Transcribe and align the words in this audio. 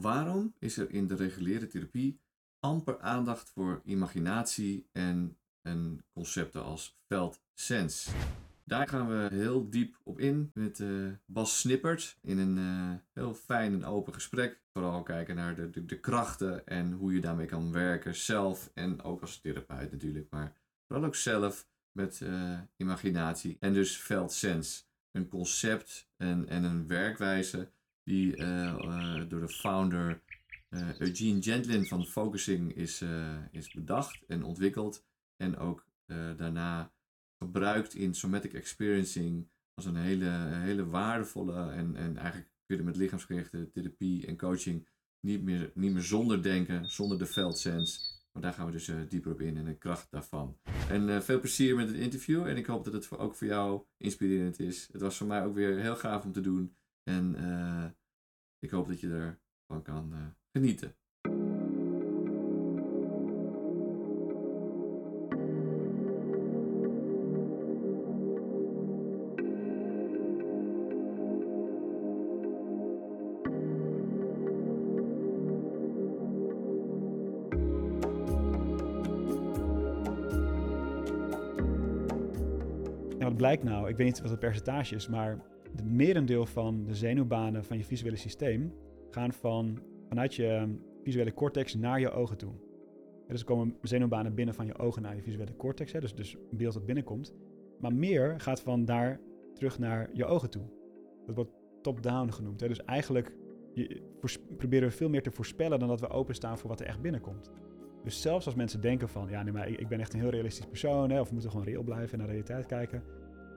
Waarom 0.00 0.54
is 0.58 0.76
er 0.76 0.90
in 0.90 1.06
de 1.06 1.14
reguliere 1.14 1.66
therapie 1.66 2.20
amper 2.60 3.00
aandacht 3.00 3.50
voor 3.50 3.82
imaginatie 3.84 4.88
en, 4.92 5.38
en 5.62 6.04
concepten 6.12 6.64
als 6.64 6.98
veldsens? 7.08 8.08
Daar 8.64 8.88
gaan 8.88 9.08
we 9.08 9.28
heel 9.30 9.70
diep 9.70 10.00
op 10.02 10.18
in 10.18 10.50
met 10.54 10.78
uh, 10.78 11.12
Bas 11.26 11.58
Snippert 11.58 12.18
in 12.22 12.38
een 12.38 12.56
uh, 12.56 12.94
heel 13.12 13.34
fijn 13.34 13.72
en 13.72 13.84
open 13.84 14.14
gesprek. 14.14 14.62
Vooral 14.72 15.02
kijken 15.02 15.34
naar 15.34 15.54
de, 15.54 15.84
de, 15.84 16.00
krachten 16.00 16.66
en 16.66 16.92
hoe 16.92 17.14
je 17.14 17.20
daarmee 17.20 17.46
kan 17.46 17.72
werken 17.72 18.14
zelf 18.14 18.70
en 18.74 19.02
ook 19.02 19.20
als 19.20 19.40
therapeut 19.40 19.92
natuurlijk, 19.92 20.30
maar 20.30 20.56
vooral 20.86 21.06
ook 21.06 21.14
zelf 21.14 21.68
met 21.92 22.20
uh, 22.20 22.58
imaginatie 22.76 23.56
en 23.60 23.72
dus 23.72 23.96
veldsens. 23.96 24.88
Een 25.10 25.28
concept 25.28 26.10
en, 26.16 26.48
en 26.48 26.64
een 26.64 26.86
werkwijze 26.86 27.72
die 28.04 28.36
door 29.28 29.40
de 29.40 29.48
founder 29.48 30.22
Eugene 30.98 31.42
Gentlin 31.42 31.86
van 31.86 32.04
Focusing 32.04 32.74
is, 32.74 33.04
is 33.50 33.72
bedacht 33.72 34.24
en 34.26 34.42
ontwikkeld 34.42 35.04
en 35.36 35.56
ook 35.56 35.86
daarna 36.36 36.92
gebruikt 37.38 37.94
in 37.94 38.14
somatic 38.14 38.52
experiencing 38.52 39.48
als 39.74 39.86
een 39.86 39.96
hele, 39.96 40.30
hele 40.52 40.86
waardevolle 40.86 41.70
en, 41.70 41.96
en 41.96 42.16
eigenlijk 42.16 42.50
kun 42.66 42.76
je 42.76 42.82
met 42.82 42.96
lichaamsgerichte 42.96 43.70
therapie 43.72 44.26
en 44.26 44.36
coaching 44.36 44.88
niet 45.20 45.42
meer, 45.42 45.70
niet 45.74 45.92
meer 45.92 46.02
zonder 46.02 46.42
denken, 46.42 46.90
zonder 46.90 47.18
de 47.18 47.26
veldsens. 47.26 48.12
Maar 48.32 48.42
daar 48.42 48.52
gaan 48.52 48.66
we 48.66 48.72
dus 48.72 48.90
dieper 49.08 49.32
op 49.32 49.40
in 49.40 49.56
en 49.56 49.64
de 49.64 49.78
kracht 49.78 50.10
daarvan. 50.10 50.58
En 50.88 51.22
veel 51.22 51.40
plezier 51.40 51.76
met 51.76 51.88
het 51.88 51.96
interview 51.96 52.46
en 52.46 52.56
ik 52.56 52.66
hoop 52.66 52.84
dat 52.84 52.92
het 52.92 53.18
ook 53.18 53.34
voor 53.34 53.46
jou 53.46 53.82
inspirerend 53.96 54.58
is. 54.58 54.88
Het 54.92 55.00
was 55.00 55.16
voor 55.16 55.26
mij 55.26 55.44
ook 55.44 55.54
weer 55.54 55.78
heel 55.78 55.96
gaaf 55.96 56.24
om 56.24 56.32
te 56.32 56.40
doen 56.40 56.76
en 57.04 57.34
uh, 57.38 57.84
ik 58.58 58.70
hoop 58.70 58.88
dat 58.88 59.00
je 59.00 59.36
ervan 59.66 59.82
kan 59.82 60.34
genieten. 60.52 60.94
blijkt 83.44 83.62
nou, 83.62 83.88
ik 83.88 83.96
weet 83.96 84.06
niet 84.06 84.20
wat 84.20 84.30
het 84.30 84.40
percentage 84.40 84.94
is, 84.94 85.08
maar 85.08 85.38
het 85.76 85.84
merendeel 85.84 86.46
van 86.46 86.84
de 86.84 86.94
zenuwbanen 86.94 87.64
van 87.64 87.78
je 87.78 87.84
visuele 87.84 88.16
systeem 88.16 88.72
gaan 89.10 89.32
van, 89.32 89.78
vanuit 90.08 90.34
je 90.34 90.76
visuele 91.02 91.34
cortex 91.34 91.74
naar 91.74 92.00
je 92.00 92.10
ogen 92.10 92.36
toe. 92.36 92.52
Dus 93.28 93.40
er 93.40 93.46
komen 93.46 93.76
zenuwbanen 93.82 94.34
binnen 94.34 94.54
van 94.54 94.66
je 94.66 94.78
ogen 94.78 95.02
naar 95.02 95.16
je 95.16 95.22
visuele 95.22 95.56
cortex, 95.56 95.92
hè, 95.92 96.00
dus, 96.00 96.14
dus 96.14 96.34
een 96.34 96.56
beeld 96.56 96.74
dat 96.74 96.86
binnenkomt. 96.86 97.34
Maar 97.80 97.94
meer 97.94 98.40
gaat 98.40 98.60
van 98.60 98.84
daar 98.84 99.20
terug 99.54 99.78
naar 99.78 100.10
je 100.12 100.24
ogen 100.24 100.50
toe. 100.50 100.62
Dat 101.26 101.34
wordt 101.34 101.50
top-down 101.82 102.30
genoemd. 102.30 102.60
Hè. 102.60 102.68
Dus 102.68 102.84
eigenlijk 102.84 103.36
je, 103.74 104.02
proberen 104.56 104.88
we 104.88 104.94
veel 104.94 105.08
meer 105.08 105.22
te 105.22 105.30
voorspellen 105.30 105.78
dan 105.78 105.88
dat 105.88 106.00
we 106.00 106.08
openstaan 106.08 106.58
voor 106.58 106.68
wat 106.68 106.80
er 106.80 106.86
echt 106.86 107.00
binnenkomt. 107.00 107.50
Dus 108.04 108.20
zelfs 108.20 108.46
als 108.46 108.54
mensen 108.54 108.80
denken 108.80 109.08
van, 109.08 109.28
ja, 109.28 109.42
nee, 109.42 109.52
maar 109.52 109.68
ik, 109.68 109.88
ben 109.88 110.00
echt 110.00 110.12
een 110.12 110.20
heel 110.20 110.30
realistisch 110.30 110.66
persoon, 110.66 111.10
hè, 111.10 111.20
of 111.20 111.26
we 111.26 111.32
moeten 111.32 111.50
gewoon 111.50 111.66
reëel 111.66 111.82
blijven 111.82 112.12
en 112.12 112.18
naar 112.18 112.26
de 112.26 112.32
realiteit 112.32 112.66
kijken, 112.66 113.02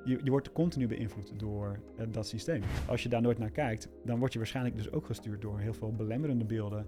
je, 0.08 0.31
wordt 0.31 0.52
continu 0.52 0.88
beïnvloed 0.88 1.39
door 1.39 1.80
uh, 2.00 2.05
dat 2.11 2.27
systeem. 2.27 2.61
Als 2.88 3.03
je 3.03 3.09
daar 3.09 3.22
nooit 3.22 3.38
naar 3.38 3.52
kijkt, 3.52 3.89
dan 4.05 4.19
word 4.19 4.33
je 4.33 4.39
waarschijnlijk 4.39 4.75
dus 4.75 4.91
ook 4.91 5.05
gestuurd 5.05 5.41
door 5.41 5.59
heel 5.59 5.73
veel 5.73 5.94
belemmerende 5.94 6.45
beelden 6.45 6.88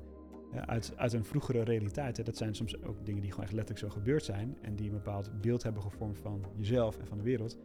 uh, 0.54 0.62
uit, 0.62 0.94
uit 0.96 1.14
een 1.14 1.24
vroegere 1.24 1.64
realiteit. 1.64 2.26
Dat 2.26 2.38
zijn 2.38 2.56
soms 2.56 2.84
ook 2.84 3.06
dingen 3.06 3.22
die 3.22 3.30
gewoon 3.32 3.46
echt 3.46 3.54
letterlijk 3.54 3.88
zo 3.88 4.00
gebeurd 4.00 4.24
zijn 4.24 4.58
en 4.62 4.76
die 4.76 4.86
een 4.86 4.96
bepaald 4.96 5.42
beeld 5.42 5.64
hebben 5.64 5.82
gevormd 5.82 6.18
van 6.18 6.46
jezelf 6.56 6.98
en 6.98 7.08
van 7.08 7.18
de 7.18 7.24
wereld. 7.24 7.58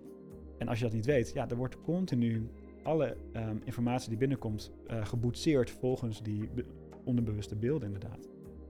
En 0.59 0.69
als 0.69 0.79
je 0.79 0.85
dat 0.85 0.95
niet 0.95 1.07
weet, 1.07 1.33
ja, 1.33 1.47
dan 1.47 1.59
wordt 1.59 1.81
continu 1.81 2.49
alle 2.83 3.17
um, 3.37 3.61
informatie 3.65 4.09
die 4.09 4.19
binnenkomt 4.19 4.73
uh, 4.91 5.07
geboetseerd 5.07 5.71
volgens 5.71 6.23
die 6.23 6.49
onderbewuste 7.05 7.57
beelden 7.57 7.87
inderdaad. 7.87 8.29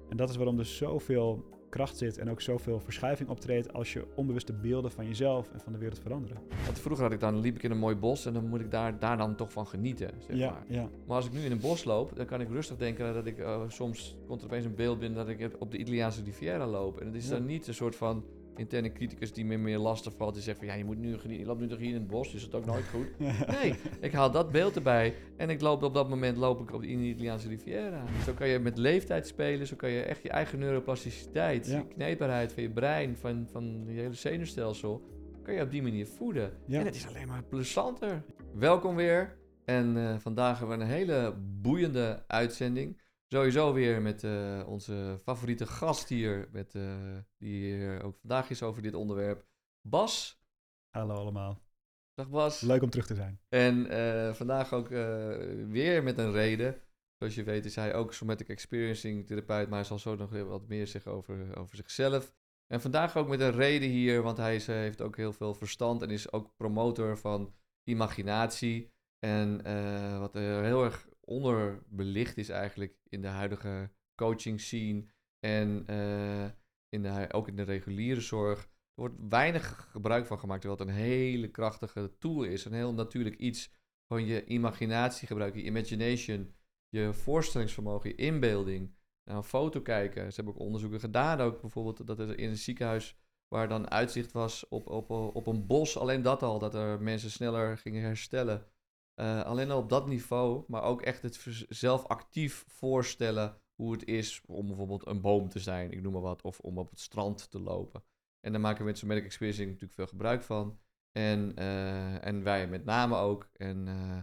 En 0.09 0.17
dat 0.17 0.31
is 0.31 0.37
waarom 0.37 0.59
er 0.59 0.67
zoveel 0.67 1.45
kracht 1.75 1.97
zit 1.97 2.19
en 2.19 2.31
ook 2.31 2.41
zoveel 2.41 2.81
verschuiving 2.81 3.29
optreedt 3.29 3.73
als 3.73 3.93
je 3.93 4.05
onbewuste 4.15 4.53
beelden 4.53 4.91
van 4.91 5.07
jezelf 5.07 5.53
en 5.53 5.61
van 5.61 5.73
de 5.73 5.79
wereld 5.79 5.99
veranderen. 5.99 6.37
Want 6.65 6.79
vroeger 6.79 7.05
had 7.05 7.13
ik 7.13 7.21
dan, 7.21 7.41
liep 7.41 7.57
ik 7.57 7.63
in 7.63 7.71
een 7.71 7.79
mooi 7.79 7.97
bos 7.97 8.27
en 8.27 8.33
dan 8.33 8.49
moet 8.49 8.61
ik 8.61 8.71
daar, 8.71 8.99
daar 8.99 9.17
dan 9.17 9.35
toch 9.35 9.53
van 9.53 9.67
genieten. 9.67 10.11
Zeg 10.27 10.37
ja, 10.37 10.51
maar. 10.51 10.65
ja. 10.69 10.89
maar 11.07 11.17
als 11.17 11.27
ik 11.27 11.33
nu 11.33 11.41
in 11.41 11.53
een 11.53 11.61
bos 11.61 11.85
loop, 11.85 12.17
dan 12.17 12.27
kan 12.27 12.41
ik 12.41 12.49
rustig 12.49 12.77
denken 12.77 13.15
dat 13.15 13.27
ik 13.27 13.39
uh, 13.39 13.61
soms 13.69 14.17
komt 14.27 14.41
er 14.41 14.47
opeens 14.47 14.65
een 14.65 14.75
beeld 14.75 14.99
binnen 14.99 15.27
dat 15.27 15.29
ik 15.29 15.51
op 15.59 15.71
de 15.71 15.79
Italiaanse 15.79 16.23
Riviera 16.25 16.67
loop. 16.67 17.01
En 17.01 17.07
het 17.07 17.15
is 17.15 17.29
ja. 17.29 17.31
dan 17.31 17.47
niet 17.47 17.67
een 17.67 17.75
soort 17.75 17.97
van 17.97 18.25
interne 18.59 18.93
criticus 18.93 19.33
die 19.33 19.45
me 19.45 19.57
meer 19.57 19.79
lastig 19.79 20.15
valt. 20.17 20.35
Die 20.35 20.43
zegt 20.43 20.59
van 20.59 20.67
ja, 20.67 20.75
je, 20.75 20.85
moet 20.85 20.99
nu, 20.99 21.17
je 21.29 21.45
loopt 21.45 21.61
nu 21.61 21.69
toch 21.69 21.79
hier 21.79 21.89
in 21.89 21.95
het 21.95 22.07
bos, 22.07 22.35
is 22.35 22.43
het 22.43 22.55
ook 22.55 22.67
nooit 22.67 22.85
goed? 22.89 23.07
Nee, 23.55 23.75
ik 24.01 24.13
haal 24.13 24.31
dat 24.31 24.53
beeld 24.53 24.77
erbij 24.77 25.15
en 25.37 25.51
ik 25.51 25.61
loop 25.61 25.83
op 25.83 25.95
dat 25.95 26.09
moment 26.09 26.37
loop 26.37 26.61
ik 26.61 26.73
op 26.73 26.81
de 26.81 26.87
Italiaanse 26.87 27.49
Riviera. 27.49 28.05
Zo 28.25 28.33
kan 28.33 28.49
je 28.49 28.59
met 28.59 28.79
leeftijd 28.79 29.27
spelen, 29.27 29.67
zo 29.67 29.77
kan 29.77 29.91
je 29.91 30.03
echt 30.03 30.23
je 30.23 30.29
eigen 30.29 30.59
neuroplasticiteit, 30.59 31.67
ja. 31.67 31.79
je 31.79 31.87
kneedbaarheid 31.87 32.53
van 32.53 32.63
je 32.63 32.71
brein, 32.71 33.17
van, 33.17 33.47
van 33.51 33.85
je 33.87 34.01
hele 34.01 34.15
zenuwstelsel, 34.15 35.03
kan 35.43 35.55
je 35.55 35.63
op 35.63 35.71
die 35.71 35.83
manier 35.83 36.07
voeden. 36.07 36.53
Ja. 36.67 36.79
En 36.81 36.87
het 36.87 36.95
is 36.95 37.07
alleen 37.07 37.29
maar 37.29 37.43
plezanter. 37.43 38.23
Welkom 38.55 38.97
weer. 38.97 39.37
En 39.65 39.97
uh, 39.97 40.15
vandaag 40.19 40.59
hebben 40.59 40.79
we 40.79 40.85
een 40.85 40.91
hele 40.91 41.35
boeiende 41.63 42.25
uitzending. 42.27 43.01
Sowieso 43.35 43.73
weer 43.73 44.03
met 44.03 44.23
uh, 44.23 44.63
onze 44.67 45.21
favoriete 45.23 45.67
gast 45.67 46.09
hier, 46.09 46.49
met, 46.53 46.75
uh, 46.75 46.95
die 47.39 47.75
hier 47.75 48.03
ook 48.03 48.17
vandaag 48.17 48.51
is 48.51 48.63
over 48.63 48.83
dit 48.83 48.95
onderwerp. 48.95 49.47
Bas. 49.89 50.43
Hallo 50.91 51.15
allemaal. 51.15 51.63
Dag 52.15 52.31
Bas. 52.31 52.61
Leuk 52.61 52.83
om 52.83 52.91
terug 52.91 53.07
te 53.07 53.15
zijn. 53.15 53.41
En 53.49 53.93
uh, 53.93 54.35
vandaag 54.35 54.73
ook 54.73 54.89
weer 55.69 56.03
met 56.03 56.19
een 56.19 56.33
reden. 56.33 56.81
Zoals 57.19 57.35
je 57.35 57.43
weet 57.43 57.65
is 57.65 57.77
hij 57.77 57.95
ook 57.95 58.13
somatic 58.13 58.49
experiencing 58.49 59.27
therapeut, 59.27 59.69
maar 59.69 59.79
hij 59.79 59.89
zal 59.89 59.99
zo 59.99 60.17
nog 60.17 60.31
wat 60.31 60.69
meer 60.69 60.87
zeggen 60.87 61.13
over, 61.13 61.59
over 61.59 61.77
zichzelf. 61.77 62.35
En 62.67 62.81
vandaag 62.81 63.17
ook 63.17 63.29
met 63.29 63.41
een 63.41 63.53
reden 63.53 63.89
hier, 63.89 64.23
want 64.23 64.37
hij 64.37 64.55
is, 64.55 64.67
heeft 64.67 65.01
ook 65.01 65.17
heel 65.17 65.33
veel 65.33 65.55
verstand 65.55 66.03
en 66.03 66.11
is 66.11 66.33
ook 66.33 66.57
promotor 66.57 67.19
van 67.19 67.55
imaginatie. 67.85 68.93
En 69.19 69.63
wat 70.19 70.35
heel 70.35 70.85
erg 70.85 71.09
onderbelicht 71.25 72.37
is 72.37 72.49
eigenlijk 72.49 72.99
in 73.09 73.21
de 73.21 73.29
huidige 73.29 73.91
coaching 74.15 74.61
scene 74.61 75.05
en 75.41 75.85
uh, 75.91 76.45
in 76.89 77.03
de, 77.03 77.27
ook 77.33 77.49
in 77.49 77.57
de 77.57 77.63
reguliere 77.63 78.21
zorg. 78.21 78.63
Er 78.63 79.01
wordt 79.01 79.15
weinig 79.29 79.89
gebruik 79.91 80.27
van 80.27 80.39
gemaakt, 80.39 80.61
terwijl 80.61 80.81
het 80.81 80.89
een 80.89 81.03
hele 81.03 81.51
krachtige 81.51 82.17
tool 82.19 82.43
is. 82.43 82.65
Een 82.65 82.73
heel 82.73 82.95
natuurlijk 82.95 83.37
iets 83.37 83.73
van 84.07 84.27
je 84.27 84.45
imaginatie 84.45 85.27
gebruiken, 85.27 85.61
je 85.61 85.67
imagination, 85.67 86.55
je 86.89 87.13
voorstellingsvermogen, 87.13 88.11
je 88.11 88.17
inbeelding. 88.17 88.95
Naar 89.25 89.37
een 89.37 89.45
foto 89.45 89.81
kijken. 89.81 90.33
Ze 90.33 90.37
hebben 90.37 90.55
ook 90.55 90.67
onderzoeken 90.67 91.01
gedaan, 91.01 91.41
ook 91.41 91.61
bijvoorbeeld 91.61 92.07
dat 92.07 92.19
er 92.19 92.39
in 92.39 92.49
een 92.49 92.57
ziekenhuis 92.57 93.17
waar 93.49 93.69
dan 93.69 93.91
uitzicht 93.91 94.33
was 94.33 94.69
op, 94.69 95.11
op 95.11 95.47
een 95.47 95.67
bos, 95.67 95.99
alleen 95.99 96.23
dat 96.23 96.43
al, 96.43 96.59
dat 96.59 96.75
er 96.75 97.03
mensen 97.03 97.31
sneller 97.31 97.79
gingen 97.79 98.03
herstellen. 98.03 98.67
Uh, 99.17 99.43
alleen 99.43 99.71
al 99.71 99.79
op 99.79 99.89
dat 99.89 100.07
niveau, 100.07 100.65
maar 100.69 100.83
ook 100.83 101.03
echt 101.03 101.23
het 101.23 101.65
zelf 101.69 102.07
actief 102.07 102.65
voorstellen 102.67 103.61
hoe 103.75 103.93
het 103.93 104.05
is 104.05 104.43
om 104.47 104.67
bijvoorbeeld 104.67 105.07
een 105.07 105.21
boom 105.21 105.49
te 105.49 105.59
zijn, 105.59 105.91
ik 105.91 106.03
noem 106.03 106.13
maar 106.13 106.23
wat, 106.23 106.43
of 106.43 106.61
om 106.61 106.79
op 106.79 106.91
het 106.91 107.01
strand 107.01 107.51
te 107.51 107.61
lopen. 107.61 108.05
En 108.41 108.53
daar 108.53 108.61
maken 108.61 108.79
we 108.79 108.85
met 108.85 108.99
Somatic 108.99 109.25
Experiencing 109.25 109.67
natuurlijk 109.67 109.95
veel 109.95 110.07
gebruik 110.07 110.43
van. 110.43 110.79
En, 111.13 111.53
uh, 111.59 112.27
en 112.27 112.43
wij 112.43 112.69
met 112.69 112.85
name 112.85 113.17
ook. 113.17 113.49
En 113.53 113.87
uh, 113.87 114.19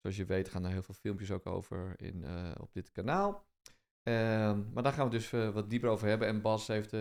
zoals 0.00 0.16
je 0.16 0.24
weet 0.24 0.48
gaan 0.48 0.64
er 0.64 0.70
heel 0.70 0.82
veel 0.82 0.94
filmpjes 0.94 1.30
ook 1.30 1.46
over 1.46 2.00
in, 2.00 2.24
op 2.60 2.72
dit 2.72 2.92
kanaal. 2.92 3.46
Ehm, 4.02 4.72
maar 4.72 4.82
daar 4.82 4.92
gaan 4.92 5.04
we 5.04 5.10
dus 5.10 5.30
wat 5.30 5.70
dieper 5.70 5.88
over 5.88 6.08
hebben. 6.08 6.28
En 6.28 6.42
Bas 6.42 6.66
heeft 6.66 6.94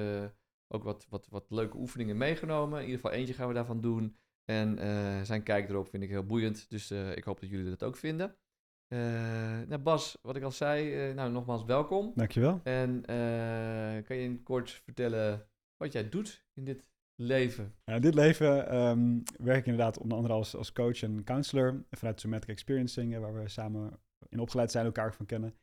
ook 0.68 0.84
wat, 0.84 1.06
wat, 1.10 1.28
wat 1.28 1.52
leuke 1.52 1.78
oefeningen 1.78 2.18
meegenomen. 2.18 2.80
In 2.80 2.86
ieder 2.86 3.02
geval 3.02 3.18
eentje 3.18 3.34
gaan 3.34 3.48
we 3.48 3.54
daarvan 3.54 3.82
doen. 3.82 4.18
En 4.46 4.80
uh, 4.80 5.22
zijn 5.22 5.44
kijk 5.44 5.70
erop 5.70 5.88
vind 5.88 6.04
ik 6.04 6.10
heel 6.10 6.26
boeiend. 6.26 6.70
Dus 6.70 6.92
uh, 6.92 7.16
ik 7.16 7.24
hoop 7.24 7.40
dat 7.40 7.50
jullie 7.50 7.70
dat 7.70 7.84
ook 7.84 7.96
vinden. 7.96 8.36
Uh, 8.90 9.00
nou 9.68 9.78
Bas, 9.78 10.18
wat 10.22 10.36
ik 10.36 10.44
al 10.44 10.52
zei, 10.52 11.14
nou 11.14 11.32
nogmaals 11.32 11.66
welkom. 11.66 12.12
Dankjewel. 12.16 12.60
En 12.64 13.04
kan 14.06 14.16
je 14.16 14.40
kort 14.44 14.72
vertellen 14.72 15.48
wat 15.78 15.92
jij 15.92 16.10
doet 16.10 16.46
in 16.54 16.64
dit 16.64 16.86
leven? 17.16 17.74
in 17.86 18.02
dit 18.02 18.16
leven 18.16 18.76
um, 18.76 19.24
werk 19.38 19.60
ik 19.60 19.66
inderdaad 19.66 19.98
onder 19.98 20.18
andere 20.18 20.34
als, 20.34 20.56
als 20.56 20.72
coach 20.72 21.04
en 21.04 21.24
counselor 21.24 21.86
vanuit 21.92 22.20
Somatic 22.20 22.50
Experiencing, 22.50 23.18
waar 23.20 23.34
we 23.34 23.50
samen 23.50 24.00
in 24.30 24.40
opgeleid 24.40 24.72
zijn, 24.72 24.86
elkaar 24.86 25.14
van 25.14 25.26
kennen. 25.26 25.56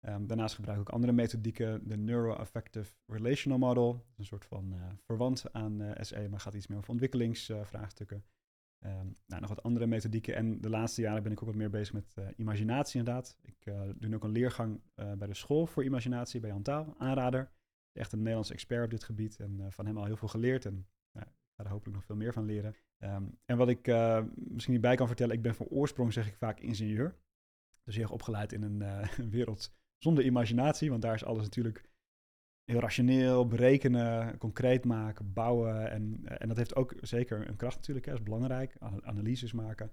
Um, 0.00 0.26
daarnaast 0.26 0.54
gebruik 0.54 0.80
ik 0.80 0.88
ook 0.88 0.94
andere 0.94 1.12
methodieken, 1.12 1.88
de 1.88 1.96
Neuroaffective 1.96 2.92
Relational 3.06 3.58
Model, 3.58 4.06
een 4.16 4.24
soort 4.24 4.44
van 4.44 4.72
uh, 4.72 4.82
verwant 5.04 5.52
aan 5.52 5.82
uh, 5.82 5.90
SE, 6.00 6.28
maar 6.30 6.40
gaat 6.40 6.54
iets 6.54 6.66
meer 6.66 6.78
over 6.78 6.90
ontwikkelingsvraagstukken. 6.90 8.24
Ehm, 8.78 9.06
nou, 9.26 9.40
nog 9.40 9.48
wat 9.48 9.62
andere 9.62 9.86
methodieken. 9.86 10.34
En 10.34 10.60
de 10.60 10.68
laatste 10.68 11.00
jaren 11.00 11.22
ben 11.22 11.32
ik 11.32 11.40
ook 11.40 11.48
wat 11.48 11.56
meer 11.56 11.70
bezig 11.70 11.92
met 11.94 12.14
uh, 12.18 12.28
imaginatie 12.36 12.98
inderdaad. 12.98 13.38
Ik 13.42 13.64
doe 13.96 14.08
nu 14.08 14.14
ook 14.14 14.24
een 14.24 14.30
leergang 14.30 14.80
bij 14.94 15.26
de 15.26 15.34
school 15.34 15.66
voor 15.66 15.84
imaginatie 15.84 16.40
bij 16.40 16.50
Jan 16.50 16.62
Taal, 16.62 16.94
aanrader. 16.98 17.50
Echt 17.92 18.12
een 18.12 18.18
Nederlands 18.18 18.50
expert 18.50 18.84
op 18.84 18.90
dit 18.90 19.04
gebied 19.04 19.40
en 19.40 19.72
van 19.72 19.86
hem 19.86 19.98
al 19.98 20.04
heel 20.04 20.16
veel 20.16 20.28
geleerd. 20.28 20.64
En 20.64 20.86
nou, 21.12 21.26
ik 21.26 21.54
ga 21.56 21.64
er 21.64 21.70
hopelijk 21.70 21.96
nog 21.96 22.04
veel 22.04 22.16
meer 22.16 22.32
van 22.32 22.44
leren. 22.44 22.74
Um, 22.98 23.38
en 23.44 23.56
wat 23.56 23.68
ik 23.68 23.86
misschien 24.34 24.72
niet 24.72 24.82
bij 24.82 24.96
kan 24.96 25.06
vertellen, 25.06 25.34
ik 25.34 25.42
ben 25.42 25.54
van 25.54 25.66
oorsprong 25.66 26.12
zeg 26.12 26.26
ik 26.26 26.36
vaak 26.36 26.60
ingenieur. 26.60 27.18
Dus 27.84 27.94
heel 27.94 28.04
erg 28.04 28.12
opgeleid 28.12 28.52
in 28.52 28.62
een 28.62 28.84
wereld 29.30 29.77
zonder 29.98 30.24
imaginatie, 30.24 30.90
want 30.90 31.02
daar 31.02 31.14
is 31.14 31.24
alles 31.24 31.42
natuurlijk 31.42 31.88
heel 32.64 32.80
rationeel, 32.80 33.46
berekenen, 33.46 34.38
concreet 34.38 34.84
maken, 34.84 35.32
bouwen. 35.32 35.90
En, 35.90 36.20
eh, 36.24 36.36
en 36.38 36.48
dat 36.48 36.56
heeft 36.56 36.76
ook 36.76 36.94
zeker 37.00 37.48
een 37.48 37.56
kracht 37.56 37.76
natuurlijk, 37.76 38.06
dat 38.06 38.14
is 38.14 38.22
belangrijk, 38.22 38.76
analyses 39.02 39.52
maken. 39.52 39.92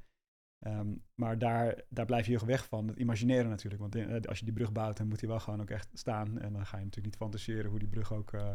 Um, 0.67 1.03
maar 1.15 1.37
daar, 1.37 1.83
daar 1.89 2.05
blijf 2.05 2.25
je 2.25 2.37
heel 2.37 2.47
weg 2.47 2.67
van, 2.67 2.87
het 2.87 2.97
imagineren 2.97 3.49
natuurlijk. 3.49 3.81
Want 3.81 3.95
eh, 3.95 4.21
als 4.21 4.39
je 4.39 4.45
die 4.45 4.53
brug 4.53 4.71
bouwt, 4.71 4.97
dan 4.97 5.07
moet 5.07 5.19
die 5.19 5.29
wel 5.29 5.39
gewoon 5.39 5.61
ook 5.61 5.69
echt 5.69 5.89
staan. 5.93 6.39
En 6.39 6.53
dan 6.53 6.65
ga 6.65 6.77
je 6.77 6.83
natuurlijk 6.83 7.13
niet 7.13 7.23
fantaseren 7.23 7.69
hoe 7.69 7.79
die 7.79 7.87
brug 7.87 8.13
ook 8.13 8.33
uh, 8.33 8.51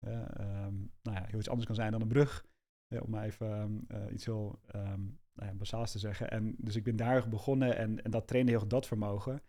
um, 0.00 0.92
nou 1.02 1.16
ja, 1.16 1.24
heel 1.26 1.38
iets 1.38 1.48
anders 1.48 1.66
kan 1.66 1.74
zijn 1.74 1.92
dan 1.92 2.00
een 2.00 2.08
brug. 2.08 2.44
om 2.88 3.10
maar 3.10 3.24
even 3.24 3.84
uh, 3.88 4.12
iets 4.12 4.24
heel 4.24 4.60
um, 4.74 5.18
nou 5.34 5.58
ja, 5.58 5.84
te 5.84 5.98
zeggen. 5.98 6.30
En 6.30 6.54
dus 6.58 6.76
ik 6.76 6.84
ben 6.84 6.96
daar 6.96 7.28
begonnen 7.28 7.76
en, 7.76 8.02
en 8.02 8.10
dat 8.10 8.26
trainde 8.26 8.50
heel 8.50 8.68
dat 8.68 8.86
vermogen. 8.86 9.42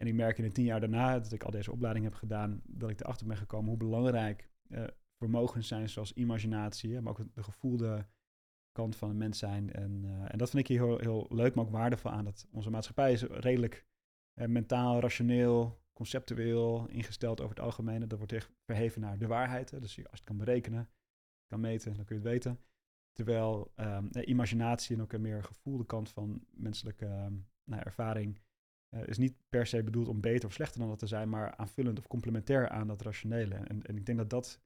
En 0.00 0.06
ik 0.06 0.14
merk 0.14 0.38
in 0.38 0.44
de 0.44 0.52
tien 0.52 0.64
jaar 0.64 0.80
daarna 0.80 1.18
dat 1.18 1.32
ik 1.32 1.42
al 1.42 1.50
deze 1.50 1.72
opleiding 1.72 2.04
heb 2.04 2.14
gedaan, 2.14 2.60
dat 2.64 2.90
ik 2.90 3.00
erachter 3.00 3.26
ben 3.26 3.36
gekomen 3.36 3.68
hoe 3.68 3.78
belangrijk 3.78 4.50
uh, 4.68 4.84
vermogens 5.18 5.68
zijn 5.68 5.88
zoals 5.88 6.12
imaginatie, 6.12 7.00
maar 7.00 7.12
ook 7.12 7.34
de 7.34 7.42
gevoelde 7.42 8.06
kant 8.72 8.96
van 8.96 9.10
een 9.10 9.16
mens 9.16 9.38
zijn. 9.38 9.72
En, 9.72 10.04
uh, 10.04 10.32
en 10.32 10.38
dat 10.38 10.50
vind 10.50 10.62
ik 10.62 10.68
hier 10.68 10.84
heel, 10.86 10.98
heel 10.98 11.26
leuk, 11.28 11.54
maar 11.54 11.64
ook 11.64 11.70
waardevol 11.70 12.10
aan. 12.10 12.24
Dat 12.24 12.46
onze 12.50 12.70
maatschappij 12.70 13.12
is 13.12 13.22
redelijk 13.22 13.86
uh, 14.34 14.46
mentaal, 14.46 15.00
rationeel, 15.00 15.82
conceptueel 15.92 16.88
ingesteld 16.88 17.40
over 17.40 17.56
het 17.56 17.64
algemeen. 17.64 18.08
Dat 18.08 18.18
wordt 18.18 18.32
echt 18.32 18.50
verheven 18.64 19.00
naar 19.00 19.18
de 19.18 19.26
waarheid. 19.26 19.70
Dus 19.70 19.80
als 19.82 19.94
je 19.94 20.06
het 20.10 20.24
kan 20.24 20.36
berekenen, 20.36 20.90
kan 21.46 21.60
meten, 21.60 21.94
dan 21.94 22.04
kun 22.04 22.16
je 22.16 22.22
het 22.22 22.30
weten. 22.30 22.60
Terwijl 23.12 23.72
um, 23.76 24.08
imaginatie 24.20 24.96
en 24.96 25.02
ook 25.02 25.12
een 25.12 25.20
meer 25.20 25.44
gevoelde 25.44 25.86
kant 25.86 26.10
van 26.10 26.44
menselijke 26.50 27.06
um, 27.06 27.48
nou, 27.64 27.82
ervaring 27.82 28.40
uh, 28.94 29.06
is 29.06 29.18
niet 29.18 29.36
per 29.48 29.66
se 29.66 29.82
bedoeld 29.82 30.08
om 30.08 30.20
beter 30.20 30.48
of 30.48 30.54
slechter 30.54 30.80
dan 30.80 30.88
dat 30.88 30.98
te 30.98 31.06
zijn, 31.06 31.28
maar 31.28 31.56
aanvullend 31.56 31.98
of 31.98 32.06
complementair 32.06 32.68
aan 32.68 32.86
dat 32.86 33.02
rationele. 33.02 33.54
En, 33.54 33.82
en 33.82 33.96
ik 33.96 34.06
denk 34.06 34.18
dat 34.18 34.30
dat 34.30 34.60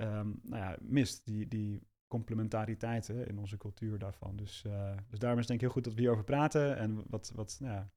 um, 0.00 0.40
nou 0.42 0.62
ja, 0.62 0.76
mist, 0.80 1.26
die, 1.26 1.48
die 1.48 1.82
complementariteit 2.06 3.06
hè, 3.06 3.26
in 3.26 3.38
onze 3.38 3.56
cultuur 3.56 3.98
daarvan. 3.98 4.36
Dus, 4.36 4.64
uh, 4.66 4.96
dus 5.08 5.18
daarom 5.18 5.38
is 5.38 5.48
het 5.48 5.58
denk 5.58 5.60
ik 5.60 5.60
heel 5.60 5.70
goed 5.70 5.84
dat 5.84 5.94
we 5.94 6.00
hierover 6.00 6.24
praten 6.24 6.76
en 6.76 7.04
wat, 7.08 7.32
wat 7.34 7.56
nou 7.60 7.74
ja, 7.74 7.90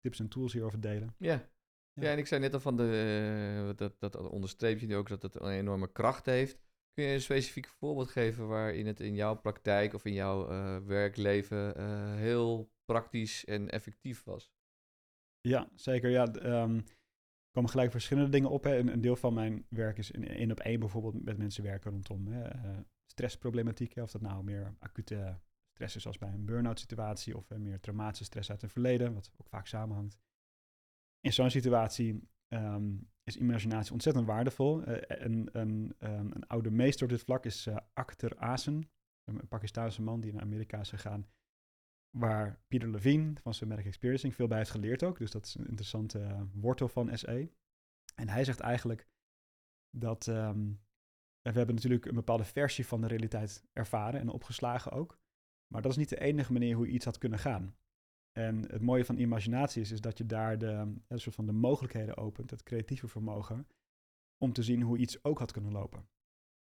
tips 0.00 0.20
en 0.20 0.28
tools 0.28 0.52
hierover 0.52 0.80
delen. 0.80 1.14
Ja. 1.18 1.52
Ja. 2.00 2.10
en 2.10 2.18
ik 2.18 2.26
zei 2.26 2.40
net 2.40 2.54
al 2.54 2.60
van 2.60 2.76
de, 2.76 3.66
uh, 3.68 3.76
dat, 3.76 4.00
dat 4.00 4.16
onderstreep 4.16 4.78
je 4.78 4.86
nu 4.86 4.96
ook 4.96 5.08
dat 5.08 5.22
het 5.22 5.34
een 5.34 5.50
enorme 5.50 5.92
kracht 5.92 6.26
heeft. 6.26 6.62
Kun 6.92 7.04
je 7.04 7.14
een 7.14 7.20
specifiek 7.20 7.68
voorbeeld 7.68 8.08
geven 8.08 8.48
waarin 8.48 8.86
het 8.86 9.00
in 9.00 9.14
jouw 9.14 9.34
praktijk 9.34 9.94
of 9.94 10.04
in 10.04 10.12
jouw 10.12 10.48
werkleven 10.84 11.80
heel 12.16 12.70
praktisch 12.84 13.44
en 13.44 13.70
effectief 13.70 14.24
was? 14.24 14.53
Ja, 15.48 15.68
zeker. 15.74 16.10
Ja, 16.10 16.32
er 16.32 16.82
komen 17.50 17.70
gelijk 17.70 17.90
verschillende 17.90 18.30
dingen 18.30 18.50
op. 18.50 18.64
Hè. 18.64 18.78
Een, 18.78 19.00
deel 19.00 19.16
van 19.16 19.34
mijn 19.34 19.66
werk 19.68 19.98
is 19.98 20.10
in 20.10 20.28
één 20.28 20.50
op 20.50 20.60
één 20.60 20.80
bijvoorbeeld 20.80 21.24
met 21.24 21.38
mensen 21.38 21.62
werken 21.62 21.90
rondom 21.90 22.26
hè, 22.26 22.54
uh, 22.54 22.78
stressproblematiek. 23.06 23.94
Hè. 23.94 24.02
Of 24.02 24.10
dat 24.10 24.20
nou 24.20 24.44
meer 24.44 24.74
acute 24.78 25.38
stress 25.72 25.96
is 25.96 26.02
zoals 26.02 26.18
bij 26.18 26.32
een 26.32 26.44
burn-out 26.44 26.80
situatie 26.80 27.36
of 27.36 27.50
uh, 27.50 27.58
meer 27.58 27.80
traumatische 27.80 28.24
stress 28.24 28.50
uit 28.50 28.60
het 28.60 28.72
verleden, 28.72 29.14
wat 29.14 29.30
ook 29.36 29.48
vaak 29.48 29.66
samenhangt. 29.66 30.18
In 31.20 31.32
zo'n 31.32 31.50
situatie 31.50 32.28
um, 32.48 33.10
is 33.24 33.36
imaginatie 33.36 33.92
ontzettend 33.92 34.26
waardevol. 34.26 34.88
Uh, 34.88 34.96
een, 35.00 35.48
um, 35.52 35.92
een, 35.98 36.46
oude 36.46 36.70
meester 36.70 37.04
op 37.04 37.10
dit 37.10 37.22
vlak 37.22 37.44
is 37.44 37.68
Akhtar 37.92 38.36
Asen, 38.36 38.90
een 39.24 39.48
Pakistaanse 39.48 40.02
man 40.02 40.20
die 40.20 40.32
naar 40.32 40.42
Amerika 40.42 40.80
is 40.80 40.90
gegaan 40.90 41.26
waar 42.16 42.62
Peter 42.68 42.88
Levine 42.88 43.32
van 43.40 43.54
Somatic 43.54 43.86
Experiencing 43.86 44.34
veel 44.34 44.46
bij 44.46 44.58
heeft 44.58 44.70
geleerd 44.70 45.02
ook. 45.02 45.18
Dus 45.18 45.30
dat 45.30 45.46
is 45.46 45.54
een 45.54 45.68
interessante 45.68 46.18
uh, 46.18 46.42
wortel 46.52 46.88
van 46.88 47.18
SE. 47.18 47.50
En 48.14 48.28
hij 48.28 48.44
zegt 48.44 48.60
eigenlijk 48.60 49.08
dat 49.90 50.26
um, 50.26 50.80
we 51.42 51.52
hebben 51.52 51.74
natuurlijk 51.74 52.06
een 52.06 52.14
bepaalde 52.14 52.44
versie 52.44 52.86
van 52.86 53.00
de 53.00 53.06
realiteit 53.06 53.64
ervaren 53.72 54.20
en 54.20 54.28
opgeslagen 54.28 54.92
ook. 54.92 55.18
Maar 55.72 55.82
dat 55.82 55.90
is 55.90 55.96
niet 55.96 56.08
de 56.08 56.20
enige 56.20 56.52
manier 56.52 56.76
hoe 56.76 56.86
iets 56.86 57.04
had 57.04 57.18
kunnen 57.18 57.38
gaan. 57.38 57.76
En 58.32 58.70
het 58.70 58.82
mooie 58.82 59.04
van 59.04 59.16
imaginatie 59.16 59.82
is, 59.82 59.90
is 59.90 60.00
dat 60.00 60.18
je 60.18 60.26
daar 60.26 60.58
de, 60.58 60.94
een 61.08 61.20
soort 61.20 61.34
van 61.34 61.46
de 61.46 61.52
mogelijkheden 61.52 62.16
opent, 62.16 62.50
het 62.50 62.62
creatieve 62.62 63.08
vermogen, 63.08 63.68
om 64.38 64.52
te 64.52 64.62
zien 64.62 64.82
hoe 64.82 64.98
iets 64.98 65.24
ook 65.24 65.38
had 65.38 65.52
kunnen 65.52 65.72
lopen. 65.72 66.08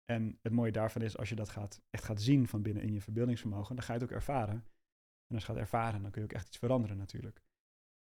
En 0.05 0.39
het 0.43 0.53
mooie 0.53 0.73
daarvan 0.73 1.03
is, 1.03 1.17
als 1.17 1.29
je 1.29 1.35
dat 1.35 1.49
gaat, 1.49 1.83
echt 1.91 2.05
gaat 2.05 2.21
zien 2.21 2.49
van 2.49 2.63
binnen 2.63 2.83
in 2.83 2.93
je 2.93 3.01
verbeeldingsvermogen, 3.01 3.77
dan 3.77 3.85
ga 3.85 3.93
je 3.93 4.01
het 4.01 4.09
ook 4.09 4.17
ervaren. 4.17 4.67
En 5.33 5.39
als 5.39 5.47
je 5.47 5.53
gaat 5.53 5.61
ervaren, 5.61 6.03
dan 6.03 6.11
kun 6.11 6.21
je 6.21 6.27
ook 6.27 6.35
echt 6.35 6.47
iets 6.47 6.59
veranderen 6.59 6.97
natuurlijk. 6.97 7.43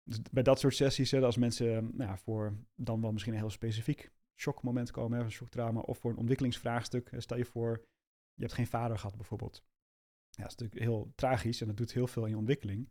Dus 0.02 0.22
bij 0.22 0.42
dat 0.42 0.58
soort 0.58 0.74
sessies, 0.74 1.14
als 1.14 1.36
mensen 1.36 1.74
nou 1.74 2.10
ja, 2.10 2.16
voor 2.16 2.56
dan 2.74 3.00
wel 3.00 3.12
misschien 3.12 3.32
een 3.32 3.38
heel 3.38 3.50
specifiek 3.50 4.10
shockmoment 4.40 4.90
komen, 4.90 5.20
een 5.20 5.30
shocktrauma, 5.30 5.80
of 5.80 5.98
voor 5.98 6.10
een 6.10 6.16
ontwikkelingsvraagstuk. 6.16 7.10
Stel 7.16 7.36
je 7.36 7.44
voor, 7.44 7.86
je 8.34 8.42
hebt 8.42 8.52
geen 8.52 8.66
vader 8.66 8.98
gehad 8.98 9.16
bijvoorbeeld. 9.16 9.64
Ja, 10.30 10.42
dat 10.42 10.52
is 10.52 10.56
natuurlijk 10.56 10.80
heel 10.80 11.12
tragisch 11.14 11.60
en 11.60 11.66
dat 11.66 11.76
doet 11.76 11.92
heel 11.92 12.06
veel 12.06 12.24
in 12.24 12.30
je 12.30 12.36
ontwikkeling. 12.36 12.88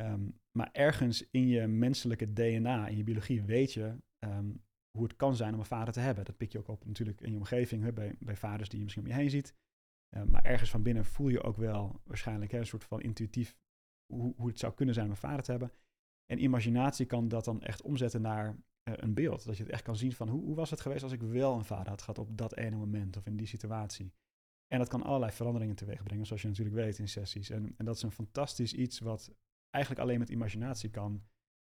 Um, 0.00 0.40
maar 0.50 0.68
ergens 0.72 1.30
in 1.30 1.46
je 1.46 1.66
menselijke 1.66 2.32
DNA, 2.32 2.88
in 2.88 2.96
je 2.96 3.04
biologie, 3.04 3.42
weet 3.42 3.72
je 3.72 3.96
um, 4.18 4.64
hoe 4.90 5.02
het 5.02 5.16
kan 5.16 5.36
zijn 5.36 5.52
om 5.52 5.58
een 5.58 5.66
vader 5.66 5.92
te 5.94 6.00
hebben. 6.00 6.24
Dat 6.24 6.36
pik 6.36 6.52
je 6.52 6.58
ook 6.58 6.68
op 6.68 6.84
natuurlijk 6.84 7.20
in 7.20 7.30
je 7.30 7.36
omgeving, 7.36 7.82
hè, 7.82 7.92
bij, 7.92 8.14
bij 8.18 8.36
vaders 8.36 8.68
die 8.68 8.78
je 8.78 8.84
misschien 8.84 9.04
om 9.04 9.10
je 9.10 9.16
heen 9.16 9.30
ziet. 9.30 9.54
Uh, 10.16 10.22
maar 10.22 10.44
ergens 10.44 10.70
van 10.70 10.82
binnen 10.82 11.04
voel 11.04 11.28
je 11.28 11.42
ook 11.42 11.56
wel 11.56 12.00
waarschijnlijk 12.04 12.52
hè, 12.52 12.58
een 12.58 12.66
soort 12.66 12.84
van 12.84 13.00
intuïtief 13.00 13.56
hoe, 14.06 14.34
hoe 14.36 14.48
het 14.48 14.58
zou 14.58 14.74
kunnen 14.74 14.94
zijn 14.94 15.08
om 15.08 15.16
vader 15.16 15.42
te 15.42 15.50
hebben. 15.50 15.72
En 16.26 16.42
imaginatie 16.42 17.06
kan 17.06 17.28
dat 17.28 17.44
dan 17.44 17.62
echt 17.62 17.82
omzetten 17.82 18.22
naar 18.22 18.48
uh, 18.48 18.94
een 18.96 19.14
beeld. 19.14 19.44
Dat 19.44 19.56
je 19.56 19.62
het 19.62 19.72
echt 19.72 19.82
kan 19.82 19.96
zien 19.96 20.12
van 20.12 20.28
hoe, 20.28 20.44
hoe 20.44 20.54
was 20.54 20.70
het 20.70 20.80
geweest 20.80 21.02
als 21.02 21.12
ik 21.12 21.20
wel 21.20 21.54
een 21.54 21.64
vader 21.64 21.88
had 21.88 22.00
gehad 22.00 22.18
op 22.18 22.36
dat 22.36 22.56
ene 22.56 22.76
moment 22.76 23.16
of 23.16 23.26
in 23.26 23.36
die 23.36 23.46
situatie. 23.46 24.12
En 24.66 24.78
dat 24.78 24.88
kan 24.88 25.02
allerlei 25.02 25.32
veranderingen 25.32 25.76
teweeg 25.76 26.02
brengen, 26.02 26.26
zoals 26.26 26.42
je 26.42 26.48
natuurlijk 26.48 26.76
weet 26.76 26.98
in 26.98 27.08
sessies. 27.08 27.50
En, 27.50 27.74
en 27.76 27.84
dat 27.84 27.96
is 27.96 28.02
een 28.02 28.12
fantastisch 28.12 28.74
iets 28.74 28.98
wat 28.98 29.34
eigenlijk 29.70 30.04
alleen 30.04 30.18
met 30.18 30.28
imaginatie 30.28 30.90
kan. 30.90 31.22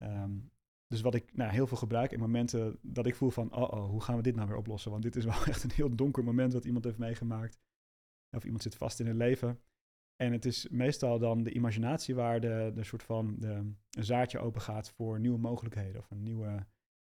Um, 0.02 0.50
dus 0.86 1.00
wat 1.00 1.14
ik 1.14 1.36
nou, 1.36 1.52
heel 1.52 1.66
veel 1.66 1.76
gebruik 1.76 2.12
in 2.12 2.20
momenten 2.20 2.78
dat 2.82 3.06
ik 3.06 3.14
voel 3.14 3.30
van, 3.30 3.54
oh, 3.54 3.72
oh, 3.72 3.90
hoe 3.90 4.02
gaan 4.02 4.16
we 4.16 4.22
dit 4.22 4.34
nou 4.34 4.48
weer 4.48 4.56
oplossen? 4.56 4.90
Want 4.90 5.02
dit 5.02 5.16
is 5.16 5.24
wel 5.24 5.44
echt 5.46 5.62
een 5.62 5.70
heel 5.70 5.96
donker 5.96 6.24
moment 6.24 6.52
wat 6.52 6.64
iemand 6.64 6.84
heeft 6.84 6.98
meegemaakt. 6.98 7.58
Of 8.36 8.44
iemand 8.44 8.62
zit 8.62 8.74
vast 8.74 9.00
in 9.00 9.06
het 9.06 9.16
leven. 9.16 9.60
En 10.16 10.32
het 10.32 10.44
is 10.44 10.68
meestal 10.68 11.18
dan 11.18 11.42
de 11.42 11.52
imaginatie 11.52 12.14
waar 12.14 12.40
de, 12.40 12.70
de 12.74 12.84
soort 12.84 13.02
van 13.02 13.36
de, 13.38 13.48
een 13.90 14.04
zaadje 14.04 14.38
open 14.38 14.60
gaat 14.60 14.90
voor 14.90 15.20
nieuwe 15.20 15.38
mogelijkheden 15.38 16.00
of 16.00 16.10
een 16.10 16.22
nieuwe 16.22 16.66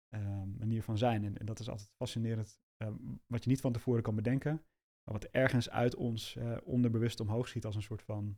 uh, 0.10 0.44
manier 0.58 0.84
van 0.84 0.98
zijn. 0.98 1.24
En, 1.24 1.38
en, 1.38 1.46
dat 1.46 1.60
is 1.60 1.70
altijd 1.70 1.90
fascinerend, 1.96 2.60
uh, 2.78 2.90
wat 3.28 3.44
je 3.44 3.50
niet 3.50 3.62
van 3.62 3.72
tevoren 3.72 4.04
kan 4.04 4.16
bedenken, 4.16 4.66
maar 5.04 5.14
wat 5.14 5.24
ergens 5.24 5.70
uit 5.70 5.96
ons 5.96 6.36
uh, 6.36 6.58
onderbewust 6.64 7.20
omhoog 7.20 7.48
schiet 7.48 7.66
als 7.66 7.76
een 7.76 7.82
soort 7.82 8.02
van 8.02 8.38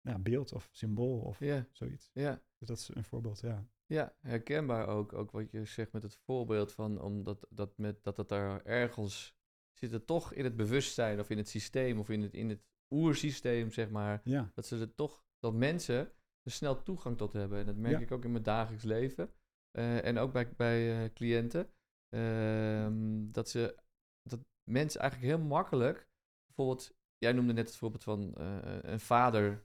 nou, 0.00 0.18
beeld 0.18 0.52
of 0.52 0.68
symbool 0.72 1.18
of 1.18 1.38
yeah. 1.38 1.64
zoiets. 1.72 2.10
Ja. 2.12 2.22
Yeah. 2.22 2.36
Dus 2.58 2.68
dat 2.68 2.78
is 2.78 2.90
een 2.94 3.04
voorbeeld, 3.04 3.40
ja. 3.40 3.66
Ja, 3.86 4.14
herkenbaar 4.20 4.86
ook, 4.86 5.12
ook 5.12 5.30
wat 5.30 5.50
je 5.50 5.64
zegt 5.64 5.92
met 5.92 6.02
het 6.02 6.16
voorbeeld 6.16 6.72
van 6.72 7.00
omdat 7.00 7.46
dat, 7.48 7.78
met, 7.78 8.04
dat 8.04 8.16
het 8.16 8.28
daar 8.28 8.64
ergens 8.64 9.34
zit 9.80 9.92
het 9.92 10.06
toch 10.06 10.32
in 10.32 10.44
het 10.44 10.56
bewustzijn 10.56 11.20
of 11.20 11.30
in 11.30 11.36
het 11.36 11.48
systeem 11.48 11.98
of 11.98 12.08
in 12.08 12.22
het, 12.22 12.34
in 12.34 12.48
het 12.48 12.62
oersysteem, 12.90 13.70
zeg 13.70 13.90
maar. 13.90 14.20
Ja. 14.24 14.50
Dat 14.54 14.66
ze 14.66 14.78
er 14.78 14.94
toch, 14.94 15.24
dat 15.38 15.54
mensen 15.54 15.96
er 16.42 16.52
snel 16.52 16.82
toegang 16.82 17.16
tot 17.16 17.32
hebben. 17.32 17.58
En 17.58 17.66
dat 17.66 17.76
merk 17.76 17.94
Ja. 17.94 18.00
ik 18.00 18.10
ook 18.10 18.24
in 18.24 18.30
mijn 18.30 18.42
dagelijks 18.42 18.84
leven. 18.84 19.30
Eh, 19.70 20.04
en 20.04 20.18
ook 20.18 20.32
bij, 20.32 20.54
bij 20.56 21.04
eh, 21.04 21.12
cliënten. 21.12 21.72
Ehm, 22.08 23.30
dat 23.30 23.48
ze, 23.48 23.76
dat 24.22 24.40
mensen 24.70 25.00
eigenlijk 25.00 25.32
heel 25.32 25.46
makkelijk, 25.46 26.08
bijvoorbeeld, 26.46 26.96
jij 27.18 27.32
noemde 27.32 27.52
net 27.52 27.68
het 27.68 27.76
voorbeeld 27.76 28.02
van 28.04 28.34
eh, 28.34 28.78
een 28.80 29.00
vader 29.00 29.64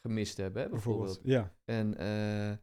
gemist 0.00 0.36
hebben, 0.36 0.62
hè, 0.62 0.68
bijvoorbeeld. 0.68 1.22
Bijvoorbeeld, 1.22 1.54
ja. 1.64 1.74
En, 1.74 1.96
eh, 1.96 2.56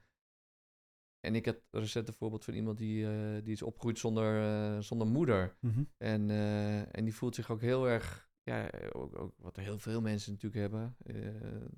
en 1.21 1.35
ik 1.35 1.45
had 1.45 1.61
recent 1.71 2.07
een 2.07 2.13
voorbeeld 2.13 2.43
van 2.43 2.53
iemand 2.53 2.77
die, 2.77 3.05
eh, 3.07 3.43
die 3.43 3.53
is 3.53 3.61
opgegroeid 3.61 3.99
zonder, 3.99 4.41
eh, 4.43 4.79
zonder 4.81 5.07
moeder. 5.07 5.55
Mhm. 5.59 5.83
En, 5.97 6.29
eh, 6.29 6.95
en 6.95 7.03
die 7.03 7.15
voelt 7.15 7.35
zich 7.35 7.51
ook 7.51 7.61
heel 7.61 7.87
erg, 7.87 8.29
ja, 8.43 8.69
ook, 8.91 9.19
ook 9.19 9.33
wat 9.37 9.55
heel 9.55 9.79
veel 9.79 10.01
mensen 10.01 10.31
natuurlijk 10.33 10.61
hebben, 10.61 10.95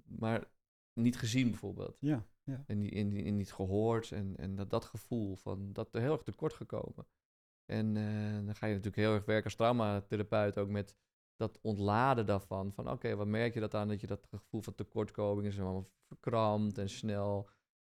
maar 0.05 0.51
niet 0.93 1.17
gezien 1.17 1.50
bijvoorbeeld. 1.50 1.97
Ja, 2.00 2.25
ja. 2.43 2.63
En, 2.67 2.79
die, 2.79 2.91
en, 2.91 3.09
die- 3.09 3.31
niet 3.31 3.53
gehoord 3.53 4.12
en, 4.12 4.38
en 4.38 4.55
dat, 4.55 4.69
dat 4.69 4.85
gevoel 4.85 5.35
van 5.35 5.73
dat 5.73 5.95
er 5.95 6.01
heel 6.01 6.12
erg 6.13 6.23
tekort 6.23 6.53
gekomen. 6.53 7.07
En 7.65 7.93
dan 8.45 8.55
ga 8.55 8.65
je 8.65 8.73
natuurlijk 8.73 9.01
heel 9.01 9.13
erg 9.13 9.25
werken 9.25 9.45
als 9.45 9.55
traumatherapeut 9.55 10.57
ook 10.57 10.69
met 10.69 10.95
dat 11.35 11.59
ontladen 11.62 12.25
daarvan. 12.25 12.73
Van 12.73 12.89
oké, 12.89 13.15
wat 13.15 13.27
merk 13.27 13.53
je 13.53 13.59
dat 13.59 13.73
aan 13.73 13.88
dat 13.88 14.01
je 14.01 14.07
dat 14.07 14.27
gevoel 14.29 14.62
van 14.62 14.75
tekortkoming 14.75 15.47
is 15.47 15.59
allemaal 15.59 15.89
verkrampt 16.07 16.77
en 16.77 16.89
snel, 16.89 17.50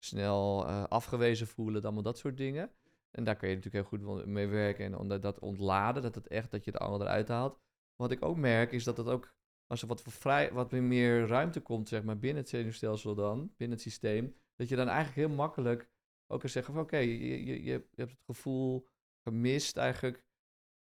snel 0.06 0.66
eh, 0.66 0.84
afgewezen 0.84 1.46
voelen, 1.46 1.82
allemaal 1.82 2.02
dat 2.02 2.18
soort 2.18 2.36
dingen. 2.36 2.70
En 3.10 3.25
daar 3.25 3.36
kun 3.36 3.48
je 3.48 3.54
natuurlijk 3.54 3.90
heel 3.90 3.98
goed 3.98 4.26
mee 4.26 4.46
werken 4.46 4.84
en 4.84 4.96
onder 4.96 5.20
dat 5.20 5.38
ontladen, 5.38 6.02
dat 6.02 6.14
het 6.14 6.26
echt 6.26 6.50
dat 6.50 6.64
je 6.64 6.70
de 6.72 6.78
angel 6.78 7.00
eruit 7.00 7.28
haalt. 7.28 7.58
Wat 7.96 8.10
ik 8.10 8.25
ook 8.25 8.36
merk 8.36 8.72
is 8.72 8.84
dat 8.84 8.96
het 8.96 9.06
ook 9.06 9.34
als 9.66 9.82
er 9.82 9.88
wat, 9.88 10.02
vrij, 10.02 10.52
wat 10.52 10.70
meer 10.70 11.26
ruimte 11.26 11.60
komt, 11.60 11.88
zeg 11.88 12.02
maar, 12.02 12.18
binnen 12.18 12.42
het 12.42 12.48
zenuwstelsel 12.50 13.14
dan, 13.14 13.52
binnen 13.56 13.76
het 13.76 13.86
systeem, 13.86 14.34
dat 14.56 14.68
je 14.68 14.76
dan 14.76 14.88
eigenlijk 14.88 15.28
heel 15.28 15.36
makkelijk 15.36 15.90
ook 16.26 16.40
kan 16.40 16.48
zeggen 16.50 16.75
van 16.75 16.82
oké, 16.82 16.96
je, 16.96 17.44
je, 17.44 17.62
je 17.64 17.70
hebt 17.94 17.94
het 18.12 18.22
gevoel 18.25 18.88
gemist 19.22 19.76
eigenlijk 19.76 20.25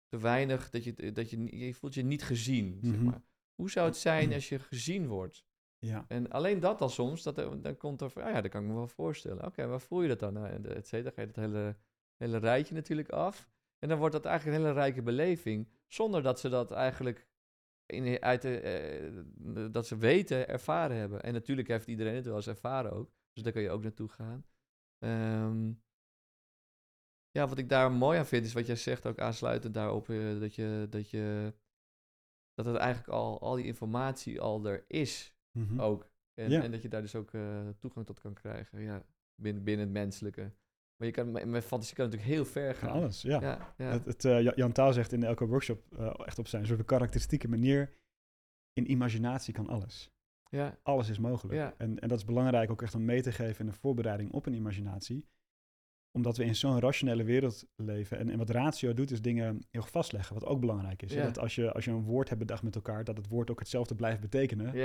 te 0.08 0.18
weinig, 0.18 0.70
dat 0.70 0.84
je, 0.84 1.12
dat 1.12 1.30
je, 1.30 1.58
je 1.58 1.74
voelt 1.74 1.94
je 1.94 2.04
niet 2.04 2.24
gezien, 2.24 2.80
zeg 2.84 2.96
Mhm. 2.96 3.04
maar. 3.04 3.22
Hoe 3.56 3.70
zou 3.72 3.88
het 3.88 3.98
zijn 3.98 4.34
als 4.34 4.50
je 4.50 4.60
gezien 4.60 5.08
wordt? 5.08 5.46
Ja. 5.86 6.06
En 6.08 6.30
alleen 6.30 6.60
dat 6.60 6.82
al 6.82 6.90
soms, 6.90 7.24
dat, 7.24 7.36
dan 7.36 7.78
komt 7.78 8.02
er 8.02 8.10
van, 8.10 8.22
ah 8.22 8.32
ja, 8.32 8.42
dat 8.42 8.52
kan 8.52 8.62
ik 8.62 8.68
me 8.68 8.74
wel 8.74 8.88
voorstellen. 8.88 9.46
Oké, 9.46 9.68
waar 9.68 9.82
voel 9.82 10.02
je 10.02 10.08
dat 10.08 10.20
dan? 10.20 10.34
Nou, 10.34 10.48
en 10.48 10.76
et 10.76 10.88
cetera, 10.88 11.12
ga 11.16 11.22
je 11.22 11.28
het 11.28 11.36
hele, 11.36 11.76
hele 12.18 12.38
rijtje 12.38 12.76
natuurlijk 12.76 13.10
af. 13.10 13.50
En 13.80 13.90
dan 13.90 13.98
wordt 13.98 14.14
dat 14.14 14.26
eigenlijk 14.26 14.58
een 14.58 14.64
hele 14.64 14.80
rijke 14.80 15.02
beleving, 15.02 15.70
zonder 15.88 16.24
dat 16.24 16.40
ze 16.40 16.50
dat 16.50 16.72
eigenlijk 16.72 17.28
in, 17.86 18.22
uit 18.22 18.42
de, 18.42 18.60
eh, 18.60 19.72
dat 19.72 19.88
ze 19.88 19.98
weten, 19.98 20.48
ervaren 20.48 20.98
hebben. 20.98 21.24
En 21.24 21.34
natuurlijk 21.34 21.68
heeft 21.68 21.88
iedereen 21.88 22.16
het 22.16 22.26
wel 22.26 22.36
eens 22.36 22.48
ervaren 22.48 22.92
ook. 22.92 23.12
Dus 23.34 23.44
daar 23.44 23.54
kun 23.54 23.62
je 23.62 23.72
ook 23.72 23.84
naartoe 23.84 24.10
gaan. 24.10 24.46
Ehm, 25.00 25.72
ja, 27.32 27.48
wat 27.48 27.58
ik 27.58 27.70
daar 27.70 27.92
mooi 27.92 28.18
aan 28.18 28.26
vind, 28.26 28.46
is 28.46 28.54
wat 28.54 28.66
jij 28.66 28.76
zegt, 28.76 29.06
ook 29.06 29.20
aansluitend 29.20 29.74
daarop, 29.74 30.10
eh, 30.10 30.40
dat 30.40 30.56
je, 30.56 30.88
dat 30.90 31.10
je, 31.10 31.54
dat 32.54 32.66
het 32.66 32.76
eigenlijk 32.76 33.14
al, 33.14 33.42
al 33.42 33.56
die 33.56 33.66
informatie 33.66 34.42
al 34.42 34.66
er 34.66 34.86
is 34.88 35.33
Mhm. 35.58 35.80
ook. 35.80 36.10
En, 36.34 36.50
Ja. 36.50 36.64
en 36.64 36.72
dat 36.72 36.82
je 36.82 36.90
daar 36.90 37.02
dus 37.02 37.16
ook 37.16 37.34
eh, 37.34 37.68
toegang 37.80 38.06
tot 38.06 38.20
kan 38.20 38.34
krijgen, 38.34 38.82
ja, 38.82 39.06
binnen, 39.36 39.64
binnen 39.64 39.86
het 39.86 39.94
menselijke. 39.94 40.52
Maar 40.98 41.08
je 41.08 41.14
kan, 41.14 41.32
met, 41.32 41.46
met 41.46 41.64
fantasie 41.66 41.96
kan 41.96 42.06
natuurlijk 42.06 42.32
heel 42.32 42.46
ver 42.46 42.76
gaan. 42.76 42.90
alles, 42.90 43.22
ja. 43.22 43.42
Ja, 43.42 43.74
ja. 43.78 43.92
Het, 43.92 44.06
het, 44.06 44.26
eh, 44.26 44.42
Ja- 44.42 44.54
Jan 44.56 44.72
Touw 44.72 44.92
zegt 44.92 45.12
in 45.12 45.24
elke 45.24 45.46
workshop 45.48 45.98
eh, 45.98 46.14
echt 46.26 46.40
op 46.40 46.48
zijn 46.48 46.66
soort 46.66 46.86
karakteristieke 46.86 47.48
manier, 47.48 47.94
in 48.74 48.92
imaginatie 48.92 49.54
kan 49.54 49.68
alles. 49.70 50.12
ja. 50.50 50.78
Alles 50.84 51.10
is 51.10 51.20
mogelijk. 51.20 51.58
Ja. 51.58 51.74
En, 51.78 52.00
en 52.00 52.08
dat 52.08 52.18
is 52.18 52.26
belangrijk 52.26 52.72
ook 52.72 52.82
echt 52.82 52.96
om 52.96 53.06
mee 53.06 53.22
te 53.22 53.32
geven 53.32 53.60
in 53.66 53.72
de 53.72 53.78
voorbereiding 53.78 54.32
op 54.32 54.46
een 54.46 54.54
imaginatie. 54.54 55.28
Omdat 56.12 56.38
we 56.38 56.44
in 56.44 56.56
zo'n 56.56 56.80
rationele 56.80 57.24
wereld 57.24 57.68
leven. 57.76 58.18
En, 58.18 58.30
en 58.30 58.38
wat 58.38 58.50
ratio 58.50 58.94
doet, 58.94 59.12
is 59.12 59.22
dingen 59.22 59.66
heel 59.72 59.84
vastleggen, 59.84 60.34
wat 60.34 60.46
ook 60.46 60.60
belangrijk 60.60 61.02
is. 61.02 61.14
Ja. 61.14 61.24
Dat 61.24 61.40
als 61.40 61.56
je, 61.56 61.72
als 61.74 61.86
je 61.86 61.92
een 61.92 62.04
woord 62.04 62.28
hebt 62.28 62.40
bedacht 62.40 62.64
met 62.64 62.76
elkaar, 62.76 63.04
dat 63.04 63.18
het 63.18 63.28
woord 63.28 63.52
ook 63.52 63.60
hetzelfde 63.60 63.96
blijft 63.96 64.20
betekenen. 64.22 64.76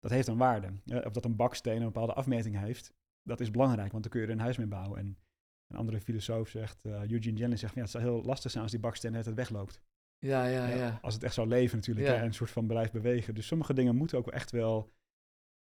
Dat 0.00 0.10
heeft 0.10 0.28
een 0.28 0.36
waarde. 0.36 0.68
Of 1.04 1.12
dat 1.12 1.24
een 1.24 1.36
baksteen 1.36 1.76
een 1.78 1.84
bepaalde 1.84 2.12
afmeting 2.14 2.58
heeft, 2.58 2.92
dat 3.22 3.40
is 3.40 3.50
belangrijk, 3.50 3.90
want 3.92 4.02
dan 4.02 4.12
kun 4.12 4.20
je 4.20 4.26
er 4.26 4.32
een 4.32 4.38
huis 4.40 4.56
mee 4.56 4.66
bouwen. 4.66 4.98
En 4.98 5.18
een 5.66 5.76
andere 5.76 6.00
filosoof 6.00 6.48
zegt, 6.48 6.84
eh, 6.84 6.92
Eugene 7.10 7.36
Jennings 7.36 7.60
zegt, 7.60 7.74
ja, 7.74 7.80
het 7.80 7.90
zou 7.90 8.04
heel 8.04 8.22
lastig 8.22 8.50
zijn 8.50 8.62
als 8.62 8.72
die 8.72 8.80
baksteen 8.80 9.14
het 9.14 9.34
wegloopt. 9.34 9.80
Ja, 10.18 10.44
ja, 10.46 10.68
Ja, 10.68 10.76
ja. 10.76 10.98
Als 11.02 11.14
het 11.14 11.22
echt 11.22 11.34
zou 11.34 11.48
leven 11.48 11.76
natuurlijk 11.76 12.06
Ja. 12.06 12.12
hè, 12.14 12.18
en 12.20 12.26
een 12.26 12.34
soort 12.34 12.50
van 12.50 12.66
blijft 12.66 12.92
bewegen. 12.92 13.34
Dus 13.34 13.46
sommige 13.46 13.74
dingen 13.74 13.96
moeten 13.96 14.18
ook 14.18 14.28
echt 14.28 14.50
wel 14.50 14.92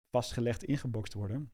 vastgelegd, 0.09 0.63
ingebokst 0.63 1.13
worden. 1.13 1.51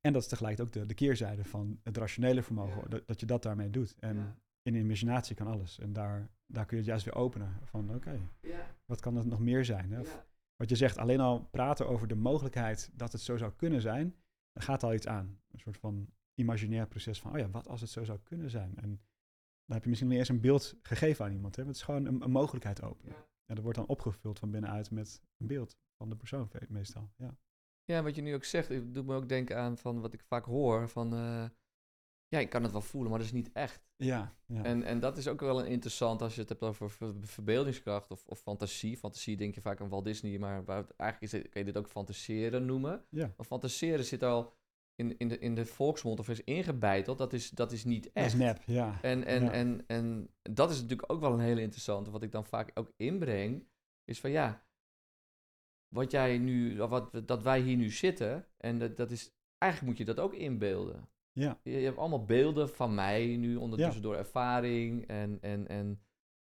En 0.00 0.12
dat 0.12 0.22
is 0.22 0.28
tegelijk 0.28 0.60
ook 0.60 0.72
de, 0.72 0.86
de 0.86 0.94
keerzijde 0.94 1.44
van 1.44 1.80
het 1.82 1.96
rationele 1.96 2.42
vermogen, 2.42 2.80
Ja. 2.82 2.88
dat, 2.88 3.06
dat 3.06 3.20
je 3.20 3.26
dat 3.26 3.42
daarmee 3.42 3.70
doet. 3.70 3.94
En 3.98 4.16
in 4.62 4.72
de 4.72 4.78
imaginatie 4.78 5.34
kan 5.36 5.46
alles. 5.46 5.78
En 5.78 5.92
daar, 5.92 6.30
daar 6.46 6.64
kun 6.66 6.76
je 6.76 6.82
het 6.82 6.90
juist 6.90 7.04
weer 7.04 7.14
openen. 7.14 7.56
Van 7.64 7.94
oké, 7.94 8.18
Ja, 8.40 8.74
wat 8.86 9.00
kan 9.00 9.16
het 9.16 9.26
nog 9.26 9.40
meer 9.40 9.64
zijn? 9.64 9.92
Hè? 9.92 10.00
Of. 10.00 10.26
Wat 10.58 10.68
je 10.68 10.76
zegt, 10.76 10.98
alleen 10.98 11.20
al 11.20 11.48
praten 11.50 11.88
over 11.88 12.08
de 12.08 12.14
mogelijkheid 12.14 12.90
dat 12.92 13.12
het 13.12 13.20
zo 13.20 13.36
zou 13.36 13.52
kunnen 13.56 13.80
zijn, 13.80 14.16
dan 14.52 14.62
gaat 14.62 14.82
al 14.82 14.94
iets 14.94 15.06
aan. 15.06 15.40
Een 15.50 15.58
soort 15.58 15.76
van 15.76 16.08
imaginair 16.34 16.86
proces 16.86 17.20
van, 17.20 17.32
oh 17.32 17.38
ja, 17.38 17.50
wat 17.50 17.68
als 17.68 17.80
het 17.80 17.90
zo 17.90 18.04
zou 18.04 18.18
kunnen 18.22 18.50
zijn? 18.50 18.76
En 18.76 18.88
dan 19.64 19.76
heb 19.76 19.82
je 19.82 19.88
misschien 19.88 20.10
niet 20.10 20.18
eens 20.18 20.28
een 20.28 20.40
beeld 20.40 20.78
gegeven 20.82 21.24
aan 21.24 21.32
iemand. 21.32 21.56
Hè? 21.56 21.64
Het 21.64 21.74
is 21.76 21.82
gewoon 21.82 22.06
een, 22.06 22.22
een 22.22 22.30
mogelijkheid 22.30 22.82
openen. 22.82 23.12
Ja. 23.12 23.26
En 23.46 23.54
dat 23.54 23.62
wordt 23.64 23.78
dan 23.78 23.86
opgevuld 23.86 24.38
van 24.38 24.50
binnenuit 24.50 24.90
met 24.90 25.22
een 25.36 25.46
beeld 25.46 25.76
van 25.96 26.08
de 26.08 26.16
persoon 26.16 26.50
meestal. 26.68 27.10
Ja. 27.16 27.36
Ja, 27.84 28.02
wat 28.02 28.14
je 28.14 28.22
nu 28.22 28.34
ook 28.34 28.44
zegt, 28.44 28.68
het 28.68 28.94
doet 28.94 29.06
me 29.06 29.14
ook 29.14 29.28
denken 29.28 29.58
aan 29.58 29.78
van 29.78 30.00
wat 30.00 30.12
ik 30.12 30.22
vaak 30.22 30.44
hoor. 30.44 30.88
Van, 30.88 31.14
eh, 31.14 31.44
ja, 32.28 32.38
ik 32.38 32.50
kan 32.50 32.62
het 32.62 32.72
wel 32.72 32.80
voelen, 32.80 33.10
maar 33.10 33.18
dat 33.18 33.28
is 33.28 33.34
niet 33.34 33.52
echt. 33.52 33.86
Ja, 33.96 34.36
ja. 34.46 34.62
En, 34.64 34.82
en 34.82 35.00
dat 35.00 35.16
is 35.16 35.28
ook 35.28 35.40
wel 35.40 35.60
een 35.60 35.66
interessant 35.66 36.22
als 36.22 36.34
je 36.34 36.40
het 36.40 36.48
hebt 36.48 36.62
over 36.62 36.90
ver- 36.90 37.14
verbeeldingskracht 37.20 38.10
of, 38.10 38.26
of 38.26 38.38
fantasie. 38.40 38.96
Fantasie 38.96 39.36
denk 39.36 39.54
je 39.54 39.60
vaak 39.60 39.80
aan 39.80 39.88
Walt 39.88 40.04
Disney, 40.04 40.38
maar 40.38 40.64
waar 40.64 40.86
eigenlijk 40.96 41.32
is 41.32 41.40
het, 41.40 41.48
kan 41.48 41.60
je 41.60 41.72
dit 41.72 41.76
ook 41.76 41.88
fantaseren 41.88 42.66
noemen. 42.66 43.04
ja. 43.10 43.32
Maar 43.36 43.46
fantaseren 43.46 44.04
zit 44.04 44.22
al 44.22 44.56
in, 44.94 45.18
in, 45.18 45.28
de, 45.28 45.38
in 45.38 45.54
de 45.54 45.66
volksmond 45.66 46.18
of 46.18 46.28
is 46.28 46.44
ingebeiteld. 46.44 47.18
Dat 47.18 47.32
is, 47.32 47.50
dat 47.50 47.72
is 47.72 47.84
niet 47.84 48.02
dat 48.04 48.12
echt. 48.12 48.26
is 48.26 48.34
nep, 48.38 48.62
ja. 48.66 48.98
En, 49.02 49.24
en, 49.24 49.42
Ja. 49.44 49.50
en, 49.52 49.84
en 49.86 50.34
dat 50.42 50.70
is 50.70 50.80
natuurlijk 50.80 51.12
ook 51.12 51.20
wel 51.20 51.32
een 51.32 51.40
hele 51.40 51.60
interessante. 51.60 52.10
Wat 52.10 52.22
ik 52.22 52.32
dan 52.32 52.44
vaak 52.46 52.70
ook 52.74 52.92
inbreng, 52.96 53.68
is 54.04 54.20
van 54.20 54.30
ja, 54.30 54.66
wat 55.94 56.10
jij 56.10 56.38
nu, 56.38 56.76
wat, 56.76 57.20
dat 57.28 57.42
wij 57.42 57.60
hier 57.60 57.76
nu 57.76 57.90
zitten, 57.90 58.46
en 58.56 58.78
dat, 58.78 58.96
dat 58.96 59.10
is, 59.10 59.30
eigenlijk 59.58 59.92
moet 59.92 60.06
je 60.06 60.14
dat 60.14 60.24
ook 60.24 60.34
inbeelden. 60.34 61.08
Ja, 61.32 61.60
Je, 61.62 61.70
je 61.70 61.84
hebt 61.84 61.98
allemaal 61.98 62.24
beelden 62.24 62.68
van 62.68 62.94
mij 62.94 63.36
nu 63.36 63.56
ondertussen 63.56 64.02
door 64.02 64.16
ervaring 64.16 65.06
en, 65.06 65.38
en, 65.40 65.68
en 65.68 66.00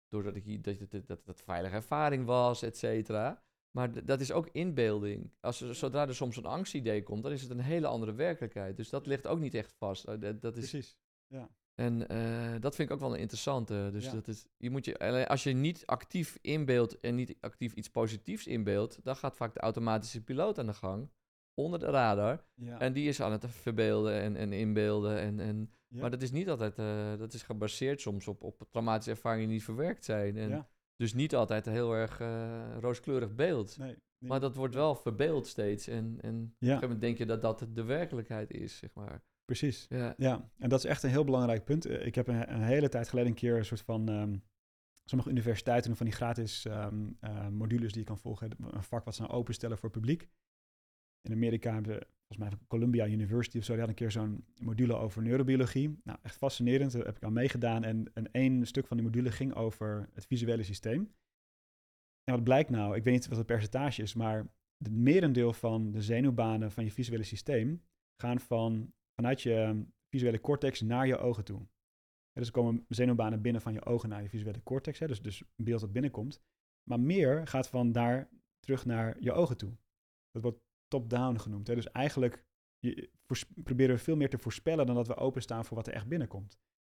doordat 0.07 0.35
ik 0.35 0.63
dat, 0.63 0.75
dat, 0.89 1.07
dat, 1.07 1.25
dat 1.25 1.41
veilige 1.41 1.75
ervaring 1.75 2.25
was, 2.25 2.61
et 2.61 2.77
cetera. 2.77 3.43
Maar 3.71 4.05
dat 4.05 4.19
is 4.19 4.31
ook 4.31 4.49
inbeelding. 4.51 5.31
Als 5.39 5.61
er, 5.61 5.75
zodra 5.75 6.07
er 6.07 6.15
soms 6.15 6.37
een 6.37 6.45
angstidee 6.45 7.03
komt, 7.03 7.23
dan 7.23 7.31
is 7.31 7.41
het 7.41 7.51
een 7.51 7.59
hele 7.59 7.87
andere 7.87 8.13
werkelijkheid. 8.13 8.77
Dus 8.77 8.89
dat 8.89 9.05
ligt 9.05 9.27
ook 9.27 9.39
niet 9.39 9.53
echt 9.53 9.73
vast. 9.73 10.05
Eh, 10.05 10.19
Dat, 10.19 10.41
dat 10.41 10.57
is, 10.57 10.69
precies. 10.69 10.97
Ja. 11.27 11.49
en 11.75 12.07
eh, 12.07 12.55
dat 12.61 12.75
vind 12.75 12.89
ik 12.89 12.95
ook 12.95 13.01
wel 13.01 13.13
een 13.13 13.19
interessante. 13.19 13.89
Dus 13.91 14.05
Ja. 14.05 14.11
dat 14.11 14.27
is, 14.27 14.45
je 14.57 14.69
moet 14.69 14.85
je, 14.85 15.27
als 15.27 15.43
je 15.43 15.53
niet 15.53 15.85
actief 15.85 16.37
inbeeldt 16.41 16.99
en 16.99 17.15
niet 17.15 17.35
actief 17.39 17.73
iets 17.73 17.89
positiefs 17.89 18.47
inbeeldt, 18.47 18.99
dan 19.03 19.15
gaat 19.15 19.35
vaak 19.35 19.53
de 19.53 19.59
automatische 19.59 20.23
piloot 20.23 20.59
aan 20.59 20.65
de 20.65 20.73
gang 20.73 21.09
onder 21.63 21.79
de 21.79 21.85
radar. 21.85 22.43
Ja. 22.55 22.79
En 22.79 22.93
die 22.93 23.07
is 23.07 23.21
aan 23.21 23.31
het 23.31 23.45
verbeelden 23.47 24.21
en, 24.21 24.35
en 24.35 24.53
inbeelden. 24.53 25.19
En, 25.19 25.39
en, 25.39 25.71
Ja. 25.87 26.01
Maar 26.01 26.09
dat 26.09 26.21
is 26.21 26.31
niet 26.31 26.49
altijd, 26.49 26.77
eh, 26.77 27.17
dat 27.17 27.33
is 27.33 27.43
gebaseerd 27.43 28.01
soms 28.01 28.27
op, 28.27 28.43
op 28.43 28.67
traumatische 28.69 29.11
ervaringen 29.11 29.45
die 29.45 29.55
niet 29.55 29.63
verwerkt 29.65 30.05
zijn. 30.05 30.37
En 30.37 30.49
ja. 30.49 30.69
Dus 30.95 31.13
niet 31.13 31.35
altijd 31.35 31.65
een 31.65 31.73
heel 31.73 31.93
erg 31.93 32.19
eh, 32.19 32.77
rooskleurig 32.79 33.35
beeld. 33.35 33.77
Nee, 33.77 33.87
nee. 33.87 34.29
Maar 34.29 34.39
dat 34.39 34.55
wordt 34.55 34.75
wel 34.75 34.95
verbeeld 34.95 35.47
steeds. 35.47 35.87
En, 35.87 36.17
en 36.21 36.35
op 36.35 36.41
een 36.41 36.55
gegeven 36.59 36.81
moment 36.81 37.01
denk 37.01 37.17
je 37.17 37.25
dat 37.25 37.41
dat 37.41 37.67
de 37.73 37.83
werkelijkheid 37.83 38.51
is, 38.51 38.77
zeg 38.77 38.93
maar. 38.93 39.23
Precies. 39.45 39.85
Ja, 39.89 40.13
Ja, 40.17 40.51
en 40.57 40.69
dat 40.69 40.79
is 40.79 40.85
echt 40.85 41.03
een 41.03 41.09
heel 41.09 41.23
belangrijk 41.23 41.63
punt. 41.63 41.85
Eh, 41.85 42.05
Ik 42.05 42.15
heb 42.15 42.27
een, 42.27 42.53
een 42.53 42.63
hele 42.63 42.89
tijd 42.89 43.09
geleden 43.09 43.29
een 43.29 43.37
keer 43.37 43.57
een 43.57 43.65
soort 43.65 43.81
van... 43.81 44.09
ehm, 44.09 44.37
sommige 45.09 45.29
universiteiten 45.29 45.87
doen 45.87 45.97
van 45.97 46.05
die 46.05 46.15
gratis 46.15 46.65
ehm, 46.65 47.09
eh, 47.19 47.47
modules 47.47 47.91
die 47.91 48.01
je 48.01 48.07
kan 48.07 48.17
volgen. 48.17 48.51
Een 48.59 48.83
vak 48.83 49.05
wat 49.05 49.15
ze 49.15 49.21
nou 49.21 49.33
openstellen 49.33 49.77
voor 49.77 49.89
het 49.89 49.99
publiek. 49.99 50.29
In 51.21 51.31
Amerika 51.31 51.73
hebben 51.73 51.91
we, 51.91 52.07
volgens 52.27 52.49
mij 52.49 52.59
Columbia 52.67 53.07
University 53.07 53.57
of 53.57 53.63
zo, 53.63 53.71
die 53.71 53.81
had 53.81 53.89
een 53.89 53.95
keer 53.95 54.11
zo'n 54.11 54.45
module 54.61 54.95
over 54.95 55.21
neurobiologie. 55.21 55.99
Nou, 56.03 56.19
echt 56.21 56.35
fascinerend, 56.35 56.91
daar 56.91 57.05
heb 57.05 57.15
ik 57.15 57.23
aan 57.23 57.33
meegedaan. 57.33 57.83
En, 57.83 58.11
en 58.13 58.31
één 58.31 58.65
stuk 58.65 58.87
van 58.87 58.97
die 58.97 59.05
module 59.05 59.31
ging 59.31 59.53
over 59.53 60.09
het 60.13 60.25
visuele 60.25 60.63
systeem. 60.63 61.13
En 62.23 62.35
wat 62.35 62.43
blijkt 62.43 62.69
nou, 62.69 62.95
ik 62.95 63.03
weet 63.03 63.13
niet 63.13 63.27
wat 63.27 63.37
het 63.37 63.47
percentage 63.47 64.01
is, 64.01 64.13
maar 64.13 64.37
het 64.77 64.91
merendeel 64.91 65.53
van 65.53 65.91
de 65.91 66.01
zenuwbanen 66.01 66.71
van 66.71 66.83
je 66.83 66.91
visuele 66.91 67.23
systeem 67.23 67.83
gaan 68.21 68.39
van, 68.39 68.93
vanuit 69.15 69.41
je 69.41 69.53
ehm, 69.53 69.83
visuele 70.09 70.39
cortex 70.39 70.81
naar 70.81 71.07
je 71.07 71.17
ogen 71.17 71.43
toe. 71.43 71.67
Dus 72.33 72.51
komen 72.51 72.85
zenuwbanen 72.87 73.41
binnen 73.41 73.61
van 73.61 73.73
je 73.73 73.85
ogen 73.85 74.09
naar 74.09 74.21
je 74.21 74.29
visuele 74.29 74.63
cortex, 74.63 74.99
hè, 74.99 75.07
dus, 75.07 75.21
dus 75.21 75.41
een 75.41 75.63
beeld 75.63 75.81
dat 75.81 75.91
binnenkomt. 75.91 76.41
Maar 76.89 76.99
meer 76.99 77.47
gaat 77.47 77.69
van 77.69 77.91
daar 77.91 78.29
terug 78.59 78.85
naar 78.85 79.17
je 79.19 79.31
ogen 79.31 79.57
toe. 79.57 79.77
Dat 80.31 80.41
wordt 80.41 80.59
top-down 80.89 81.37
genoemd. 81.37 81.67
Hè. 81.67 81.75
Dus 81.75 81.91
eigenlijk 81.91 82.45
je, 82.79 83.09
proberen 83.63 83.95
we 83.95 84.01
veel 84.01 84.15
meer 84.15 84.29
te 84.29 84.37
voorspellen 84.37 84.85
dan 84.85 84.95
dat 84.95 85.07
we 85.07 85.15
openstaan 85.15 85.65
voor 85.65 85.77
wat 85.77 85.87
er 85.87 85.93
echt 85.93 86.07
binnenkomt. 86.07 86.57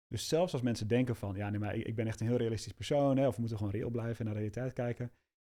Dus 0.08 0.28
zelfs 0.28 0.54
als 0.54 0.62
mensen 0.62 0.88
denken 0.88 1.16
van, 1.16 1.36
ja, 1.36 1.50
nee, 1.50 1.60
maar 1.60 1.76
ik, 1.76 1.86
ik 1.88 1.96
ben 1.96 2.08
echt 2.08 2.20
een 2.20 2.28
heel 2.28 2.38
realistisch 2.38 2.74
persoon, 2.74 3.18
hè, 3.18 3.28
of 3.28 3.34
we 3.34 3.40
moeten 3.40 3.58
gewoon 3.58 3.74
reëel 3.74 3.90
blijven 3.90 4.20
en 4.20 4.26
naar 4.26 4.34
de 4.34 4.40
realiteit 4.40 4.74
kijken. 4.74 5.12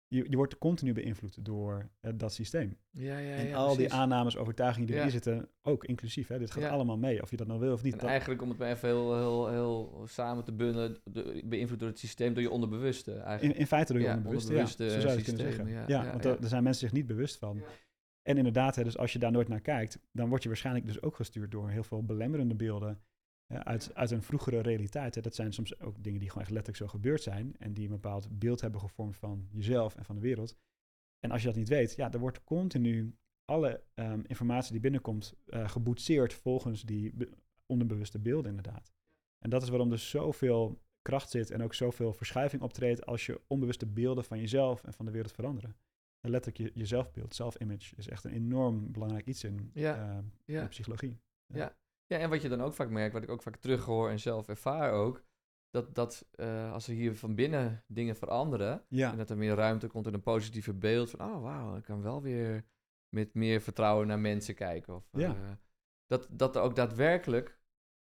Je, 0.08 0.26
je 0.30 0.36
wordt 0.36 0.58
continu 0.58 0.94
beïnvloed 0.94 1.46
door 1.46 1.90
eh, 2.00 2.12
dat 2.16 2.34
systeem. 2.34 2.78
ja, 2.90 3.18
ja. 3.18 3.36
en 3.36 3.48
ja, 3.48 3.56
al 3.56 3.76
die 3.76 3.94
aannames, 3.94 4.38
overtuigingen 4.38 4.88
die 4.88 4.96
erin 4.98 5.12
zitten, 5.12 5.50
ook 5.62 5.86
inclusief. 5.86 6.28
Hè, 6.28 6.40
dit 6.40 6.52
gaat 6.52 6.72
allemaal 6.72 6.98
mee, 6.98 7.22
of 7.22 7.30
je 7.32 7.38
dat 7.38 7.48
nou 7.48 7.60
wil 7.60 7.74
of 7.74 7.84
niet. 7.84 7.94
En 7.94 8.00
Dat- 8.00 8.10
eigenlijk, 8.10 8.42
om 8.42 8.50
het 8.50 8.58
maar 8.58 8.70
even 8.72 8.90
heel, 8.90 9.16
heel, 9.18 9.50
heel 9.50 10.04
samen 10.08 10.44
te 10.44 10.52
bundelen, 10.52 11.02
de- 11.04 11.42
beïnvloed 11.46 11.80
door 11.80 11.90
het 11.90 12.00
systeem, 12.00 12.34
door 12.34 12.44
je 12.44 12.50
onderbewuste 12.50 13.12
in, 13.12 13.20
eigenlijk. 13.22 13.60
in 13.60 13.68
feite 13.68 13.94
door 13.94 14.02
je 14.02 14.08
onderbewuste, 14.08 14.50
onderbewuste, 14.50 14.84
ja, 14.84 14.90
zo 14.90 15.00
zou 15.00 15.12
je 15.12 15.18
het 15.18 15.26
kunnen 15.26 15.54
zeggen. 15.54 15.88
Ja, 15.88 16.12
want 16.12 16.24
ja. 16.24 16.36
daar 16.36 16.50
zijn 16.50 16.64
mensen 16.64 16.88
zich 16.88 16.98
niet 16.98 17.08
bewust 17.08 17.38
van. 17.38 17.62
En 18.22 18.38
inderdaad, 18.38 18.75
hè, 18.75 18.84
dus 18.84 18.98
als 18.98 19.13
je 19.13 19.20
daar 19.20 19.32
nooit 19.32 19.48
naar 19.48 19.62
kijkt, 19.62 20.00
dan 20.12 20.30
word 20.30 20.44
je 20.44 20.50
waarschijnlijk 20.50 20.86
dus 20.86 21.01
ook 21.01 21.16
gestuurd 21.16 21.51
door 21.51 21.70
heel 21.70 21.84
veel 21.84 22.04
belemmerende 22.04 22.56
beelden. 22.56 23.01
uit, 23.48 23.96
uit 23.96 24.12
een 24.12 24.22
vroegere 24.22 24.60
realiteit. 24.60 25.16
Hè. 25.16 25.22
Dat 25.22 25.36
zijn 25.36 25.54
soms 25.54 25.80
ook 25.80 26.04
dingen 26.04 26.20
die 26.20 26.28
gewoon 26.30 26.44
echt 26.44 26.54
letterlijk 26.54 26.84
zo 26.84 26.98
gebeurd 26.98 27.22
zijn 27.22 27.56
en 27.58 27.74
die 27.74 27.84
een 27.86 27.92
bepaald 27.92 28.40
beeld 28.40 28.62
hebben 28.62 28.80
gevormd 28.80 29.18
van 29.18 29.48
jezelf 29.51 29.96
en 29.96 30.06
van 30.06 30.16
de 30.16 30.22
wereld. 30.22 30.58
En 31.20 31.32
als 31.32 31.42
je 31.42 31.48
dat 31.48 31.56
niet 31.56 31.70
weet, 31.70 31.96
ja, 31.96 32.12
er 32.12 32.20
wordt 32.20 32.44
continu 32.44 33.16
alle 33.46 33.84
ehm, 33.94 34.22
informatie 34.28 34.72
die 34.72 34.82
binnenkomt 34.82 35.34
uh, 35.48 35.70
geboetseerd 35.70 36.34
volgens 36.34 36.84
die 36.84 37.13
onderbewuste 37.66 38.20
beelden 38.20 38.50
inderdaad. 38.50 38.92
En 39.40 39.50
dat 39.50 39.62
is 39.62 39.70
waarom 39.70 39.92
er 39.92 40.00
zoveel 40.00 40.82
kracht 41.01 41.30
zit 41.30 41.51
en 41.51 41.63
ook 41.63 41.74
zoveel 41.74 42.13
verschuiving 42.13 42.62
optreedt 42.62 43.06
als 43.06 43.25
je 43.25 43.42
onbewuste 43.48 43.86
beelden 43.86 44.24
van 44.24 44.40
jezelf 44.40 44.84
en 44.84 44.94
van 44.94 45.06
de 45.06 45.12
wereld 45.12 45.32
veranderen. 45.32 45.75
Letterlijk 46.22 46.58
je, 46.58 46.80
je 46.80 46.86
zelfbeeld, 46.86 47.36
self-image, 47.36 47.96
is 47.96 48.08
echt 48.08 48.24
een 48.24 48.32
enorm 48.32 48.92
belangrijk 48.92 49.25
iets 49.25 49.44
in, 49.44 49.72
ja. 49.74 50.10
Uh, 50.10 50.18
ja. 50.46 50.62
in 50.62 50.68
psychologie. 50.68 51.20
Ja. 51.46 51.58
ja. 51.58 51.75
Ja. 52.06 52.18
en 52.18 52.30
wat 52.30 52.42
je 52.42 52.50
dan 52.50 52.62
ook 52.62 52.74
vaak 52.74 52.90
merkt, 52.90 53.13
wat 53.13 53.24
ik 53.24 53.30
ook 53.30 53.42
vaak 53.42 53.56
terughoor 53.56 54.10
en 54.10 54.20
zelf 54.20 54.48
ervaar 54.48 54.92
ook, 54.92 55.24
dat, 55.70 55.96
dat 55.96 56.30
uh, 56.36 56.74
als 56.74 56.88
er 56.88 56.94
hier 56.94 57.16
van 57.16 57.36
binnen 57.36 57.84
dingen 57.88 58.16
veranderen, 58.16 58.84
en 58.90 59.18
dat 59.18 59.30
er 59.30 59.38
meer 59.38 59.56
ruimte 59.56 59.88
komt 59.88 60.08
in 60.08 60.13
een 60.13 60.22
positieve 60.22 60.74
beeld 60.74 61.10
van, 61.10 61.22
oh 61.22 61.42
wauw, 61.42 61.75
ik 61.75 61.84
kan 61.84 62.01
wel 62.01 62.22
weer 62.22 62.66
met 63.10 63.34
meer 63.34 63.62
vertrouwen 63.62 64.08
naar 64.08 64.20
mensen 64.20 64.56
kijken. 64.56 64.96
Of, 64.96 65.10
uh, 65.12 65.32
dat, 66.06 66.28
dat 66.32 66.56
er 66.56 66.62
ook 66.62 66.75
daadwerkelijk 66.75 67.60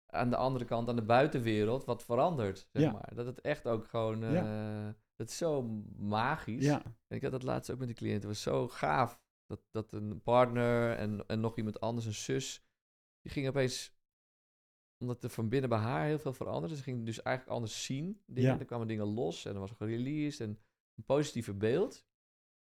aan 0.06 0.30
de 0.30 0.36
andere 0.36 0.64
kant, 0.64 0.88
aan 0.88 0.96
de 0.96 1.02
buitenwereld, 1.02 1.84
wat 1.84 2.04
verandert. 2.04 2.68
Zeg 2.72 2.82
Ja. 2.82 2.92
maar. 2.92 3.14
Dat 3.14 3.26
het 3.26 3.40
echt 3.40 3.66
ook 3.66 3.88
gewoon. 3.88 4.24
Eh, 4.24 4.88
dat 5.16 5.28
is 5.28 5.36
zo 5.36 5.62
magisch. 5.96 6.64
Ja, 6.64 6.82
En 7.10 7.16
ik 7.16 7.22
had 7.22 7.30
dat 7.32 7.42
laatst 7.42 7.70
ook 7.70 7.78
met 7.78 7.88
de 7.88 7.94
cliënt. 7.94 8.16
Het 8.16 8.24
was 8.24 8.42
zo 8.42 8.68
gaaf. 8.68 9.20
Dat, 9.46 9.60
dat 9.70 9.92
een 9.92 10.22
partner 10.22 10.96
en, 10.96 11.26
en 11.26 11.40
nog 11.40 11.56
iemand 11.56 11.80
anders, 11.80 12.06
een 12.06 12.14
zus, 12.14 12.64
die 13.22 13.32
ging 13.32 13.48
opeens. 13.48 13.94
Omdat 14.98 15.24
er 15.24 15.30
van 15.30 15.48
binnen 15.48 15.68
bij 15.70 15.78
haar 15.78 16.06
heel 16.06 16.18
veel 16.18 16.32
veranderde. 16.32 16.76
Ze 16.76 16.82
ging 16.82 17.06
dus 17.06 17.22
eigenlijk 17.22 17.56
anders 17.56 17.84
zien. 17.84 18.22
Dingen. 18.26 18.52
Ja. 18.52 18.58
Er 18.58 18.64
kwamen 18.64 18.86
dingen 18.86 19.06
los 19.06 19.44
en 19.44 19.54
er 19.54 19.60
was 19.60 19.70
gereleased. 19.70 20.40
En 20.48 20.58
een 20.94 21.04
positieve 21.04 21.54
beeld 21.54 22.06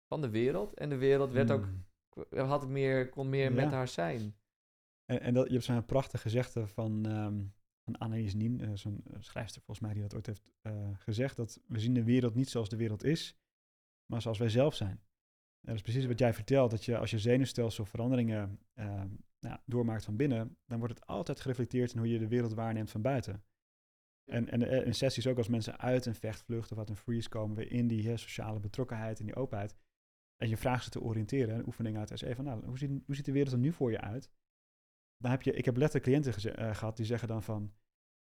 van 0.07 0.21
de 0.21 0.29
wereld. 0.29 0.73
En 0.73 0.89
de 0.89 0.97
wereld 0.97 1.31
werd 1.31 1.51
ook, 1.51 1.65
Mm. 1.65 2.37
had 2.39 2.67
meer, 2.67 3.09
kon 3.09 3.29
meer 3.29 3.49
Ja. 3.49 3.55
met 3.63 3.71
haar 3.71 3.87
zijn. 3.87 4.35
En, 5.05 5.21
en 5.21 5.33
dat, 5.33 5.45
je 5.47 5.53
hebt 5.53 5.63
zo'n 5.65 5.85
prachtig 5.85 6.21
gezegde 6.21 6.67
van, 6.67 7.05
ehm 7.05 7.43
van 7.83 7.97
Annelies 7.97 8.33
Nien, 8.33 8.61
eh, 8.61 8.69
zo'n 8.73 9.03
eh, 9.05 9.15
schrijfster 9.19 9.61
volgens 9.61 9.85
mij, 9.85 9.93
die 9.93 10.01
dat 10.03 10.15
ooit 10.15 10.25
heeft 10.25 10.49
eh, 10.61 10.89
gezegd, 10.97 11.35
dat 11.35 11.61
we 11.67 11.79
zien 11.79 11.93
de 11.93 12.03
wereld 12.03 12.35
niet 12.35 12.49
zoals 12.49 12.69
de 12.69 12.75
wereld 12.75 13.03
is, 13.03 13.37
maar 14.11 14.21
zoals 14.21 14.37
wij 14.37 14.49
zelf 14.49 14.75
zijn. 14.75 15.01
En 15.61 15.65
dat 15.65 15.75
is 15.75 15.81
precies 15.81 16.05
wat 16.05 16.19
jij 16.19 16.33
vertelt, 16.33 16.71
dat 16.71 16.85
je 16.85 16.97
als 16.97 17.11
je 17.11 17.19
zenuwstelsel 17.19 17.85
veranderingen 17.85 18.59
ehm, 18.73 19.09
nou, 19.39 19.59
doormaakt 19.65 20.05
van 20.05 20.15
binnen, 20.15 20.57
dan 20.65 20.79
wordt 20.79 20.93
het 20.93 21.07
altijd 21.07 21.39
gereflecteerd 21.39 21.91
in 21.93 21.97
hoe 21.99 22.09
je 22.09 22.19
de 22.19 22.27
wereld 22.27 22.53
waarneemt 22.53 22.91
van 22.91 23.01
buiten. 23.01 23.43
En, 24.31 24.49
en 24.49 24.61
eh, 24.69 24.85
in 24.85 24.93
sessies 24.93 25.27
ook 25.27 25.37
als 25.37 25.47
mensen 25.47 25.79
uit 25.79 26.05
een 26.05 26.15
vechtvlucht 26.15 26.71
of 26.71 26.77
uit 26.77 26.89
een 26.89 26.95
freeze 26.95 27.29
komen, 27.29 27.55
weer 27.55 27.71
in 27.71 27.87
die 27.87 28.07
hè, 28.07 28.17
sociale 28.17 28.59
betrokkenheid 28.59 29.19
en 29.19 29.25
die 29.25 29.35
openheid. 29.35 29.75
En 30.37 30.49
je 30.49 30.57
vraagt 30.57 30.83
ze 30.83 30.89
te 30.89 31.01
oriënteren, 31.01 31.55
een 31.55 31.65
oefening 31.65 31.97
uit 31.97 32.11
SE 32.13 32.35
van, 32.35 32.45
nou, 32.45 32.65
hoe 32.65 32.77
ziet, 32.77 32.89
hoe 33.05 33.15
ziet 33.15 33.25
de 33.25 33.31
wereld 33.31 33.53
er 33.53 33.59
nu 33.59 33.71
voor 33.71 33.91
je 33.91 34.01
uit? 34.01 34.31
Dan 35.17 35.31
heb 35.31 35.41
je, 35.41 35.53
ik 35.53 35.65
heb 35.65 35.75
letterlijk 35.77 36.05
cliënten 36.05 36.33
geze- 36.33 36.51
eh, 36.51 36.75
gehad 36.75 36.97
die 36.97 37.05
zeggen 37.05 37.27
dan 37.27 37.43
van, 37.43 37.73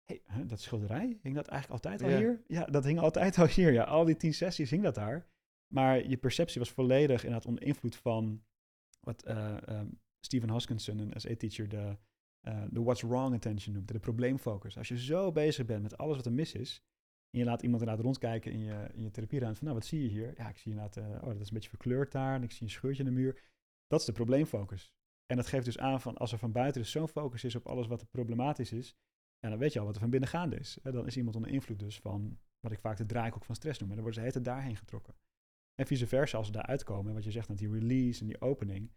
hey, 0.03 0.21
hè, 0.25 0.45
dat 0.45 0.61
schilderij, 0.61 1.19
hing 1.21 1.35
dat 1.35 1.47
eigenlijk 1.47 1.83
altijd 1.83 2.01
al 2.03 2.09
Ja. 2.09 2.17
hier? 2.17 2.43
Ja, 2.47 2.65
dat 2.65 2.83
hing 2.83 2.99
altijd 2.99 3.37
al 3.37 3.47
hier, 3.47 3.71
ja. 3.71 3.83
Al 3.83 4.05
die 4.05 4.17
tien 4.17 4.33
sessies 4.33 4.69
hing 4.69 4.83
dat 4.83 4.95
daar. 4.95 5.27
Maar 5.73 6.07
je 6.07 6.17
perceptie 6.17 6.59
was 6.59 6.71
volledig 6.71 7.23
inderdaad 7.23 7.45
onder 7.45 7.63
invloed 7.63 7.95
van 7.95 8.43
wat 8.99 9.23
eh, 9.23 9.67
ehm, 9.67 9.87
Stephen 10.19 10.49
Hoskinson, 10.49 10.97
een 10.99 11.21
SE-teacher, 11.21 11.69
de, 11.69 11.97
eh, 12.39 12.63
de 12.69 12.83
what's 12.83 13.01
wrong 13.01 13.35
attention 13.35 13.73
noemt, 13.75 13.87
de 13.87 13.99
probleemfocus. 13.99 14.77
Als 14.77 14.87
je 14.87 14.99
zo 14.99 15.31
bezig 15.31 15.65
bent 15.65 15.81
met 15.81 15.97
alles 15.97 16.15
wat 16.15 16.25
er 16.25 16.31
mis 16.31 16.53
is, 16.53 16.83
en 17.29 17.39
je 17.39 17.45
laat 17.45 17.61
iemand 17.61 17.81
inderdaad 17.81 18.05
rondkijken 18.05 18.51
in 18.51 18.59
je, 18.59 18.89
in 18.93 19.03
je 19.03 19.11
therapieruimte 19.11 19.57
van, 19.57 19.67
nou, 19.67 19.79
wat 19.79 19.89
zie 19.89 20.01
je 20.01 20.09
hier? 20.09 20.33
Ja, 20.37 20.49
ik 20.49 20.57
zie 20.57 20.71
inderdaad, 20.71 20.97
eh, 20.97 21.21
oh, 21.21 21.27
dat 21.27 21.39
is 21.41 21.47
een 21.47 21.53
beetje 21.53 21.69
verkleurd 21.69 22.11
daar, 22.11 22.35
en 22.35 22.43
ik 22.43 22.51
zie 22.51 22.61
een 22.61 22.69
scheurtje 22.69 23.03
in 23.03 23.09
de 23.09 23.15
muur. 23.15 23.41
Dat 23.87 23.99
is 23.99 24.05
de 24.05 24.11
probleemfocus. 24.11 24.93
En 25.25 25.35
dat 25.35 25.47
geeft 25.47 25.65
dus 25.65 25.77
aan 25.77 26.01
van, 26.01 26.17
als 26.17 26.31
er 26.31 26.37
van 26.37 26.51
buiten 26.51 26.81
dus 26.81 26.91
zo'n 26.91 27.07
focus 27.07 27.43
is 27.43 27.55
op 27.55 27.67
alles 27.67 27.87
wat 27.87 28.01
er 28.01 28.07
problematisch 28.07 28.71
is, 28.71 28.95
ja, 29.39 29.49
dan 29.49 29.57
weet 29.57 29.73
je 29.73 29.79
al 29.79 29.85
wat 29.85 29.95
er 29.95 30.01
van 30.01 30.09
binnen 30.09 30.29
gaande 30.29 30.55
is. 30.55 30.77
Dan 30.81 31.05
is 31.05 31.17
iemand 31.17 31.35
onder 31.35 31.51
invloed 31.51 31.79
dus 31.79 31.99
van, 31.99 32.39
wat 32.59 32.71
ik 32.71 32.79
vaak 32.79 32.97
de 32.97 33.05
draaikolk 33.05 33.45
van 33.45 33.55
stress 33.55 33.79
noem. 33.79 33.89
En 33.89 33.95
dan 33.95 34.03
worden 34.03 34.23
ze 34.23 34.29
heet 34.29 34.43
daarheen 34.43 34.75
getrokken. 34.75 35.15
En 35.79 35.87
vice 35.87 36.07
versa, 36.07 36.37
als 36.37 36.45
ze 36.45 36.51
daar 36.51 36.65
uitkomen, 36.65 37.13
wat 37.13 37.23
je 37.23 37.31
zegt, 37.31 37.47
met 37.49 37.57
die 37.57 37.71
release 37.71 38.21
en 38.21 38.27
die 38.27 38.41
opening, 38.41 38.91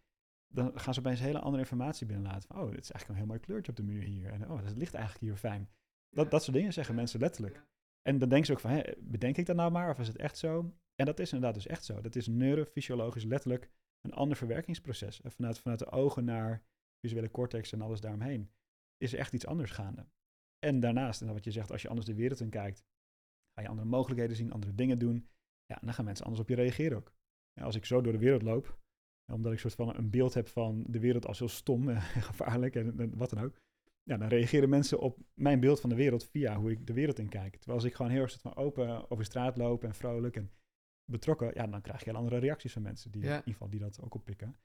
dan 0.47 0.79
gaan 0.79 0.93
ze 0.93 0.99
opeens 0.99 1.19
hele 1.19 1.39
andere 1.39 1.63
informatie 1.63 2.05
binnenlaten. 2.05 2.47
Van, 2.47 2.61
oh, 2.61 2.71
dit 2.71 2.83
is 2.83 2.91
eigenlijk 2.91 3.09
een 3.09 3.15
heel 3.15 3.25
mooi 3.25 3.39
kleurtje 3.39 3.71
op 3.71 3.77
de 3.77 3.83
muur 3.83 4.01
hier. 4.01 4.31
En 4.31 4.49
oh, 4.49 4.65
het 4.65 4.77
ligt 4.77 4.93
eigenlijk 4.93 5.25
hier 5.25 5.35
fijn. 5.35 5.69
Dat, 6.09 6.31
dat 6.31 6.43
soort 6.43 6.55
dingen 6.55 6.73
zeggen 6.73 6.95
mensen 6.95 7.19
letterlijk. 7.19 7.65
En 8.01 8.17
dan 8.17 8.29
denken 8.29 8.47
ze 8.47 8.53
ook 8.53 8.59
van, 8.59 8.69
hè, 8.69 8.81
bedenk 8.99 9.37
ik 9.37 9.45
dat 9.45 9.55
nou 9.55 9.71
maar, 9.71 9.89
of 9.89 9.99
is 9.99 10.07
het 10.07 10.17
echt 10.17 10.37
zo? 10.37 10.73
En 10.95 11.05
dat 11.05 11.19
is 11.19 11.33
inderdaad 11.33 11.53
dus 11.55 11.67
echt 11.67 11.85
zo. 11.85 12.01
Dat 12.01 12.15
is 12.15 12.27
neurofysiologisch 12.27 13.23
letterlijk 13.23 13.69
een 14.01 14.13
ander 14.13 14.37
verwerkingsproces. 14.37 15.21
En 15.21 15.31
vanuit, 15.31 15.59
vanuit 15.59 15.79
de 15.79 15.91
ogen 15.91 16.25
naar 16.25 16.63
visuele 16.99 17.31
cortex 17.31 17.71
en 17.71 17.81
alles 17.81 18.01
daaromheen, 18.01 18.51
is 18.97 19.13
er 19.13 19.19
echt 19.19 19.33
iets 19.33 19.45
anders 19.45 19.71
gaande. 19.71 20.05
En 20.59 20.79
daarnaast, 20.79 21.21
en 21.21 21.33
wat 21.33 21.43
je 21.43 21.51
zegt, 21.51 21.71
als 21.71 21.81
je 21.81 21.87
anders 21.87 22.07
de 22.07 22.15
wereld 22.15 22.39
in 22.39 22.49
kijkt, 22.49 22.83
ga 23.53 23.61
je 23.61 23.67
andere 23.67 23.87
mogelijkheden 23.87 24.35
zien, 24.35 24.51
andere 24.51 24.75
dingen 24.75 24.99
doen. 24.99 25.27
Ja, 25.65 25.79
dan 25.81 25.93
gaan 25.93 26.05
mensen 26.05 26.25
anders 26.25 26.41
op 26.43 26.49
je 26.49 26.55
reageren 26.55 26.97
ook. 26.97 27.13
Ja, 27.53 27.63
als 27.63 27.75
ik 27.75 27.85
zo 27.85 28.01
door 28.01 28.11
de 28.13 28.19
wereld 28.19 28.41
loop, 28.41 28.77
omdat 29.33 29.51
ik 29.53 29.59
soort 29.59 29.73
van 29.73 29.95
een 29.95 30.09
beeld 30.09 30.33
heb 30.33 30.47
van 30.47 30.83
de 30.87 30.99
wereld 30.99 31.25
als 31.25 31.39
heel 31.39 31.47
stom 31.47 31.89
en 31.89 32.01
gevaarlijk 32.01 32.75
en, 32.75 32.99
en 32.99 33.17
wat 33.17 33.29
dan 33.29 33.43
ook. 33.43 33.61
Ja, 34.03 34.17
dan 34.17 34.27
reageren 34.27 34.69
mensen 34.69 34.99
op 34.99 35.19
mijn 35.33 35.59
beeld 35.59 35.79
van 35.79 35.89
de 35.89 35.95
wereld 35.95 36.25
via 36.29 36.55
hoe 36.55 36.71
ik 36.71 36.87
de 36.87 36.93
wereld 36.93 37.19
in 37.19 37.29
kijk. 37.29 37.55
Terwijl 37.55 37.77
als 37.77 37.87
ik 37.87 37.93
gewoon 37.93 38.11
heel 38.11 38.21
erg 38.21 38.29
soort 38.29 38.41
van 38.41 38.55
open 38.55 39.11
over 39.11 39.25
straat 39.25 39.57
loop 39.57 39.83
en 39.83 39.95
vrolijk 39.95 40.35
en 40.35 40.51
betrokken, 41.11 41.51
ja, 41.53 41.67
dan 41.67 41.81
krijg 41.81 41.99
je 42.03 42.09
heel 42.09 42.19
andere 42.19 42.37
reacties 42.37 42.73
van 42.73 42.81
mensen 42.81 43.11
die 43.11 43.21
Ja. 43.21 43.29
in 43.29 43.35
ieder 43.37 43.51
geval 43.53 43.69
die 43.69 43.79
dat 43.79 44.01
ook 44.01 44.13
oppikken. 44.13 44.57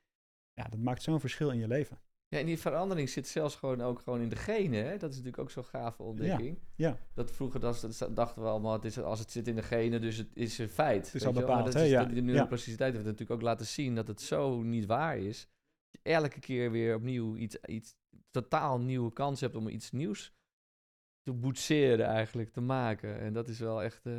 Ja, 0.53 0.65
dat 0.65 0.79
maakt 0.79 1.03
zo'n 1.03 1.21
verschil 1.21 1.51
in 1.51 1.59
je 1.59 1.69
leven. 1.69 1.99
Ja, 2.29 2.39
en 2.39 2.47
die 2.47 2.59
verandering 2.59 3.09
zit 3.09 3.27
zelfs 3.29 3.55
gewoon 3.57 3.81
ook 3.81 4.01
gewoon 4.01 4.21
in 4.21 4.29
de 4.29 4.37
genen. 4.37 4.85
Hè? 4.85 4.97
Dat 4.97 5.11
is 5.11 5.17
natuurlijk 5.17 5.43
ook 5.43 5.51
zo'n 5.51 5.65
gave 5.65 6.03
ontdekking. 6.03 6.59
Ja, 6.75 6.99
Dat 7.15 7.31
vroeger 7.31 7.61
dat, 7.61 8.09
dachten 8.15 8.43
we 8.43 8.49
allemaal, 8.49 8.73
het 8.73 8.85
is, 8.85 8.99
als 9.01 9.19
het 9.19 9.31
zit 9.31 9.49
in 9.49 9.55
de 9.55 9.63
genen, 9.63 10.01
dus 10.01 10.17
het 10.17 10.37
is 10.37 10.59
een 10.59 10.69
feit. 10.69 11.07
is 11.07 11.13
weet 11.13 11.27
al 11.27 11.33
bepaald, 11.33 11.65
Maar 11.65 11.73
dat 11.73 11.83
is, 11.83 11.91
Ja, 11.91 12.05
De 12.05 12.15
ja. 12.15 12.21
neuroplasticiteit 12.23 12.93
heeft 12.93 13.05
natuurlijk 13.05 13.31
ook 13.33 13.43
laten 13.43 13.67
zien 13.67 13.95
dat 13.95 14.09
het 14.09 14.21
zo 14.21 14.63
niet 14.63 14.87
waar 14.87 15.19
is. 15.19 15.49
Dat 15.91 16.01
je 16.03 16.11
elke 16.13 16.41
keer 16.41 16.71
weer 16.71 16.95
opnieuw 16.95 17.37
iets, 17.37 17.57
iets 17.61 17.95
totaal 18.31 18.81
nieuwe 18.81 19.13
kans 19.13 19.41
hebt 19.41 19.57
om 19.57 19.69
iets 19.69 19.91
nieuws 19.91 20.33
te 21.23 21.33
boetseren 21.33 22.07
eigenlijk, 22.07 22.51
te 22.53 22.61
maken. 22.61 23.19
En 23.19 23.33
dat 23.33 23.49
is 23.49 23.59
wel 23.59 23.83
echt 23.83 24.07
eh, 24.07 24.15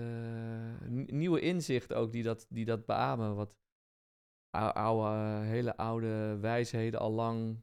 nieuwe 1.08 1.40
inzicht 1.40 1.94
ook 1.94 2.12
die 2.12 2.24
dat, 2.24 2.46
die 2.50 2.66
dat 2.66 2.86
beamen. 2.86 3.36
Wat 3.36 3.56
ou- 4.50 4.74
oude, 4.74 5.46
hele 5.46 5.78
oude 5.78 6.38
wijsheden 6.42 7.00
al 7.00 7.12
lang 7.12 7.60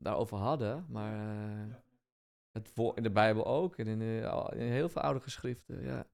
daarover 0.00 0.38
hadden. 0.38 0.86
Maar 0.88 1.12
eh, 1.68 1.74
het 2.52 2.72
in 2.94 3.02
de 3.02 3.10
Bijbel 3.10 3.46
ook 3.46 3.76
en 3.76 3.86
in, 3.86 4.00
eh, 4.00 4.28
al- 4.30 4.52
in 4.52 4.60
heel 4.72 4.88
veel 4.88 5.02
oude 5.02 5.20
geschriften, 5.20 5.82
ja. 5.82 6.06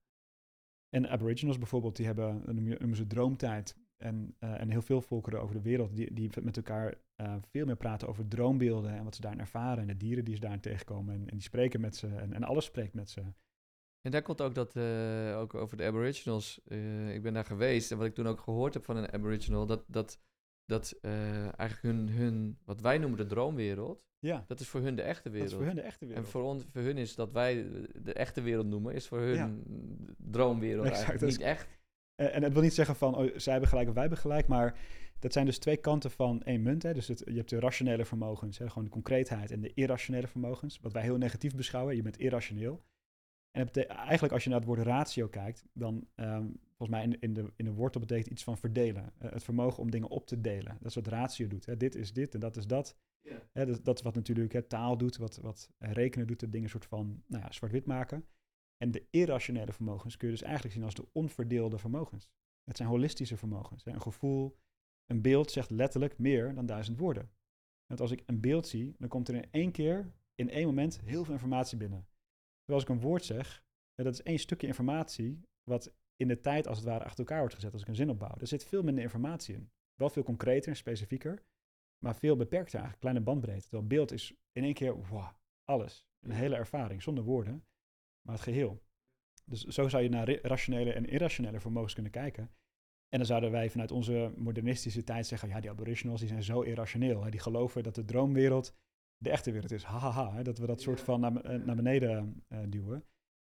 En 0.89 1.09
Aboriginals 1.09 1.59
bijvoorbeeld, 1.59 1.97
die 1.97 2.07
hebben, 2.07 2.43
je- 2.47 2.77
noemen 2.79 2.97
ze 2.97 3.07
droomtijd. 3.07 3.77
En, 3.97 4.35
eh, 4.39 4.61
en 4.61 4.71
heel 4.71 4.83
veel 4.83 5.01
volkeren 5.01 5.41
over 5.43 5.55
de 5.55 5.63
wereld, 5.63 5.97
die, 5.97 6.13
die 6.15 6.31
met 6.43 6.57
elkaar 6.57 6.95
eh, 7.17 7.37
veel 7.51 7.67
meer 7.67 7.77
praten 7.77 8.09
over 8.09 8.29
droombeelden 8.29 8.91
en 8.95 9.05
wat 9.05 9.15
ze 9.15 9.21
daarin 9.21 9.41
ervaren. 9.41 9.79
En 9.83 9.87
de 9.87 9.97
dieren 9.97 10.25
die 10.25 10.35
ze 10.35 10.41
daarin 10.41 10.61
tegenkomen. 10.61 11.15
En, 11.15 11.21
en 11.21 11.27
die 11.35 11.43
spreken 11.43 11.81
met 11.81 11.97
ze 11.97 12.07
en, 12.09 12.33
en 12.33 12.45
alles 12.45 12.65
spreekt 12.65 12.95
met 12.95 13.11
ze. 13.11 13.21
En 14.01 14.11
daar 14.11 14.23
komt 14.23 14.41
ook 14.43 14.55
dat, 14.55 14.77
eh, 14.77 15.37
ook 15.39 15.55
over 15.55 15.77
de 15.77 15.85
Aboriginals. 15.85 16.61
eh, 16.65 17.15
ik 17.15 17.23
ben 17.23 17.35
daar 17.35 17.45
geweest 17.45 17.91
en 17.93 17.99
wat 17.99 18.07
ik 18.07 18.15
toen 18.15 18.27
ook 18.27 18.41
gehoord 18.41 18.75
heb 18.75 18.85
van 18.85 18.97
een 18.97 19.13
Aboriginal, 19.13 19.67
dat, 19.67 19.85
dat, 19.89 20.21
dat 20.67 20.99
eh, 21.03 21.59
eigenlijk 21.59 21.83
hun, 21.97 22.09
hun, 22.09 22.59
wat 22.65 22.81
wij 22.81 22.99
noemen 22.99 23.19
de 23.19 23.27
droomwereld, 23.27 24.05
Ja, 24.19 24.45
dat 24.47 24.61
is 24.61 24.69
voor 24.69 24.81
hun 24.81 24.97
de 24.97 25.03
echte 25.03 25.23
dat 25.23 25.33
wereld. 25.33 25.51
is 25.51 25.57
voor 25.57 25.67
hun 25.67 25.75
de 25.75 25.81
echte 25.83 26.07
wereld. 26.07 26.25
En 26.25 26.31
voor, 26.31 26.43
ons, 26.43 26.65
voor 26.73 26.83
hun 26.83 26.97
is 26.99 27.15
dat 27.15 27.33
wij 27.33 27.67
de 28.03 28.13
echte 28.13 28.41
wereld 28.41 28.67
noemen, 28.67 28.95
is 28.95 29.07
voor 29.09 29.21
hun 29.21 29.35
Ja. 29.35 29.55
droomwereld 30.17 30.87
Exact, 30.87 30.97
eigenlijk. 31.09 31.21
dat 31.21 31.29
is- 31.29 31.37
Niet 31.39 31.47
echt. 31.47 31.67
En 32.15 32.43
het 32.43 32.53
wil 32.53 32.63
niet 32.63 32.75
zeggen 32.75 32.97
van, 32.97 33.17
oh, 33.17 33.31
zij 33.37 33.53
hebben 33.53 33.71
gelijk 33.71 33.89
of 33.89 33.93
wij 33.95 34.03
hebben 34.03 34.21
gelijk, 34.21 34.47
maar 34.47 34.79
dat 35.19 35.33
zijn 35.33 35.47
dus 35.47 35.59
twee 35.59 35.77
kanten 35.77 36.11
van 36.11 36.43
één 36.43 36.63
munt. 36.63 36.83
Hè. 36.83 36.93
Dus 36.95 37.09
het, 37.09 37.23
je 37.27 37.37
hebt 37.37 37.51
de 37.51 37.59
rationele 37.61 38.05
vermogens, 38.05 38.59
hè, 38.59 38.69
gewoon 38.69 38.85
de 38.85 38.91
concreetheid, 38.91 39.51
en 39.51 39.61
de 39.61 39.73
irrationele 39.75 40.27
vermogens, 40.27 40.79
wat 40.83 40.93
wij 40.93 41.03
heel 41.03 41.17
negatief 41.17 41.55
beschouwen. 41.55 41.97
Je 41.97 42.03
bent 42.03 42.19
irrationeel. 42.19 42.83
En 43.51 43.71
eigenlijk 43.89 44.33
als 44.33 44.45
je 44.45 44.51
naar 44.51 44.59
het 44.59 44.69
woord 44.69 44.81
ratio 44.81 45.29
kijkt, 45.29 45.65
dan 45.73 46.07
ehm, 46.15 46.47
volgens 46.77 46.99
mij 46.99 47.03
in, 47.03 47.21
in, 47.21 47.35
de, 47.35 47.53
in 47.57 47.65
de 47.65 47.73
wortel 47.73 48.01
betekent 48.01 48.31
iets 48.31 48.45
van 48.45 48.59
verdelen. 48.59 49.13
Eh, 49.19 49.31
het 49.33 49.45
vermogen 49.45 49.83
om 49.83 49.91
dingen 49.91 50.09
op 50.09 50.27
te 50.27 50.41
delen. 50.41 50.77
Dat 50.81 50.89
is 50.89 50.95
wat 50.95 51.07
ratio 51.07 51.47
doet. 51.47 51.67
Hè. 51.67 51.77
Dit 51.77 51.95
is 51.95 52.13
dit 52.13 52.35
en 52.35 52.41
dat 52.41 52.57
is 52.57 52.67
dat. 52.67 52.97
Hè, 53.53 53.67
dat, 53.67 53.85
dat 53.85 53.97
is 53.97 54.03
wat 54.03 54.15
natuurlijk 54.15 54.53
hè, 54.53 54.63
taal 54.63 54.99
doet, 54.99 55.17
wat, 55.17 55.37
wat 55.37 55.71
eh, 55.79 55.93
rekenen 55.93 56.27
doet, 56.27 56.41
de 56.41 56.51
dingen 56.51 56.69
soort 56.69 56.87
van 56.87 57.23
nou 57.27 57.43
ja, 57.43 57.53
zwart-wit 57.53 57.87
maken. 57.87 58.27
En 58.77 58.91
de 58.91 59.07
irrationele 59.11 59.73
vermogens 59.73 60.17
kun 60.17 60.29
je 60.29 60.35
dus 60.35 60.43
eigenlijk 60.43 60.75
zien 60.75 60.85
als 60.85 60.95
de 60.95 61.09
onverdeelde 61.13 61.79
vermogens. 61.79 62.29
Het 62.65 62.77
zijn 62.77 62.89
holistische 62.89 63.37
vermogens. 63.37 63.85
Hè. 63.85 63.93
Een 63.93 64.03
gevoel, 64.03 64.57
een 65.07 65.23
beeld 65.23 65.51
zegt 65.51 65.71
letterlijk 65.71 66.19
meer 66.19 66.55
dan 66.55 66.67
duizend 66.67 66.99
woorden. 66.99 67.31
Want 67.87 68.01
als 68.01 68.11
ik 68.11 68.23
een 68.27 68.41
beeld 68.41 68.67
zie, 68.67 68.95
dan 68.99 69.09
komt 69.09 69.29
er 69.29 69.35
in 69.35 69.51
één 69.51 69.73
keer 69.73 70.13
in 70.35 70.51
één 70.51 70.67
moment 70.67 71.01
heel 71.01 71.25
veel 71.25 71.33
informatie 71.33 71.79
binnen. 71.79 72.09
Terwijl 72.57 72.81
als 72.81 72.83
ik 72.83 72.89
een 72.89 73.09
woord 73.09 73.25
zeg, 73.25 73.65
dat 73.95 74.15
is 74.15 74.23
één 74.23 74.39
stukje 74.39 74.67
informatie 74.67 75.41
wat 75.63 75.95
in 76.17 76.29
de 76.29 76.41
tijd 76.41 76.67
als 76.67 76.79
het 76.79 76.87
ware 76.87 77.05
achter 77.05 77.19
elkaar 77.19 77.39
wordt 77.39 77.55
gezet 77.55 77.73
als 77.73 77.83
ik 77.83 77.89
een 77.89 77.95
zin 77.95 78.11
opbouw. 78.11 78.37
Er 78.41 78.47
zit 78.47 78.65
veel 78.65 78.83
minder 78.83 79.03
informatie 79.03 79.55
in. 79.55 79.71
Wel 79.95 80.11
veel 80.11 80.23
concreter 80.23 80.69
en 80.69 80.77
specifieker, 80.77 81.43
maar 81.99 82.17
veel 82.17 82.37
beperkter 82.37 82.75
eigenlijk, 82.75 83.01
kleine 83.01 83.21
bandbreedte. 83.21 83.63
Terwijl 83.63 83.87
beeld 83.87 84.13
is 84.13 84.35
in 84.53 84.65
één 84.65 84.75
keer, 84.75 85.07
wow, 85.09 85.29
alles. 85.65 86.07
Een 86.21 86.31
hele 86.31 86.57
ervaring, 86.57 87.03
zonder 87.03 87.25
woorden, 87.25 87.67
maar 88.23 88.35
het 88.35 88.45
geheel. 88.45 88.83
Dus 89.45 89.65
zo 89.65 89.89
zou 89.89 90.03
je 90.03 90.09
naar 90.09 90.31
rationele 90.31 90.93
en 90.93 91.07
irrationele 91.07 91.61
vermogens 91.61 91.95
kunnen 91.95 92.13
kijken. 92.13 92.51
En 93.09 93.19
dan 93.19 93.27
zouden 93.27 93.51
wij 93.51 93.71
vanuit 93.71 93.91
onze 93.91 94.33
modernistische 94.37 95.05
tijd 95.05 95.27
zeggen, 95.27 95.49
ja, 95.49 95.61
die 95.61 95.71
aboriginals 95.71 96.21
die 96.21 96.29
zijn 96.29 96.43
zo 96.43 96.61
irrationeel. 96.61 97.25
Hè? 97.25 97.31
Die 97.31 97.41
geloven 97.41 97.83
dat 97.83 97.95
de 97.95 98.05
droomwereld 98.05 98.75
de 99.19 99.31
echte 99.31 99.53
wereld 99.53 99.73
is. 99.73 99.83
Hahaha, 99.83 100.43
dat 100.43 100.59
we 100.59 100.67
dat 100.67 100.81
soort 100.81 101.01
van 101.01 101.21
naar, 101.21 101.37
eh, 101.37 101.65
naar 101.65 101.77
beneden 101.77 102.45
uh, 102.49 102.59
duwen. 102.69 103.05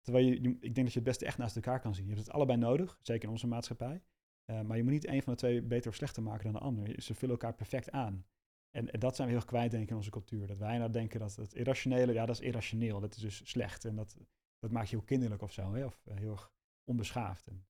Terwijl 0.01 0.27
je, 0.27 0.35
ik 0.35 0.75
denk 0.75 0.75
dat 0.75 0.93
je 0.93 0.99
het 0.99 1.09
beste 1.09 1.25
echt 1.25 1.39
naast 1.39 1.57
elkaar 1.57 1.81
kan 1.81 1.95
zien. 1.95 2.07
Je 2.07 2.13
hebt 2.13 2.27
het 2.27 2.35
allebei 2.35 2.59
nodig, 2.59 2.99
zeker 3.03 3.25
in 3.25 3.31
onze 3.31 3.47
maatschappij. 3.47 4.03
Uh, 4.51 4.61
maar 4.61 4.77
je 4.77 4.83
moet 4.83 4.93
niet 4.93 5.07
een 5.07 5.23
van 5.23 5.33
de 5.33 5.39
twee 5.39 5.63
beter 5.63 5.91
of 5.91 5.97
slechter 5.97 6.23
maken 6.23 6.45
dan 6.45 6.53
de 6.53 6.59
ander. 6.59 7.03
Ze 7.03 7.15
vullen 7.15 7.35
elkaar 7.35 7.55
perfect 7.55 7.91
aan. 7.91 8.27
En, 8.71 8.91
en, 8.91 9.01
dat 9.01 9.17
zijn 9.17 9.29
we 9.29 9.33
heel 9.33 9.43
erg 9.43 9.51
kwijt, 9.51 9.71
denk 9.71 9.83
ik, 9.83 9.91
in 9.91 9.97
onze 9.97 10.11
cultuur. 10.11 10.47
Dat 10.47 10.59
wij 10.59 10.79
nou 10.79 10.91
denken 10.91 11.21
dat 11.21 11.37
het 11.37 11.55
irrationele, 11.55 12.13
ja, 12.13 12.27
dat 12.27 12.41
is 12.41 12.47
irrationeel. 12.47 13.01
Dat 13.01 13.17
is 13.17 13.23
dus 13.23 13.49
slecht. 13.49 13.85
En 13.85 13.97
dat, 13.97 14.17
dat 14.59 14.71
maakt 14.71 14.89
je 14.89 14.97
heel 14.97 15.05
kinderlijk 15.05 15.43
of 15.43 15.53
zo. 15.53 15.75
Hè? 15.75 15.85
Of 15.85 16.03
heel 16.05 16.31
erg 16.31 16.53
onbeschaafd. 16.85 17.47
En, 17.47 17.67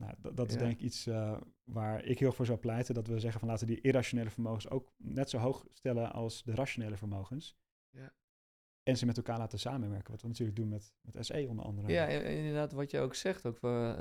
nou, 0.00 0.14
dat, 0.18 0.36
dat 0.36 0.50
is 0.50 0.56
denk 0.56 0.72
ik 0.72 0.80
iets 0.80 1.06
uh, 1.06 1.40
waar 1.64 2.04
ik 2.04 2.18
heel 2.18 2.26
erg 2.26 2.36
voor 2.36 2.46
zou 2.46 2.58
pleiten. 2.58 2.94
Dat 2.94 3.06
we 3.06 3.18
zeggen 3.18 3.40
van 3.40 3.48
laten 3.48 3.66
die 3.66 3.80
irrationele 3.80 4.30
vermogens 4.30 4.68
ook 4.68 4.92
net 4.96 5.30
zo 5.30 5.38
hoog 5.38 5.66
stellen 5.72 6.12
als 6.12 6.42
de 6.42 6.54
rationele 6.54 6.96
vermogens. 6.96 7.56
En 8.84 8.96
ze 8.96 9.06
met 9.06 9.16
elkaar 9.16 9.38
laten 9.38 9.58
samenwerken. 9.58 10.10
Wat 10.10 10.22
we 10.22 10.28
natuurlijk 10.28 10.56
doen 10.56 10.68
met, 10.68 10.92
met 11.00 11.26
SE 11.26 11.46
onder 11.48 11.64
andere. 11.64 11.92
Ja, 11.92 12.06
inderdaad, 12.06 12.72
wat 12.72 12.90
je 12.90 13.00
ook 13.00 13.14
zegt. 13.14 13.46
Ook, 13.46 13.58
uh, 13.62 13.94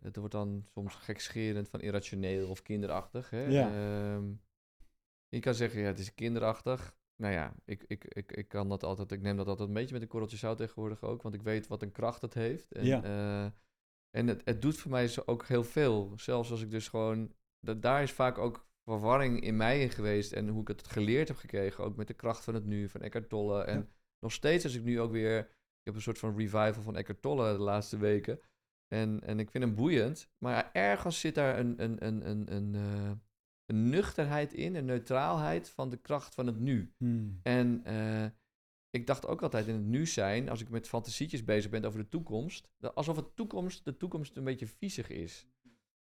het 0.00 0.16
wordt 0.16 0.32
dan 0.32 0.64
soms 0.74 0.94
gekscherend 0.94 1.68
van 1.68 1.80
irrationeel 1.80 2.48
of 2.48 2.62
kinderachtig. 2.62 3.30
Hè? 3.30 3.44
Ja. 3.44 4.14
Um, 4.14 4.40
je 5.28 5.40
kan 5.40 5.54
zeggen, 5.54 5.80
ja, 5.80 5.86
het 5.86 5.98
is 5.98 6.14
kinderachtig. 6.14 6.96
Nou 7.16 7.34
ja, 7.34 7.54
ik, 7.64 7.84
ik, 7.86 8.04
ik, 8.04 8.32
ik 8.32 8.48
kan 8.48 8.68
dat 8.68 8.82
altijd, 8.82 9.12
ik 9.12 9.22
neem 9.22 9.36
dat 9.36 9.46
altijd 9.46 9.68
een 9.68 9.74
beetje 9.74 9.92
met 9.92 10.02
een 10.02 10.08
korreltje 10.08 10.36
zout 10.36 10.56
tegenwoordig 10.56 11.02
ook. 11.02 11.22
Want 11.22 11.34
ik 11.34 11.42
weet 11.42 11.66
wat 11.66 11.82
een 11.82 11.92
kracht 11.92 12.20
het 12.20 12.34
heeft. 12.34 12.72
En, 12.72 12.84
ja. 12.84 13.04
Uh, 13.04 13.50
en 14.10 14.26
het, 14.26 14.40
het 14.44 14.62
doet 14.62 14.76
voor 14.76 14.90
mij 14.90 15.10
ook 15.24 15.46
heel 15.46 15.64
veel. 15.64 16.12
Zelfs 16.16 16.50
als 16.50 16.62
ik 16.62 16.70
dus 16.70 16.88
gewoon. 16.88 17.34
Dat, 17.60 17.82
daar 17.82 18.02
is 18.02 18.12
vaak 18.12 18.38
ook 18.38 18.66
verwarring 18.84 19.40
in 19.40 19.56
mij 19.56 19.82
in 19.82 19.90
geweest. 19.90 20.32
En 20.32 20.48
hoe 20.48 20.60
ik 20.60 20.68
het 20.68 20.88
geleerd 20.88 21.28
heb 21.28 21.36
gekregen. 21.36 21.84
Ook 21.84 21.96
met 21.96 22.06
de 22.06 22.14
kracht 22.14 22.44
van 22.44 22.54
het 22.54 22.64
nu, 22.64 22.88
van 22.88 23.00
Eckhart 23.00 23.28
Tolle. 23.28 23.62
En 23.62 23.88
nog 24.22 24.32
steeds 24.32 24.64
als 24.64 24.74
ik 24.74 24.82
nu 24.82 25.00
ook 25.00 25.12
weer. 25.12 25.38
Ik 25.38 25.88
heb 25.88 25.94
een 25.94 26.02
soort 26.02 26.18
van 26.18 26.36
revival 26.36 26.82
van 26.82 26.96
Eckhart 26.96 27.22
Tolle 27.22 27.52
de 27.52 27.62
laatste 27.62 27.96
weken. 27.96 28.40
En, 28.88 29.20
en 29.20 29.38
ik 29.38 29.50
vind 29.50 29.64
hem 29.64 29.74
boeiend. 29.74 30.30
Maar 30.38 30.70
ergens 30.72 31.20
zit 31.20 31.34
daar 31.34 31.58
een, 31.58 31.82
een, 31.82 32.06
een, 32.06 32.28
een, 32.28 32.54
een, 32.54 32.74
uh, 32.74 33.10
een 33.66 33.88
nuchterheid 33.88 34.52
in, 34.52 34.74
een 34.74 34.84
neutraalheid 34.84 35.70
van 35.70 35.90
de 35.90 35.96
kracht 35.96 36.34
van 36.34 36.46
het 36.46 36.58
nu. 36.58 36.94
Hmm. 36.96 37.40
En 37.42 37.82
uh, 37.86 38.26
ik 38.90 39.06
dacht 39.06 39.26
ook 39.26 39.42
altijd 39.42 39.66
in 39.66 39.74
het 39.74 39.84
nu 39.84 40.06
zijn, 40.06 40.48
als 40.48 40.60
ik 40.60 40.68
met 40.68 40.88
fantasietjes 40.88 41.44
bezig 41.44 41.70
ben 41.70 41.84
over 41.84 42.00
de 42.00 42.08
toekomst, 42.08 42.68
alsof 42.94 43.16
het 43.16 43.36
toekomst, 43.36 43.84
de 43.84 43.96
toekomst 43.96 44.36
een 44.36 44.44
beetje 44.44 44.66
viezig 44.66 45.08
is. 45.08 45.46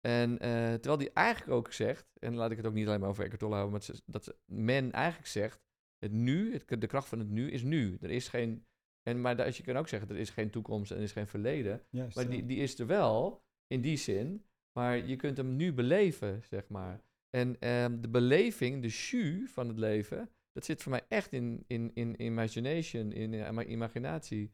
En 0.01 0.31
uh, 0.31 0.39
terwijl 0.73 0.99
die 0.99 1.13
eigenlijk 1.13 1.53
ook 1.57 1.73
zegt, 1.73 2.13
en 2.19 2.35
laat 2.35 2.51
ik 2.51 2.57
het 2.57 2.67
ook 2.67 2.73
niet 2.73 2.87
alleen 2.87 3.01
maar 3.01 3.09
over 3.09 3.23
Eckhart 3.23 3.41
Tolle 3.41 3.55
houden, 3.55 3.73
maar 3.73 4.01
dat 4.07 4.37
men 4.45 4.93
eigenlijk 4.93 5.29
zegt, 5.29 5.61
het 6.03 6.13
nu, 6.13 6.53
het, 6.53 6.81
de 6.81 6.87
kracht 6.87 7.09
van 7.09 7.19
het 7.19 7.31
nu 7.31 7.51
is 7.51 7.63
nu. 7.63 7.97
Er 8.01 8.11
is 8.11 8.29
geen, 8.29 8.65
en, 9.03 9.21
maar 9.21 9.45
als 9.45 9.57
je 9.57 9.63
kan 9.63 9.77
ook 9.77 9.89
zeggen, 9.89 10.09
er 10.09 10.17
is 10.17 10.31
geen 10.31 10.51
toekomst 10.51 10.91
en 10.91 10.97
er 10.97 11.03
is 11.03 11.13
geen 11.13 11.27
verleden. 11.27 11.83
Juist, 11.91 12.17
maar 12.17 12.25
ja. 12.25 12.31
die, 12.31 12.47
die 12.47 12.59
is 12.59 12.79
er 12.79 12.87
wel, 12.87 13.43
in 13.67 13.81
die 13.81 13.97
zin, 13.97 14.45
maar 14.79 15.07
je 15.07 15.17
kunt 15.17 15.37
hem 15.37 15.57
nu 15.57 15.73
beleven, 15.73 16.43
zeg 16.43 16.69
maar. 16.69 17.01
En 17.31 17.69
um, 17.69 18.01
de 18.01 18.09
beleving, 18.09 18.83
de 18.83 18.89
jus 18.89 19.51
van 19.51 19.69
het 19.69 19.79
leven, 19.79 20.31
dat 20.53 20.65
zit 20.65 20.83
voor 20.83 20.93
mij 20.93 21.05
echt 21.09 21.33
in, 21.33 21.65
in, 21.67 21.91
in 21.95 22.23
imagination, 22.23 23.13
in, 23.13 23.35
in 23.35 23.71
imaginatie. 23.71 24.53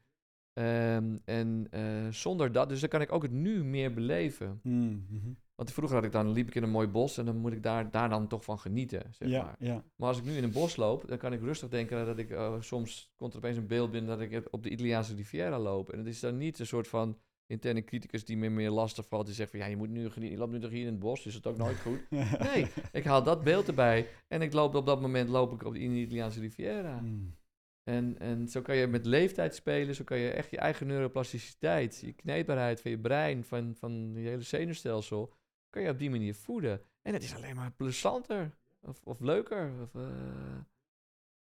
Um, 0.59 1.21
en 1.25 1.69
uh, 1.71 2.13
zonder 2.13 2.53
dat, 2.53 2.69
dus 2.69 2.81
dan 2.81 2.89
kan 2.89 3.01
ik 3.01 3.13
ook 3.13 3.23
het 3.23 3.33
nu 3.33 3.65
meer 3.65 3.95
beleven. 3.95 4.61
Mm 4.63 5.07
-hmm. 5.09 5.37
Want 5.59 5.73
vroeger 5.73 5.97
had 5.97 6.05
ik 6.05 6.13
dan, 6.13 6.33
liep 6.33 6.49
ik 6.49 6.55
in 6.55 6.63
een 6.63 6.71
mooi 6.71 6.89
bos 6.89 7.19
en 7.19 7.25
dan 7.25 7.37
moet 7.37 7.53
ik 7.53 7.63
daar, 7.63 7.91
daar 7.91 8.09
dan 8.09 8.29
toch 8.29 8.45
van 8.45 8.59
genieten, 8.59 9.03
zeg 9.11 9.29
ja, 9.29 9.43
maar. 9.43 9.57
Ja. 9.59 9.85
Maar 9.97 10.09
als 10.09 10.19
ik 10.19 10.25
nu 10.25 10.37
in 10.37 10.45
een 10.45 10.53
bos 10.53 10.77
loop, 10.77 11.09
dan 11.09 11.19
kan 11.19 11.33
ik 11.33 11.41
rustig 11.41 11.69
denken 11.69 12.07
dat 12.07 12.19
ik, 12.19 12.31
uh, 12.31 12.55
soms 12.61 13.13
komt 13.17 13.33
er 13.33 13.39
opeens 13.39 13.57
een 13.57 13.67
beeld 13.67 13.91
binnen 13.91 14.19
dat 14.19 14.31
ik 14.31 14.49
op 14.51 14.63
de 14.63 14.71
Italiaanse 14.71 15.15
Riviera 15.15 15.59
loop. 15.59 15.93
En 15.93 15.99
het 15.99 16.07
is 16.07 16.21
dan 16.21 16.37
niet 16.37 16.59
een 16.59 16.67
soort 16.67 16.89
van 16.89 17.19
interne 17.47 17.85
criticus 17.85 18.25
die 18.25 18.37
me 18.37 18.49
meer 18.49 18.71
lastig 18.71 19.07
valt. 19.07 19.27
Die 19.27 19.35
zegt 19.35 19.51
van 19.51 19.59
ja, 19.59 19.67
je 19.67 19.77
moet 19.77 19.89
nu 19.89 20.11
genieten. 20.11 20.31
Je 20.31 20.37
loopt 20.37 20.53
nu 20.53 20.61
toch 20.61 20.71
hier 20.71 20.87
in 20.87 20.93
het 20.93 20.99
bos, 20.99 21.23
dus 21.23 21.35
het 21.35 21.47
ook 21.47 21.57
nooit 21.57 21.81
goed. 21.81 22.11
nee, 22.53 22.67
ik 22.93 23.05
haal 23.05 23.23
dat 23.23 23.45
beeld 23.45 23.69
erbij. 23.69 24.09
En 24.29 24.43
ik 24.43 24.53
loop 24.53 24.75
op 24.75 24.87
dat 24.87 25.01
moment 25.01 25.29
loop 25.29 25.53
ik 25.53 25.65
op 25.65 25.73
de, 25.73 25.79
Italiaanse 25.79 26.41
Riviera. 26.41 27.01
Mm. 27.01 27.37
En, 27.85 28.19
en 28.19 28.49
zo 28.49 28.63
kan 28.63 28.77
je 28.77 28.87
met 28.87 29.07
leeftijd 29.07 29.55
spelen. 29.55 29.95
Zo 29.95 30.05
kan 30.05 30.19
je 30.19 30.31
echt 30.31 30.51
je 30.51 30.59
eigen 30.59 30.87
neuroplasticiteit, 30.87 32.01
je 32.01 32.13
kneedbaarheid 32.13 32.81
van 32.81 32.91
je 32.91 32.99
brein, 32.99 33.45
van, 33.45 33.75
van 33.75 34.13
je 34.15 34.29
hele 34.29 34.43
zenuwstelsel, 34.43 35.33
kan 35.71 35.83
je 35.83 35.91
op 35.91 35.99
die 35.99 36.11
manier 36.11 36.35
voeden. 36.35 36.83
En 37.03 37.13
het 37.13 37.23
is 37.23 37.35
alleen 37.35 37.57
maar 37.57 37.73
plezanter 37.73 38.59
of, 38.81 39.01
of 39.05 39.21
leuker. 39.21 39.73
Of, 39.83 39.95
uh... 39.95 40.59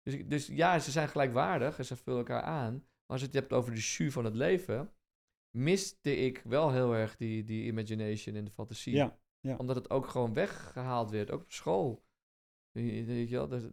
dus, 0.03 0.27
dus 0.27 0.47
ja, 0.47 0.79
ze 0.79 0.91
zijn 0.91 1.07
gelijkwaardig 1.07 1.77
en 1.77 1.86
ze 1.86 1.95
vullen 1.95 2.19
elkaar 2.19 2.41
aan. 2.41 2.73
Maar 2.73 2.81
als 3.05 3.19
je 3.19 3.25
het 3.25 3.36
hebt 3.36 3.53
over 3.53 3.73
de 3.73 3.79
jus 3.79 4.13
van 4.13 4.25
het 4.25 4.36
leven, 4.36 4.91
miste 5.49 6.15
ik 6.15 6.41
wel 6.45 6.71
heel 6.71 6.95
erg 6.95 7.15
die, 7.15 7.43
die 7.43 7.65
imagination 7.65 8.36
en 8.36 8.45
de 8.45 8.51
fantasie. 8.51 8.93
Ja, 8.93 9.17
ja. 9.39 9.55
Omdat 9.55 9.75
het 9.75 9.89
ook 9.89 10.07
gewoon 10.07 10.33
weggehaald 10.33 11.12
werd, 11.12 11.31
ook 11.31 11.41
op 11.41 11.51
school. 11.51 12.03
Weet 12.71 13.29
je 13.29 13.36
wel, 13.36 13.47
de, 13.47 13.71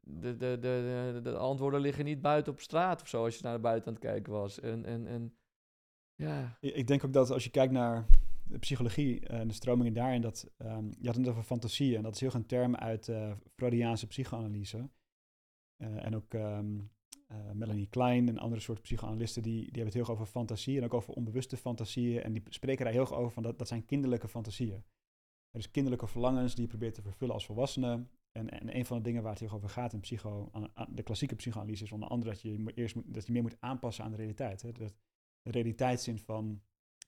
de, 0.00 0.36
de, 0.36 0.58
de, 0.60 1.20
de, 1.22 1.36
antwoorden 1.36 1.80
liggen 1.80 2.04
niet 2.04 2.20
buiten 2.20 2.52
op 2.52 2.60
straat 2.60 3.02
of 3.02 3.08
zo, 3.08 3.24
als 3.24 3.36
je 3.36 3.42
naar 3.42 3.60
buiten 3.60 3.86
aan 3.86 3.94
het 3.94 4.02
kijken 4.02 4.32
was. 4.32 4.60
En, 4.60 4.84
en, 4.84 5.06
en 5.06 5.36
ja. 6.14 6.56
Ik 6.60 6.86
denk 6.86 7.04
ook 7.04 7.12
dat 7.12 7.30
als 7.30 7.44
je 7.44 7.50
kijkt 7.50 7.72
naar 7.72 8.06
de 8.52 8.58
psychologie 8.58 9.26
en 9.26 9.48
de 9.48 9.54
stromingen 9.54 9.92
daarin, 9.92 10.20
dat 10.20 10.50
um, 10.58 10.90
je 10.98 11.06
had 11.06 11.16
het 11.16 11.28
over 11.28 11.42
fantasie 11.42 11.96
en 11.96 12.02
dat 12.02 12.14
is 12.14 12.20
heel 12.20 12.34
een 12.34 12.46
term 12.46 12.76
uit 12.76 13.08
uh, 13.08 13.32
Freudiaanse 13.56 14.06
psychoanalyse. 14.06 14.90
Uh, 15.78 16.04
en 16.04 16.16
ook 16.16 16.34
uh, 16.34 16.58
Melanie 17.52 17.88
Klein 17.88 18.28
en 18.28 18.38
andere 18.38 18.60
soort 18.60 18.82
psychoanalisten, 18.82 19.42
die, 19.42 19.54
die 19.54 19.64
hebben 19.64 19.84
het 19.84 19.94
heel 19.94 20.02
erg 20.02 20.10
over 20.10 20.26
fantasie 20.26 20.78
en 20.78 20.84
ook 20.84 20.94
over 20.94 21.14
onbewuste 21.14 21.56
fantasieën. 21.56 22.22
En 22.22 22.32
die 22.32 22.42
spreken 22.48 22.84
daar 22.84 22.92
heel 22.92 23.02
erg 23.02 23.12
over 23.12 23.32
van 23.32 23.42
dat, 23.42 23.58
dat 23.58 23.68
zijn 23.68 23.86
kinderlijke 23.86 24.28
fantasieën. 24.28 24.84
Dus 25.50 25.70
kinderlijke 25.70 26.06
verlangens 26.06 26.54
die 26.54 26.62
je 26.62 26.68
probeert 26.68 26.94
te 26.94 27.02
vervullen 27.02 27.34
als 27.34 27.46
volwassene. 27.46 28.06
En, 28.32 28.50
en 28.50 28.76
een 28.76 28.86
van 28.86 28.96
de 28.96 29.02
dingen 29.02 29.22
waar 29.22 29.32
het 29.32 29.40
heel 29.40 29.50
over 29.50 29.68
gaat 29.68 29.92
in 29.92 30.00
psycho, 30.00 30.50
de 30.88 31.02
klassieke 31.02 31.34
psychoanalyse 31.34 31.84
is 31.84 31.92
onder 31.92 32.08
andere 32.08 32.30
dat 32.30 32.42
je 32.42 32.72
eerst 32.74 32.94
moet, 32.94 33.14
dat 33.14 33.26
je 33.26 33.32
meer 33.32 33.42
moet 33.42 33.60
aanpassen 33.60 34.04
aan 34.04 34.10
de 34.10 34.16
realiteit. 34.16 34.62
Hè? 34.62 34.72
De 34.72 34.90
realiteitszin 35.42 36.18
van, 36.18 36.62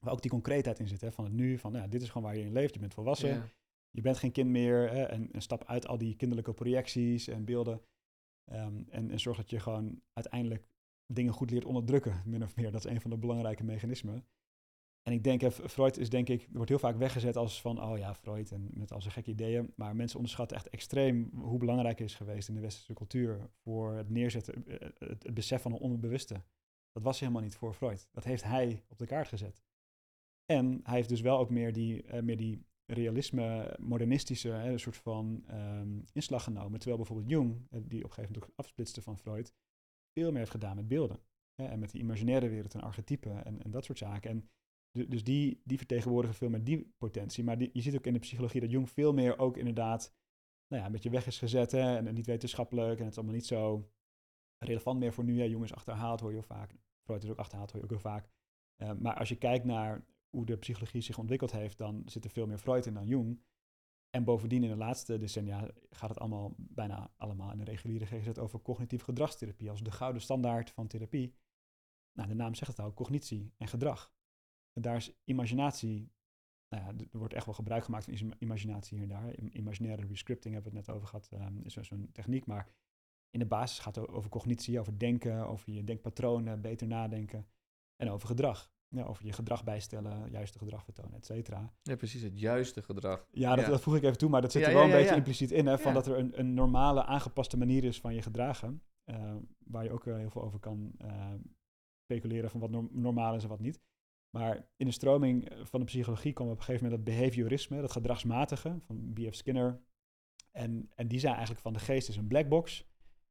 waar 0.04 0.12
ook 0.12 0.22
die 0.22 0.30
concreetheid 0.30 0.78
in 0.78 0.88
zit, 0.88 1.00
hè? 1.00 1.12
van 1.12 1.24
het 1.24 1.32
nu, 1.32 1.58
van 1.58 1.72
nou, 1.72 1.88
dit 1.88 2.02
is 2.02 2.08
gewoon 2.08 2.22
waar 2.22 2.36
je 2.36 2.44
in 2.44 2.52
leeft, 2.52 2.74
je 2.74 2.80
bent 2.80 2.94
volwassen, 2.94 3.28
Ja. 3.28 3.48
je 3.90 4.00
bent 4.00 4.18
geen 4.18 4.32
kind 4.32 4.50
meer 4.50 4.90
hè? 4.90 5.02
En, 5.04 5.32
en 5.32 5.42
stap 5.42 5.64
uit 5.64 5.86
al 5.86 5.98
die 5.98 6.16
kinderlijke 6.16 6.52
projecties 6.52 7.28
en 7.28 7.44
beelden. 7.44 7.80
Ehm, 8.44 8.82
en, 8.88 9.10
en 9.10 9.20
zorg 9.20 9.36
dat 9.36 9.50
je 9.50 9.60
gewoon 9.60 10.00
uiteindelijk 10.12 10.68
dingen 11.06 11.32
goed 11.32 11.50
leert 11.50 11.64
onderdrukken, 11.64 12.22
min 12.26 12.42
of 12.42 12.56
meer. 12.56 12.70
Dat 12.70 12.84
is 12.84 12.90
een 12.90 13.00
van 13.00 13.10
de 13.10 13.16
belangrijke 13.16 13.64
mechanismen. 13.64 14.26
En 15.02 15.12
ik 15.12 15.24
denk, 15.24 15.40
hè, 15.40 15.50
Freud 15.50 15.96
is 15.96 16.10
denk 16.10 16.28
ik, 16.28 16.48
wordt 16.52 16.68
heel 16.68 16.78
vaak 16.78 16.96
weggezet 16.96 17.36
als 17.36 17.60
van, 17.60 17.82
oh 17.82 17.98
ja, 17.98 18.14
Freud 18.14 18.50
en 18.50 18.70
met 18.72 18.92
al 18.92 19.00
zijn 19.00 19.12
gekke 19.12 19.30
ideeën. 19.30 19.72
Maar 19.76 19.96
mensen 19.96 20.16
onderschatten 20.16 20.56
echt 20.56 20.68
extreem 20.68 21.30
hoe 21.34 21.58
belangrijk 21.58 21.98
hij 21.98 22.06
is 22.06 22.14
geweest 22.14 22.48
in 22.48 22.54
de 22.54 22.60
westerse 22.60 22.92
cultuur 22.92 23.50
voor 23.62 23.92
het 23.94 24.10
neerzetten, 24.10 24.66
eh, 24.66 24.88
het, 24.98 25.22
het 25.22 25.34
besef 25.34 25.62
van 25.62 25.72
een 25.72 25.78
onbewuste. 25.78 26.42
Dat 26.92 27.02
was 27.02 27.20
helemaal 27.20 27.42
niet 27.42 27.56
voor 27.56 27.74
Freud. 27.74 28.08
Dat 28.12 28.24
heeft 28.24 28.44
hij 28.44 28.84
op 28.88 28.98
de 28.98 29.06
kaart 29.06 29.28
gezet. 29.28 29.62
En 30.46 30.80
hij 30.82 30.94
heeft 30.94 31.08
dus 31.08 31.20
wel 31.20 31.38
ook 31.38 31.50
meer 31.50 31.72
die, 31.72 32.04
uh, 32.04 32.20
meer 32.20 32.36
die 32.36 32.66
realisme, 32.86 33.76
modernistische 33.80 34.48
hè, 34.48 34.72
een 34.72 34.80
soort 34.80 34.96
van 34.96 35.44
um, 35.50 36.04
inslag 36.12 36.44
genomen. 36.44 36.78
Terwijl 36.78 36.96
bijvoorbeeld 36.96 37.30
Jung, 37.30 37.66
die 37.70 38.04
op 38.04 38.10
een 38.10 38.14
gegeven 38.14 38.22
moment 38.22 38.44
ook 38.44 38.52
afsplitste 38.56 39.02
van 39.02 39.18
Freud, 39.18 39.54
veel 40.12 40.30
meer 40.30 40.38
heeft 40.38 40.50
gedaan 40.50 40.76
met 40.76 40.88
beelden. 40.88 41.18
Hè, 41.54 41.66
en 41.66 41.78
met 41.78 41.90
die 41.90 42.00
imaginaire 42.00 42.48
wereld 42.48 42.74
en 42.74 42.80
archetypen 42.80 43.44
en, 43.44 43.62
en 43.62 43.70
dat 43.70 43.84
soort 43.84 43.98
zaken. 43.98 44.30
En 44.30 44.48
dus 45.08 45.24
die, 45.24 45.60
die 45.64 45.78
vertegenwoordigen 45.78 46.36
veel 46.36 46.48
meer 46.48 46.64
die 46.64 46.94
potentie. 46.98 47.44
Maar 47.44 47.58
die, 47.58 47.70
je 47.72 47.80
ziet 47.80 47.96
ook 47.96 48.06
in 48.06 48.12
de 48.12 48.18
psychologie 48.18 48.60
dat 48.60 48.70
Jung 48.70 48.90
veel 48.90 49.12
meer 49.12 49.38
ook 49.38 49.56
inderdaad 49.56 50.14
nou 50.68 50.80
ja, 50.80 50.86
een 50.86 50.92
beetje 50.92 51.10
weg 51.10 51.26
is 51.26 51.38
gezet. 51.38 51.70
Hè, 51.72 51.96
en, 51.96 52.14
niet 52.14 52.26
wetenschappelijk. 52.26 52.98
En 52.98 53.02
het 53.04 53.12
is 53.12 53.16
allemaal 53.16 53.36
niet 53.36 53.46
zo 53.46 53.90
relevant 54.58 54.98
meer 54.98 55.12
voor 55.12 55.24
nu. 55.24 55.34
Ja, 55.34 55.44
Jung 55.44 55.62
is 55.62 55.74
achterhaald, 55.74 56.20
hoor 56.20 56.30
je 56.30 56.36
heel 56.36 56.46
vaak. 56.46 56.74
Freud 57.02 57.22
is 57.22 57.30
ook 57.30 57.38
achterhaald, 57.38 57.70
hoor 57.70 57.80
je 57.80 57.84
ook 57.84 57.92
heel 57.92 58.10
vaak. 58.10 58.28
Uh, 58.82 58.92
maar 58.92 59.18
als 59.18 59.28
je 59.28 59.36
kijkt 59.36 59.64
naar 59.64 60.04
hoe 60.34 60.46
de 60.46 60.56
psychologie 60.56 61.00
zich 61.00 61.18
ontwikkeld 61.18 61.52
heeft, 61.52 61.78
dan 61.78 62.02
zit 62.06 62.24
er 62.24 62.30
veel 62.30 62.46
meer 62.46 62.58
Freud 62.58 62.86
in 62.86 62.94
dan 62.94 63.06
Jung. 63.06 63.40
En 64.10 64.24
bovendien 64.24 64.62
in 64.62 64.68
de 64.68 64.76
laatste 64.76 65.18
decennia 65.18 65.70
gaat 65.90 66.08
het 66.08 66.18
allemaal, 66.18 66.54
bijna 66.56 67.10
allemaal 67.16 67.52
in 67.52 67.58
de 67.58 67.64
reguliere 67.64 68.06
GGZ 68.06 68.38
over 68.38 68.62
cognitieve 68.62 69.04
gedragstherapie 69.04 69.70
als 69.70 69.82
de 69.82 69.90
gouden 69.90 70.22
standaard 70.22 70.70
van 70.70 70.86
therapie. 70.86 71.34
Nou, 72.12 72.28
de 72.28 72.34
naam 72.34 72.54
zegt 72.54 72.70
het 72.70 72.80
al, 72.80 72.94
cognitie 72.94 73.52
en 73.56 73.68
gedrag. 73.68 74.12
En 74.72 74.82
daar 74.82 74.96
is 74.96 75.12
imaginatie, 75.24 76.12
nou 76.68 76.84
ja, 76.84 77.04
er 77.12 77.18
wordt 77.18 77.34
echt 77.34 77.44
wel 77.44 77.54
gebruik 77.54 77.84
gemaakt 77.84 78.04
van 78.04 78.34
imaginatie 78.38 78.98
hier 78.98 79.10
en 79.10 79.14
daar. 79.14 79.38
Imaginaire 79.38 80.06
rescripting 80.06 80.54
hebben 80.54 80.72
we 80.72 80.78
het 80.78 80.86
net 80.86 80.96
over 80.96 81.08
gehad, 81.08 81.30
um, 81.32 81.60
is 81.62 81.74
zo'n 81.74 82.08
techniek. 82.12 82.46
Maar 82.46 82.68
in 83.30 83.38
de 83.38 83.46
basis 83.46 83.78
gaat 83.78 83.94
het 83.94 84.08
over 84.08 84.30
cognitie, 84.30 84.80
over 84.80 84.98
denken, 84.98 85.46
over 85.46 85.72
je 85.72 85.84
denkpatronen, 85.84 86.60
beter 86.60 86.86
nadenken 86.86 87.46
en 87.96 88.10
over 88.10 88.28
gedrag 88.28 88.73
ja, 88.96 89.04
over 89.04 89.26
je 89.26 89.32
gedrag 89.32 89.64
bijstellen, 89.64 90.30
juiste 90.30 90.58
gedrag 90.58 90.84
vertonen, 90.84 91.14
et 91.14 91.26
cetera. 91.26 91.72
Ja, 91.82 91.96
precies, 91.96 92.22
het 92.22 92.40
juiste 92.40 92.82
gedrag. 92.82 93.26
Ja, 93.30 93.56
dat, 93.56 93.66
dat 93.66 93.80
voeg 93.80 93.96
ik 93.96 94.02
even 94.02 94.18
toe, 94.18 94.30
maar 94.30 94.40
dat 94.40 94.52
zit 94.52 94.66
er 94.66 94.72
wel 94.72 94.84
een 94.84 94.90
beetje 94.90 95.16
impliciet 95.16 95.50
in, 95.50 95.66
hè, 95.66 95.78
van 95.78 95.94
dat 95.94 96.06
er 96.06 96.18
een, 96.18 96.38
een 96.38 96.54
normale, 96.54 97.04
aangepaste 97.04 97.56
manier 97.56 97.84
is 97.84 98.00
van 98.00 98.14
je 98.14 98.22
gedragen, 98.22 98.82
uh, 99.04 99.34
waar 99.58 99.84
je 99.84 99.90
ook 99.90 100.04
heel 100.04 100.30
veel 100.30 100.42
over 100.42 100.58
kan 100.58 100.92
uh, 101.04 101.34
speculeren 102.02 102.50
van 102.50 102.60
wat 102.60 102.70
normaal 102.92 103.34
is 103.34 103.42
en 103.42 103.48
wat 103.48 103.60
niet. 103.60 103.80
Maar 104.30 104.68
in 104.76 104.86
de 104.86 104.92
stroming 104.92 105.52
van 105.62 105.80
de 105.80 105.86
psychologie 105.86 106.32
komen 106.32 106.52
we 106.52 106.58
op 106.58 106.58
een 106.58 106.66
gegeven 106.66 106.88
moment 106.88 107.06
dat 107.06 107.14
behaviorisme, 107.14 107.80
dat 107.80 107.92
gedragsmatige 107.92 108.80
van 108.86 109.12
B.F. 109.12 109.34
Skinner. 109.34 109.80
En, 110.50 110.90
en 110.94 111.08
die 111.08 111.18
zei 111.18 111.32
eigenlijk 111.32 111.62
van 111.62 111.72
de 111.72 111.78
geest 111.78 112.08
is 112.08 112.16
een 112.16 112.26
black 112.26 112.48
box. 112.48 112.86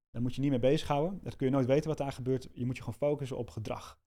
Daar 0.10 0.22
moet 0.22 0.36
je 0.36 0.42
niet 0.42 0.50
mee 0.50 0.60
bezighouden. 0.60 1.20
Dat 1.24 1.36
kun 1.36 1.48
je 1.48 1.54
nooit 1.54 1.66
weten 1.66 1.90
wat 1.90 1.98
daar 1.98 2.12
gebeurt. 2.12 2.50
Je 2.54 2.66
moet 2.66 2.78
je 2.78 2.84
gewoon 2.84 3.10
focussen 3.10 3.38
op 3.38 3.50
gedrag. 3.50 4.00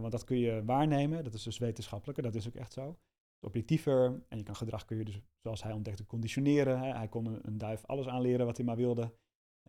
Want 0.00 0.12
dat 0.12 0.24
kun 0.24 0.38
je 0.38 0.64
waarnemen, 0.64 1.24
dat 1.24 1.34
is 1.34 1.42
dus 1.42 1.58
wetenschappelijke, 1.58 2.22
dat 2.22 2.34
is 2.34 2.46
ook 2.46 2.54
echt 2.54 2.72
zo. 2.72 2.98
Objectiever, 3.46 4.24
en 4.28 4.38
je 4.38 4.44
kan 4.44 4.56
gedrag 4.56 4.84
kun 4.84 4.96
je 4.96 5.04
dus, 5.04 5.20
zoals 5.42 5.62
hij 5.62 5.72
ontdekte, 5.72 6.06
conditioneren. 6.06 6.80
Hè. 6.80 6.94
Hij 6.96 7.08
kon 7.08 7.46
een, 7.46 7.58
duif 7.58 7.84
alles 7.84 8.08
aanleren 8.08 8.46
wat 8.46 8.56
hij 8.56 8.66
maar 8.66 8.76
wilde. 8.76 9.14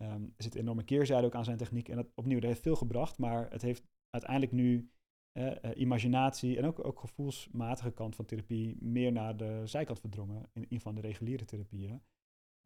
Um, 0.01 0.33
er 0.37 0.43
zit 0.43 0.55
een 0.55 0.61
enorme 0.61 0.83
keerzijde 0.83 1.25
ook 1.25 1.35
aan 1.35 1.43
zijn 1.43 1.57
techniek. 1.57 1.89
En 1.89 1.95
dat, 1.95 2.07
opnieuw, 2.15 2.39
dat 2.39 2.49
heeft 2.49 2.61
veel 2.61 2.75
gebracht, 2.75 3.17
maar 3.17 3.51
het 3.51 3.61
heeft 3.61 3.83
uiteindelijk 4.09 4.51
nu 4.51 4.91
uh, 5.37 5.55
imaginatie 5.75 6.57
en 6.57 6.65
ook, 6.65 6.85
ook 6.85 6.99
gevoelsmatige 6.99 7.91
kant 7.91 8.15
van 8.15 8.25
therapie 8.25 8.77
meer 8.79 9.11
naar 9.11 9.37
de 9.37 9.61
zijkant 9.65 9.99
verdrongen, 9.99 10.49
in, 10.53 10.69
in 10.69 10.79
van 10.79 10.95
de 10.95 11.01
reguliere 11.01 11.45
therapieën. 11.45 12.01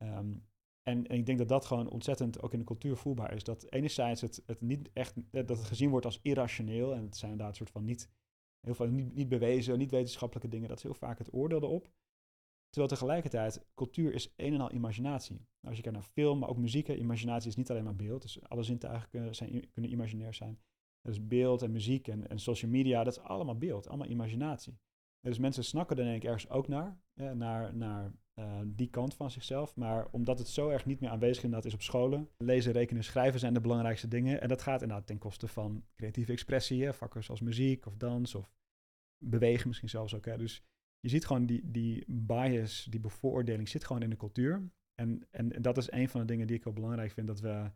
Um, 0.04 0.50
en, 0.84 1.06
ik 1.06 1.26
denk 1.26 1.38
dat 1.38 1.48
dat 1.48 1.66
gewoon 1.66 1.90
ontzettend 1.90 2.42
ook 2.42 2.54
in 2.54 2.60
de 2.60 2.66
cultuur 2.66 2.98
voelbaar 2.98 3.34
is. 3.34 3.44
Dat 3.44 3.72
enerzijds 3.72 4.22
het, 4.22 4.44
het 4.46 4.62
niet 4.62 4.90
echt, 4.94 5.16
dat 5.32 5.50
het 5.50 5.64
gezien 5.64 5.90
wordt 5.90 6.06
als 6.06 6.20
irrationeel. 6.22 6.94
En 6.94 7.04
het 7.04 7.18
zijn 7.18 7.32
inderdaad 7.32 7.56
soort 7.56 7.70
van 7.70 7.86
niet, 7.86 8.10
heel 8.60 8.76
veel 8.76 8.88
niet, 8.88 9.14
niet 9.14 9.30
bewezen, 9.30 9.78
niet 9.78 9.92
wetenschappelijke 9.92 10.50
dingen. 10.50 10.68
Dat 10.68 10.78
is 10.78 10.84
heel 10.84 10.94
vaak 10.94 11.18
het 11.18 11.34
oordeel 11.34 11.62
erop. 11.62 11.92
Terwijl 12.70 12.94
tegelijkertijd, 12.94 13.66
cultuur 13.74 14.14
is 14.14 14.34
een 14.36 14.54
en 14.54 14.62
al 14.62 14.72
imaginatie. 14.72 15.48
Als 15.62 15.76
je 15.76 15.82
kijkt 15.82 15.98
naar 15.98 16.08
film, 16.08 16.40
maar 16.40 16.50
ook 16.50 16.58
muziek, 16.58 16.88
imaginatie 16.88 17.50
is 17.50 17.56
niet 17.56 17.70
alleen 17.70 17.84
maar 17.84 17.96
beeld. 17.96 18.22
Dus 18.22 18.42
alle 18.42 18.64
zintuigen 18.64 19.10
kunnen, 19.10 19.36
zijn, 19.36 19.70
kunnen 19.72 19.92
imaginair 19.92 20.34
zijn. 20.34 20.60
Dus 21.02 21.28
beeld 21.28 21.62
en 21.62 21.72
muziek 21.72 22.08
en, 22.08 22.28
en 22.28 22.40
social 22.40 22.72
media, 22.72 23.04
dat 23.04 23.18
is 23.18 23.24
allemaal 23.24 23.58
beeld, 23.58 23.88
allemaal 23.88 24.08
imaginatie. 24.08 24.80
Dus 25.20 25.38
mensen 25.38 25.64
snakken 25.64 25.98
er 25.98 26.04
denk 26.04 26.16
ik 26.16 26.24
ergens 26.24 26.50
ook 26.50 26.68
naar, 26.68 27.00
naar, 27.14 27.76
naar 27.76 28.14
uh, 28.40 28.62
die 28.66 28.90
kant 28.90 29.14
van 29.14 29.32
zichzelf. 29.32 29.76
Maar 29.76 30.08
omdat 30.12 30.40
het 30.40 30.48
zo 30.48 30.70
erg 30.70 30.86
niet 30.86 31.00
meer 31.00 31.10
aanwezig 31.10 31.44
inderdaad 31.44 31.68
is 31.68 31.74
op 31.74 31.82
scholen. 31.82 32.30
Lezen, 32.38 32.72
rekenen, 32.72 33.04
schrijven 33.04 33.40
zijn 33.40 33.54
de 33.54 33.62
belangrijkste 33.62 34.08
dingen. 34.08 34.42
En 34.42 34.48
dat 34.48 34.62
gaat 34.62 34.82
inderdaad 34.82 35.08
ten 35.08 35.18
koste 35.18 35.48
van 35.48 35.86
creatieve 35.96 36.32
expressie. 36.32 36.84
Hè? 36.84 36.94
Vakken 36.94 37.24
zoals 37.24 37.42
muziek 37.42 37.86
of 37.86 37.96
dans 37.98 38.36
of 38.36 38.54
bewegen 39.26 39.68
misschien 39.68 39.90
zelfs 39.90 40.16
ook. 40.16 40.26
Hè? 40.26 40.38
Dus 40.38 40.64
je 41.00 41.10
ziet 41.10 41.26
gewoon 41.26 41.46
die, 41.46 41.72
die 41.72 42.04
bias, 42.08 42.88
die 42.90 43.00
bevooroordeling 43.00 43.70
zit 43.70 43.86
gewoon 43.86 44.02
in 44.02 44.10
de 44.10 44.16
cultuur. 44.18 44.72
En, 44.96 45.28
en, 45.32 45.62
dat 45.62 45.78
is 45.78 45.92
een 45.92 46.10
van 46.10 46.20
de 46.22 46.28
dingen 46.28 46.48
die 46.48 46.56
ik 46.56 46.64
wel 46.64 46.74
belangrijk 46.74 47.12
vind. 47.12 47.28
Dat 47.28 47.40
we 47.40 47.72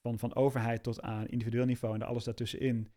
van, 0.00 0.18
van 0.18 0.34
overheid 0.34 0.82
tot 0.82 1.00
aan 1.00 1.28
individueel 1.28 1.64
niveau 1.64 1.94
en 1.94 2.02
alles 2.02 2.24
daartussenin. 2.24 2.92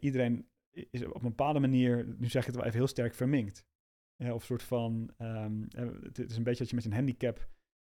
iedereen 0.00 0.48
is 0.70 1.04
op 1.04 1.14
een 1.14 1.28
bepaalde 1.28 1.60
manier, 1.60 2.14
nu 2.18 2.28
zeg 2.28 2.40
ik 2.40 2.46
het 2.46 2.56
wel 2.56 2.64
even 2.64 2.78
heel 2.78 2.86
sterk, 2.86 3.14
verminkt. 3.14 3.64
Of 4.32 4.40
een 4.40 4.46
soort 4.46 4.62
van, 4.62 5.10
um, 5.18 5.66
het 6.02 6.18
is 6.18 6.36
een 6.36 6.42
beetje 6.42 6.58
dat 6.58 6.68
je 6.68 6.76
met 6.76 6.84
een 6.84 6.92
handicap 6.92 7.48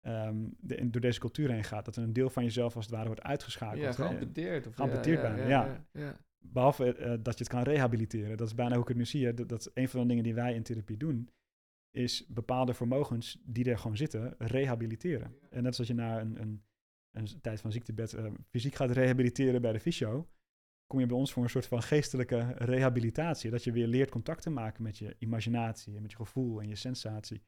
um, 0.06 0.54
de, 0.60 0.90
door 0.90 1.00
deze 1.00 1.20
cultuur 1.20 1.50
heen 1.50 1.64
gaat. 1.64 1.84
Dat 1.84 1.96
er 1.96 2.02
een 2.02 2.12
deel 2.12 2.30
van 2.30 2.44
jezelf 2.44 2.76
als 2.76 2.84
het 2.84 2.94
ware 2.94 3.06
wordt 3.06 3.22
uitgeschakeld. 3.22 3.80
Ja, 3.80 3.92
geamputeerd. 3.92 4.66
Of 4.66 4.74
geamputeerd 4.74 5.22
ja, 5.22 5.34
bijna, 5.34 5.48
ja. 5.48 5.86
ja. 5.92 6.20
Behalve 6.38 6.96
uh, 6.98 7.14
dat 7.22 7.38
je 7.38 7.44
het 7.44 7.48
kan 7.48 7.62
rehabiliteren. 7.62 8.36
Dat 8.36 8.46
is 8.46 8.54
bijna 8.54 8.72
hoe 8.72 8.82
ik 8.82 8.88
het 8.88 8.96
nu 8.96 9.04
zie. 9.04 9.32
Dat, 9.32 9.48
dat 9.48 9.60
is 9.60 9.70
een 9.74 9.88
van 9.88 10.00
de 10.00 10.06
dingen 10.06 10.22
die 10.24 10.34
wij 10.34 10.54
in 10.54 10.62
therapie 10.62 10.96
doen. 10.96 11.30
Is 11.90 12.26
bepaalde 12.26 12.74
vermogens 12.74 13.42
die 13.44 13.70
er 13.70 13.78
gewoon 13.78 13.96
zitten, 13.96 14.34
rehabiliteren. 14.38 15.34
En 15.50 15.62
net 15.62 15.74
zoals 15.74 15.90
je 15.90 15.96
na 15.96 16.20
een, 16.20 16.40
een, 16.40 16.62
een 17.10 17.40
tijd 17.40 17.60
van 17.60 17.72
ziektebed 17.72 18.12
uh, 18.12 18.26
fysiek 18.48 18.74
gaat 18.74 18.90
rehabiliteren 18.90 19.62
bij 19.62 19.72
de 19.72 19.80
fysio 19.80 20.28
kom 20.88 21.00
je 21.00 21.06
bij 21.06 21.16
ons 21.16 21.32
voor 21.32 21.42
een 21.42 21.50
soort 21.50 21.66
van 21.66 21.82
geestelijke 21.82 22.52
rehabilitatie. 22.56 23.50
Dat 23.50 23.64
je 23.64 23.72
weer 23.72 23.86
leert 23.86 24.10
contact 24.10 24.42
te 24.42 24.50
maken 24.50 24.82
met 24.82 24.98
je 24.98 25.16
imaginatie 25.18 25.96
en 25.96 26.02
met 26.02 26.10
je 26.10 26.16
gevoel 26.16 26.60
en 26.60 26.68
je 26.68 26.76
sensatie. 26.76 27.42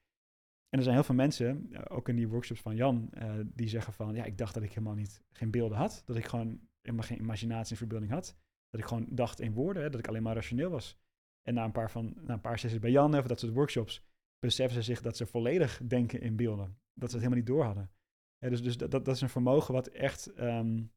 En 0.68 0.78
er 0.78 0.82
zijn 0.82 0.94
heel 0.94 1.04
veel 1.04 1.14
mensen, 1.14 1.72
eh, 1.72 1.96
ook 1.96 2.08
in 2.08 2.16
die 2.16 2.28
workshops 2.28 2.60
van 2.60 2.76
Jan, 2.76 3.10
uh, 3.12 3.34
die 3.44 3.68
zeggen 3.68 3.92
van, 3.92 4.14
ja, 4.14 4.24
ik 4.24 4.38
dacht 4.38 4.54
dat 4.54 4.62
ik 4.62 4.68
helemaal 4.68 4.94
niet, 4.94 5.22
geen 5.32 5.50
beelden 5.50 5.78
had. 5.78 6.02
Dat 6.06 6.16
ik 6.16 6.26
gewoon 6.26 6.60
helemaal 6.80 7.06
geen 7.06 7.18
imaginatie 7.18 7.70
en 7.70 7.76
verbeelding 7.76 8.12
had. 8.12 8.36
Dat 8.68 8.80
ik 8.80 8.86
gewoon 8.86 9.06
dacht 9.10 9.40
in 9.40 9.52
woorden, 9.52 9.82
hè, 9.82 9.90
dat 9.90 10.00
ik 10.00 10.08
alleen 10.08 10.22
maar 10.22 10.34
rationeel 10.34 10.70
was. 10.70 10.98
En 11.42 11.54
na 11.54 11.64
een 11.64 11.72
paar, 11.72 11.90
van, 11.90 12.14
na 12.20 12.34
een 12.34 12.40
paar 12.40 12.58
sessies 12.58 12.78
bij 12.78 12.90
Jan, 12.90 13.18
of 13.18 13.26
dat 13.26 13.40
soort 13.40 13.52
workshops, 13.52 14.04
beseffen 14.38 14.82
ze 14.82 14.82
zich 14.82 15.02
dat 15.02 15.16
ze 15.16 15.26
volledig 15.26 15.80
denken 15.86 16.20
in 16.20 16.36
beelden. 16.36 16.78
Dat 16.94 17.10
ze 17.10 17.16
het 17.16 17.24
helemaal 17.24 17.44
niet 17.44 17.46
door 17.46 17.64
hadden. 17.64 17.90
dus 18.38 18.62
dus 18.62 18.76
dat, 18.76 18.90
dat 18.90 19.08
is 19.08 19.20
een 19.20 19.28
vermogen 19.28 19.74
wat 19.74 19.86
echt 19.86 20.38
um, 20.38 20.92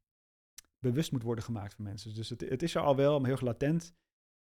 bewust 0.83 1.11
moet 1.11 1.23
worden 1.23 1.43
gemaakt 1.43 1.73
van 1.73 1.83
mensen. 1.83 2.15
Dus 2.15 2.29
het, 2.29 2.41
het 2.41 2.63
is 2.63 2.75
er 2.75 2.81
al 2.81 2.95
wel, 2.95 3.17
maar 3.17 3.29
heel 3.29 3.31
erg 3.31 3.41
latent. 3.41 3.95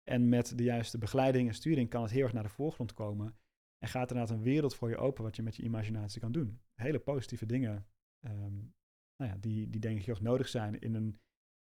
En 0.04 0.30
met 0.30 0.58
de 0.58 0.64
juiste 0.64 0.98
begeleiding 0.98 1.48
en 1.48 1.54
sturing 1.54 1.90
kan 1.90 2.02
het 2.02 2.12
heel 2.12 2.24
erg 2.24 2.34
naar 2.34 2.44
de 2.44 2.50
voorgrond 2.50 2.94
komen. 2.94 3.38
En 3.78 3.88
gaat 3.88 4.12
inderdaad 4.12 4.36
een 4.36 4.44
wereld 4.44 4.76
voor 4.76 4.90
je 4.90 4.98
open 4.98 5.24
wat 5.24 5.36
je 5.36 5.44
met 5.44 5.56
je 5.56 5.64
imaginatie 5.64 6.22
kan 6.22 6.32
doen. 6.32 6.62
Hele 6.76 7.00
positieve 7.00 7.46
dingen, 7.46 7.88
um, 8.26 8.74
nou 9.16 9.32
ja, 9.32 9.38
die, 9.38 9.70
die 9.70 9.80
denk 9.80 9.98
ik 9.98 10.06
heel 10.06 10.14
erg 10.14 10.24
nodig 10.24 10.48
zijn 10.48 10.80
in 10.80 10.96
een 10.96 11.20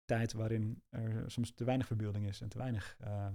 tijd 0.04 0.32
waarin 0.32 0.82
er 0.88 1.30
soms 1.30 1.54
te 1.54 1.64
weinig 1.64 1.86
verbeelding 1.86 2.26
is 2.26 2.40
en 2.40 2.48
te 2.48 2.58
weinig 2.58 2.96
uh, 3.04 3.28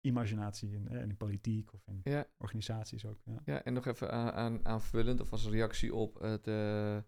imaginatie 0.00 0.72
in, 0.72 0.88
in 0.88 1.16
politiek 1.16 1.72
of 1.72 1.86
in 1.86 2.00
ja. 2.02 2.26
organisaties 2.36 3.04
ook. 3.04 3.20
Ja. 3.24 3.40
ja, 3.44 3.64
en 3.64 3.72
nog 3.72 3.86
even 3.86 4.12
aan, 4.34 4.64
aanvullend 4.64 5.20
of 5.20 5.32
als 5.32 5.48
reactie 5.48 5.94
op 5.94 6.20
het... 6.20 6.46
Uh 6.46 6.98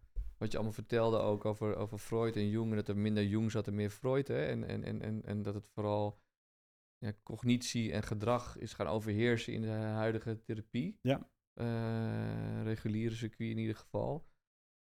wat 0.42 0.50
je 0.50 0.56
allemaal 0.56 0.76
vertelde 0.76 1.18
ook 1.18 1.44
over, 1.44 1.76
over 1.76 1.98
Freud 1.98 2.36
en 2.36 2.48
Jung. 2.48 2.70
En 2.70 2.76
dat 2.76 2.88
er 2.88 2.96
minder 2.96 3.24
Jung 3.24 3.50
zat 3.50 3.66
en 3.66 3.74
meer 3.74 3.90
Freud. 3.90 4.28
Hè? 4.28 4.44
En, 4.46 4.64
en, 4.64 4.84
en, 4.84 5.02
en, 5.02 5.22
en 5.24 5.42
dat 5.42 5.54
het 5.54 5.68
vooral 5.68 6.20
ja, 6.98 7.12
cognitie 7.22 7.92
en 7.92 8.02
gedrag 8.02 8.58
is 8.58 8.72
gaan 8.72 8.86
overheersen 8.86 9.52
in 9.52 9.60
de 9.60 9.68
huidige 9.68 10.42
therapie. 10.42 10.98
Ja. 11.02 11.30
Uh, 11.54 12.62
reguliere 12.62 13.14
circuit 13.14 13.50
in 13.50 13.58
ieder 13.58 13.76
geval. 13.76 14.26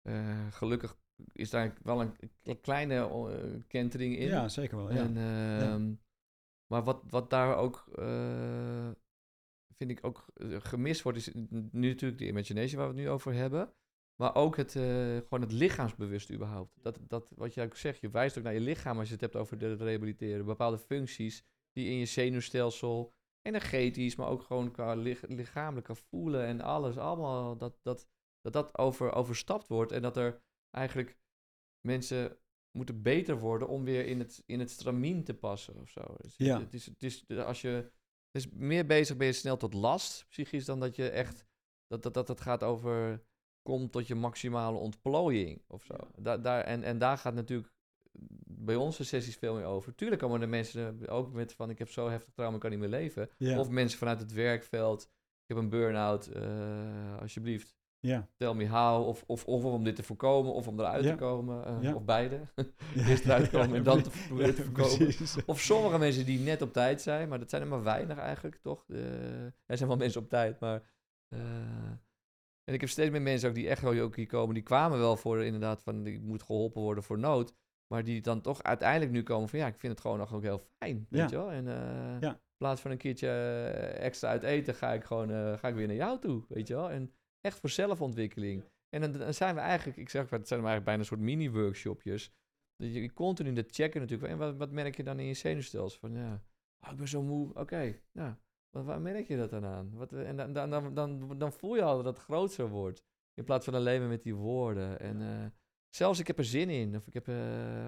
Uh, 0.10 0.52
gelukkig 0.52 0.98
is 1.32 1.50
daar 1.50 1.78
wel 1.84 2.02
een, 2.02 2.16
kleine 2.62 2.96
uh, 2.96 3.62
kentering 3.68 4.18
in. 4.18 4.28
Ja, 4.28 4.50
zeker 4.50 4.78
wel. 4.78 4.94
Ja. 4.94 5.04
En, 5.04 5.14
ja. 5.14 5.60
Ehm, 5.60 5.94
maar 6.68 6.84
wat, 6.84 7.04
wat 7.10 7.30
daar 7.30 7.56
ook, 7.56 7.86
vind 9.78 9.92
ik 9.92 10.00
ook 10.02 10.26
gemist 10.44 11.02
wordt, 11.02 11.18
is 11.18 11.34
nu 11.72 11.90
natuurlijk 11.90 12.20
de 12.20 12.28
imagination 12.28 12.80
waar 12.80 12.90
we 12.90 12.96
het 12.96 13.04
nu 13.04 13.10
over 13.10 13.34
hebben. 13.34 13.74
Maar 14.22 14.36
ook 14.36 14.58
het, 14.58 14.76
uh, 14.76 14.84
gewoon 15.18 15.42
het 15.42 15.52
lichaamsbewust 15.52 16.32
überhaupt. 16.32 16.78
Dat, 16.82 17.00
dat, 17.08 17.32
wat 17.36 17.54
jij 17.54 17.66
ook 17.66 17.76
zegt, 17.76 18.02
je 18.02 18.10
wijst 18.10 18.38
ook 18.38 18.44
naar 18.44 18.54
je 18.54 18.60
lichaam 18.60 18.98
als 18.98 19.08
je 19.08 19.14
het 19.14 19.22
hebt 19.22 19.36
over 19.36 19.60
het 19.60 19.82
rehabiliteren. 19.82 20.46
Bepaalde 20.46 20.78
functies 20.78 21.44
die 21.72 21.90
in 21.90 21.98
je 21.98 22.06
zenuwstelsel, 22.06 23.14
energetisch, 23.42 24.16
maar 24.16 24.28
ook 24.28 24.42
gewoon 24.42 24.72
qua 24.72 24.94
lichamelijk 25.28 25.90
voelen 25.94 26.46
en 26.46 26.62
alles. 26.62 26.98
Allemaal 26.98 27.58
dat 27.58 27.80
dat, 27.82 28.08
dat, 28.42 28.54
dat 28.54 28.78
over, 28.78 29.12
overstapt 29.12 29.68
wordt. 29.68 29.92
En 29.92 30.02
dat 30.02 30.18
er 30.18 30.42
eigenlijk 30.70 31.18
mensen 31.88 32.38
moeten 32.78 33.02
beter 33.02 33.40
worden 33.40 33.68
om 33.68 33.84
weer 33.84 34.06
in 34.06 34.20
het, 34.20 34.44
in 34.46 34.60
het 34.60 34.70
stramien 34.70 35.24
te 35.24 35.34
passen 35.34 35.80
of 35.80 35.90
zo. 35.90 36.16
Dus 36.18 36.38
ja. 36.38 36.60
Het 36.60 36.74
is, 36.74 36.86
het 36.86 37.04
is, 37.04 37.30
als 37.30 37.62
je 37.62 37.92
meer 38.52 38.86
bezig 38.86 39.18
ben 39.18 39.28
je 39.28 39.34
snel 39.34 39.58
tot 39.58 39.74
last, 39.74 40.26
psychisch, 40.30 40.66
dan 40.66 40.80
dat 40.80 40.96
je 40.96 41.10
echt, 41.10 41.46
dat, 41.88 42.04
dat, 42.04 42.14
dat 42.14 42.28
het 42.28 42.42
gaat 42.42 42.64
over 42.64 43.30
komt 43.62 43.92
tot 43.92 44.08
je 44.08 44.16
maximale 44.16 44.78
ontplooiing 44.78 45.62
of 45.68 45.84
zo. 45.84 45.96
Daar, 46.16 46.42
daar, 46.42 46.64
en, 46.64 46.84
en 46.84 46.98
daar 46.98 47.18
gaat 47.18 47.34
natuurlijk 47.34 47.74
bij 48.46 48.76
onze 48.76 49.06
sessies 49.06 49.36
veel 49.36 49.56
meer 49.56 49.66
over. 49.66 49.96
Tuurlijk 49.96 50.22
komen 50.22 50.42
er 50.42 50.50
mensen 50.50 51.10
ook 51.10 51.34
met 51.34 51.54
van 51.54 51.70
ik 51.70 51.80
heb 51.80 51.90
zo 51.90 52.10
heftig 52.10 52.34
trauma, 52.34 52.56
ik 52.56 52.62
kan 52.62 52.70
niet 52.70 52.80
meer 52.80 52.90
leven. 52.90 53.30
Of 53.58 53.70
mensen 53.70 54.00
vanuit 54.00 54.20
het 54.20 54.34
werkveld, 54.34 55.04
ik 55.42 55.48
heb 55.48 55.58
een 55.58 55.70
burn-out, 55.70 56.30
uh, 56.36 57.22
alsjeblieft. 57.22 57.80
Ja. 58.00 58.28
Tell 58.38 58.54
me 58.54 58.68
how, 58.68 59.08
of, 59.08 59.24
of, 59.28 59.46
of 59.46 59.64
om 59.64 59.84
dit 59.84 59.96
te 59.96 60.04
voorkomen, 60.04 60.54
of 60.54 60.68
om 60.68 60.80
eruit 60.80 61.04
te 61.04 61.16
komen, 61.16 61.84
uh, 61.84 61.96
of 61.96 62.04
beide. 62.04 62.40
Eerst 63.08 63.26
eruit 63.26 63.50
komen 63.50 63.76
en 63.76 63.84
dan 63.84 64.02
te, 64.02 64.10
te 64.56 64.64
voorkomen. 64.64 65.14
Of 65.46 65.60
sommige 65.60 65.98
mensen 65.98 66.26
die 66.26 66.40
net 66.40 66.62
op 66.62 66.74
tijd 66.74 67.02
zijn, 67.02 67.30
maar 67.30 67.40
dat 67.40 67.50
zijn 67.50 67.62
er 67.62 67.68
maar 67.68 67.84
weinig 67.84 68.18
eigenlijk, 68.18 68.60
toch? 68.62 68.86
Uh, 68.88 69.44
er 69.46 69.78
zijn 69.78 69.90
wel 69.90 69.98
mensen 69.98 70.22
op 70.22 70.30
tijd, 70.30 70.60
maar 70.60 70.82
En 72.64 72.74
ik 72.74 72.80
heb 72.80 72.90
steeds 72.90 73.12
meer 73.12 73.22
mensen 73.22 73.50
ook 73.50 73.56
die 73.56 73.70
echt 73.70 73.82
wel 73.82 74.00
ook 74.00 74.16
hier 74.16 74.28
komen. 74.28 74.54
Die 74.54 74.64
kwamen 74.64 74.98
wel 75.00 75.18
voor 75.18 75.44
inderdaad 75.44 75.82
van, 75.82 76.04
die 76.04 76.20
moet 76.20 76.44
geholpen 76.44 76.82
worden 76.82 77.04
voor 77.04 77.20
nood. 77.20 77.54
Maar 77.88 78.04
die 78.04 78.22
dan 78.22 78.42
toch 78.42 78.64
uiteindelijk 78.64 79.12
nu 79.12 79.24
komen 79.24 79.50
van, 79.50 79.60
ja, 79.60 79.68
ik 79.68 79.80
vind 79.80 79.92
het 79.94 80.02
gewoon 80.02 80.18
nog 80.18 80.34
ook 80.34 80.42
heel 80.42 80.68
fijn, 80.78 81.06
weet 81.10 81.20
Ja. 81.22 81.28
je 81.30 81.36
wel. 81.36 81.52
En 81.52 81.68
eh, 81.68 82.20
Ja. 82.20 82.30
in 82.32 82.40
plaats 82.58 82.82
van 82.82 82.92
een 82.92 82.98
keertje 82.98 83.28
eh, 83.28 84.06
extra 84.06 84.30
uit 84.30 84.44
eten, 84.44 84.76
ga 84.76 84.94
ik 84.94 85.04
gewoon 85.04 85.32
eh, 85.32 85.58
ga 85.58 85.68
ik 85.68 85.76
weer 85.76 85.88
naar 85.88 85.96
jou 85.96 86.20
toe, 86.20 86.44
weet 86.48 86.68
je 86.68 86.74
wel. 86.74 86.92
En 86.92 87.12
echt 87.42 87.60
voor 87.60 87.70
zelfontwikkeling. 87.70 88.64
En 88.90 89.02
dan, 89.02 89.12
dan 89.12 89.34
zijn 89.34 89.56
we 89.56 89.62
eigenlijk, 89.62 89.98
ik 89.98 90.10
zeg, 90.10 90.22
het 90.30 90.48
zijn 90.48 90.60
eigenlijk 90.60 90.86
bijna 90.86 91.00
een 91.00 91.06
soort 91.06 91.20
mini-workshopjes. 91.20 92.32
Dat 92.76 92.94
je 92.94 93.14
continu 93.14 93.54
dat 93.54 93.66
checken 93.72 94.02
natuurlijk. 94.02 94.32
En 94.32 94.38
wat, 94.38 94.56
wat 94.56 94.72
merk 94.72 94.96
je 94.96 95.04
dan 95.04 95.20
in 95.20 95.26
je 95.26 95.34
zenuwstelsel? 95.34 96.00
Van 96.00 96.14
ja, 96.14 96.44
oh, 96.86 96.92
ik 96.92 96.98
ben 96.98 97.08
zo 97.08 97.22
moe. 97.22 97.54
Oké, 97.54 98.00
nou, 98.12 98.34
wat, 98.72 98.86
waar 98.86 99.02
merk 99.02 99.28
je 99.28 99.38
dat 99.38 99.50
dan 99.50 99.66
aan? 99.66 99.92
Wat, 99.94 100.14
en 100.14 100.36
dan, 100.36 100.54
dan, 100.54 100.94
dan, 100.94 101.38
dan, 101.38 101.54
voel 101.54 101.76
je 101.76 101.82
al 101.84 102.04
dat 102.04 102.16
het 102.16 102.24
groter 102.24 102.70
wordt. 102.70 103.04
In 103.34 103.44
plaats 103.44 103.66
van 103.66 103.74
alleen 103.74 104.00
maar 104.00 104.10
met 104.10 104.24
die 104.24 104.36
woorden. 104.36 105.00
En 105.00 105.22
eh, 105.22 105.46
zelfs 105.90 106.20
ik 106.20 106.28
heb 106.28 106.38
er 106.38 106.46
zin 106.46 106.70
in. 106.70 106.96
Of 106.96 107.08
ik 107.08 107.14
heb, 107.14 107.28
eh 107.28 107.36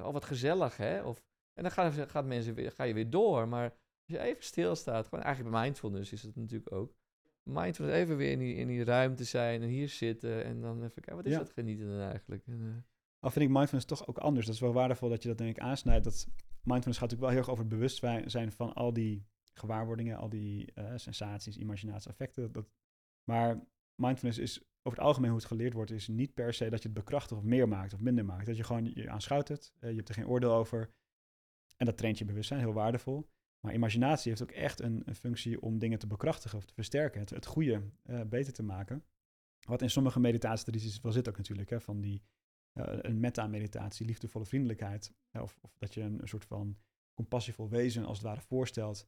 oh 0.04 0.14
wat 0.14 0.26
gezellig 0.26 0.78
hè. 0.78 1.04
Of, 1.04 1.24
en 1.54 1.64
dan 1.64 1.72
gaat, 1.72 1.94
gaat 2.10 2.26
mensen 2.26 2.54
weer, 2.54 2.72
ga 2.72 2.84
je 2.84 2.94
weer 2.94 3.10
door. 3.10 3.48
Maar 3.48 3.64
als 3.64 4.18
je 4.18 4.20
even 4.20 4.44
stilstaat, 4.44 5.08
gewoon 5.08 5.24
eigenlijk 5.24 5.56
bij 5.56 5.64
mindfulness 5.64 6.12
is 6.12 6.24
het 6.24 6.36
natuurlijk 6.36 6.72
ook. 6.72 6.96
Mindfulness, 7.44 7.98
even 7.98 8.18
weer 8.18 8.32
in 8.32 8.40
die, 8.40 8.56
in 8.56 8.68
die 8.68 8.84
ruimte 8.84 9.24
zijn 9.24 9.62
en 9.62 9.68
hier 9.68 9.90
zitten. 9.90 10.44
En 10.44 10.62
dan 10.62 10.78
even 10.78 10.94
kijken, 10.94 11.16
wat 11.16 11.26
is 11.26 11.32
Ja. 11.32 11.38
dat 11.38 11.52
genieten 11.52 11.88
dan 11.88 12.00
eigenlijk? 12.00 12.48
En, 12.48 12.62
eh, 12.62 12.92
Al 13.20 13.30
vind 13.30 13.46
ik 13.46 13.52
mindfulness 13.52 13.86
toch 13.88 14.08
ook 14.08 14.18
anders. 14.18 14.46
Dat 14.46 14.56
is 14.56 14.62
wel 14.62 14.74
waardevol 14.74 15.10
dat 15.10 15.22
je 15.22 15.28
dat 15.28 15.38
denk 15.38 15.56
ik 15.58 15.64
aansnijdt. 15.64 16.04
Dat 16.04 16.28
mindfulness 16.62 17.00
gaat 17.00 17.10
natuurlijk 17.10 17.22
wel 17.22 17.30
heel 17.30 17.40
erg 17.40 17.50
over 17.50 17.64
het 17.64 17.74
bewustzijn 17.74 18.52
van 18.52 18.74
al 18.74 18.94
die 18.94 19.26
gewaarwordingen, 19.54 20.18
al 20.18 20.30
die 20.30 20.74
eh, 20.74 20.92
sensaties, 20.96 21.58
imaginaties, 21.58 22.08
affecten. 22.08 22.52
Dat, 22.52 22.72
maar 23.24 23.68
mindfulness 23.96 24.40
is 24.40 24.60
over 24.84 24.98
het 25.00 25.08
algemeen 25.08 25.30
hoe 25.30 25.40
het 25.40 25.48
geleerd 25.48 25.74
wordt, 25.74 25.92
is 25.92 26.08
niet 26.08 26.34
per 26.34 26.54
se 26.54 26.70
dat 26.70 26.82
je 26.82 26.88
het 26.88 26.98
bekrachtigt 26.98 27.40
of 27.40 27.44
meer 27.44 27.68
maakt 27.68 27.94
of 27.94 28.00
minder 28.00 28.26
maakt. 28.26 28.46
Dat 28.46 28.58
je 28.58 28.64
gewoon 28.64 28.92
je 28.94 29.10
aanschouwt 29.10 29.48
het, 29.48 29.74
eh, 29.80 29.90
je 29.90 29.96
hebt 29.96 30.10
er 30.10 30.16
geen 30.16 30.28
oordeel 30.28 30.54
over. 30.54 30.94
En 31.78 31.86
dat 31.86 31.98
traint 31.98 32.18
je 32.18 32.26
bewustzijn, 32.26 32.60
heel 32.60 32.74
waardevol. 32.74 33.30
Maar 33.60 33.74
imaginatie 33.74 34.30
heeft 34.30 34.44
ook 34.44 34.52
echt 34.52 34.80
een, 34.82 35.04
functie 35.14 35.62
om 35.62 35.80
dingen 35.80 36.00
te 36.00 36.08
bekrachtigen 36.08 36.58
of 36.58 36.66
te 36.66 36.74
versterken, 36.74 37.20
het, 37.20 37.30
het 37.30 37.46
goede 37.46 37.92
eh, 38.04 38.22
beter 38.22 38.54
te 38.54 38.64
maken. 38.64 39.06
Wat 39.68 39.82
in 39.82 39.90
sommige 39.90 40.20
meditatietradities 40.20 41.02
wel 41.02 41.12
zit 41.12 41.30
ook 41.30 41.38
natuurlijk, 41.38 41.70
hè, 41.70 41.82
van 41.82 42.02
die 42.02 42.24
eh, 42.74 42.98
een 43.02 43.20
metta-meditatie, 43.20 44.06
liefdevolle 44.06 44.46
vriendelijkheid. 44.46 45.14
of, 45.32 45.60
of 45.62 45.78
dat 45.78 45.94
je 45.94 46.02
een, 46.02 46.22
een 46.22 46.28
soort 46.28 46.46
van 46.46 46.78
compassievol 47.14 47.70
wezen 47.70 48.06
als 48.06 48.18
het 48.18 48.28
ware 48.28 48.42
voorstelt. 48.42 49.08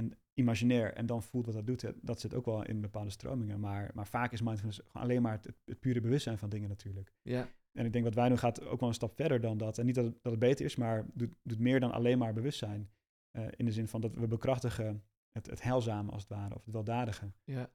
En 0.00 0.12
imaginair 0.34 0.92
en 0.94 1.06
dan 1.06 1.22
voelt 1.22 1.46
wat 1.46 1.54
dat 1.54 1.66
doet. 1.66 1.92
Dat 2.02 2.20
zit 2.20 2.34
ook 2.34 2.44
wel 2.44 2.64
in 2.64 2.80
bepaalde 2.80 3.10
stromingen. 3.10 3.60
Maar, 3.60 3.90
maar 3.94 4.06
vaak 4.06 4.32
is 4.32 4.42
mindfulness 4.42 4.80
gewoon 4.86 5.06
alleen 5.06 5.22
maar 5.22 5.32
het, 5.32 5.48
het 5.64 5.80
pure 5.80 6.00
bewustzijn 6.00 6.38
van 6.38 6.48
dingen 6.48 6.68
natuurlijk. 6.68 7.12
ja, 7.22 7.48
En 7.72 7.86
ik 7.86 7.92
denk 7.92 8.04
wat 8.04 8.14
wij 8.14 8.28
doen 8.28 8.38
gaat 8.38 8.64
ook 8.64 8.80
wel 8.80 8.88
een 8.88 8.94
stap 8.94 9.14
verder 9.14 9.40
dan 9.40 9.58
dat. 9.58 9.78
En 9.78 9.86
niet 9.86 9.94
dat 9.94 10.04
het, 10.04 10.14
dat 10.22 10.32
het 10.32 10.40
beter 10.40 10.64
is, 10.64 10.76
maar 10.76 11.06
doet, 11.14 11.34
doet 11.42 11.58
meer 11.58 11.80
dan 11.80 11.92
alleen 11.92 12.18
maar 12.18 12.32
bewustzijn. 12.32 12.90
Eh, 13.30 13.46
in 13.56 13.64
de 13.64 13.72
zin 13.72 13.88
van 13.88 14.00
dat 14.00 14.14
we 14.16 14.26
bekrachtigen 14.26 15.04
het, 15.32 15.46
het 15.46 15.62
heilzame 15.62 16.10
als 16.10 16.22
het 16.22 16.30
ware, 16.30 16.54
of 16.54 16.64
het 16.64 16.74
weldadige. 16.74 17.32
Ja. 17.44 17.70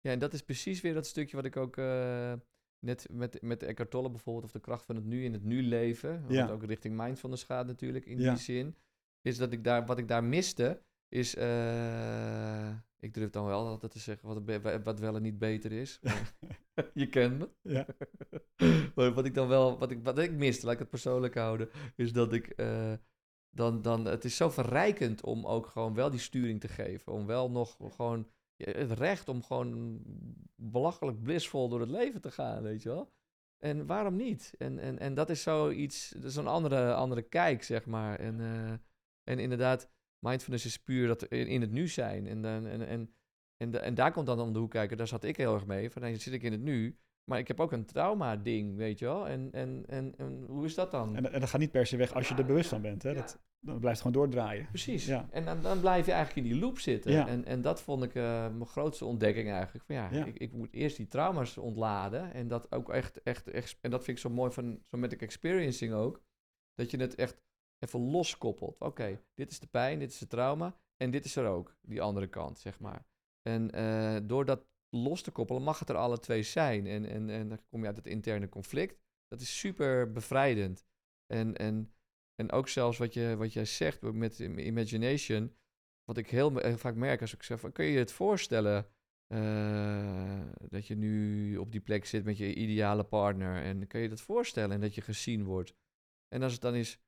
ja, 0.00 0.10
en 0.10 0.18
dat 0.18 0.32
is 0.32 0.42
precies 0.42 0.80
weer 0.80 0.94
dat 0.94 1.06
stukje 1.06 1.36
wat 1.36 1.44
ik 1.44 1.56
ook 1.56 1.76
eh, 1.76 2.32
net 2.78 3.06
met, 3.10 3.42
met 3.42 3.62
Eckhart 3.62 3.90
Tolle 3.90 4.10
bijvoorbeeld, 4.10 4.44
of 4.44 4.52
de 4.52 4.60
kracht 4.60 4.84
van 4.84 4.96
het 4.96 5.04
nu 5.04 5.24
in 5.24 5.32
het 5.32 5.44
nu 5.44 5.62
leven, 5.62 6.24
Ja. 6.28 6.42
wat 6.46 6.50
ook 6.54 6.64
richting 6.64 6.96
mindfulness 6.96 7.44
gaat 7.44 7.66
natuurlijk 7.66 8.04
in 8.06 8.18
Ja. 8.20 8.30
die 8.30 8.42
zin, 8.42 8.76
is 9.20 9.36
dat 9.36 9.52
ik 9.52 9.64
daar, 9.64 9.86
wat 9.86 9.98
ik 9.98 10.08
daar 10.08 10.24
miste, 10.24 10.82
is, 11.12 11.34
eh, 11.34 12.68
ik 12.98 13.14
durf 13.14 13.30
dan 13.30 13.44
wel 13.44 13.66
altijd 13.66 13.92
te 13.92 13.98
zeggen 13.98 14.28
wat, 14.28 14.82
wat 14.84 15.00
wel 15.00 15.16
en 15.16 15.22
niet 15.22 15.38
beter 15.38 15.72
is. 15.72 16.00
je 16.94 17.08
kent 17.08 17.38
me. 17.38 17.48
Ja. 17.62 17.86
maar 18.94 19.12
wat 19.12 19.24
ik 19.24 19.34
dan 19.34 19.48
wel, 19.48 19.78
wat 19.78 19.90
ik, 19.90 20.02
wat 20.02 20.18
ik 20.18 20.32
miste, 20.32 20.64
laat 20.64 20.74
ik 20.74 20.80
het 20.80 20.90
persoonlijk 20.90 21.34
houden, 21.34 21.68
is 21.96 22.12
dat 22.12 22.32
ik 22.32 22.46
eh, 22.46 22.92
dan, 23.50 23.82
dan, 23.82 24.04
het 24.04 24.24
is 24.24 24.36
zo 24.36 24.50
verrijkend 24.50 25.22
om 25.22 25.46
ook 25.46 25.66
gewoon 25.66 25.94
wel 25.94 26.10
die 26.10 26.20
sturing 26.20 26.60
te 26.60 26.68
geven. 26.68 27.12
Om 27.12 27.26
wel 27.26 27.50
nog 27.50 27.76
gewoon 27.78 28.28
het 28.56 28.92
recht 28.92 29.28
om 29.28 29.42
gewoon 29.42 30.00
belachelijk 30.56 31.22
blissvol 31.22 31.68
door 31.68 31.80
het 31.80 31.90
leven 31.90 32.20
te 32.20 32.30
gaan, 32.30 32.62
weet 32.62 32.82
je 32.82 32.88
wel. 32.88 33.12
En 33.58 33.86
waarom 33.86 34.16
niet? 34.16 34.54
En, 34.58 34.78
en, 34.78 34.98
en 34.98 35.14
dat 35.14 35.30
is 35.30 35.42
zoiets, 35.42 36.10
dat 36.10 36.24
is 36.24 36.36
een 36.36 36.46
andere, 36.46 36.94
andere 36.94 37.22
kijk, 37.22 37.62
zeg 37.62 37.86
maar. 37.86 38.18
En, 38.18 38.40
eh, 38.40 38.72
en 39.24 39.38
inderdaad, 39.38 39.90
mindfulness 40.24 40.64
is 40.66 40.78
puur 40.82 41.06
dat 41.06 41.24
in, 41.24 41.46
in 41.46 41.60
het 41.60 41.70
nu 41.70 41.88
zijn. 41.88 42.26
En, 42.26 42.42
dan 42.42 42.66
en, 42.66 42.86
en, 42.86 43.10
en, 43.56 43.70
da- 43.70 43.78
en 43.78 43.94
daar 43.94 44.12
komt 44.12 44.26
dan 44.26 44.40
om 44.40 44.52
de 44.52 44.58
hoek 44.58 44.70
kijken, 44.70 44.96
daar 44.96 45.06
zat 45.06 45.24
ik 45.24 45.36
heel 45.36 45.54
erg 45.54 45.66
mee. 45.66 45.90
Van, 45.90 46.02
dan 46.02 46.16
zit 46.16 46.32
ik 46.32 46.42
in 46.42 46.52
het 46.52 46.60
nu, 46.60 46.98
maar 47.24 47.38
ik 47.38 47.48
heb 47.48 47.60
ook 47.60 47.72
een 47.72 47.84
trauma-ding, 47.84 48.76
weet 48.76 48.98
je 48.98 49.04
wel. 49.04 49.28
En, 49.28 49.48
en, 49.52 49.84
en, 49.86 50.14
en 50.16 50.44
hoe 50.48 50.64
is 50.64 50.74
dat 50.74 50.90
dan? 50.90 51.16
En, 51.16 51.32
en 51.32 51.40
dat 51.40 51.48
gaat 51.48 51.60
niet 51.60 51.70
per 51.70 51.86
se 51.86 51.96
weg 51.96 52.14
als 52.14 52.28
je 52.28 52.34
er 52.34 52.44
bewust 52.44 52.68
van 52.68 52.82
bent. 52.82 53.02
Hè? 53.02 53.14
Dat, 53.14 53.38
dan 53.60 53.78
blijft 53.80 54.02
het 54.02 54.06
gewoon 54.12 54.26
doordraaien. 54.30 54.66
Precies. 54.68 55.06
Ja. 55.06 55.28
En 55.30 55.44
dan, 55.44 55.62
dan 55.62 55.80
blijf 55.80 56.06
je 56.06 56.12
eigenlijk 56.12 56.46
in 56.46 56.52
die 56.52 56.62
loop 56.62 56.78
zitten. 56.78 57.12
Ja. 57.12 57.28
En, 57.28 57.44
en 57.44 57.62
dat 57.62 57.80
vond 57.82 58.02
ik 58.02 58.14
eh, 58.14 58.22
mijn 58.40 58.66
grootste 58.66 59.04
ontdekking 59.04 59.50
eigenlijk. 59.50 59.84
Van 59.84 59.94
ja, 59.94 60.08
Ja. 60.12 60.24
Ik, 60.24 60.38
ik 60.38 60.52
moet 60.52 60.72
eerst 60.72 60.96
die 60.96 61.08
trauma's 61.08 61.58
ontladen. 61.58 62.32
En 62.32 62.48
dat 62.48 62.72
ook 62.72 62.90
echt, 62.90 63.22
echt, 63.22 63.50
echt. 63.50 63.78
En 63.80 63.90
dat 63.90 64.04
vind 64.04 64.16
ik 64.16 64.22
zo 64.22 64.30
mooi 64.30 64.50
van 64.52 64.82
somatic 64.90 65.22
experiencing 65.22 65.92
ook. 65.92 66.22
Dat 66.74 66.90
je 66.90 66.96
het 66.96 67.14
echt 67.14 67.42
even 67.82 68.00
loskoppelt. 68.00 68.78
Oké, 68.78 69.20
dit 69.34 69.50
is 69.50 69.60
de 69.60 69.66
pijn, 69.66 69.98
dit 69.98 70.10
is 70.10 70.20
het 70.20 70.30
trauma. 70.30 70.76
En 70.96 71.10
dit 71.10 71.24
is 71.24 71.36
er 71.36 71.46
ook, 71.46 71.76
die 71.80 72.02
andere 72.02 72.26
kant, 72.26 72.58
zeg 72.58 72.80
maar. 72.80 73.06
En 73.42 73.70
eh, 73.70 74.16
door 74.22 74.44
dat 74.44 74.66
los 74.88 75.22
te 75.22 75.30
koppelen, 75.30 75.62
mag 75.62 75.78
het 75.78 75.88
er 75.88 75.96
alle 75.96 76.18
twee 76.18 76.42
zijn. 76.42 76.86
En, 76.86 77.04
en, 77.04 77.30
en 77.30 77.48
dan 77.48 77.60
kom 77.68 77.80
je 77.80 77.86
uit 77.86 77.96
het 77.96 78.06
interne 78.06 78.48
conflict. 78.48 79.00
Dat 79.28 79.40
is 79.40 79.58
super 79.58 80.12
bevrijdend. 80.12 80.86
En, 81.26 81.56
en, 81.56 81.92
en 82.34 82.52
ook 82.52 82.68
zelfs 82.68 82.98
wat, 82.98 83.14
je, 83.14 83.36
wat 83.36 83.52
jij 83.52 83.64
zegt 83.64 84.02
met 84.02 84.40
im- 84.40 84.58
imagination. 84.58 85.56
Wat 86.04 86.16
ik 86.16 86.30
heel 86.30 86.76
vaak 86.76 86.94
merk 86.94 87.20
als 87.20 87.34
ik 87.34 87.42
zeg: 87.42 87.72
kun 87.72 87.84
je 87.84 87.92
je 87.92 87.98
het 87.98 88.12
voorstellen 88.12 88.86
eh, 89.26 90.46
dat 90.68 90.86
je 90.86 90.94
nu 90.94 91.56
op 91.56 91.72
die 91.72 91.80
plek 91.80 92.04
zit 92.04 92.24
met 92.24 92.38
je 92.38 92.54
ideale 92.54 93.04
partner? 93.04 93.62
En 93.62 93.86
kun 93.86 94.00
je 94.00 94.08
dat 94.08 94.20
voorstellen 94.20 94.74
en 94.74 94.80
dat 94.80 94.94
je 94.94 95.00
gezien 95.00 95.44
wordt? 95.44 95.74
En 96.28 96.42
als 96.42 96.52
het 96.52 96.60
dan 96.60 96.74
is: 96.74 97.01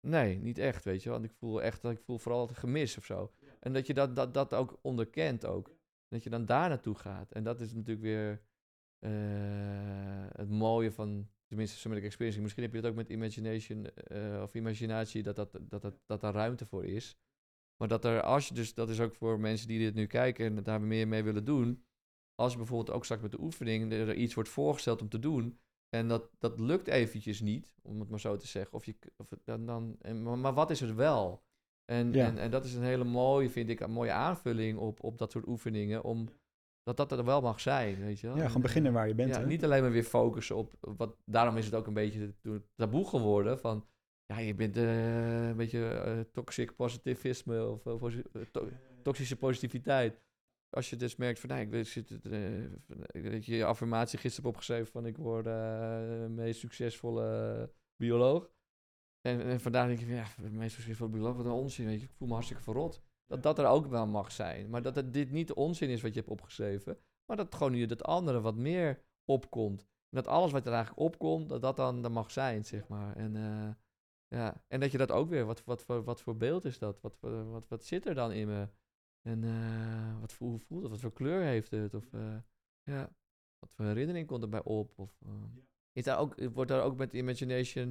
nee, 0.00 0.38
niet 0.38 0.58
echt, 0.58 0.84
weet 0.84 1.02
je. 1.02 1.10
Want 1.10 1.24
ik 1.24 1.32
voel 1.32 1.62
echt 1.62 1.82
dat 1.82 1.92
ik 1.92 2.00
voel 2.00 2.18
vooral 2.18 2.46
het 2.46 2.58
gemis 2.58 2.96
of 2.96 3.04
zo. 3.04 3.32
En 3.60 3.72
dat 3.72 3.86
je 3.86 3.94
dat, 3.94 4.16
dat, 4.16 4.34
dat 4.34 4.54
ook 4.54 4.78
onderkent 4.82 5.46
ook. 5.46 5.70
Dat 6.08 6.22
je 6.22 6.30
dan 6.30 6.44
daar 6.44 6.68
naartoe 6.68 6.94
gaat. 6.94 7.32
En 7.32 7.44
dat 7.44 7.60
is 7.60 7.74
natuurlijk 7.74 8.00
weer 8.00 8.42
eh, 8.98 9.10
het 10.32 10.50
mooie 10.50 10.92
van, 10.92 11.28
tenminste, 11.46 11.78
somatic 11.78 12.04
experiencing. 12.04 12.42
Misschien 12.44 12.64
heb 12.64 12.74
je 12.74 12.80
dat 12.80 12.90
ook 12.90 12.96
met 12.96 13.08
imagination 13.08 13.86
eh, 13.86 14.42
of 14.42 14.54
imaginatie, 14.54 15.22
dat, 15.22 15.36
dat, 15.36 15.58
dat, 15.60 15.82
dat, 15.82 15.94
dat 16.06 16.20
daar 16.20 16.34
ruimte 16.34 16.66
voor 16.66 16.84
is. 16.84 17.16
Maar 17.76 17.88
dat 17.88 18.04
er, 18.04 18.22
als 18.22 18.48
je 18.48 18.54
dus, 18.54 18.74
dat 18.74 18.88
is 18.88 19.00
ook 19.00 19.14
voor 19.14 19.40
mensen 19.40 19.68
die 19.68 19.78
dit 19.78 19.94
nu 19.94 20.06
kijken 20.06 20.46
en 20.56 20.62
daar 20.62 20.80
meer 20.80 21.08
mee 21.08 21.22
willen 21.22 21.44
doen. 21.44 21.84
Als 22.34 22.52
je 22.52 22.58
bijvoorbeeld 22.58 22.96
ook 22.96 23.04
straks 23.04 23.22
met 23.22 23.30
de 23.30 23.40
oefening 23.40 23.92
er 23.92 24.14
iets 24.14 24.34
wordt 24.34 24.50
voorgesteld 24.50 25.02
om 25.02 25.08
te 25.08 25.18
doen. 25.18 25.58
En 25.90 26.08
dat, 26.08 26.30
dat 26.38 26.58
lukt 26.60 26.86
eventjes 26.86 27.40
niet, 27.40 27.72
om 27.82 28.00
het 28.00 28.08
maar 28.10 28.20
zo 28.20 28.36
te 28.36 28.46
zeggen. 28.46 28.72
Of 28.74 28.84
je, 28.84 28.94
of 29.16 29.26
dan, 29.44 29.66
dan, 29.66 29.96
en, 30.00 30.40
maar, 30.40 30.54
wat 30.54 30.70
is 30.70 30.80
er 30.80 30.96
wel? 30.96 31.42
En, 31.84 32.12
Ja. 32.12 32.26
en, 32.26 32.38
en 32.38 32.50
dat 32.50 32.64
is 32.64 32.74
een 32.74 32.82
hele 32.82 33.04
mooie, 33.04 33.50
vind 33.50 33.68
ik, 33.68 33.80
een 33.80 33.90
mooie 33.90 34.12
aanvulling 34.12 34.78
op, 34.78 35.02
op 35.02 35.18
dat 35.18 35.30
soort 35.32 35.46
oefeningen. 35.46 36.04
Om, 36.04 36.28
dat 36.82 36.96
dat 36.96 37.12
er 37.12 37.24
wel 37.24 37.40
mag 37.40 37.60
zijn, 37.60 38.00
weet 38.00 38.20
je 38.20 38.26
wel. 38.26 38.36
Ja, 38.36 38.46
gewoon 38.46 38.62
beginnen 38.62 38.92
waar 38.92 39.08
je 39.08 39.14
bent. 39.14 39.34
ja, 39.34 39.40
hè? 39.40 39.46
niet 39.46 39.64
alleen 39.64 39.82
maar 39.82 39.90
weer 39.90 40.02
focussen 40.02 40.56
op 40.56 40.72
wat. 40.80 41.16
Daarom 41.24 41.56
is 41.56 41.64
het 41.64 41.74
ook 41.74 41.86
een 41.86 41.94
beetje 41.94 42.34
taboe 42.74 43.08
geworden 43.08 43.58
van. 43.58 43.86
Ja, 44.26 44.38
je 44.38 44.54
bent 44.54 44.76
eh, 44.76 45.48
een 45.48 45.56
beetje 45.56 45.88
eh, 45.88 46.20
toxic 46.32 46.76
positivisme 46.76 47.66
of 47.68 47.86
eh, 47.86 48.42
to- 48.52 48.68
toxische 49.02 49.36
positiviteit. 49.36 50.20
Als 50.70 50.90
je 50.90 50.96
dus 50.96 51.16
merkt 51.16 51.40
van, 51.40 51.48
nee, 51.48 51.64
ik 51.64 51.70
weet, 51.70 51.86
zit, 51.86 52.10
eh, 52.10 52.64
dat 53.12 53.44
je 53.46 53.56
je 53.56 53.64
affirmatie 53.64 54.18
gisteren 54.18 54.44
hebt 54.44 54.56
opgeschreven 54.56 54.92
van 54.92 55.06
ik 55.06 55.16
word 55.16 55.46
eh, 55.46 55.52
de 55.52 56.26
meest 56.30 56.60
succesvolle 56.60 57.70
bioloog. 57.96 58.50
En, 59.20 59.40
en 59.40 59.60
vandaag 59.60 59.86
denk 59.86 59.98
je 59.98 60.06
van, 60.06 60.14
ja, 60.14 60.26
de 60.36 60.50
meest 60.50 60.74
succesvolle 60.74 61.10
bioloog, 61.10 61.36
wat 61.36 61.44
een 61.46 61.50
onzin, 61.50 61.86
weet 61.86 62.00
je. 62.00 62.06
Ik 62.06 62.12
voel 62.12 62.26
me 62.26 62.34
hartstikke 62.34 62.62
verrot. 62.62 63.02
Dat 63.26 63.42
dat 63.42 63.58
er 63.58 63.66
ook 63.66 63.86
wel 63.86 64.06
mag 64.06 64.32
zijn. 64.32 64.70
Maar 64.70 64.82
dat 64.82 64.96
het, 64.96 65.12
dit 65.12 65.30
niet 65.30 65.48
de 65.48 65.54
onzin 65.54 65.88
is 65.88 66.02
wat 66.02 66.14
je 66.14 66.18
hebt 66.18 66.32
opgeschreven. 66.32 66.98
Maar 67.24 67.36
dat 67.36 67.54
gewoon 67.54 67.72
nu 67.72 67.86
dat 67.86 68.04
andere 68.04 68.40
wat 68.40 68.56
meer 68.56 69.02
opkomt. 69.24 69.80
En 69.80 70.16
dat 70.16 70.26
alles 70.26 70.52
wat 70.52 70.66
er 70.66 70.72
eigenlijk 70.72 71.02
opkomt, 71.02 71.48
dat 71.48 71.62
dat 71.62 71.76
dan 71.76 72.04
er 72.04 72.12
mag 72.12 72.30
zijn, 72.30 72.64
zeg 72.64 72.88
maar. 72.88 73.16
En, 73.16 73.36
eh, 73.36 73.70
ja. 74.38 74.64
en 74.68 74.80
dat 74.80 74.92
je 74.92 74.98
dat 74.98 75.10
ook 75.10 75.28
weer, 75.28 75.44
wat, 75.44 75.64
wat, 75.64 75.82
voor, 75.84 76.04
wat 76.04 76.20
voor 76.20 76.36
beeld 76.36 76.64
is 76.64 76.78
dat? 76.78 77.00
Wat, 77.00 77.16
voor- 77.16 77.50
wat, 77.50 77.68
wat 77.68 77.84
zit 77.84 78.06
er 78.06 78.14
dan 78.14 78.32
in 78.32 78.46
me? 78.46 78.68
En 79.22 79.44
eh, 79.44 80.20
wat 80.20 80.32
voor, 80.32 80.48
hoe 80.48 80.58
voelt 80.58 80.82
het? 80.82 80.90
Wat 80.90 81.00
voor 81.00 81.12
kleur 81.12 81.42
heeft 81.42 81.70
het? 81.70 81.94
Of 81.94 82.12
eh, 82.12 82.36
ja, 82.82 83.14
wat 83.58 83.72
voor 83.72 83.84
herinnering 83.84 84.26
komt 84.26 84.42
erbij 84.42 84.62
op? 84.64 84.98
Of, 84.98 85.20
eh, 85.22 85.32
is 85.92 86.04
daar 86.04 86.18
ook, 86.18 86.44
wordt 86.52 86.70
daar 86.70 86.82
ook 86.82 86.96
met 86.96 87.12
imagination, 87.12 87.90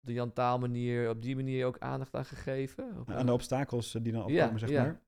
op 0.00 0.06
de 0.06 0.12
Jan 0.12 0.32
Taal 0.32 0.58
manier, 0.58 1.08
op 1.08 1.22
die 1.22 1.36
manier 1.36 1.66
ook 1.66 1.78
aandacht 1.78 2.14
aan 2.14 2.24
gegeven? 2.24 2.98
Of, 2.98 3.08
Aan 3.08 3.26
de 3.26 3.32
obstakels 3.32 3.92
die 3.92 4.12
dan 4.12 4.32
Ja, 4.32 4.42
opkomen, 4.42 4.60
zeg 4.60 4.70
ja. 4.70 4.82
maar. 4.82 5.02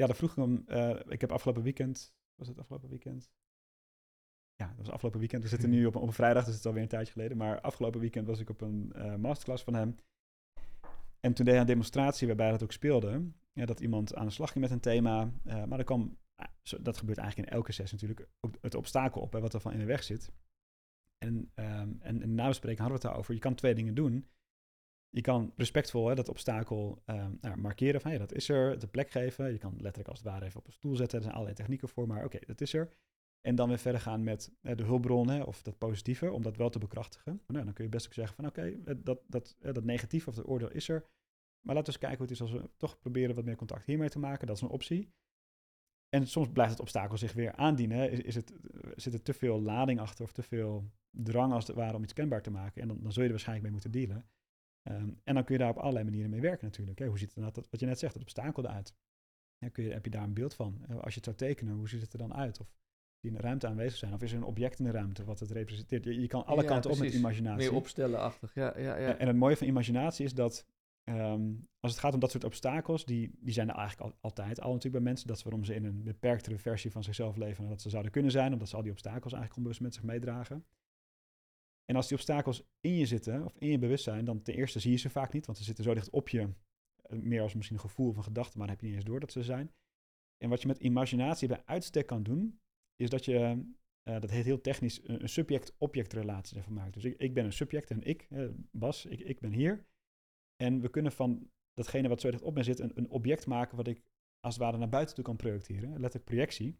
ja, 0.00 0.06
dat 0.06 0.16
vroeg 0.16 0.30
ik 0.30 0.36
hem. 0.36 0.64
ik 1.08 1.20
heb 1.20 1.32
afgelopen 1.32 1.62
weekend, 1.62 2.14
was 2.34 2.48
het 2.48 2.58
afgelopen 2.58 2.88
weekend? 2.88 3.32
ja, 4.56 4.66
dat 4.66 4.76
was 4.76 4.90
afgelopen 4.90 5.20
weekend. 5.20 5.42
We 5.42 5.48
zitten 5.48 5.70
nu 5.70 5.86
op, 5.86 5.96
op 5.96 6.02
een 6.02 6.12
vrijdag, 6.12 6.44
dus 6.44 6.52
het 6.52 6.60
is 6.62 6.66
alweer 6.66 6.82
een 6.82 6.88
tijdje 6.88 7.12
geleden. 7.12 7.36
Maar 7.36 7.60
afgelopen 7.60 8.00
weekend 8.00 8.26
was 8.26 8.40
ik 8.40 8.50
op 8.50 8.60
een 8.60 8.92
uh, 8.96 9.14
masterclass 9.14 9.64
van 9.64 9.74
hem. 9.74 9.96
En 11.24 11.34
toen 11.34 11.44
deed 11.44 11.54
hij 11.54 11.62
een 11.62 11.68
demonstratie 11.68 12.26
waarbij 12.26 12.50
dat 12.50 12.62
ook 12.62 12.72
speelde. 12.72 13.30
Ja, 13.52 13.66
dat 13.66 13.80
iemand 13.80 14.14
aan 14.14 14.26
de 14.26 14.32
slag 14.32 14.52
ging 14.52 14.64
met 14.64 14.72
een 14.72 14.80
thema. 14.80 15.32
Uh, 15.46 15.64
maar 15.64 15.84
kwam, 15.84 16.18
uh, 16.40 16.46
dat 16.80 16.96
gebeurt 16.96 17.18
eigenlijk 17.18 17.48
in 17.48 17.56
elke 17.56 17.72
sessie 17.72 17.98
natuurlijk, 18.00 18.28
ook 18.40 18.56
het 18.60 18.74
obstakel 18.74 19.20
op, 19.20 19.32
hè, 19.32 19.40
wat 19.40 19.54
er 19.54 19.60
van 19.60 19.72
in 19.72 19.78
de 19.78 19.84
weg 19.84 20.02
zit. 20.02 20.32
En, 21.18 21.52
um, 21.54 21.98
en 22.00 22.22
in 22.22 22.38
hadden 22.38 22.62
we 22.62 22.92
het 22.92 23.02
daarover. 23.02 23.34
Je 23.34 23.40
kan 23.40 23.54
twee 23.54 23.74
dingen 23.74 23.94
doen. 23.94 24.28
Je 25.08 25.20
kan 25.20 25.52
respectvol 25.56 26.08
hè, 26.08 26.14
dat 26.14 26.28
obstakel 26.28 27.02
um, 27.06 27.38
nou, 27.40 27.56
markeren 27.56 28.00
van 28.00 28.12
ja, 28.12 28.18
dat 28.18 28.32
is 28.32 28.48
er, 28.48 28.78
de 28.78 28.86
plek 28.86 29.10
geven. 29.10 29.52
Je 29.52 29.58
kan 29.58 29.72
letterlijk 29.72 30.08
als 30.08 30.18
het 30.18 30.28
ware 30.28 30.44
even 30.44 30.60
op 30.60 30.66
een 30.66 30.72
stoel 30.72 30.96
zetten. 30.96 31.16
Er 31.16 31.24
zijn 31.24 31.34
allerlei 31.34 31.56
technieken 31.58 31.88
voor, 31.88 32.06
maar 32.06 32.24
oké, 32.24 32.38
dat 32.46 32.60
is 32.60 32.74
er. 32.74 32.88
En 33.46 33.54
dan 33.54 33.68
weer 33.68 33.78
verder 33.78 34.00
gaan 34.00 34.22
met 34.22 34.52
uh, 34.62 34.76
de 34.76 34.82
hulpbron 34.82 35.28
hè, 35.28 35.42
of 35.42 35.62
dat 35.62 35.78
positieve, 35.78 36.32
om 36.32 36.42
dat 36.42 36.56
wel 36.56 36.70
te 36.70 36.78
bekrachtigen. 36.78 37.42
Nou, 37.46 37.64
dan 37.64 37.74
kun 37.74 37.84
je 37.84 37.90
best 37.90 38.06
ook 38.06 38.12
zeggen 38.12 38.36
van 38.36 38.46
oké, 38.46 38.60
okay, 38.60 38.98
dat, 39.02 39.22
dat, 39.26 39.56
uh, 39.60 39.72
dat 39.72 39.84
negatieve 39.84 40.28
of 40.28 40.34
dat 40.34 40.46
oordeel 40.46 40.70
is 40.70 40.88
er. 40.88 41.06
Maar 41.60 41.74
laten 41.74 41.92
we 41.92 41.98
eens 41.98 41.98
kijken 41.98 42.18
hoe 42.18 42.26
het 42.26 42.34
is 42.34 42.40
als 42.40 42.52
we 42.52 42.70
toch 42.76 42.98
proberen 42.98 43.34
wat 43.34 43.44
meer 43.44 43.56
contact 43.56 43.86
hiermee 43.86 44.08
te 44.08 44.18
maken. 44.18 44.46
Dat 44.46 44.56
is 44.56 44.62
een 44.62 44.68
optie. 44.68 45.12
En 46.08 46.26
soms 46.26 46.48
blijft 46.48 46.70
het 46.70 46.80
obstakel 46.80 47.16
zich 47.16 47.32
weer 47.32 47.52
aandienen. 47.52 48.24
Is, 48.24 48.34
het, 48.34 48.52
zit 48.96 49.14
er 49.14 49.22
te 49.22 49.32
veel 49.32 49.60
lading 49.60 50.00
achter 50.00 50.24
of 50.24 50.32
te 50.32 50.42
veel 50.42 50.90
drang 51.10 51.52
als 51.52 51.66
het 51.66 51.76
ware 51.76 51.96
om 51.96 52.02
iets 52.02 52.12
kenbaar 52.12 52.42
te 52.42 52.50
maken. 52.50 52.82
En 52.82 52.88
dan, 52.88 53.02
dan 53.02 53.12
zul 53.12 53.22
je 53.22 53.28
er 53.28 53.34
waarschijnlijk 53.34 53.70
mee 53.70 53.80
moeten 53.80 54.00
dealen. 54.00 54.26
Um, 54.88 55.20
en 55.24 55.34
dan 55.34 55.44
kun 55.44 55.54
je 55.54 55.60
daar 55.60 55.70
op 55.70 55.78
allerlei 55.78 56.04
manieren 56.04 56.30
mee 56.30 56.40
werken 56.40 56.64
natuurlijk. 56.64 56.98
Hoe 56.98 57.18
ziet 57.18 57.34
het 57.34 57.54
dat, 57.54 57.68
wat 57.70 57.80
je 57.80 57.86
net 57.86 57.98
zegt, 57.98 58.12
het 58.12 58.22
obstakel 58.22 58.64
eruit? 58.64 58.94
Ja, 59.58 59.68
kun 59.68 59.84
je, 59.84 59.92
heb 59.92 60.04
je 60.04 60.10
daar 60.10 60.22
een 60.22 60.34
beeld 60.34 60.54
van? 60.54 60.86
Als 60.86 61.14
je 61.14 61.20
het 61.20 61.24
zou 61.24 61.36
tekenen, 61.36 61.74
hoe 61.74 61.88
ziet 61.88 62.00
het 62.00 62.12
er 62.12 62.18
dan 62.18 62.34
uit? 62.34 62.60
Of 62.60 62.74
die 63.24 63.32
in 63.32 63.36
de 63.36 63.42
ruimte 63.48 63.66
aanwezig 63.66 63.98
zijn? 63.98 64.12
Of 64.14 64.22
is 64.22 64.30
er 64.30 64.36
een 64.36 64.44
object 64.44 64.78
in 64.78 64.84
de 64.84 64.90
ruimte 64.90 65.24
wat 65.24 65.40
het 65.40 65.50
representeert? 65.50 66.04
Je, 66.04 66.20
je 66.20 66.26
kan 66.26 66.46
alle 66.46 66.62
Ja, 66.62 66.68
kanten 66.68 66.90
op 66.90 66.96
met 66.96 67.04
precies. 67.06 67.24
imaginatie. 67.24 67.68
Meer 67.68 67.78
opstellenachtig, 67.78 68.54
ja, 68.54 68.78
ja, 68.78 68.96
ja. 68.98 69.16
En- 69.16 69.26
het 69.26 69.36
mooie 69.36 69.56
van 69.56 69.66
imaginatie 69.66 70.24
is 70.24 70.34
dat 70.34 70.66
ehm, 71.04 71.52
als 71.80 71.92
het 71.92 72.00
gaat 72.00 72.14
om 72.14 72.20
dat 72.20 72.30
soort 72.30 72.44
obstakels, 72.44 73.04
die, 73.04 73.30
die 73.40 73.52
zijn 73.52 73.68
er 73.68 73.74
eigenlijk 73.76 74.10
al, 74.12 74.18
altijd 74.20 74.60
al 74.60 74.72
natuurlijk 74.72 75.02
bij 75.02 75.12
mensen. 75.12 75.26
Dat 75.26 75.36
is 75.36 75.42
waarom 75.42 75.64
ze 75.64 75.74
in 75.74 75.84
een 75.84 76.02
beperktere 76.02 76.58
versie 76.58 76.90
van 76.90 77.02
zichzelf 77.04 77.36
leven 77.36 77.60
dan 77.60 77.70
dat 77.70 77.80
ze 77.82 77.90
zouden 77.90 78.12
kunnen 78.12 78.30
zijn, 78.30 78.52
omdat 78.52 78.68
ze 78.68 78.76
al 78.76 78.82
die 78.82 78.90
obstakels 78.90 79.32
eigenlijk 79.32 79.56
onbewust 79.56 79.80
met 79.80 79.94
zich 79.94 80.02
meedragen. 80.02 80.64
En 81.84 81.96
als 81.96 82.08
die 82.08 82.16
obstakels 82.16 82.62
in 82.80 82.94
je 82.96 83.06
zitten, 83.06 83.44
of 83.44 83.56
in 83.58 83.68
je 83.68 83.78
bewustzijn, 83.78 84.24
dan 84.24 84.42
ten 84.42 84.54
eerste 84.54 84.80
zie 84.80 84.90
je 84.90 84.96
ze 84.96 85.10
vaak 85.10 85.32
niet, 85.32 85.46
want 85.46 85.58
ze 85.58 85.64
zitten 85.64 85.84
zo 85.84 85.94
dicht 85.94 86.10
op 86.10 86.28
je, 86.28 86.48
eh, 87.02 87.18
meer 87.18 87.42
als 87.42 87.54
misschien 87.54 87.76
een 87.76 87.82
gevoel 87.82 88.08
of 88.08 88.16
een 88.16 88.22
gedachte, 88.22 88.58
maar 88.58 88.66
dan 88.66 88.76
heb 88.76 88.84
je 88.84 88.90
niet 88.90 88.96
eens 89.00 89.10
door 89.10 89.20
dat 89.20 89.32
ze 89.32 89.42
zijn. 89.42 89.72
En 90.38 90.48
wat 90.48 90.60
je 90.62 90.66
met 90.68 90.78
imaginatie 90.78 91.48
bij 91.48 91.62
uitstek 91.64 92.06
kan 92.06 92.22
doen, 92.22 92.60
is 92.96 93.10
dat 93.10 93.24
je, 93.24 93.38
eh, 94.02 94.20
dat 94.20 94.30
heet 94.30 94.44
heel 94.44 94.60
technisch, 94.60 95.08
een, 95.08 95.28
subject-object 95.28 96.12
relatie 96.12 96.56
ervan 96.56 96.72
maakt. 96.72 96.94
Dus 96.94 97.04
ik, 97.04 97.18
ik 97.18 97.34
ben 97.34 97.44
een 97.44 97.52
subject 97.52 97.90
en 97.90 98.02
ik, 98.02 98.26
eh, 98.30 98.48
Bas, 98.70 99.06
ik, 99.06 99.20
ik 99.20 99.40
ben 99.40 99.52
hier. 99.52 99.86
En 100.56 100.80
we 100.80 100.88
kunnen 100.88 101.12
van 101.12 101.50
datgene 101.72 102.08
wat 102.08 102.20
zo 102.20 102.30
dicht 102.30 102.42
op 102.42 102.54
me 102.54 102.62
zit, 102.62 102.78
een, 102.78 102.92
een 102.94 103.10
object 103.10 103.46
maken 103.46 103.76
wat 103.76 103.88
ik 103.88 104.02
als 104.40 104.54
het 104.54 104.62
ware 104.62 104.78
naar 104.78 104.88
buiten 104.88 105.14
toe 105.14 105.24
kan 105.24 105.36
projecteren. 105.36 105.90
Letterlijk 105.90 106.24
projectie. 106.24 106.78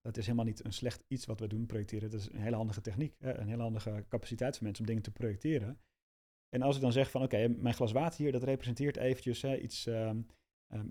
Dat 0.00 0.16
is 0.16 0.24
helemaal 0.24 0.46
niet 0.46 0.64
een 0.64 0.72
slecht 0.72 1.04
iets 1.08 1.26
wat 1.26 1.40
we 1.40 1.46
doen, 1.46 1.66
projecteren. 1.66 2.10
Dat 2.10 2.20
is 2.20 2.32
een 2.32 2.40
hele 2.40 2.56
handige 2.56 2.80
techniek, 2.80 3.14
een 3.18 3.48
hele 3.48 3.62
handige 3.62 4.04
capaciteit 4.08 4.56
van 4.56 4.64
mensen 4.64 4.82
om 4.82 4.88
dingen 4.88 5.02
te 5.02 5.12
projecteren. 5.12 5.80
En 6.48 6.62
als 6.62 6.76
ik 6.76 6.82
dan 6.82 6.92
zeg 6.92 7.10
van, 7.10 7.22
oké, 7.22 7.48
mijn 7.48 7.74
glas 7.74 7.92
water 7.92 8.22
hier, 8.22 8.32
dat 8.32 8.42
representeert 8.42 8.96
eventjes 8.96 9.44
iets, 9.44 9.86
ehm, 9.86 10.22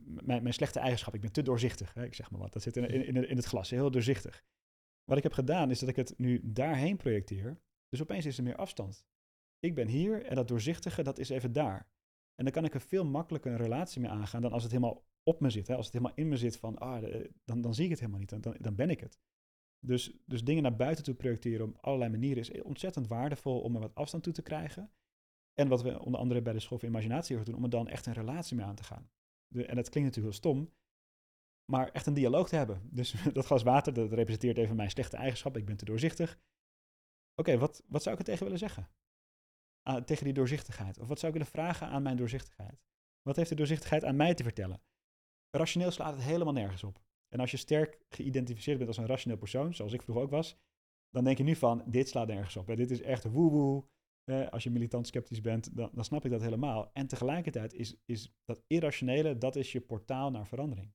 mijn, 0.04 0.44
mijn 0.44 0.54
slechte 0.54 0.80
eigenschap. 0.80 1.14
Ik 1.14 1.22
ben 1.22 1.32
te 1.32 1.42
doorzichtig, 1.42 1.94
hè? 1.94 2.06
ik 2.06 2.14
zeg 2.14 2.32
maar 2.32 2.40
wat. 2.40 2.54
Dat 2.54 2.62
zit 2.62 2.78
in, 2.78 2.90
in, 2.90 3.30
in, 3.30 3.36
het 3.36 3.46
glas, 3.46 3.70
heel 3.70 3.92
doorzichtig. 3.92 4.44
Wat 5.04 5.18
ik 5.18 5.24
heb 5.24 5.34
gedaan, 5.34 5.70
is 5.70 5.80
dat 5.80 5.90
ik 5.90 5.96
het 5.96 6.14
nu 6.18 6.40
daarheen 6.44 6.98
projecteer. 6.98 7.62
Dus 7.90 8.02
opeens 8.02 8.26
is 8.26 8.38
er 8.38 8.44
meer 8.44 8.56
afstand. 8.56 9.06
Ik 9.60 9.76
ben 9.76 9.88
hier 9.88 10.26
en 10.26 10.36
dat 10.36 10.48
doorzichtige, 10.48 11.04
dat 11.04 11.20
is 11.20 11.30
even 11.30 11.54
daar. 11.54 11.90
En 12.36 12.44
dan 12.44 12.54
kan 12.54 12.66
ik 12.66 12.74
er 12.74 12.82
veel 12.82 13.06
makkelijker 13.06 13.52
een 13.52 13.58
relatie 13.58 14.02
mee 14.02 14.10
aangaan 14.10 14.42
dan 14.42 14.52
als 14.52 14.64
het 14.64 14.72
helemaal 14.72 15.06
op 15.24 15.40
me 15.40 15.50
zit. 15.50 15.68
Hè? 15.68 15.76
Als 15.76 15.86
het 15.86 15.94
helemaal 15.94 16.16
in 16.16 16.28
me 16.28 16.38
zit 16.38 16.58
van, 16.58 16.78
ah, 16.78 17.04
dan, 17.46 17.62
dan 17.62 17.74
zie 17.74 17.84
ik 17.84 17.90
het 17.90 18.00
helemaal 18.00 18.20
niet. 18.20 18.30
Dan, 18.30 18.56
dan, 18.60 18.76
ben 18.76 18.90
ik 18.90 19.00
het. 19.00 19.20
Dus, 19.80 20.18
dus 20.26 20.44
dingen 20.44 20.64
naar 20.64 20.76
buiten 20.76 21.04
toe 21.04 21.14
projecteren 21.14 21.68
op 21.68 21.78
allerlei 21.78 22.12
manieren 22.12 22.40
is 22.40 22.62
ontzettend 22.62 23.08
waardevol 23.08 23.62
om 23.62 23.76
er 23.76 23.82
wat 23.82 23.96
afstand 23.96 24.24
toe 24.24 24.34
te 24.34 24.42
krijgen. 24.42 24.92
En 25.54 25.68
wat 25.68 25.82
we 25.82 26.00
onder 26.00 26.20
andere 26.20 26.42
bij 26.42 26.54
de 26.54 26.60
school 26.60 26.78
voor 26.78 26.88
imaginatie 26.88 27.44
doen, 27.44 27.56
om 27.56 27.64
er 27.64 27.70
dan 27.70 27.88
echt 27.88 28.06
een 28.06 28.14
relatie 28.14 28.56
mee 28.56 28.66
aan 28.66 28.76
te 28.76 28.84
gaan. 28.84 29.10
En 29.52 29.76
dat 29.76 29.90
klinkt 29.90 30.10
natuurlijk 30.10 30.16
heel 30.16 30.32
stom, 30.32 30.74
maar 31.66 31.90
echt 31.90 32.06
een 32.06 32.14
dialoog 32.14 32.50
te 32.50 32.56
hebben. 32.56 32.90
Dus 32.92 33.16
dat 33.34 33.46
glas 33.46 33.64
water, 33.64 33.94
dat 33.94 34.14
representeert 34.14 34.58
even 34.58 34.76
mijn 34.76 34.90
slechte 34.90 35.18
eigenschap. 35.18 35.58
Ik 35.58 35.66
ben 35.66 35.78
te 35.78 35.86
doorzichtig. 35.86 36.40
Oké, 37.36 37.58
wat, 37.58 37.84
wat 37.88 38.02
zou 38.02 38.14
ik 38.14 38.22
er 38.22 38.28
tegen 38.28 38.44
willen 38.44 38.60
zeggen? 38.60 38.90
Ah, 39.82 40.04
tegen 40.04 40.24
die 40.24 40.34
doorzichtigheid. 40.34 41.00
Of 41.00 41.08
wat 41.08 41.20
zou 41.20 41.34
ik 41.34 41.38
willen 41.38 41.54
vragen 41.54 41.88
aan 41.88 42.02
mijn 42.02 42.18
doorzichtigheid? 42.18 42.84
Wat 43.22 43.36
heeft 43.36 43.50
de 43.50 43.56
doorzichtigheid 43.56 44.04
aan 44.04 44.16
mij 44.16 44.34
te 44.34 44.44
vertellen? 44.44 44.82
Rationeel 45.50 45.92
slaat 45.92 46.14
het 46.14 46.24
helemaal 46.24 46.54
nergens 46.54 46.84
op. 46.84 47.04
En 47.28 47.40
als 47.40 47.52
je 47.52 47.58
sterk 47.58 48.00
geïdentificeerd 48.10 48.78
bent 48.78 48.90
als 48.90 48.98
een 48.98 49.06
rationeel 49.06 49.38
persoon, 49.38 49.74
zoals 49.74 49.94
ik 49.94 50.02
vroeger 50.02 50.24
ook 50.24 50.32
was, 50.32 50.58
dan 51.10 51.24
denk 51.24 51.38
je 51.38 51.44
nu 51.44 51.56
van, 51.56 51.84
dit 51.86 52.10
slaat 52.10 52.28
nergens 52.28 52.58
op. 52.58 52.68
Dit 52.68 52.92
is 52.92 53.02
echt 53.02 53.24
woe-woe. 53.24 53.86
Als 54.50 54.64
je 54.64 54.70
militant 54.70 55.08
sceptisch 55.08 55.42
bent, 55.42 55.76
dan, 55.76 55.90
dan 55.94 56.04
snap 56.04 56.26
ik 56.26 56.32
dat 56.32 56.42
helemaal. 56.42 56.94
En 56.94 57.08
tegelijkertijd 57.08 57.74
is, 57.74 57.96
is 58.06 58.34
dat 58.46 58.64
irrationele, 58.68 59.38
dat 59.38 59.56
is 59.56 59.72
je 59.72 59.82
portaal 59.82 60.32
naar 60.32 60.48
verandering. 60.48 60.94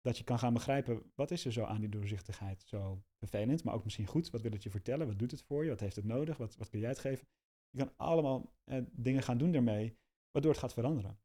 Dat 0.00 0.18
je 0.18 0.24
kan 0.24 0.38
gaan 0.38 0.52
begrijpen, 0.52 1.12
wat 1.14 1.30
is 1.30 1.44
er 1.44 1.52
zo 1.52 1.64
aan 1.64 1.80
die 1.80 1.88
doorzichtigheid 1.88 2.62
zo 2.66 3.02
vervelend, 3.18 3.64
maar 3.64 3.74
ook 3.74 3.84
misschien 3.84 4.06
goed. 4.06 4.30
Wat 4.30 4.40
wil 4.40 4.50
het 4.50 4.62
je 4.62 4.70
vertellen? 4.70 5.06
Wat 5.06 5.18
doet 5.18 5.30
het 5.30 5.42
voor 5.42 5.64
je? 5.64 5.70
Wat 5.70 5.80
heeft 5.80 5.96
het 5.96 6.04
nodig? 6.04 6.36
Wat, 6.36 6.56
wat 6.56 6.68
kun 6.68 6.80
jij 6.80 6.88
het 6.88 6.98
geven? 6.98 7.26
Je 7.70 7.78
kan 7.78 7.92
allemaal 7.96 8.54
dingen 8.92 9.22
gaan 9.22 9.38
doen 9.38 9.52
daarmee, 9.52 9.96
waardoor 10.30 10.50
het 10.50 10.60
gaat 10.60 10.72
veranderen. 10.72 11.18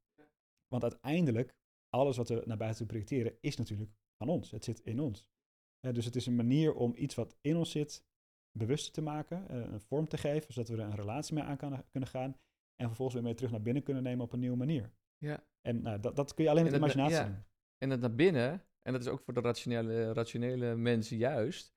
Want 0.68 0.84
uiteindelijk, 0.84 1.56
alles 1.90 2.18
wat 2.18 2.30
we 2.30 2.44
naar 2.46 2.58
buiten 2.58 2.86
projecteren, 2.86 3.38
is 3.42 3.56
natuurlijk 3.56 3.92
van 4.18 4.30
ons. 4.30 4.52
Het 4.52 4.64
zit 4.64 4.80
in 4.80 5.00
ons. 5.00 5.28
Dus 5.80 6.06
het 6.06 6.16
is 6.16 6.26
een 6.26 6.36
manier 6.36 6.74
om 6.74 6.94
iets 6.96 7.16
wat 7.16 7.38
in 7.42 7.56
ons 7.56 7.72
zit, 7.72 8.07
bewuster 8.58 8.94
te 8.94 9.02
maken, 9.02 9.50
eh, 9.50 9.58
een 9.60 9.80
vorm 9.82 10.08
te 10.08 10.18
geven, 10.18 10.54
zodat 10.54 10.70
we 10.70 10.76
er 10.78 10.84
een 10.90 10.96
relatie 10.96 11.34
mee 11.34 11.44
aan 11.44 11.58
kan, 11.58 11.84
kunnen 11.92 12.10
gaan. 12.10 12.36
En 12.76 12.86
vervolgens 12.88 13.14
weer 13.18 13.26
mee 13.26 13.36
terug 13.36 13.52
naar 13.52 13.62
binnen 13.62 13.84
kunnen 13.84 14.04
nemen 14.04 14.26
op 14.26 14.34
een 14.34 14.40
nieuwe 14.40 14.58
manier. 14.58 14.92
ja. 15.18 15.44
En 15.62 15.82
nou, 15.82 16.00
dat, 16.00 16.16
dat 16.16 16.34
kun 16.34 16.44
je 16.44 16.50
alleen 16.50 16.64
met 16.64 16.72
dat- 16.72 16.82
imaginatie 16.82 17.16
ja. 17.18 17.24
doen. 17.26 17.44
En 17.78 17.90
het 17.90 18.00
naar 18.00 18.16
binnen, 18.16 18.64
en 18.82 18.92
dat 18.94 19.02
is 19.02 19.08
ook 19.08 19.22
voor 19.22 19.34
de 19.34 19.42
rationele, 19.42 20.14
rationele 20.14 20.76
mensen 20.76 21.18
juist. 21.18 21.76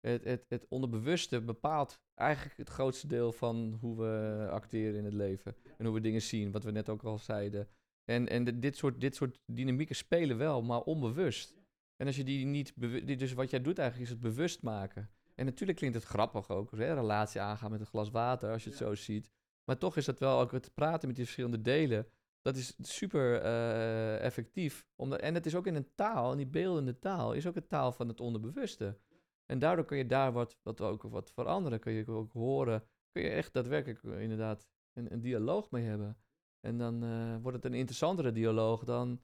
Het, 0.00 0.24
het, 0.24 0.44
het 0.48 0.66
onderbewuste 0.68 1.40
bepaalt 1.40 2.00
eigenlijk 2.14 2.56
het 2.56 2.68
grootste 2.68 3.06
deel 3.06 3.32
van 3.32 3.76
hoe 3.80 3.96
we 3.98 4.46
acteren 4.50 4.98
in 4.98 5.04
het 5.04 5.12
leven. 5.14 5.56
En 5.78 5.84
hoe 5.84 5.94
we 5.94 6.00
dingen 6.00 6.22
zien, 6.22 6.50
wat 6.52 6.64
we 6.64 6.70
net 6.70 6.88
ook 6.88 7.02
al 7.02 7.18
zeiden. 7.18 7.68
En, 8.04 8.28
en 8.28 8.44
de- 8.44 8.58
dit, 8.58 8.76
soort, 8.76 9.00
dit 9.00 9.14
soort 9.16 9.38
dynamieken 9.52 9.96
spelen 9.96 10.38
wel, 10.38 10.62
maar 10.62 10.80
onbewust. 10.82 11.56
En 11.96 12.06
als 12.06 12.16
je 12.16 12.24
die 12.24 12.46
niet 12.46 12.72
Dus 13.18 13.32
wat 13.32 13.50
jij 13.50 13.62
doet 13.62 13.78
eigenlijk 13.78 14.10
is 14.10 14.14
het 14.16 14.22
bewust 14.24 14.62
maken. 14.62 15.10
En 15.38 15.44
natuurlijk 15.44 15.78
klinkt 15.78 15.96
het 15.96 16.04
grappig 16.04 16.48
ook, 16.48 16.70
hè? 16.70 16.94
relatie 16.94 17.40
aangaan 17.40 17.70
met 17.70 17.80
een 17.80 17.86
glas 17.86 18.10
water, 18.10 18.52
als 18.52 18.64
je 18.64 18.70
het 18.70 18.78
zo 18.78 18.94
ziet. 18.94 19.30
Maar 19.64 19.78
toch 19.78 19.96
is 19.96 20.04
dat 20.04 20.18
wel 20.18 20.40
ook 20.40 20.52
het 20.52 20.74
praten 20.74 21.06
met 21.06 21.16
die 21.16 21.24
verschillende 21.24 21.60
delen. 21.60 22.06
Dat 22.42 22.56
is 22.56 22.76
super 22.78 23.40
eh, 23.40 24.20
effectief. 24.20 24.86
Omdat, 24.96 25.20
en 25.20 25.34
het 25.34 25.46
is 25.46 25.54
ook 25.54 25.66
in 25.66 25.74
een 25.74 25.94
taal, 25.94 26.30
en 26.30 26.36
die 26.36 26.46
beeldende 26.46 26.98
taal 26.98 27.32
is 27.32 27.46
ook 27.46 27.56
een 27.56 27.66
taal 27.66 27.92
van 27.92 28.08
het 28.08 28.20
onderbewuste. 28.20 28.98
En 29.46 29.58
daardoor 29.58 29.84
kun 29.84 29.96
je 29.96 30.06
daar 30.06 30.32
wat, 30.32 30.58
wat, 30.62 30.80
ook 30.80 31.02
wat 31.02 31.30
veranderen. 31.30 31.80
Kun 31.80 31.92
je 31.92 32.06
ook 32.06 32.32
horen, 32.32 32.84
kun 33.10 33.22
je 33.22 33.28
echt 33.28 33.52
daadwerkelijk 33.52 34.02
eh, 34.02 34.20
inderdaad 34.20 34.68
een, 34.92 35.12
een 35.12 35.20
dialoog 35.20 35.70
mee 35.70 35.84
hebben. 35.84 36.18
En 36.60 36.78
dan 36.78 37.04
eh, 37.04 37.36
wordt 37.42 37.56
het 37.56 37.64
een 37.64 37.78
interessantere 37.78 38.32
dialoog 38.32 38.84
dan, 38.84 39.20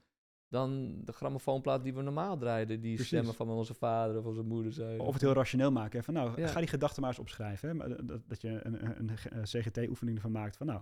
dan 0.47 1.01
de 1.03 1.11
grammofoonplaat 1.11 1.83
die 1.83 1.93
we 1.93 2.01
normaal 2.01 2.37
draaiden. 2.37 2.81
Die 2.81 2.93
Precies. 2.93 3.07
stemmen 3.07 3.33
van 3.33 3.49
onze 3.49 3.73
vader 3.73 4.17
of 4.17 4.25
onze 4.25 4.41
moeder 4.41 4.73
zijn. 4.73 4.99
Of 4.99 5.13
het 5.13 5.21
heel 5.21 5.33
rationeel 5.33 5.71
maken. 5.71 5.99
Hè? 5.99 6.03
Van 6.05 6.13
nou, 6.13 6.41
Ja. 6.41 6.47
ga 6.47 6.59
die 6.59 6.67
gedachten 6.67 7.01
maar 7.01 7.09
eens 7.09 7.19
opschrijven. 7.19 7.79
Hè? 7.79 8.05
Dat, 8.05 8.29
dat 8.29 8.41
je 8.41 8.49
een, 8.65 8.85
een, 8.85 8.99
een, 8.99 9.17
een 9.29 9.43
CGT-oefening 9.43 10.17
ervan 10.17 10.31
maakt. 10.31 10.57
Van 10.57 10.67
nou, 10.67 10.81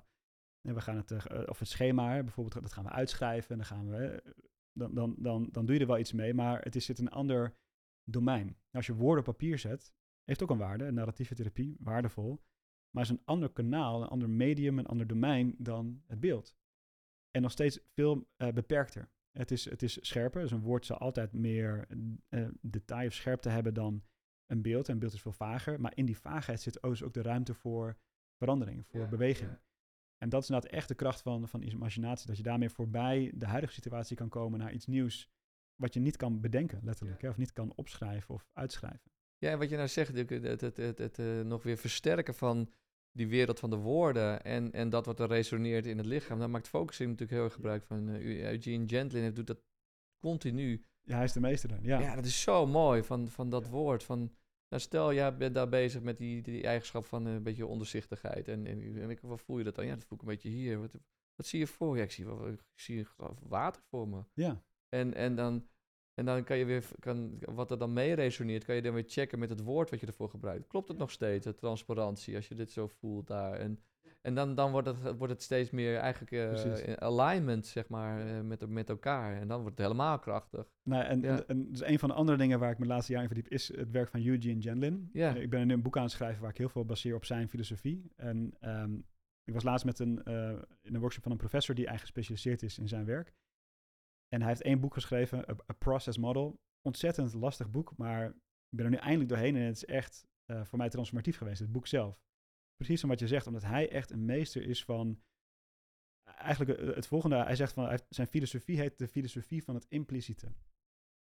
we 0.62 0.82
gaan 0.82 0.98
het, 0.98 1.12
eh, 1.12 1.44
of 1.46 1.60
het 1.60 1.68
schema 1.68 2.24
bijvoorbeeld, 2.24 2.62
dat 2.62 2.74
gaan 2.74 2.84
we 2.84 2.90
uitschrijven. 2.90 3.50
En 3.52 3.58
dan 3.58 3.66
gaan 3.66 3.90
we, 3.90 4.24
dan, 4.74 4.94
dan, 4.94 5.16
dan, 5.18 5.48
dan 5.52 5.66
doe 5.66 5.76
je 5.76 5.82
er 5.82 5.88
wel 5.88 6.00
iets 6.00 6.14
mee. 6.14 6.34
Maar 6.34 6.62
het 6.62 6.76
is, 6.76 6.86
zit 6.86 7.00
een 7.00 7.10
ander 7.10 7.56
domein. 8.04 8.58
Als 8.72 8.86
je 8.86 8.96
woorden 8.96 9.26
op 9.28 9.32
papier 9.32 9.58
zet, 9.60 9.94
heeft 10.24 10.44
ook 10.44 10.50
een 10.50 10.58
waarde. 10.58 10.92
Narratieve 10.92 11.36
therapie, 11.36 11.78
waardevol. 11.80 12.42
Maar 12.90 13.04
is 13.04 13.10
een 13.10 13.22
ander 13.26 13.50
kanaal, 13.52 14.02
een 14.02 14.08
ander 14.08 14.30
medium, 14.30 14.80
een 14.80 14.86
ander 14.86 15.08
domein 15.08 15.56
dan 15.58 16.04
het 16.08 16.20
beeld. 16.20 16.56
En 17.32 17.42
nog 17.42 17.52
steeds 17.52 17.80
veel 17.94 18.28
eh, 18.38 18.54
beperkter. 18.54 19.12
Het 19.38 19.52
is, 19.52 19.70
het 19.70 19.84
is 19.84 19.98
scherper, 20.08 20.42
dus 20.42 20.52
een 20.52 20.62
woord 20.62 20.86
zal 20.86 20.98
altijd 20.98 21.34
meer 21.34 21.88
eh, 22.30 22.48
detail 22.62 23.08
of 23.08 23.14
scherpte 23.14 23.50
hebben 23.50 23.74
dan 23.74 24.04
een 24.46 24.62
beeld. 24.62 24.88
Een 24.88 25.00
beeld 25.00 25.14
is 25.14 25.22
veel 25.22 25.32
vager, 25.32 25.82
maar 25.82 25.92
in 25.96 26.06
die 26.06 26.18
vaagheid 26.18 26.62
zit 26.62 26.84
ook, 26.84 26.92
dus 26.92 27.04
ook 27.04 27.14
de 27.14 27.22
ruimte 27.22 27.54
voor 27.54 27.98
verandering, 28.38 28.86
voor 28.88 29.00
Ja, 29.00 29.08
beweging. 29.08 29.50
ja. 29.50 29.62
En 30.18 30.30
dat 30.30 30.42
is 30.44 30.50
inderdaad 30.50 30.72
echt 30.72 30.88
de 30.88 30.96
kracht 30.96 31.22
van, 31.22 31.48
van 31.48 31.62
imaginatie, 31.62 32.28
dat 32.28 32.38
je 32.38 32.44
daarmee 32.44 32.70
voorbij 32.70 33.32
de 33.36 33.46
huidige 33.46 33.74
situatie 33.74 34.16
kan 34.16 34.30
komen 34.30 34.60
naar 34.60 34.74
iets 34.74 34.86
nieuws 34.86 35.30
wat 35.76 35.94
je 35.94 36.00
niet 36.00 36.18
kan 36.18 36.42
bedenken, 36.42 36.80
letterlijk, 36.84 37.22
hè, 37.22 37.30
of 37.30 37.38
niet 37.38 37.54
kan 37.54 37.74
opschrijven 37.76 38.34
of 38.34 38.50
uitschrijven. 38.54 39.12
Ja, 39.38 39.52
en 39.52 39.58
wat 39.60 39.70
je 39.70 39.76
nou 39.76 39.88
zegt, 39.88 40.18
het, 40.18 40.30
het, 40.30 40.62
het, 40.78 40.98
het, 40.98 41.20
eh, 41.20 41.42
nog 41.42 41.64
weer 41.64 41.78
versterken 41.78 42.34
van 42.36 42.70
die 43.16 43.28
wereld 43.28 43.60
van 43.60 43.70
de 43.70 43.76
woorden 43.76 44.44
en, 44.44 44.72
en 44.72 44.90
dat 44.90 45.06
wat 45.06 45.20
er 45.20 45.28
resoneert 45.28 45.86
in 45.86 45.98
het 45.98 46.06
lichaam, 46.06 46.40
daar 46.40 46.50
maakt 46.50 46.68
focusing 46.68 47.10
natuurlijk 47.10 47.38
heel 47.38 47.44
erg 47.44 47.54
gebruik 47.54 47.84
van. 47.84 48.10
eh, 48.10 48.52
Eugene 48.52 48.88
Gentlin 48.88 49.34
doet 49.34 49.48
dat 49.48 49.64
continu. 50.20 50.86
Ja, 51.02 51.16
hij 51.16 51.24
is 51.24 51.32
de 51.34 51.40
meester 51.40 51.70
dan. 51.70 51.80
Ja. 51.82 52.00
Ja, 52.00 52.16
dat 52.16 52.26
is 52.26 52.42
zo 52.42 52.66
mooi 52.66 53.04
van, 53.04 53.28
van 53.30 53.50
dat 53.50 53.64
Ja. 53.66 53.72
woord. 53.72 54.04
Van, 54.04 54.20
nou 54.70 54.82
stel, 54.82 55.14
jij 55.14 55.38
bent 55.38 55.56
daar 55.56 55.70
bezig 55.70 56.02
met 56.02 56.18
die, 56.18 56.42
die 56.42 56.64
eigenschap 56.64 57.06
van 57.06 57.28
eh, 57.28 57.34
een 57.34 57.44
beetje 57.44 57.66
ondoorzichtigheid. 57.66 58.48
En, 58.48 58.66
en, 58.68 58.98
en 59.02 59.10
ik, 59.10 59.20
wat 59.22 59.42
voel 59.42 59.58
je 59.58 59.64
dat 59.64 59.76
dan? 59.76 59.86
Ja, 59.86 59.94
dat 59.96 60.04
voel 60.06 60.18
ik 60.18 60.24
een 60.24 60.30
beetje 60.34 60.50
hier. 60.50 60.80
Wat, 60.80 60.98
wat 61.36 61.46
zie 61.46 61.60
je 61.60 61.68
voor 61.68 61.98
je? 61.98 62.04
Ik 62.04 62.12
zie, 62.12 62.26
ik 62.26 62.60
zie 62.76 63.08
water 63.48 63.82
voor 63.90 64.08
me. 64.08 64.24
ja. 64.34 64.64
En, 64.90 65.14
en, 65.14 65.36
dan, 65.36 65.68
en 66.14 66.26
dan 66.26 66.44
kan 66.44 66.58
je 66.58 66.66
weer, 66.66 66.86
kan, 67.00 67.40
wat 67.40 67.72
er 67.72 67.78
dan 67.78 67.94
mee 67.94 68.14
resoneert, 68.14 68.66
kan 68.66 68.76
je 68.76 68.82
dan 68.82 68.94
weer 68.94 69.04
checken 69.08 69.40
met 69.40 69.50
het 69.50 69.62
woord 69.62 69.90
wat 69.90 70.00
je 70.00 70.06
ervoor 70.08 70.30
gebruikt. 70.30 70.68
Klopt 70.68 70.88
het 70.88 70.98
nog 70.98 71.12
steeds, 71.12 71.46
de 71.46 71.56
transparantie, 71.56 72.36
als 72.36 72.48
je 72.48 72.56
dit 72.56 72.72
zo 72.72 72.88
voelt 72.88 73.28
daar? 73.28 73.54
En, 73.54 73.80
en 74.22 74.36
dan, 74.36 74.56
dan 74.56 74.72
wordt, 74.72 74.88
het, 74.88 75.18
wordt 75.18 75.34
het 75.34 75.42
steeds 75.42 75.70
meer 75.72 75.98
eigenlijk 75.98 76.32
eh, 76.32 76.88
in 76.88 77.02
alignment, 77.02 77.66
zeg 77.66 77.88
maar, 77.88 78.28
eh, 78.28 78.42
met, 78.42 78.70
met 78.70 78.90
elkaar. 78.90 79.36
En 79.40 79.48
dan 79.48 79.62
wordt 79.62 79.78
het 79.78 79.86
helemaal 79.88 80.20
krachtig. 80.20 80.68
Nou, 80.84 81.04
en, 81.04 81.22
Ja. 81.22 81.28
en, 81.38 81.48
en 81.48 81.72
dus 81.72 81.84
een 81.84 82.00
van 82.00 82.10
de 82.10 82.16
andere 82.16 82.38
dingen 82.38 82.60
waar 82.60 82.72
ik 82.72 82.80
me 82.80 82.86
laatste 82.86 83.12
jaar 83.12 83.22
in 83.22 83.28
verdiep 83.28 83.48
is 83.48 83.76
het 83.76 83.92
werk 83.92 84.10
van 84.10 84.26
Eugene 84.26 84.62
Genlin. 84.62 85.10
Ja. 85.14 85.36
Eh, 85.36 85.42
Ik 85.42 85.50
ben 85.50 85.68
nu 85.68 85.74
een 85.74 85.82
boek 85.82 85.98
aan 85.98 86.04
het 86.04 86.12
schrijven 86.12 86.42
waar 86.42 86.50
ik 86.52 86.58
heel 86.58 86.70
veel 86.70 86.86
baseer 86.86 87.16
op 87.16 87.26
zijn 87.26 87.50
filosofie. 87.50 88.12
En 88.16 88.54
ehm, 88.60 88.94
ik 89.44 89.54
was 89.54 89.64
laatst 89.64 89.86
met 89.86 90.00
een, 90.00 90.24
in 90.82 90.94
een 90.94 91.00
workshop 91.00 91.24
van 91.24 91.32
een 91.32 91.38
professor 91.38 91.76
die 91.76 91.88
eigenlijk 91.88 92.16
gespecialiseerd 92.16 92.64
is 92.64 92.78
in 92.80 92.88
zijn 92.88 93.06
werk. 93.06 93.34
En 94.34 94.40
hij 94.40 94.50
heeft 94.50 94.62
één 94.62 94.80
boek 94.80 94.94
geschreven, 94.94 95.50
A, 95.50 95.74
Process 95.78 96.18
Model. 96.18 96.62
Ontzettend 96.82 97.34
lastig 97.34 97.70
boek, 97.70 97.98
maar 97.98 98.26
ik 98.28 98.78
ben 98.78 98.86
er 98.86 98.92
nu 98.92 98.98
eindelijk 98.98 99.30
doorheen 99.30 99.56
en 99.56 99.62
het 99.62 99.76
is 99.76 99.86
echt 99.86 100.28
eh, 100.46 100.66
voor 100.66 100.78
mij 100.78 100.90
transformatief 100.90 101.38
geweest, 101.38 101.60
het 101.60 101.72
boek 101.72 101.88
zelf. 101.88 102.24
Precies 102.76 103.04
om 103.04 103.10
wat 103.10 103.20
je 103.20 103.28
zegt, 103.28 103.48
omdat 103.48 103.64
hij 103.64 103.90
echt 103.90 104.12
een 104.12 104.26
meester 104.26 104.64
is 104.64 104.84
van 104.84 105.22
eigenlijk 106.24 106.80
eh, 106.80 106.96
het 106.96 107.08
volgende. 107.08 107.44
Hij 107.44 107.56
zegt 107.56 107.74
van 107.74 108.00
zijn 108.10 108.28
filosofie 108.28 108.80
heet 108.80 108.98
de 108.98 109.08
filosofie 109.08 109.64
van 109.64 109.76
het 109.76 109.86
impliciete. 109.90 110.52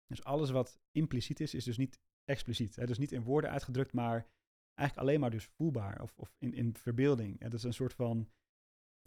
Dus 0.05 0.23
alles 0.23 0.49
wat 0.49 0.79
impliciet 0.91 1.39
is, 1.39 1.53
is 1.53 1.63
dus 1.63 1.77
niet 1.77 1.99
expliciet. 2.23 2.75
Hè? 2.75 2.85
Dus 2.85 2.97
niet 2.97 3.11
in 3.11 3.23
woorden 3.23 3.49
uitgedrukt, 3.49 3.93
maar 3.93 4.27
eigenlijk 4.73 5.07
alleen 5.07 5.19
maar 5.19 5.31
dus 5.31 5.45
voelbaar 5.45 6.01
of, 6.01 6.17
of 6.17 6.35
in, 6.37 6.53
in 6.53 6.75
verbeelding. 6.75 7.39
Ja, 7.39 7.49
dat 7.49 7.59
is 7.59 7.63
een 7.63 7.73
soort 7.73 7.93
van, 7.93 8.29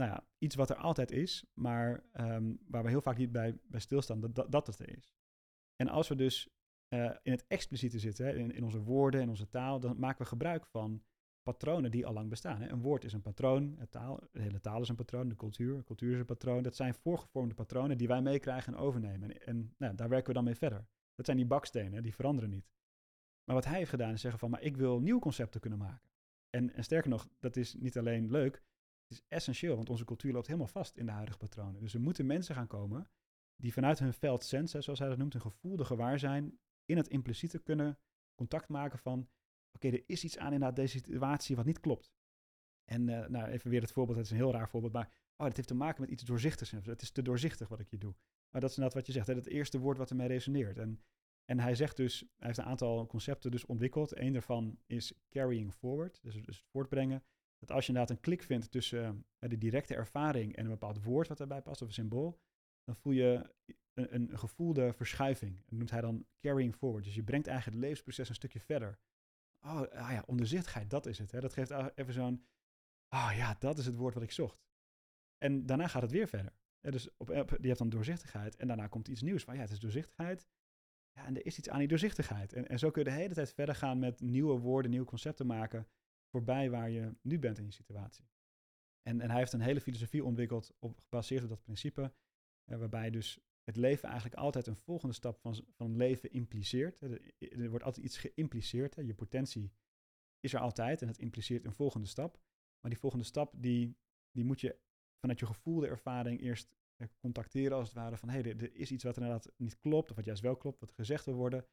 nou 0.09 0.20
iets 0.38 0.55
wat 0.55 0.70
er 0.70 0.76
altijd 0.76 1.11
is, 1.11 1.44
maar 1.55 2.05
ehm, 2.12 2.55
waar 2.66 2.82
we 2.82 2.88
heel 2.88 3.00
vaak 3.00 3.16
niet 3.16 3.32
bij, 3.32 3.59
bij 3.62 3.80
stilstaan 3.80 4.20
dat, 4.20 4.34
dat 4.34 4.53
dat 4.53 4.66
het 4.66 4.78
er 4.78 4.96
is. 4.96 5.14
En 5.76 5.88
als 5.88 6.09
we 6.09 6.14
dus 6.14 6.48
eh, 6.88 7.11
in 7.22 7.32
het 7.32 7.44
expliciete 7.46 7.98
zitten, 7.98 8.36
in, 8.36 8.53
in 8.53 8.64
onze 8.64 8.82
woorden 8.82 9.20
en 9.20 9.28
onze 9.28 9.48
taal, 9.48 9.80
dan 9.80 9.98
maken 9.98 10.22
we 10.22 10.28
gebruik 10.28 10.66
van 10.66 11.03
patronen 11.42 11.90
die 11.90 12.07
al 12.07 12.12
lang 12.12 12.28
bestaan. 12.28 12.61
Hè. 12.61 12.68
Een 12.68 12.80
woord 12.80 13.05
is 13.05 13.12
een 13.12 13.22
patroon, 13.22 13.76
een 13.78 13.88
taal, 13.88 14.20
de 14.32 14.40
hele 14.40 14.61
taal 14.61 14.80
is 14.80 14.88
een 14.88 14.96
patroon, 14.96 15.28
de 15.28 15.36
cultuur, 15.36 15.84
cultuur 15.84 16.12
is 16.12 16.18
een 16.18 16.24
patroon. 16.24 16.62
Dat 16.62 16.76
zijn 16.76 16.94
voorgevormde 16.94 17.55
patronen 17.55 17.98
die 17.98 18.09
wij 18.09 18.22
meekrijgen 18.22 18.74
en 18.74 18.78
overnemen. 18.78 19.46
En, 19.46 19.74
nou, 19.78 19.94
daar 19.94 20.09
werken 20.09 20.28
we 20.28 20.34
dan 20.34 20.44
mee 20.44 20.55
verder. 20.55 20.86
Dat 21.14 21.26
zijn 21.26 21.36
die 21.36 21.46
bakstenen, 21.46 22.03
die 22.03 22.14
veranderen 22.14 22.50
niet. 22.50 22.70
Maar 23.44 23.55
wat 23.55 23.64
hij 23.64 23.78
heeft 23.78 23.90
gedaan 23.90 24.12
is 24.12 24.20
zeggen 24.20 24.40
van, 24.40 24.50
maar 24.50 24.62
ik 24.62 24.76
wil 24.76 25.00
nieuwe 25.00 25.20
concepten 25.20 25.61
kunnen 25.61 25.78
maken. 25.78 26.11
En, 26.50 26.72
en 26.74 26.84
sterker 26.84 27.11
nog, 27.11 27.28
dat 27.40 27.57
is 27.57 27.74
niet 27.74 27.98
alleen 27.98 28.30
leuk, 28.30 28.62
het 29.09 29.18
is 29.18 29.22
essentieel, 29.28 29.76
want 29.76 29.90
onze 29.90 30.05
cultuur 30.05 30.32
loopt 30.32 30.46
helemaal 30.46 30.68
vast 30.68 30.96
in 30.96 31.07
de 31.07 31.12
huidige 31.12 31.38
patronen. 31.38 31.80
Dus 31.80 31.94
er 31.94 32.00
moeten 32.00 32.26
mensen 32.26 32.55
gaan 32.55 32.66
komen 32.66 33.11
die 33.57 33.72
vanuit 33.72 33.98
hun 33.98 34.12
veld 34.12 34.44
sense, 34.44 34.80
zoals 34.80 34.98
hij 34.98 35.09
dat 35.09 35.18
noemt, 35.18 35.34
een 35.34 35.40
gevoel, 35.40 35.76
de 35.76 35.84
gewaarzijn, 35.84 36.59
in 36.84 36.96
het 36.96 37.09
impliciete 37.09 37.59
kunnen 37.59 37.98
contact 38.34 38.68
maken 38.68 38.98
van, 38.98 39.28
oké, 39.72 39.88
er 39.88 40.03
is 40.07 40.24
iets 40.24 40.38
aan 40.38 40.53
inderdaad 40.53 40.76
deze 40.76 40.98
situatie 40.98 41.57
wat 41.57 41.64
niet 41.64 41.80
klopt. 41.80 42.12
En 42.84 43.09
eh, 43.09 43.28
nou, 43.28 43.48
even 43.48 43.70
weer 43.70 43.80
het 43.80 43.92
voorbeeld, 43.92 44.16
het 44.16 44.26
is 44.26 44.32
een 44.32 44.38
heel 44.38 44.53
raar 44.53 44.68
voorbeeld, 44.68 44.92
maar 44.92 45.12
oh, 45.36 45.46
het 45.46 45.57
heeft 45.57 45.68
te 45.68 45.74
maken 45.74 46.00
met 46.00 46.11
iets 46.11 46.22
doorzichtigs. 46.22 46.70
Het 46.70 47.03
is 47.03 47.11
te 47.11 47.22
doorzichtig 47.22 47.68
wat 47.68 47.80
ik 47.80 47.88
hier 47.88 48.00
doe. 48.00 48.14
Maar 48.50 48.61
dat 48.61 48.70
is 48.70 48.76
inderdaad 48.76 48.98
wat 48.98 49.07
je 49.07 49.12
zegt, 49.12 49.26
hè, 49.26 49.34
dat 49.34 49.46
eerste 49.46 49.78
woord 49.78 49.98
wat 49.98 50.11
ermee 50.11 50.28
resoneert. 50.28 50.78
En, 50.78 51.03
en 51.44 51.59
hij 51.59 51.74
zegt 51.74 51.96
dus, 51.96 52.20
hij 52.20 52.46
heeft 52.46 52.59
een 52.59 52.64
aantal 52.64 53.07
concepten 53.07 53.50
dus 53.50 53.66
ontwikkeld. 53.66 54.18
Eén 54.18 54.32
daarvan 54.32 54.78
is 54.86 55.12
carrying 55.28 55.74
forward, 55.74 56.22
dus, 56.22 56.34
dus 56.34 56.57
het 56.57 56.66
voortbrengen. 56.70 57.24
Dat 57.62 57.70
als 57.70 57.86
je 57.86 57.92
inderdaad 57.92 58.16
een 58.16 58.22
klik 58.22 58.42
vindt 58.42 58.70
tussen 58.70 59.26
eh, 59.38 59.50
de 59.50 59.58
directe 59.58 59.94
ervaring 59.94 60.56
en 60.56 60.64
een 60.64 60.70
bepaald 60.70 61.02
woord 61.02 61.28
wat 61.28 61.38
daarbij 61.38 61.62
past, 61.62 61.82
of 61.82 61.88
een 61.88 61.94
symbool, 61.94 62.40
dan 62.84 62.96
voel 62.96 63.12
je 63.12 63.54
een, 63.92 64.14
een 64.14 64.38
gevoelde 64.38 64.92
verschuiving. 64.92 65.62
Dat 65.64 65.72
noemt 65.72 65.90
hij 65.90 66.00
dan 66.00 66.26
carrying 66.40 66.74
forward. 66.74 67.04
Dus 67.04 67.14
je 67.14 67.22
brengt 67.22 67.46
eigenlijk 67.46 67.76
het 67.76 67.86
levensproces 67.86 68.28
een 68.28 68.34
stukje 68.34 68.60
verder. 68.60 68.98
Oh, 69.60 69.80
ah 69.80 70.10
ja, 70.10 70.22
onderzichtigheid, 70.26 70.90
dat 70.90 71.06
is 71.06 71.18
het. 71.18 71.30
Hè. 71.30 71.40
Dat 71.40 71.52
geeft 71.52 71.70
even 71.94 72.12
zo'n, 72.12 72.46
ah 73.08 73.32
ja, 73.36 73.56
dat 73.58 73.78
is 73.78 73.86
het 73.86 73.96
woord 73.96 74.14
wat 74.14 74.22
ik 74.22 74.32
zocht. 74.32 74.64
En 75.38 75.66
daarna 75.66 75.86
gaat 75.86 76.02
het 76.02 76.10
weer 76.10 76.28
verder. 76.28 76.52
Dus 76.80 77.16
op- 77.16 77.28
je 77.60 77.66
hebt 77.66 77.78
dan 77.78 77.88
doorzichtigheid 77.88 78.56
en 78.56 78.66
daarna 78.66 78.86
komt 78.86 79.08
iets 79.08 79.22
nieuws 79.22 79.44
van, 79.44 79.54
ja, 79.54 79.60
het 79.60 79.70
is 79.70 79.80
doorzichtigheid. 79.80 80.46
Ja, 81.12 81.26
en 81.26 81.36
er 81.36 81.46
is 81.46 81.58
iets 81.58 81.68
aan 81.68 81.78
die 81.78 81.88
doorzichtigheid. 81.88 82.52
En, 82.52 82.68
en 82.68 82.78
zo 82.78 82.90
kun 82.90 83.04
je 83.04 83.10
de 83.10 83.16
hele 83.16 83.34
tijd 83.34 83.52
verder 83.52 83.74
gaan 83.74 83.98
met 83.98 84.20
nieuwe 84.20 84.58
woorden, 84.58 84.90
nieuwe 84.90 85.06
concepten 85.06 85.46
maken, 85.46 85.88
voorbij 86.32 86.70
waar 86.70 86.90
je 86.90 87.14
nu 87.22 87.38
bent 87.38 87.58
in 87.58 87.64
je 87.64 87.72
situatie. 87.72 88.28
En, 89.02 89.20
en 89.20 89.30
hij 89.30 89.38
heeft 89.38 89.52
een 89.52 89.60
hele 89.60 89.80
filosofie 89.80 90.24
ontwikkeld, 90.24 90.72
op, 90.78 90.98
gebaseerd 90.98 91.42
op 91.42 91.48
dat 91.48 91.62
principe, 91.62 92.12
eh, 92.64 92.78
waarbij 92.78 93.10
dus 93.10 93.40
het 93.64 93.76
leven 93.76 94.08
eigenlijk 94.08 94.40
altijd 94.40 94.66
een 94.66 94.76
volgende 94.76 95.14
stap 95.14 95.38
van, 95.38 95.54
van 95.70 95.96
leven 95.96 96.32
impliceert. 96.32 97.00
hè. 97.00 97.18
Er, 97.38 97.70
wordt 97.70 97.84
altijd 97.84 98.06
iets 98.06 98.18
geïmpliceerd. 98.18 98.94
Hè. 98.94 99.02
Je 99.02 99.14
potentie 99.14 99.72
is 100.40 100.52
er 100.52 100.60
altijd 100.60 101.02
en 101.02 101.08
het 101.08 101.18
impliceert 101.18 101.64
een 101.64 101.72
volgende 101.72 102.06
stap. 102.06 102.40
Maar 102.80 102.90
die 102.90 103.00
volgende 103.00 103.24
stap, 103.24 103.54
die, 103.56 103.96
die 104.30 104.44
moet 104.44 104.60
je 104.60 104.78
vanuit 105.20 105.40
je 105.40 105.46
gevoelde 105.46 105.86
ervaring 105.86 106.40
eerst 106.40 106.76
eh, 106.96 107.08
contacteren 107.16 107.76
als 107.76 107.88
het 107.88 107.96
ware 107.96 108.16
van, 108.16 108.28
hé, 108.28 108.40
hey, 108.40 108.56
er, 108.56 108.74
is 108.74 108.90
iets 108.90 109.04
wat 109.04 109.16
inderdaad 109.16 109.52
niet 109.56 109.78
klopt, 109.78 110.10
of 110.10 110.16
wat 110.16 110.24
juist 110.24 110.42
wel 110.42 110.56
klopt, 110.56 110.80
wat 110.80 110.92
gezegd 110.92 111.24
wil 111.24 111.34
worden. 111.34 111.66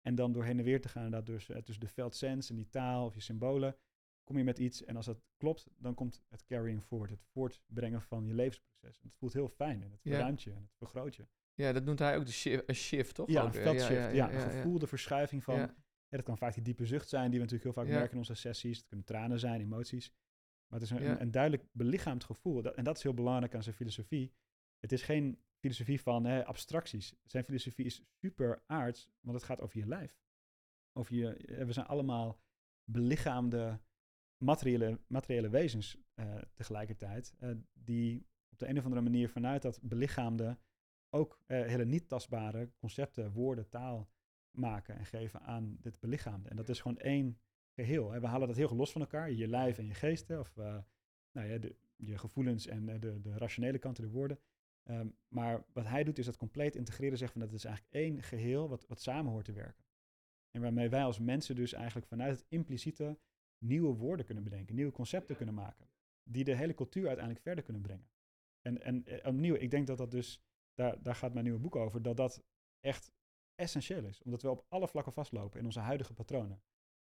En 0.00 0.14
dan 0.14 0.32
door 0.32 0.44
heen 0.44 0.58
en 0.58 0.64
weer 0.64 0.80
te 0.80 0.88
gaan, 0.88 1.04
inderdaad 1.04 1.26
dus 1.26 1.48
eh, 1.48 1.56
tussen 1.56 1.84
de 1.84 1.92
veldsens 1.92 2.50
en 2.50 2.56
die 2.56 2.68
taal 2.68 3.04
of 3.06 3.14
je 3.14 3.20
symbolen, 3.20 3.76
kom 4.28 4.38
je 4.38 4.44
met 4.44 4.58
iets. 4.58 4.84
En 4.84 4.96
als 4.96 5.06
dat 5.06 5.22
klopt, 5.36 5.68
dan 5.76 5.94
komt 5.94 6.22
het 6.28 6.44
carrying 6.44 6.82
forward, 6.82 7.10
het 7.10 7.22
voortbrengen 7.32 8.02
van 8.02 8.26
je 8.26 8.34
levensproces. 8.34 9.00
En 9.00 9.08
het 9.08 9.16
voelt 9.18 9.32
heel 9.32 9.48
fijn 9.48 9.82
en 9.82 9.90
het 9.90 10.00
Ja. 10.02 10.10
verruimt 10.10 10.42
je 10.42 10.50
en 10.50 10.62
het 10.62 10.74
vergroot 10.76 11.16
je. 11.16 11.26
Ja, 11.54 11.72
dat 11.72 11.84
noemt 11.84 11.98
hij 11.98 12.16
ook 12.16 12.26
de 12.26 12.32
shi- 12.32 12.60
een 12.66 12.74
shift, 12.74 13.14
toch? 13.14 13.28
Ja, 13.28 13.42
Ook, 13.42 13.48
een 13.54 13.58
eh, 13.58 13.62
veldshift. 13.62 14.14
Ja, 14.14 14.32
een 14.32 14.40
gevoelde 14.40 14.86
verschuiving 14.86 15.44
van... 15.44 15.54
Ja. 15.54 15.74
Ja, 16.08 16.16
dat 16.16 16.22
kan 16.26 16.38
vaak 16.38 16.54
die 16.54 16.62
diepe 16.62 16.86
zucht 16.86 17.08
zijn 17.08 17.30
die 17.30 17.38
we 17.40 17.44
natuurlijk 17.44 17.64
heel 17.64 17.72
vaak 17.82 17.86
Ja. 17.92 17.92
merken 17.98 18.12
in 18.12 18.18
onze 18.18 18.34
sessies. 18.34 18.76
Het 18.78 18.86
kunnen 18.86 19.06
tranen 19.06 19.38
zijn, 19.40 19.60
emoties. 19.60 20.12
Maar 20.66 20.80
het 20.80 20.90
is 20.90 20.96
een, 20.96 21.02
Ja. 21.02 21.10
een, 21.10 21.20
een 21.20 21.30
duidelijk 21.30 21.64
belichaamd 21.72 22.24
gevoel. 22.24 22.62
Dat, 22.62 22.74
en 22.74 22.84
dat 22.84 22.96
is 22.96 23.02
heel 23.02 23.14
belangrijk 23.14 23.54
aan 23.54 23.62
zijn 23.62 23.74
filosofie. 23.74 24.32
Het 24.78 24.92
is 24.92 25.02
geen 25.02 25.42
filosofie 25.60 26.00
van 26.00 26.24
hè, 26.24 26.44
abstracties. 26.44 27.14
Zijn 27.24 27.44
filosofie 27.44 27.84
is 27.84 28.02
super 28.20 28.62
aards, 28.66 29.10
want 29.20 29.36
het 29.36 29.46
gaat 29.46 29.60
over 29.60 29.78
je 29.78 29.86
lijf. 29.86 30.18
Over 30.92 31.14
je, 31.14 31.34
eh, 31.36 31.64
we 31.64 31.72
zijn 31.72 31.86
allemaal 31.86 32.40
belichaamde 32.90 33.80
materiële, 34.38 35.00
materiële 35.06 35.48
wezens 35.48 35.98
eh, 36.14 36.34
tegelijkertijd. 36.54 37.34
eh, 37.38 37.50
die 37.72 38.26
op 38.50 38.58
de 38.58 38.68
een 38.68 38.78
of 38.78 38.84
andere 38.84 39.02
manier 39.02 39.28
vanuit 39.28 39.62
dat 39.62 39.80
belichaamde 39.82 40.58
ook 41.10 41.40
eh, 41.46 41.62
hele 41.62 41.84
niet 41.84 42.08
tastbare 42.08 42.70
concepten, 42.78 43.32
woorden, 43.32 43.68
taal 43.68 44.10
maken 44.50 44.96
en 44.96 45.06
geven 45.06 45.40
aan 45.40 45.76
dit 45.80 46.00
belichaamde. 46.00 46.48
En 46.48 46.56
dat 46.56 46.68
is 46.68 46.80
gewoon 46.80 46.98
één 46.98 47.38
geheel. 47.74 48.10
Hè. 48.10 48.20
We 48.20 48.26
halen 48.26 48.48
dat 48.48 48.56
heel 48.56 48.76
los 48.76 48.92
van 48.92 49.00
elkaar, 49.00 49.32
je 49.32 49.48
lijf 49.48 49.78
en 49.78 49.86
je 49.86 49.94
geesten, 49.94 50.40
of 50.40 50.54
nou 51.32 51.46
ja, 51.48 51.58
de, 51.58 51.76
je 51.96 52.18
gevoelens 52.18 52.66
en 52.66 53.00
de, 53.00 53.20
de 53.20 53.38
rationele 53.38 53.78
kanten, 53.78 54.04
de 54.04 54.10
woorden. 54.10 54.38
Ehm, 54.82 55.08
maar 55.28 55.64
wat 55.72 55.86
hij 55.86 56.04
doet 56.04 56.18
is 56.18 56.24
dat 56.24 56.36
compleet 56.36 56.76
integreren, 56.76 57.18
zeggen 57.18 57.38
van 57.38 57.48
dat 57.48 57.58
is 57.58 57.64
eigenlijk 57.64 57.94
één 57.94 58.22
geheel 58.22 58.68
wat, 58.68 58.86
wat 58.86 59.00
samen 59.00 59.32
hoort 59.32 59.44
te 59.44 59.52
werken. 59.52 59.84
En 60.50 60.60
waarmee 60.60 60.88
wij 60.88 61.04
als 61.04 61.18
mensen 61.18 61.56
dus 61.56 61.72
eigenlijk 61.72 62.06
vanuit 62.06 62.38
het 62.38 62.46
impliciete 62.48 63.18
nieuwe 63.58 63.94
woorden 63.94 64.26
kunnen 64.26 64.44
bedenken, 64.44 64.74
nieuwe 64.74 64.92
concepten 64.92 65.36
kunnen 65.36 65.54
maken, 65.54 65.90
die 66.22 66.44
de 66.44 66.54
hele 66.54 66.74
cultuur 66.74 67.06
uiteindelijk 67.06 67.44
verder 67.44 67.64
kunnen 67.64 67.82
brengen. 67.82 68.10
En, 68.60 68.82
en 68.82 69.04
eh, 69.04 69.26
opnieuw, 69.26 69.54
ik 69.54 69.70
denk 69.70 69.86
dat 69.86 69.98
dat 69.98 70.10
dus, 70.10 70.42
daar, 70.74 71.02
daar 71.02 71.14
gaat 71.14 71.32
mijn 71.32 71.44
nieuwe 71.44 71.60
boek 71.60 71.76
over, 71.76 72.02
dat 72.02 72.16
dat 72.16 72.44
echt 72.80 73.12
essentieel 73.54 74.04
is. 74.04 74.22
Omdat 74.22 74.42
we 74.42 74.50
op 74.50 74.64
alle 74.68 74.88
vlakken 74.88 75.12
vastlopen 75.12 75.58
in 75.58 75.64
onze 75.64 75.80
huidige 75.80 76.12
patronen. 76.12 76.62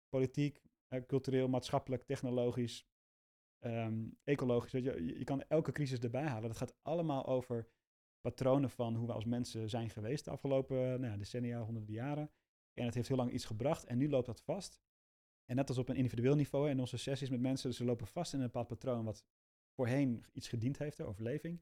Politiek, 0.09 0.63
eh, 0.89 1.03
cultureel, 1.07 1.49
maatschappelijk, 1.49 2.03
technologisch, 2.03 2.87
ehm, 3.59 4.09
ecologisch. 4.25 4.73
Weet 4.73 4.85
je, 4.85 5.19
je, 5.19 5.25
kan 5.25 5.43
elke 5.43 5.73
crisis 5.73 5.99
erbij 5.99 6.27
halen. 6.27 6.49
Dat 6.49 6.57
gaat 6.57 6.79
allemaal 6.83 7.27
over 7.27 7.69
patronen 8.21 8.71
van 8.71 8.95
hoe 8.95 9.07
we 9.07 9.13
als 9.13 9.25
mensen 9.25 9.71
zijn 9.71 9.91
geweest 9.91 10.25
de 10.25 10.31
afgelopen 10.31 10.77
nou 10.77 11.13
ja, 11.13 11.17
decennia, 11.17 11.61
honderden 11.61 11.95
jaren. 11.95 12.31
En 12.75 12.85
het 12.85 12.95
heeft 12.95 13.09
heel 13.09 13.17
lang 13.17 13.33
iets 13.33 13.45
gebracht 13.45 13.85
en 13.85 13.99
nu 13.99 14.09
loopt 14.09 14.27
dat 14.27 14.41
vast. 14.41 14.81
En 15.51 15.57
net 15.57 15.69
als 15.69 15.79
op 15.79 15.89
een 15.89 15.97
individueel 15.97 16.35
niveau 16.35 16.71
in 16.71 16.81
onze 16.81 16.97
sessies 16.97 17.31
met 17.31 17.41
mensen, 17.41 17.75
ze 17.75 17.85
lopen 17.85 18.07
vast 18.07 18.33
in 18.33 18.39
een 18.39 18.45
bepaald 18.45 18.67
patroon 18.67 19.05
wat 19.05 19.25
voorheen 19.75 20.25
iets 20.33 20.49
gediend 20.49 20.79
heeft, 20.79 20.97
de 20.97 21.05
overleving. 21.05 21.61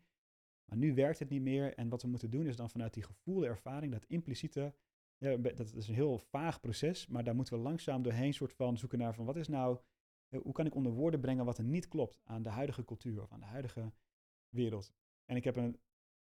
Maar 0.64 0.78
nu 0.78 0.94
werkt 0.94 1.18
het 1.18 1.28
niet 1.28 1.42
meer 1.42 1.74
en 1.74 1.88
wat 1.88 2.02
we 2.02 2.08
moeten 2.08 2.30
doen 2.30 2.46
is 2.46 2.56
dan 2.56 2.70
vanuit 2.70 2.94
die 2.94 3.02
gevoelde 3.02 3.46
ervaring, 3.46 3.92
dat 3.92 4.04
impliciete, 4.04 4.74
Ja, 5.18 5.36
dat 5.36 5.74
is 5.74 5.88
een 5.88 5.94
heel 5.94 6.18
vaag 6.18 6.60
proces, 6.60 7.06
maar 7.06 7.24
daar 7.24 7.34
moeten 7.34 7.54
we 7.54 7.60
langzaam 7.60 8.02
doorheen 8.02 8.34
soort 8.34 8.52
van 8.52 8.78
zoeken 8.78 8.98
naar 8.98 9.14
van 9.14 9.24
wat 9.24 9.36
is 9.36 9.48
nou, 9.48 9.78
eh, 10.28 10.40
hoe 10.40 10.52
kan 10.52 10.66
ik 10.66 10.74
onder 10.74 10.92
woorden 10.92 11.20
brengen 11.20 11.44
wat 11.44 11.58
er 11.58 11.64
niet 11.64 11.88
klopt 11.88 12.20
aan 12.24 12.42
de 12.42 12.48
huidige 12.48 12.84
cultuur 12.84 13.22
of 13.22 13.32
aan 13.32 13.40
de 13.40 13.46
huidige 13.46 13.92
wereld. 14.48 14.92
En 15.24 15.36
ik 15.36 15.44
heb 15.44 15.56
een 15.56 15.80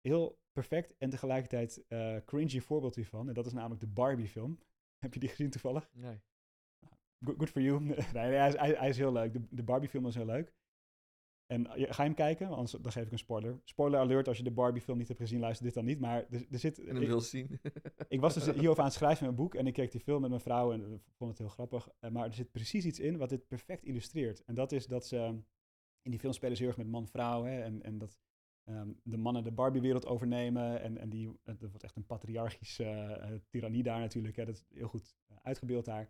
heel 0.01 0.39
perfect 0.51 0.97
en 0.97 1.09
tegelijkertijd 1.09 1.85
eh 1.87 2.17
cringy 2.25 2.59
voorbeeld 2.59 2.95
hiervan. 2.95 3.27
En 3.27 3.33
dat 3.33 3.45
is 3.45 3.53
namelijk 3.53 3.81
de 3.81 3.87
Barbie 3.87 4.27
film. 4.27 4.59
Heb 5.03 5.13
je 5.13 5.19
die 5.19 5.29
gezien 5.29 5.49
toevallig? 5.49 5.89
Nee. 5.93 6.21
Good, 7.25 7.49
for 7.49 7.61
you. 7.61 7.79
nee, 7.85 7.95
hij, 8.13 8.47
is, 8.47 8.55
hij, 8.55 8.69
hij 8.71 8.89
is 8.89 8.97
heel 8.97 9.11
leuk. 9.11 9.33
De, 9.33 9.41
de 9.49 9.63
Barbie 9.63 9.89
film 9.89 10.07
is 10.07 10.15
heel 10.15 10.25
leuk. 10.25 10.53
En 11.45 11.65
ga 11.65 11.75
je 12.03 12.07
hem 12.09 12.13
kijken? 12.13 12.47
Anders 12.47 12.71
dan 12.71 12.91
geef 12.91 13.05
ik 13.05 13.11
een 13.11 13.17
spoiler. 13.17 13.59
Spoiler 13.63 13.99
alert, 13.99 14.27
als 14.27 14.37
je 14.37 14.43
de 14.43 14.51
Barbie 14.51 14.81
film 14.81 14.97
niet 14.97 15.07
hebt 15.07 15.19
gezien, 15.19 15.39
luister 15.39 15.65
dit 15.65 15.73
dan 15.73 15.85
niet. 15.85 15.99
Maar 15.99 16.25
er, 16.29 16.45
er 16.51 16.59
zit... 16.59 16.79
En 16.85 16.95
ik- 16.95 17.07
wil 17.07 17.21
zien. 17.21 17.59
ik 18.07 18.19
was 18.19 18.33
dus 18.33 18.45
hierover 18.45 18.79
aan 18.79 18.85
het 18.87 18.93
schrijven 18.97 19.19
in 19.19 19.33
mijn 19.33 19.35
boek 19.35 19.55
en 19.55 19.67
ik 19.67 19.73
keek 19.73 19.91
die 19.91 20.01
film 20.01 20.21
met 20.21 20.29
mijn 20.29 20.41
vrouw 20.41 20.71
en 20.73 20.93
ik 20.93 21.01
vond 21.15 21.29
het 21.29 21.39
heel 21.39 21.49
grappig. 21.49 21.89
Eh, 21.99 22.09
Maar 22.11 22.25
er 22.25 22.33
zit 22.33 22.51
precies 22.51 22.85
iets 22.85 22.99
in 22.99 23.17
wat 23.17 23.29
dit 23.29 23.47
perfect 23.47 23.83
illustreert. 23.83 24.43
En 24.43 24.55
dat 24.55 24.71
is 24.71 24.87
dat 24.87 25.07
ze 25.07 25.17
in 26.01 26.11
die 26.11 26.19
film 26.19 26.33
spelen 26.33 26.55
ze 26.55 26.61
heel 26.61 26.71
erg 26.71 26.81
met 26.81 26.87
man-vrouw 26.91 27.45
en, 27.45 27.83
en 27.83 27.97
dat 27.97 28.19
ehm, 28.63 28.89
de 29.03 29.17
mannen 29.17 29.43
de 29.43 29.51
Barbie-wereld 29.51 30.05
overnemen 30.05 30.81
en, 30.81 30.97
en 30.97 31.09
die, 31.09 31.39
het 31.43 31.59
wordt 31.61 31.83
echt 31.83 31.95
een 31.95 32.05
patriarchische 32.05 32.83
eh, 32.83 33.31
tirannie 33.49 33.83
daar 33.83 33.99
natuurlijk. 33.99 34.35
Hè, 34.35 34.45
dat 34.45 34.55
is 34.55 34.65
heel 34.73 34.87
goed 34.87 35.15
eh, 35.27 35.37
uitgebeeld 35.43 35.85
daar. 35.85 36.09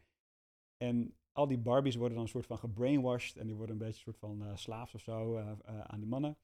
En 0.78 1.15
al 1.32 1.47
die 1.47 1.57
Barbies 1.57 1.95
worden 1.95 2.13
dan 2.13 2.23
een 2.23 2.32
soort 2.32 2.45
van 2.45 2.57
gebrainwashed 2.57 3.38
en 3.38 3.47
die 3.47 3.55
worden 3.55 3.75
een 3.75 3.82
beetje 3.82 3.93
een 3.95 4.13
soort 4.13 4.17
van 4.17 4.43
eh, 4.43 4.55
slaafs 4.55 4.93
of 4.93 5.01
zo 5.01 5.36
eh, 5.36 5.51
eh, 5.51 5.80
aan 5.80 5.99
die 5.99 6.09
mannen. 6.09 6.38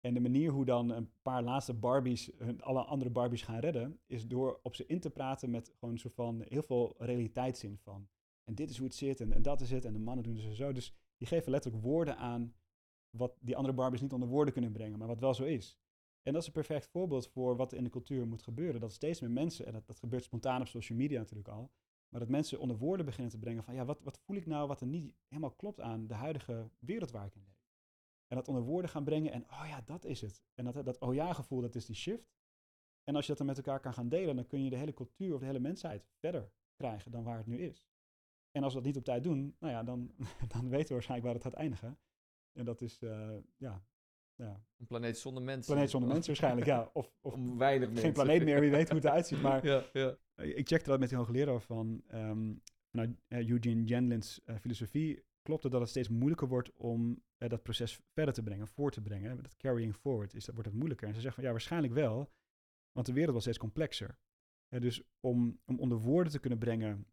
En 0.00 0.14
de 0.14 0.20
manier 0.20 0.50
hoe 0.50 0.64
dan 0.64 0.90
een 0.90 1.10
paar 1.22 1.42
laatste 1.42 1.74
Barbies 1.74 2.30
hun, 2.36 2.62
alle 2.62 2.82
andere 2.82 3.10
Barbies 3.10 3.42
gaan 3.42 3.58
redden, 3.58 4.00
is 4.06 4.26
door 4.26 4.60
op 4.62 4.74
ze 4.74 4.86
in 4.86 5.00
te 5.00 5.10
praten 5.10 5.50
met 5.50 5.72
gewoon 5.74 5.94
een 5.94 6.00
soort 6.00 6.14
van 6.14 6.42
heel 6.48 6.62
veel 6.62 6.94
realiteitszin 6.98 7.78
van. 7.78 8.08
En 8.44 8.54
dit 8.54 8.70
is 8.70 8.76
hoe 8.76 8.86
het 8.86 8.96
zit 8.96 9.20
en, 9.20 9.32
en 9.32 9.42
dat 9.42 9.60
is 9.60 9.70
het 9.70 9.84
en 9.84 9.92
de 9.92 9.98
mannen 9.98 10.24
doen 10.24 10.36
ze 10.36 10.54
zo. 10.54 10.72
Dus 10.72 10.94
die 11.16 11.28
geven 11.28 11.50
letterlijk 11.50 11.84
woorden 11.84 12.16
aan 12.16 12.54
wat 13.10 13.36
die 13.40 13.56
andere 13.56 13.74
Barbies 13.74 14.00
niet 14.00 14.12
onder 14.12 14.28
woorden 14.28 14.52
kunnen 14.52 14.72
brengen, 14.72 14.98
maar 14.98 15.08
wat 15.08 15.20
wel 15.20 15.34
zo 15.34 15.44
is. 15.44 15.78
En 16.22 16.32
dat 16.32 16.40
is 16.40 16.46
een 16.46 16.54
perfect 16.54 16.86
voorbeeld 16.86 17.28
voor 17.28 17.56
wat 17.56 17.72
in 17.72 17.84
de 17.84 17.90
cultuur 17.90 18.26
moet 18.26 18.42
gebeuren. 18.42 18.80
Dat 18.80 18.92
steeds 18.92 19.20
meer 19.20 19.30
mensen, 19.30 19.66
en 19.66 19.72
dat, 19.72 19.86
dat 19.86 19.98
gebeurt 19.98 20.24
spontaan 20.24 20.60
op 20.60 20.66
social 20.66 20.98
media 20.98 21.18
natuurlijk 21.18 21.48
al, 21.48 21.70
maar 22.14 22.22
dat 22.22 22.32
mensen 22.32 22.60
onder 22.60 22.78
woorden 22.78 23.06
beginnen 23.06 23.32
te 23.32 23.38
brengen 23.38 23.64
van 23.64 23.74
ja, 23.74 23.84
wat, 23.84 24.00
wat 24.02 24.18
voel 24.18 24.36
ik 24.36 24.46
nou 24.46 24.68
wat 24.68 24.80
er 24.80 24.86
niet 24.86 25.14
helemaal 25.28 25.54
klopt 25.54 25.80
aan 25.80 26.06
de 26.06 26.14
huidige 26.14 26.70
wereld 26.78 27.10
waar 27.10 27.26
ik 27.26 27.34
in 27.34 27.42
leef. 27.44 27.62
En 28.26 28.36
dat 28.36 28.48
onder 28.48 28.62
woorden 28.62 28.90
gaan 28.90 29.04
brengen 29.04 29.32
en 29.32 29.42
oh 29.42 29.64
ja, 29.68 29.80
dat 29.80 30.04
is 30.04 30.20
het. 30.20 30.44
En 30.54 30.64
dat, 30.64 30.84
dat 30.84 30.98
oh 30.98 31.14
ja 31.14 31.32
gevoel, 31.32 31.60
dat 31.60 31.74
is 31.74 31.86
die 31.86 31.94
shift. 31.94 32.34
En 33.04 33.14
als 33.14 33.24
je 33.24 33.28
dat 33.28 33.38
dan 33.38 33.46
met 33.46 33.56
elkaar 33.56 33.80
kan 33.80 33.94
gaan 33.94 34.08
delen, 34.08 34.36
dan 34.36 34.46
kun 34.46 34.64
je 34.64 34.70
de 34.70 34.76
hele 34.76 34.92
cultuur 34.92 35.34
of 35.34 35.40
de 35.40 35.46
hele 35.46 35.58
mensheid 35.60 36.08
verder 36.18 36.52
krijgen 36.76 37.10
dan 37.10 37.24
waar 37.24 37.36
het 37.36 37.46
nu 37.46 37.58
is. 37.58 37.88
En 38.50 38.62
als 38.62 38.72
we 38.72 38.78
dat 38.78 38.88
niet 38.88 38.96
op 38.96 39.04
tijd 39.04 39.22
doen, 39.22 39.56
nou 39.58 39.72
ja, 39.72 39.82
dan, 39.82 40.14
dan 40.54 40.68
weten 40.68 40.88
we 40.88 40.94
waarschijnlijk 40.94 41.24
waar 41.24 41.34
het 41.34 41.52
gaat 41.52 41.60
eindigen. 41.60 41.98
En 42.52 42.64
dat 42.64 42.80
is, 42.80 43.02
eh, 43.02 43.36
ja, 43.56 43.84
ja, 44.34 44.64
Een 44.78 44.86
planeet 44.86 45.18
zonder 45.18 45.42
mensen. 45.42 45.72
planeet 45.72 45.90
zonder 45.90 46.08
mensen 46.08 46.26
waarschijnlijk, 46.26 46.66
ja. 46.66 46.90
Of, 46.92 47.12
of 47.20 47.34
weinig 47.56 47.88
mensen. 47.88 48.04
geen 48.04 48.12
planeet 48.12 48.44
meer, 48.44 48.60
wie 48.60 48.70
weet 48.70 48.88
hoe 48.88 48.96
het 48.96 49.06
eruit 49.06 49.26
ziet. 49.26 49.42
Maar 49.42 49.66
ja, 49.72 49.84
ja. 49.92 50.16
Eh, 50.34 50.56
ik 50.56 50.68
checkte 50.68 50.90
dat 50.90 50.98
met 50.98 51.08
die 51.08 51.18
hoogleraar 51.18 51.60
van 51.60 52.02
eh, 52.06 53.48
Eugene 53.48 53.86
Genlin's 53.86 54.40
eh, 54.44 54.56
filosofie. 54.56 55.24
Klopt 55.42 55.62
het 55.62 55.72
dat 55.72 55.80
het 55.80 55.90
steeds 55.90 56.08
moeilijker 56.08 56.48
wordt 56.48 56.72
om 56.72 57.22
dat 57.36 57.62
proces 57.62 58.00
verder 58.12 58.34
te 58.34 58.42
brengen, 58.42 58.68
voor 58.68 58.90
te 58.90 59.00
brengen? 59.00 59.42
Dat 59.42 59.56
carrying 59.56 59.94
forward, 59.94 60.34
is, 60.34 60.44
dat 60.44 60.54
wordt 60.54 60.68
het 60.68 60.78
moeilijker. 60.78 61.08
En 61.08 61.14
ze 61.14 61.20
zeggen 61.20 61.34
van 61.34 61.44
ja, 61.44 61.50
waarschijnlijk 61.50 61.92
wel, 61.92 62.32
want 62.92 63.06
de 63.06 63.12
wereld 63.12 63.30
wordt 63.30 63.42
steeds 63.42 63.58
complexer. 63.58 64.18
Dus 64.68 65.02
om, 65.20 65.60
om 65.64 65.78
onder 65.78 65.98
woorden 65.98 66.32
te 66.32 66.38
kunnen 66.38 66.58
brengen, 66.58 67.06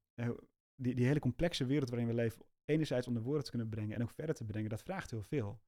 die, 0.75 0.95
die 0.95 1.05
hele 1.05 1.19
complexe 1.19 1.65
wereld 1.65 1.89
waarin 1.89 2.07
we 2.07 2.13
leven, 2.13 2.45
enerzijds 2.65 3.07
onder 3.07 3.23
woorden 3.23 3.43
te 3.43 3.49
kunnen 3.49 3.69
brengen 3.69 3.95
en 3.95 4.01
ook 4.01 4.11
verder 4.11 4.35
te 4.35 4.45
brengen, 4.45 4.69
dat 4.69 4.83
vraagt 4.83 5.11
heel 5.11 5.23
veel. 5.23 5.61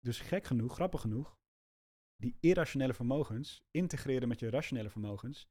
Dus 0.00 0.20
gek 0.20 0.44
genoeg, 0.44 0.74
grappig 0.74 1.00
genoeg, 1.00 1.38
die 2.16 2.36
irrationele 2.40 2.94
vermogens 2.94 3.62
integreren 3.70 4.28
met 4.28 4.40
je 4.40 4.50
rationele 4.50 4.90
vermogens, 4.90 5.48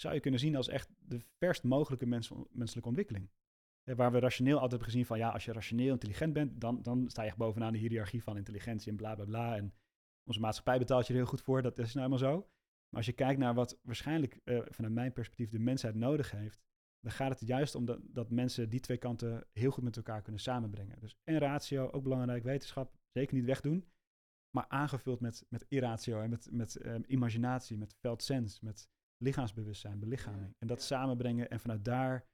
zou 0.00 0.14
je 0.14 0.20
kunnen 0.20 0.40
zien 0.40 0.56
als 0.56 0.68
echt 0.68 0.90
de 0.98 1.20
verst 1.38 1.62
mogelijke 1.62 2.06
mens, 2.06 2.32
menselijke 2.50 2.88
ontwikkeling. 2.88 3.30
Eh, 3.82 3.96
Waar 3.96 4.12
we 4.12 4.18
rationeel 4.18 4.54
altijd 4.54 4.70
hebben 4.70 4.88
gezien 4.88 5.06
van 5.06 5.18
ja, 5.18 5.30
als 5.30 5.44
je 5.44 5.52
rationeel 5.52 5.92
intelligent 5.92 6.32
bent, 6.32 6.60
dan, 6.60 6.82
dan 6.82 7.10
sta 7.10 7.22
je 7.22 7.28
echt 7.28 7.36
bovenaan 7.36 7.72
de 7.72 7.78
hiërarchie 7.78 8.22
van 8.22 8.36
intelligentie 8.36 8.90
en 8.90 8.96
bla 8.96 9.14
bla 9.14 9.24
bla. 9.24 9.56
En 9.56 9.74
onze 10.24 10.40
maatschappij 10.40 10.78
betaalt 10.78 11.06
je 11.06 11.12
er 11.12 11.18
heel 11.18 11.28
goed 11.28 11.42
voor, 11.42 11.62
dat 11.62 11.78
is 11.78 11.94
nou 11.94 12.06
helemaal 12.06 12.32
zo. 12.32 12.38
Maar 12.88 12.96
als 12.96 13.06
je 13.06 13.12
kijkt 13.12 13.40
naar 13.40 13.54
wat 13.54 13.78
waarschijnlijk 13.82 14.40
eh, 14.44 14.60
vanuit 14.64 14.94
mijn 14.94 15.12
perspectief 15.12 15.50
de 15.50 15.58
mensheid 15.58 15.94
nodig 15.94 16.30
heeft, 16.30 16.62
dan 17.00 17.12
gaat 17.12 17.40
het 17.40 17.48
juist 17.48 17.74
om 17.74 17.84
dat, 17.84 18.00
dat 18.02 18.30
mensen 18.30 18.68
die 18.68 18.80
twee 18.80 18.96
kanten 18.96 19.46
heel 19.52 19.70
goed 19.70 19.84
met 19.84 19.96
elkaar 19.96 20.22
kunnen 20.22 20.40
samenbrengen. 20.40 21.00
Dus 21.00 21.16
en 21.24 21.38
ratio, 21.38 21.90
ook 21.90 22.02
belangrijk, 22.02 22.42
wetenschap, 22.42 22.96
zeker 23.12 23.34
niet 23.34 23.44
wegdoen, 23.44 23.88
maar 24.50 24.68
aangevuld 24.68 25.20
met, 25.20 25.46
met 25.48 25.64
irratio 25.68 26.20
en 26.20 26.30
met, 26.30 26.48
met 26.50 26.76
eh, 26.76 26.94
imaginatie, 27.06 27.78
met 27.78 27.94
felt 27.94 28.22
sense, 28.22 28.64
met 28.64 28.88
lichaamsbewustzijn, 29.18 29.98
belichaming. 29.98 30.54
En 30.58 30.66
dat 30.66 30.82
samenbrengen 30.82 31.50
en 31.50 31.60
vanuit 31.60 31.84
daar 31.84 32.26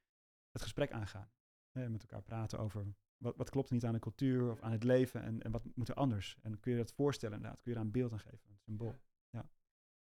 het 0.50 0.62
gesprek 0.62 0.92
aangaan. 0.92 1.30
Hè, 1.78 1.88
met 1.88 2.00
elkaar 2.00 2.22
praten 2.22 2.58
over 2.58 2.94
wat, 3.16 3.36
wat 3.36 3.50
klopt 3.50 3.68
er 3.68 3.74
niet 3.74 3.84
aan 3.84 3.92
de 3.92 3.98
cultuur 3.98 4.50
of 4.50 4.60
aan 4.60 4.72
het 4.72 4.84
leven 4.84 5.22
en, 5.22 5.42
en 5.42 5.50
wat 5.50 5.64
moet 5.74 5.88
er 5.88 5.94
anders. 5.94 6.36
En 6.42 6.60
kun 6.60 6.72
je 6.72 6.78
dat 6.78 6.92
voorstellen 6.92 7.36
inderdaad, 7.36 7.60
kun 7.62 7.72
je 7.72 7.78
er 7.78 7.84
een 7.84 7.92
beeld 7.92 8.12
aan 8.12 8.20
geven, 8.20 8.50
een 8.50 8.58
symbool. 8.58 8.94
Ja. 9.30 9.48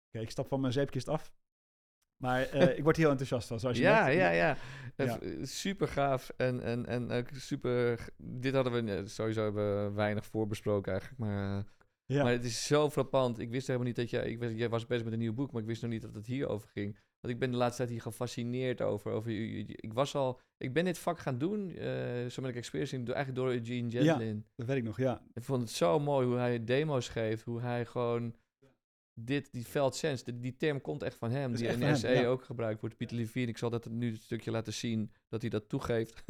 Oké, 0.08 0.20
ik 0.20 0.30
stap 0.30 0.48
van 0.48 0.62
mijn 0.62 0.74
zeepkist 0.74 1.08
af. 1.08 1.34
Maar 2.24 2.42
eh, 2.42 2.68
ik 2.78 2.84
word 2.84 2.98
heel 2.98 3.10
enthousiast 3.10 3.48
van, 3.48 3.60
zoals 3.60 3.78
je 3.78 3.84
Ja, 3.84 4.08
ja, 4.08 4.30
ja. 4.30 4.58
Ja. 4.96 5.20
Eh, 5.20 5.44
Super 5.44 5.88
gaaf. 5.88 6.30
En, 6.30 6.62
en, 6.62 6.86
en 7.10 7.26
super. 7.32 8.10
Dit 8.18 8.54
hadden 8.54 8.86
we 8.86 8.92
eh, 8.92 9.06
sowieso 9.06 9.44
hebben 9.44 9.86
we 9.86 9.92
weinig 9.92 10.26
voorbesproken 10.26 10.92
eigenlijk. 10.92 11.22
Maar, 11.22 11.64
Ja. 12.14 12.24
maar 12.24 12.32
het 12.32 12.44
is 12.44 12.66
zo 12.66 12.90
frappant. 12.90 13.40
Ik 13.40 13.50
wist 13.50 13.68
helemaal 13.68 13.88
niet 13.88 13.96
dat 13.96 14.10
jij. 14.10 14.30
Ik 14.30 14.40
wist, 14.40 14.56
jij 14.56 14.70
was 14.70 14.86
bezig 14.86 15.04
met 15.04 15.14
een 15.14 15.20
nieuw 15.20 15.34
boek, 15.34 15.52
maar 15.52 15.62
ik 15.62 15.68
wist 15.68 15.82
nog 15.82 15.92
niet 15.92 16.02
dat 16.02 16.16
het 16.16 16.26
hierover 16.26 16.70
ging. 16.70 16.98
Want 17.22 17.34
ik 17.34 17.40
ben 17.40 17.52
de 17.52 17.58
laatste 17.58 17.78
tijd 17.78 17.90
hier 17.90 18.02
gefascineerd 18.02 18.82
over. 18.82 19.12
over 19.12 19.32
ik 19.66 19.94
was 19.94 20.16
al. 20.16 20.40
Ik 20.58 20.74
ben 20.74 20.86
dit 20.86 20.98
vak 20.98 21.20
gaan 21.20 21.38
doen. 21.38 21.70
eh 21.76 22.26
zo 22.30 22.42
ben 22.42 22.50
ik 22.50 22.56
experiencing. 22.56 23.06
door- 23.06 23.16
Eigenlijk 23.16 23.46
door 23.46 23.54
Eugene 23.56 23.90
Ja. 23.92 24.04
Gentlin. 24.04 24.46
Dat 24.56 24.68
weet 24.68 24.78
ik 24.78 24.84
nog, 24.84 24.98
ja. 24.98 25.22
Ik 25.34 25.44
vond 25.44 25.62
het 25.62 25.72
zo 25.72 26.00
mooi 26.00 26.28
hoe 26.28 26.36
hij 26.38 26.64
demo's 26.64 27.08
geeft. 27.10 27.44
Hoe 27.44 27.62
hij 27.62 27.86
gewoon. 27.86 28.36
Dit, 29.16 29.50
die 29.52 29.64
felt 29.64 29.96
sense, 29.96 30.24
die, 30.24 30.40
die 30.40 30.56
term 30.58 30.82
komt 30.82 31.04
echt 31.04 31.16
van 31.18 31.32
hem. 31.32 31.56
Die 31.56 31.68
in 31.68 31.98
SE 31.98 32.08
ja. 32.10 32.26
ook 32.26 32.44
gebruikt 32.44 32.82
wordt. 32.82 32.98
Pieter 32.98 33.18
Levine, 33.18 33.48
ik 33.48 33.58
zal 33.58 33.70
dat 33.70 33.90
nu 33.90 34.10
een 34.10 34.18
stukje 34.18 34.52
laten 34.52 34.74
zien. 34.74 35.12
Dat 35.30 35.42
hij 35.42 35.50
dat 35.50 35.70
toegeeft. 35.70 36.24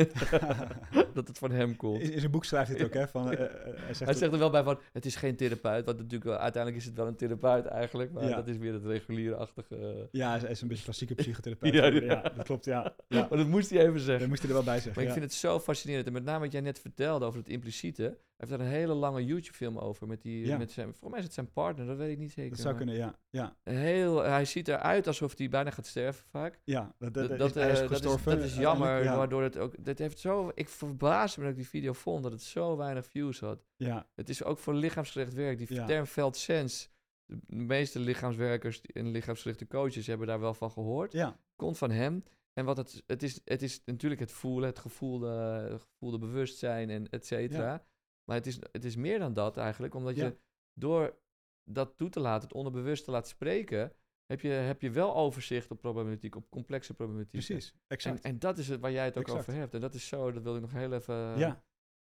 dat 1.13 1.27
het 1.27 1.37
van 1.37 1.51
hem 1.51 1.75
komt. 1.75 2.01
In, 2.01 2.11
in 2.11 2.19
zijn 2.19 2.31
boek 2.31 2.45
schrijft 2.45 2.69
hij 2.69 2.77
het 2.77 2.85
ook, 2.87 2.93
hè? 2.93 3.07
Van, 3.07 3.31
eh, 3.31 3.43
eh, 3.45 3.51
hij 3.63 3.93
zegt 3.93 3.99
Hij 3.99 4.13
zegt 4.13 4.33
er 4.33 4.39
wel 4.39 4.49
bij 4.49 4.63
van, 4.63 4.79
het 4.93 5.05
is 5.05 5.15
geen 5.15 5.35
therapeut. 5.35 5.85
Want 5.85 5.97
natuurlijk 5.97 6.23
wel, 6.23 6.37
uiteindelijk 6.37 6.81
is 6.83 6.87
het 6.87 6.97
wel 6.97 7.07
een 7.07 7.15
therapeut 7.15 7.65
eigenlijk. 7.65 8.11
Maar 8.11 8.23
Ja. 8.23 8.35
dat 8.35 8.47
is 8.47 8.57
weer 8.57 8.73
het 8.73 8.85
reguliere-achtige... 8.85 10.07
Ja, 10.11 10.27
hij 10.27 10.35
is- 10.37 10.41
hij 10.41 10.51
is 10.51 10.61
een 10.61 10.67
beetje 10.67 10.83
klassieke 10.83 11.15
psychotherapeut. 11.23 11.73
Ja, 11.73 12.21
dat 12.35 12.43
klopt, 12.45 12.65
ja. 12.65 12.95
Maar 13.07 13.29
dat 13.29 13.47
moest 13.47 13.69
hij 13.69 13.79
even 13.79 13.93
Dat 13.93 14.01
zeggen. 14.03 14.29
moest 14.29 14.41
hij 14.41 14.49
er 14.49 14.55
wel 14.55 14.65
bij 14.65 14.75
zeggen. 14.79 14.93
Maar 14.95 15.03
ik 15.03 15.11
vind 15.19 15.23
het 15.31 15.33
zo 15.33 15.59
fascinerend. 15.59 16.07
En 16.07 16.13
met 16.13 16.23
name 16.23 16.39
wat 16.39 16.51
jij 16.51 16.61
net 16.61 16.79
vertelde 16.79 17.25
over 17.25 17.39
het 17.39 17.49
impliciete. 17.49 18.17
Hij 18.37 18.47
heeft 18.47 18.59
daar 18.59 18.67
een 18.67 18.73
hele 18.79 18.93
lange 18.93 19.25
YouTube-film 19.25 19.77
over. 19.77 20.07
Met 20.07 20.21
die, 20.21 20.45
Ja. 20.45 20.57
met 20.57 20.71
zijn, 20.71 20.85
volgens 20.87 21.09
mij 21.09 21.19
is 21.19 21.25
het 21.25 21.33
zijn 21.33 21.51
partner, 21.51 21.85
dat 21.85 21.97
weet 21.97 22.11
ik 22.11 22.17
niet 22.17 22.31
zeker. 22.31 22.49
Dat 22.51 22.59
zou 22.59 22.75
kunnen, 22.75 22.95
ja. 22.95 23.15
Ja, 23.29 23.55
Heel, 23.63 24.23
hij 24.23 24.45
ziet 24.45 24.67
eruit 24.67 25.07
alsof 25.07 25.37
hij 25.37 25.49
bijna 25.49 25.69
gaat 25.71 25.85
sterven 25.85 26.25
vaak. 26.29 26.59
ja 26.63 26.95
dat, 26.99 27.13
dat, 27.13 27.37
Dat, 27.37 27.55
is 27.55 27.61
eh, 27.63 27.71
is, 27.71 27.79
gestorven. 27.79 28.35
dat 28.35 28.45
is 28.45 28.55
jammer, 28.57 29.03
ja. 29.03 29.17
waardoor 29.17 29.41
het 29.43 29.57
ook... 29.57 29.85
Dat 29.85 29.97
heeft 29.97 30.19
zo... 30.19 30.51
Ik 30.55 30.69
verbaasde 30.69 31.39
me 31.39 31.45
dat 31.45 31.55
ik 31.55 31.59
die 31.61 31.69
video 31.69 31.93
vond, 31.93 32.23
dat 32.23 32.31
het 32.31 32.41
zo 32.41 32.77
weinig 32.77 33.05
views 33.05 33.39
had. 33.39 33.65
Ja, 33.75 34.07
Het 34.15 34.29
is 34.29 34.43
ook 34.43 34.59
voor 34.59 34.73
lichaamsgericht 34.73 35.33
werk. 35.33 35.57
Die 35.57 35.73
Ja. 35.73 35.85
term 35.85 36.05
felt 36.05 36.37
sense. 36.37 36.87
De 37.25 37.55
meeste 37.55 37.99
lichaamswerkers 37.99 38.81
en 38.81 39.11
lichaamsgerichte 39.11 39.67
coaches 39.67 40.07
hebben 40.07 40.27
daar 40.27 40.39
wel 40.39 40.53
van 40.53 40.71
gehoord. 40.71 41.11
ja, 41.11 41.37
Komt 41.55 41.77
van 41.77 41.91
hem. 41.91 42.23
En 42.53 42.65
wat 42.65 42.77
het, 42.77 43.03
het, 43.07 43.23
is, 43.23 43.39
het 43.45 43.61
is 43.61 43.81
natuurlijk 43.85 44.21
het 44.21 44.31
voelen, 44.31 44.69
het 44.69 44.79
gevoelde, 44.79 45.27
het 45.71 45.81
gevoelde 45.81 46.17
bewustzijn 46.17 46.89
en 46.89 47.09
et 47.09 47.25
cetera. 47.25 47.71
Ja. 47.71 47.85
Maar 48.23 48.35
het 48.37 48.47
is, 48.47 48.59
het 48.71 48.85
is 48.85 48.95
meer 48.95 49.19
dan 49.19 49.33
dat 49.33 49.57
eigenlijk, 49.57 49.95
omdat 49.95 50.15
Ja. 50.15 50.25
je 50.25 50.37
door 50.73 51.17
dat 51.63 51.97
toe 51.97 52.09
te 52.09 52.19
laten, 52.19 52.47
het 52.47 52.57
onderbewust 52.57 53.05
te 53.05 53.11
laten 53.11 53.29
spreken, 53.29 53.93
heb 54.25 54.41
je, 54.41 54.49
heb 54.49 54.81
je 54.81 54.91
wel 54.91 55.15
overzicht 55.15 55.71
op 55.71 55.79
problematiek, 55.79 56.35
op 56.35 56.49
complexe 56.49 56.93
problematiek. 56.93 57.31
precies. 57.31 57.71
En, 57.71 57.79
Exact. 57.87 58.21
en 58.21 58.39
dat 58.39 58.57
is 58.57 58.67
het 58.67 58.79
waar 58.79 58.91
jij 58.91 59.05
het 59.05 59.17
ook 59.17 59.23
Exact. 59.23 59.39
over 59.39 59.53
hebt. 59.53 59.73
En 59.73 59.81
dat 59.81 59.93
is 59.93 60.07
zo, 60.07 60.31
dat 60.31 60.43
wil 60.43 60.55
ik 60.55 60.61
nog 60.61 60.71
heel 60.71 60.93
even 60.93 61.15
ja, 61.37 61.63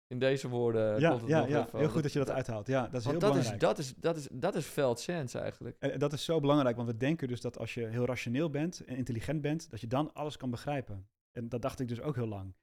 in 0.07 0.19
deze 0.19 0.49
woorden. 0.49 1.01
ja, 1.01 1.09
komt 1.09 1.21
het 1.21 1.31
ja, 1.31 1.41
nog 1.41 1.49
ja. 1.49 1.67
even 1.67 1.79
heel 1.79 1.89
goed 1.89 2.03
dat 2.03 2.13
je 2.13 2.19
dat 2.19 2.31
uithaalt. 2.31 2.67
Ja, 2.67 2.87
dat 2.89 3.01
is 3.01 3.07
heel 3.07 3.19
dat 3.19 3.37
is, 3.37 3.59
dat, 3.59 3.79
is, 3.79 3.95
dat, 3.95 4.17
is, 4.17 4.29
dat 4.33 4.55
is 4.55 4.67
felt 4.67 5.01
sense 5.01 5.39
eigenlijk. 5.39 5.77
En 5.79 5.99
dat 5.99 6.13
is 6.13 6.25
zo 6.25 6.41
belangrijk, 6.41 6.77
want 6.77 6.89
we 6.89 6.97
denken 6.97 7.29
dus 7.29 7.41
dat 7.41 7.59
als 7.59 7.75
je 7.75 7.87
heel 7.87 8.05
rationeel 8.05 8.51
bent 8.51 8.85
en 8.85 8.97
intelligent 8.97 9.41
bent, 9.41 9.71
dat 9.71 9.81
je 9.81 9.87
dan 9.87 10.13
alles 10.13 10.37
kan 10.37 10.51
begrijpen. 10.51 11.09
En 11.33 11.49
dat 11.49 11.63
dacht 11.63 11.81
ik 11.81 11.89
dus 11.89 12.01
ook 12.01 12.15
heel 12.15 12.27
lang. 12.27 12.55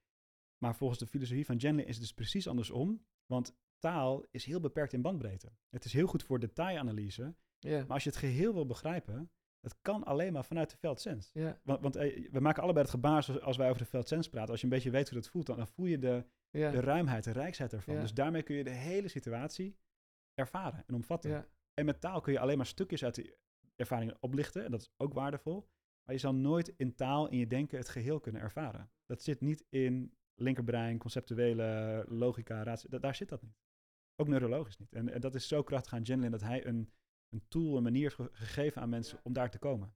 Maar 0.58 0.74
volgens 0.76 0.98
de 0.98 1.06
filosofie 1.06 1.44
van 1.46 1.60
Genlin 1.60 1.86
is 1.86 1.94
het 1.94 2.00
dus 2.00 2.14
precies 2.14 2.48
andersom. 2.48 3.04
Want 3.32 3.56
taal 3.78 4.24
is 4.30 4.44
heel 4.44 4.60
beperkt 4.60 4.92
in 4.92 5.02
bandbreedte. 5.02 5.52
Het 5.70 5.84
is 5.84 5.92
heel 5.92 6.06
goed 6.06 6.22
voor 6.22 6.38
detailanalyse, 6.38 7.34
maar 7.78 7.88
als 7.88 8.04
je 8.04 8.08
het 8.10 8.18
geheel 8.18 8.54
wil 8.54 8.66
begrijpen, 8.66 9.30
Dat 9.60 9.76
kan 9.82 10.04
alleen 10.04 10.32
maar 10.32 10.44
vanuit 10.44 10.70
de 10.70 10.76
veldsens. 10.76 11.30
Want, 11.64 11.80
want 11.80 11.96
eh, 11.96 12.30
we 12.30 12.40
maken 12.40 12.62
allebei 12.62 12.84
het 12.84 12.94
gebaar 12.94 13.40
als 13.40 13.56
wij 13.56 13.68
over 13.68 13.82
de 13.82 13.88
veldsens 13.88 14.28
praten. 14.28 14.50
Als 14.50 14.60
je 14.60 14.66
een 14.66 14.72
beetje 14.72 14.90
weet 14.90 15.08
hoe 15.10 15.18
dat 15.20 15.28
voelt, 15.30 15.46
dan, 15.46 15.56
dan 15.56 15.68
voel 15.68 15.86
je 15.86 15.98
de, 15.98 16.24
de 16.70 16.80
ruimheid, 16.80 17.24
de 17.24 17.30
rijksheid 17.30 17.72
ervan. 17.72 17.94
Dus 18.00 18.14
daarmee 18.14 18.42
kun 18.42 18.56
je 18.56 18.64
de 18.64 18.70
hele 18.70 19.08
situatie 19.08 19.76
ervaren 20.34 20.84
en 20.86 20.94
omvatten. 20.94 21.30
En 21.74 21.84
met 21.84 22.00
taal 22.00 22.20
kun 22.20 22.32
je 22.32 22.38
alleen 22.38 22.56
maar 22.56 22.66
stukjes 22.66 23.04
uit 23.04 23.14
die 23.14 23.34
ervaringen 23.76 24.16
oplichten. 24.20 24.64
En 24.64 24.70
dat 24.70 24.80
is 24.80 24.92
ook 24.96 25.14
waardevol. 25.14 25.68
Maar 26.04 26.14
je 26.14 26.20
zal 26.20 26.34
nooit 26.34 26.74
in 26.76 26.94
taal, 26.94 27.28
in 27.28 27.38
je 27.38 27.46
denken, 27.46 27.78
het 27.78 27.88
geheel 27.88 28.20
kunnen 28.20 28.42
ervaren. 28.42 28.90
Dat 29.06 29.22
zit 29.22 29.40
niet 29.40 29.64
in 29.68 30.14
linkerbrein, 30.34 30.98
conceptuele 30.98 32.04
logica, 32.08 32.64
daar 33.00 33.14
zit 33.14 33.28
dat 33.28 33.42
niet. 33.42 33.56
Ook 34.16 34.28
neurologisch 34.28 34.78
niet. 34.78 34.92
En, 34.92 35.08
en 35.12 35.20
dat 35.20 35.34
is 35.34 35.48
zo 35.48 35.62
krachtig 35.62 35.92
aan 35.92 36.02
Jenlin 36.02 36.30
dat 36.30 36.40
hij 36.42 36.66
een, 36.66 36.90
een 37.28 37.42
tool, 37.48 37.76
een 37.76 37.82
manier 37.82 38.02
heeft 38.02 38.14
ge- 38.14 38.28
gegeven 38.32 38.82
aan 38.82 38.88
mensen 38.88 39.20
om 39.22 39.32
daar 39.32 39.50
te 39.50 39.58
komen. 39.58 39.94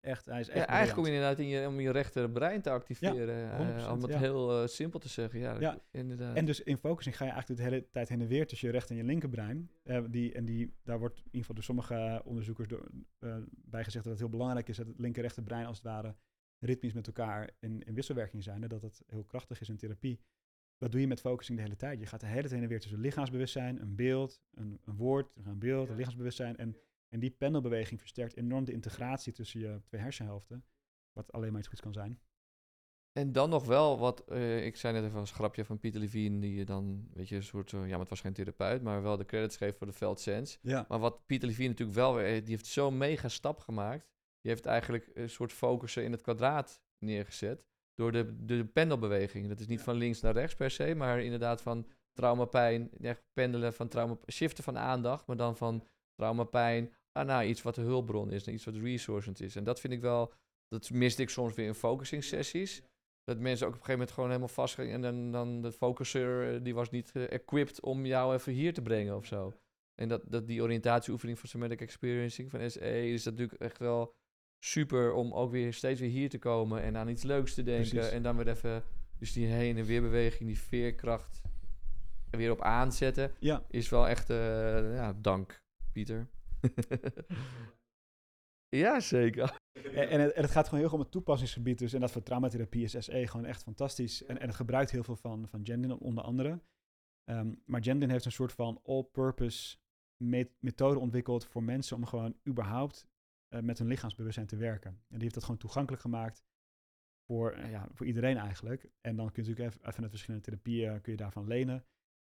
Echt, 0.00 0.24
hij 0.26 0.40
is 0.40 0.48
echt 0.48 0.58
Ja, 0.58 0.66
eigenlijk 0.66 0.98
om 0.98 1.04
briljant. 1.04 1.38
inderdaad 1.38 1.62
in 1.62 1.62
je, 1.62 1.68
om 1.68 1.80
je 1.80 1.90
rechterbrein 1.92 2.62
te 2.62 2.70
activeren. 2.70 3.50
eh, 3.52 3.86
100%, 3.86 3.90
om 3.90 4.02
het 4.02 4.12
ja. 4.12 4.18
heel 4.18 4.60
eh, 4.62 4.66
simpel 4.68 4.98
te 4.98 5.08
zeggen. 5.08 5.40
Ja, 5.40 5.60
Ja. 5.60 5.78
inderdaad. 5.90 6.36
En 6.36 6.44
dus 6.44 6.62
in 6.62 6.76
focusing 6.76 7.16
ga 7.16 7.24
je 7.24 7.30
eigenlijk 7.30 7.60
de 7.62 7.68
hele 7.68 7.90
tijd 7.90 8.08
heen 8.08 8.20
en 8.20 8.26
weer 8.26 8.46
tussen 8.46 8.66
je 8.68 8.72
rechter 8.74 8.90
en 8.96 9.00
je 9.02 9.06
linkerbrein. 9.08 9.70
Eh, 9.82 10.04
die, 10.08 10.32
en 10.32 10.44
die, 10.44 10.74
daar 10.84 10.98
wordt 10.98 11.16
in 11.18 11.24
ieder 11.24 11.40
geval 11.40 11.54
door 11.54 11.64
sommige 11.64 12.22
onderzoekers 12.24 12.68
door, 12.68 12.88
bij 13.50 13.84
gezegd 13.84 14.04
dat 14.04 14.12
het 14.12 14.18
heel 14.22 14.28
belangrijk 14.30 14.68
is 14.68 14.76
dat 14.76 14.86
het 14.86 14.98
linker 14.98 15.22
rechterbrein 15.22 15.66
als 15.66 15.76
het 15.76 15.86
ware 15.86 16.14
ritmisch 16.60 16.92
met 16.92 17.06
elkaar 17.06 17.50
in, 17.60 17.82
in 17.82 17.94
wisselwerking 17.94 18.42
zijn. 18.42 18.62
En 18.62 18.68
dat 18.68 18.82
het 18.82 19.02
heel 19.06 19.24
krachtig 19.24 19.60
is 19.60 19.68
in 19.68 19.76
therapie. 19.76 20.20
Dat 20.78 20.92
doe 20.92 21.00
je 21.00 21.06
met 21.06 21.20
focusing 21.20 21.58
de 21.58 21.64
hele 21.64 21.76
tijd. 21.76 22.00
Je 22.00 22.06
gaat 22.06 22.20
de 22.20 22.26
hele 22.26 22.40
tijd 22.40 22.52
heen 22.52 22.62
en 22.62 22.68
weer 22.68 22.80
tussen 22.80 23.00
lichaamsbewustzijn, 23.00 23.80
een 23.80 23.94
beeld, 23.94 24.42
een, 24.50 24.78
een 24.84 24.96
woord, 24.96 25.32
een 25.44 25.58
beeld, 25.58 25.88
een 25.88 25.96
lichaamsbewustzijn. 25.96 26.56
En, 26.56 26.76
en 27.08 27.20
die 27.20 27.30
pendelbeweging 27.30 28.00
versterkt 28.00 28.36
enorm 28.36 28.64
de 28.64 28.72
integratie 28.72 29.32
tussen 29.32 29.60
je 29.60 29.80
twee 29.84 30.00
hersenhelften. 30.00 30.64
Wat 31.12 31.32
alleen 31.32 31.50
maar 31.50 31.58
iets 31.60 31.68
goeds 31.68 31.82
kan 31.82 31.92
zijn. 31.92 32.20
En 33.12 33.32
dan 33.32 33.50
nog 33.50 33.64
wel 33.66 33.98
wat, 33.98 34.24
eh, 34.28 34.66
ik 34.66 34.76
zei 34.76 34.94
net 34.94 35.04
even 35.04 35.18
een 35.18 35.26
grapje 35.26 35.64
van 35.64 35.78
Pieter 35.78 36.00
Levine, 36.00 36.40
die 36.40 36.54
je 36.54 36.64
dan, 36.64 37.08
weet 37.12 37.28
je, 37.28 37.36
een 37.36 37.42
soort, 37.42 37.72
eh, 37.72 37.80
ja, 37.80 37.90
maar 37.90 37.98
het 37.98 38.08
was 38.08 38.20
geen 38.20 38.32
therapeut, 38.32 38.82
maar 38.82 39.02
wel 39.02 39.16
de 39.16 39.24
credits 39.24 39.56
geeft 39.56 39.76
voor 39.76 39.86
de 39.86 39.92
Veldsense. 39.92 40.58
Ja, 40.62 40.84
Maar 40.88 40.98
wat 40.98 41.26
Pieter 41.26 41.48
Levine 41.48 41.68
natuurlijk 41.68 41.98
wel 41.98 42.14
weer, 42.14 42.40
die 42.40 42.50
heeft 42.50 42.66
zo'n 42.66 42.98
mega 42.98 43.28
stap 43.28 43.58
gemaakt. 43.58 44.08
Die 44.40 44.50
heeft 44.50 44.66
eigenlijk 44.66 45.10
een 45.14 45.30
soort 45.30 45.52
focussen 45.52 46.04
in 46.04 46.12
het 46.12 46.22
kwadraat 46.22 46.82
neergezet 46.98 47.66
door 47.94 48.12
de, 48.12 48.44
de 48.44 48.64
pendelbeweging. 48.64 49.48
Dat 49.48 49.60
is 49.60 49.66
niet 49.66 49.80
van 49.80 49.94
links 49.94 50.20
naar 50.20 50.32
rechts 50.32 50.54
per 50.54 50.70
se, 50.70 50.94
maar 50.94 51.22
inderdaad 51.22 51.62
van 51.62 51.86
traumapijn, 52.12 52.90
echt 53.00 53.22
pendelen 53.32 53.74
van 53.74 53.88
trauma, 53.88 54.16
shiften 54.32 54.64
van 54.64 54.78
aandacht, 54.78 55.26
maar 55.26 55.36
dan 55.36 55.56
van 55.56 55.86
traumapijn 56.14 56.94
ah, 57.12 57.26
naar 57.26 57.46
iets 57.46 57.62
wat 57.62 57.74
de 57.74 57.80
hulpbron 57.80 58.30
is, 58.30 58.44
naar 58.44 58.54
iets 58.54 58.64
wat 58.64 58.74
resourcend 58.74 59.40
is. 59.40 59.56
En 59.56 59.64
dat 59.64 59.80
vind 59.80 59.92
ik 59.92 60.00
wel, 60.00 60.32
dat 60.68 60.90
miste 60.90 61.22
ik 61.22 61.30
soms 61.30 61.54
weer 61.54 61.66
in 61.66 61.74
focusing 61.74 62.24
sessies. 62.24 62.82
Dat 63.24 63.38
mensen 63.38 63.66
ook 63.66 63.74
op 63.74 63.78
een 63.78 63.84
gegeven 63.84 63.92
moment 63.92 64.10
gewoon 64.10 64.28
helemaal 64.28 64.54
vast 64.54 64.74
gingen. 64.74 64.94
En 64.94 65.00
dan, 65.00 65.30
dan 65.30 65.60
de 65.62 65.72
focuser, 65.72 66.54
eh, 66.54 66.60
die 66.62 66.74
was 66.74 66.90
niet 66.90 67.12
equipped 67.12 67.80
om 67.80 68.06
jou 68.06 68.34
even 68.34 68.52
hier 68.52 68.74
te 68.74 68.82
brengen 68.82 69.16
of 69.16 69.26
zo. 69.26 69.52
En 69.94 70.08
dat, 70.08 70.22
dat 70.26 70.46
die 70.46 70.62
oriëntatieoefening 70.62 71.38
van 71.38 71.48
somatic 71.48 71.80
experiencing 71.80 72.50
van 72.50 72.70
SE 72.70 73.12
is 73.12 73.22
dat 73.22 73.32
natuurlijk 73.32 73.60
echt 73.60 73.78
wel 73.78 74.14
super 74.64 75.12
om 75.12 75.32
ook 75.32 75.50
weer 75.50 75.74
steeds 75.74 76.00
weer 76.00 76.10
hier 76.10 76.28
te 76.28 76.38
komen 76.38 76.82
en 76.82 76.96
aan 76.96 77.08
iets 77.08 77.22
leuks 77.22 77.54
te 77.54 77.62
denken. 77.62 77.90
Precies. 77.90 78.12
En 78.12 78.22
dan 78.22 78.36
weer 78.36 78.48
even, 78.48 78.82
dus 79.18 79.32
die 79.32 79.46
heen 79.46 79.76
en 79.76 79.84
weer 79.84 80.02
beweging, 80.02 80.48
die 80.48 80.58
veerkracht 80.58 81.40
er 82.30 82.38
weer 82.38 82.50
op 82.50 82.62
aanzetten, 82.62 83.32
ja. 83.38 83.64
is 83.68 83.88
wel 83.88 84.08
echt, 84.08 84.30
eh, 84.30 84.94
ja, 84.94 85.12
dank 85.12 85.62
Pieter. 85.92 86.28
ja, 88.82 89.00
zeker. 89.00 89.58
En, 89.72 90.08
en, 90.08 90.20
het, 90.20 90.32
en 90.32 90.42
het 90.42 90.50
gaat 90.50 90.64
gewoon 90.64 90.80
heel 90.80 90.88
erg 90.88 90.92
om 90.92 91.00
het 91.00 91.10
toepassingsgebied. 91.10 91.78
Dus, 91.78 91.92
en 91.92 92.00
dat 92.00 92.10
voor 92.10 92.22
traumatherapie 92.22 92.84
is 92.84 92.96
SE 92.98 93.26
gewoon 93.26 93.46
echt 93.46 93.62
fantastisch. 93.62 94.24
En, 94.24 94.40
en 94.40 94.46
het 94.46 94.56
gebruikt 94.56 94.90
heel 94.90 95.04
veel 95.04 95.16
van, 95.16 95.48
van 95.48 95.98
onder 95.98 96.24
andere. 96.24 96.60
Ehm, 97.24 97.54
maar 97.64 97.82
Gendlin 97.82 98.10
heeft 98.10 98.24
een 98.24 98.32
soort 98.32 98.52
van 98.52 98.80
all-purpose 98.84 99.76
met- 100.16 100.52
methode 100.60 100.98
ontwikkeld 100.98 101.44
voor 101.44 101.62
mensen 101.62 101.96
om 101.96 102.06
gewoon 102.06 102.36
überhaupt 102.48 103.08
eh, 103.50 103.60
met 103.60 103.78
hun 103.78 103.86
lichaamsbewustzijn 103.86 104.46
te 104.46 104.56
werken. 104.56 104.90
En 104.90 105.04
die 105.08 105.22
heeft 105.22 105.34
dat 105.34 105.44
gewoon 105.44 105.58
toegankelijk 105.58 106.02
gemaakt 106.02 106.44
voor, 107.26 107.52
eh, 107.52 107.70
ja, 107.70 107.88
voor 107.92 108.06
iedereen 108.06 108.36
eigenlijk. 108.36 108.90
En 109.00 109.16
dan 109.16 109.32
kun 109.32 109.42
je 109.42 109.48
natuurlijk 109.48 109.74
even, 109.74 109.88
even 109.88 110.00
met 110.00 110.10
verschillende 110.10 110.44
therapieën 110.44 111.00
kun 111.00 111.12
je 111.12 111.18
daarvan 111.18 111.46
lenen. 111.46 111.84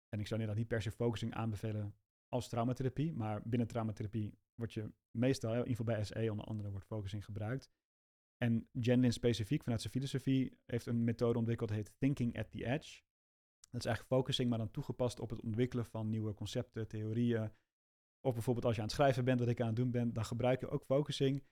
En 0.09 0.19
ik 0.19 0.27
zou 0.27 0.39
inderdaad 0.39 0.55
niet 0.55 0.67
per 0.67 0.81
se 0.81 0.91
focusing 0.91 1.33
aanbevelen 1.33 1.95
als 2.27 2.49
traumatherapie. 2.49 3.13
Maar 3.13 3.41
binnen 3.43 3.67
traumatherapie 3.67 4.37
wordt 4.55 4.73
je 4.73 4.91
meestal, 5.11 5.51
in 5.51 5.57
ieder 5.57 5.75
geval 5.75 5.95
bij 5.95 6.03
SE 6.03 6.31
onder 6.31 6.45
andere, 6.45 6.71
wordt 6.71 6.85
focusing 6.85 7.25
gebruikt. 7.25 7.71
En 8.37 8.69
Jenlin 8.71 9.13
specifiek 9.13 9.63
vanuit 9.63 9.81
zijn 9.81 9.93
filosofie 9.93 10.59
heeft 10.65 10.85
een 10.85 11.03
methode 11.03 11.37
ontwikkeld, 11.37 11.69
heet 11.69 11.93
Thinking 11.97 12.37
at 12.37 12.51
the 12.51 12.65
Edge. 12.65 13.01
Dat 13.71 13.81
is 13.81 13.85
eigenlijk 13.85 14.15
focusing, 14.15 14.49
maar 14.49 14.57
dan 14.57 14.71
toegepast 14.71 15.19
op 15.19 15.29
het 15.29 15.41
ontwikkelen 15.41 15.85
van 15.85 16.09
nieuwe 16.09 16.33
concepten, 16.33 16.87
theorieën. 16.87 17.51
Of 18.21 18.33
bijvoorbeeld 18.33 18.65
als 18.65 18.75
je 18.75 18.81
aan 18.81 18.87
het 18.87 18.95
schrijven 18.95 19.25
bent, 19.25 19.39
wat 19.39 19.49
ik 19.49 19.61
aan 19.61 19.67
het 19.67 19.75
doen 19.75 19.91
ben, 19.91 20.13
dan 20.13 20.25
gebruik 20.25 20.59
je 20.59 20.69
ook 20.69 20.83
focusing 20.83 21.43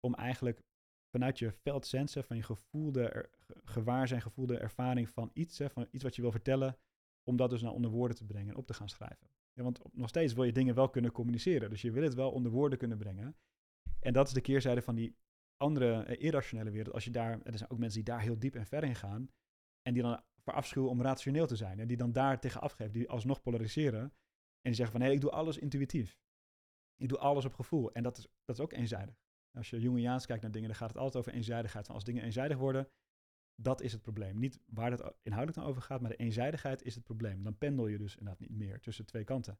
om 0.00 0.14
eigenlijk 0.14 0.62
vanuit 1.10 1.38
je 1.38 1.52
veldsensen, 1.52 2.24
van 2.24 2.36
je 2.36 2.42
gevoelde, 2.42 3.08
er, 3.08 3.30
ge- 3.32 3.60
gewaarzijn, 3.64 4.22
gevoelde 4.22 4.58
ervaring 4.58 5.08
van 5.08 5.30
iets, 5.32 5.60
van 5.72 5.88
iets 5.90 6.04
wat 6.04 6.16
je 6.16 6.22
wil 6.22 6.30
vertellen, 6.30 6.78
om 7.28 7.36
dat 7.36 7.50
dus 7.50 7.62
naar 7.62 7.72
onder 7.72 7.90
woorden 7.90 8.16
te 8.16 8.24
brengen 8.24 8.48
en 8.48 8.56
op 8.56 8.66
te 8.66 8.74
gaan 8.74 8.88
schrijven. 8.88 9.28
Ja, 9.52 9.62
want 9.62 9.80
nog 9.92 10.08
steeds 10.08 10.32
wil 10.32 10.44
je 10.44 10.52
dingen 10.52 10.74
wel 10.74 10.90
kunnen 10.90 11.12
communiceren, 11.12 11.70
dus 11.70 11.82
je 11.82 11.90
wil 11.90 12.02
het 12.02 12.14
wel 12.14 12.30
onder 12.32 12.52
woorden 12.52 12.78
kunnen 12.78 12.98
brengen. 12.98 13.36
En 14.00 14.12
dat 14.12 14.26
is 14.26 14.32
de 14.32 14.40
keerzijde 14.40 14.82
van 14.82 14.94
die 14.94 15.16
andere 15.56 16.02
eh, 16.02 16.24
irrationele 16.24 16.70
wereld. 16.70 16.94
Als 16.94 17.04
je 17.04 17.10
daar, 17.10 17.40
er 17.42 17.58
zijn 17.58 17.70
ook 17.70 17.78
mensen 17.78 18.04
die 18.04 18.12
daar 18.12 18.20
heel 18.20 18.38
diep 18.38 18.54
en 18.54 18.66
ver 18.66 18.84
in 18.84 18.94
gaan, 18.94 19.30
en 19.82 19.94
die 19.94 20.02
dan 20.02 20.22
verafschuwen 20.36 20.90
om 20.90 21.02
rationeel 21.02 21.46
te 21.46 21.56
zijn, 21.56 21.80
en 21.80 21.86
die 21.86 21.96
dan 21.96 22.12
daar 22.12 22.40
tegen 22.40 22.60
afgeven, 22.60 22.92
die 22.92 23.08
alsnog 23.08 23.42
polariseren, 23.42 24.02
en 24.02 24.12
die 24.70 24.74
zeggen 24.74 24.98
van 24.98 25.06
nee, 25.06 25.14
ik 25.14 25.20
doe 25.20 25.30
alles 25.30 25.58
intuïtief. 25.58 26.18
Ik 26.96 27.08
doe 27.08 27.18
alles 27.18 27.44
op 27.44 27.54
gevoel. 27.54 27.92
En 27.92 28.02
dat 28.02 28.18
is, 28.18 28.26
dat 28.44 28.56
is 28.56 28.62
ook 28.62 28.72
eenzijdig. 28.72 29.20
Als 29.56 29.70
je 29.70 29.80
Jungiaans 29.80 30.26
kijkt 30.26 30.42
naar 30.42 30.52
dingen, 30.52 30.68
dan 30.68 30.76
gaat 30.76 30.88
het 30.88 30.98
altijd 30.98 31.16
over 31.16 31.32
eenzijdigheid. 31.32 31.86
Van 31.86 31.94
als 31.94 32.04
dingen 32.04 32.22
eenzijdig 32.22 32.58
worden, 32.58 32.88
dat 33.62 33.80
is 33.80 33.92
het 33.92 34.02
probleem. 34.02 34.38
Niet 34.38 34.60
waar 34.66 34.90
het 34.90 35.14
inhoudelijk 35.22 35.60
dan 35.60 35.68
over 35.68 35.82
gaat, 35.82 36.00
maar 36.00 36.10
de 36.10 36.16
eenzijdigheid 36.16 36.82
is 36.82 36.94
het 36.94 37.04
probleem. 37.04 37.42
Dan 37.42 37.58
pendel 37.58 37.86
je 37.86 37.98
dus 37.98 38.16
inderdaad 38.16 38.40
niet 38.40 38.58
meer 38.58 38.80
tussen 38.80 39.06
twee 39.06 39.24
kanten. 39.24 39.58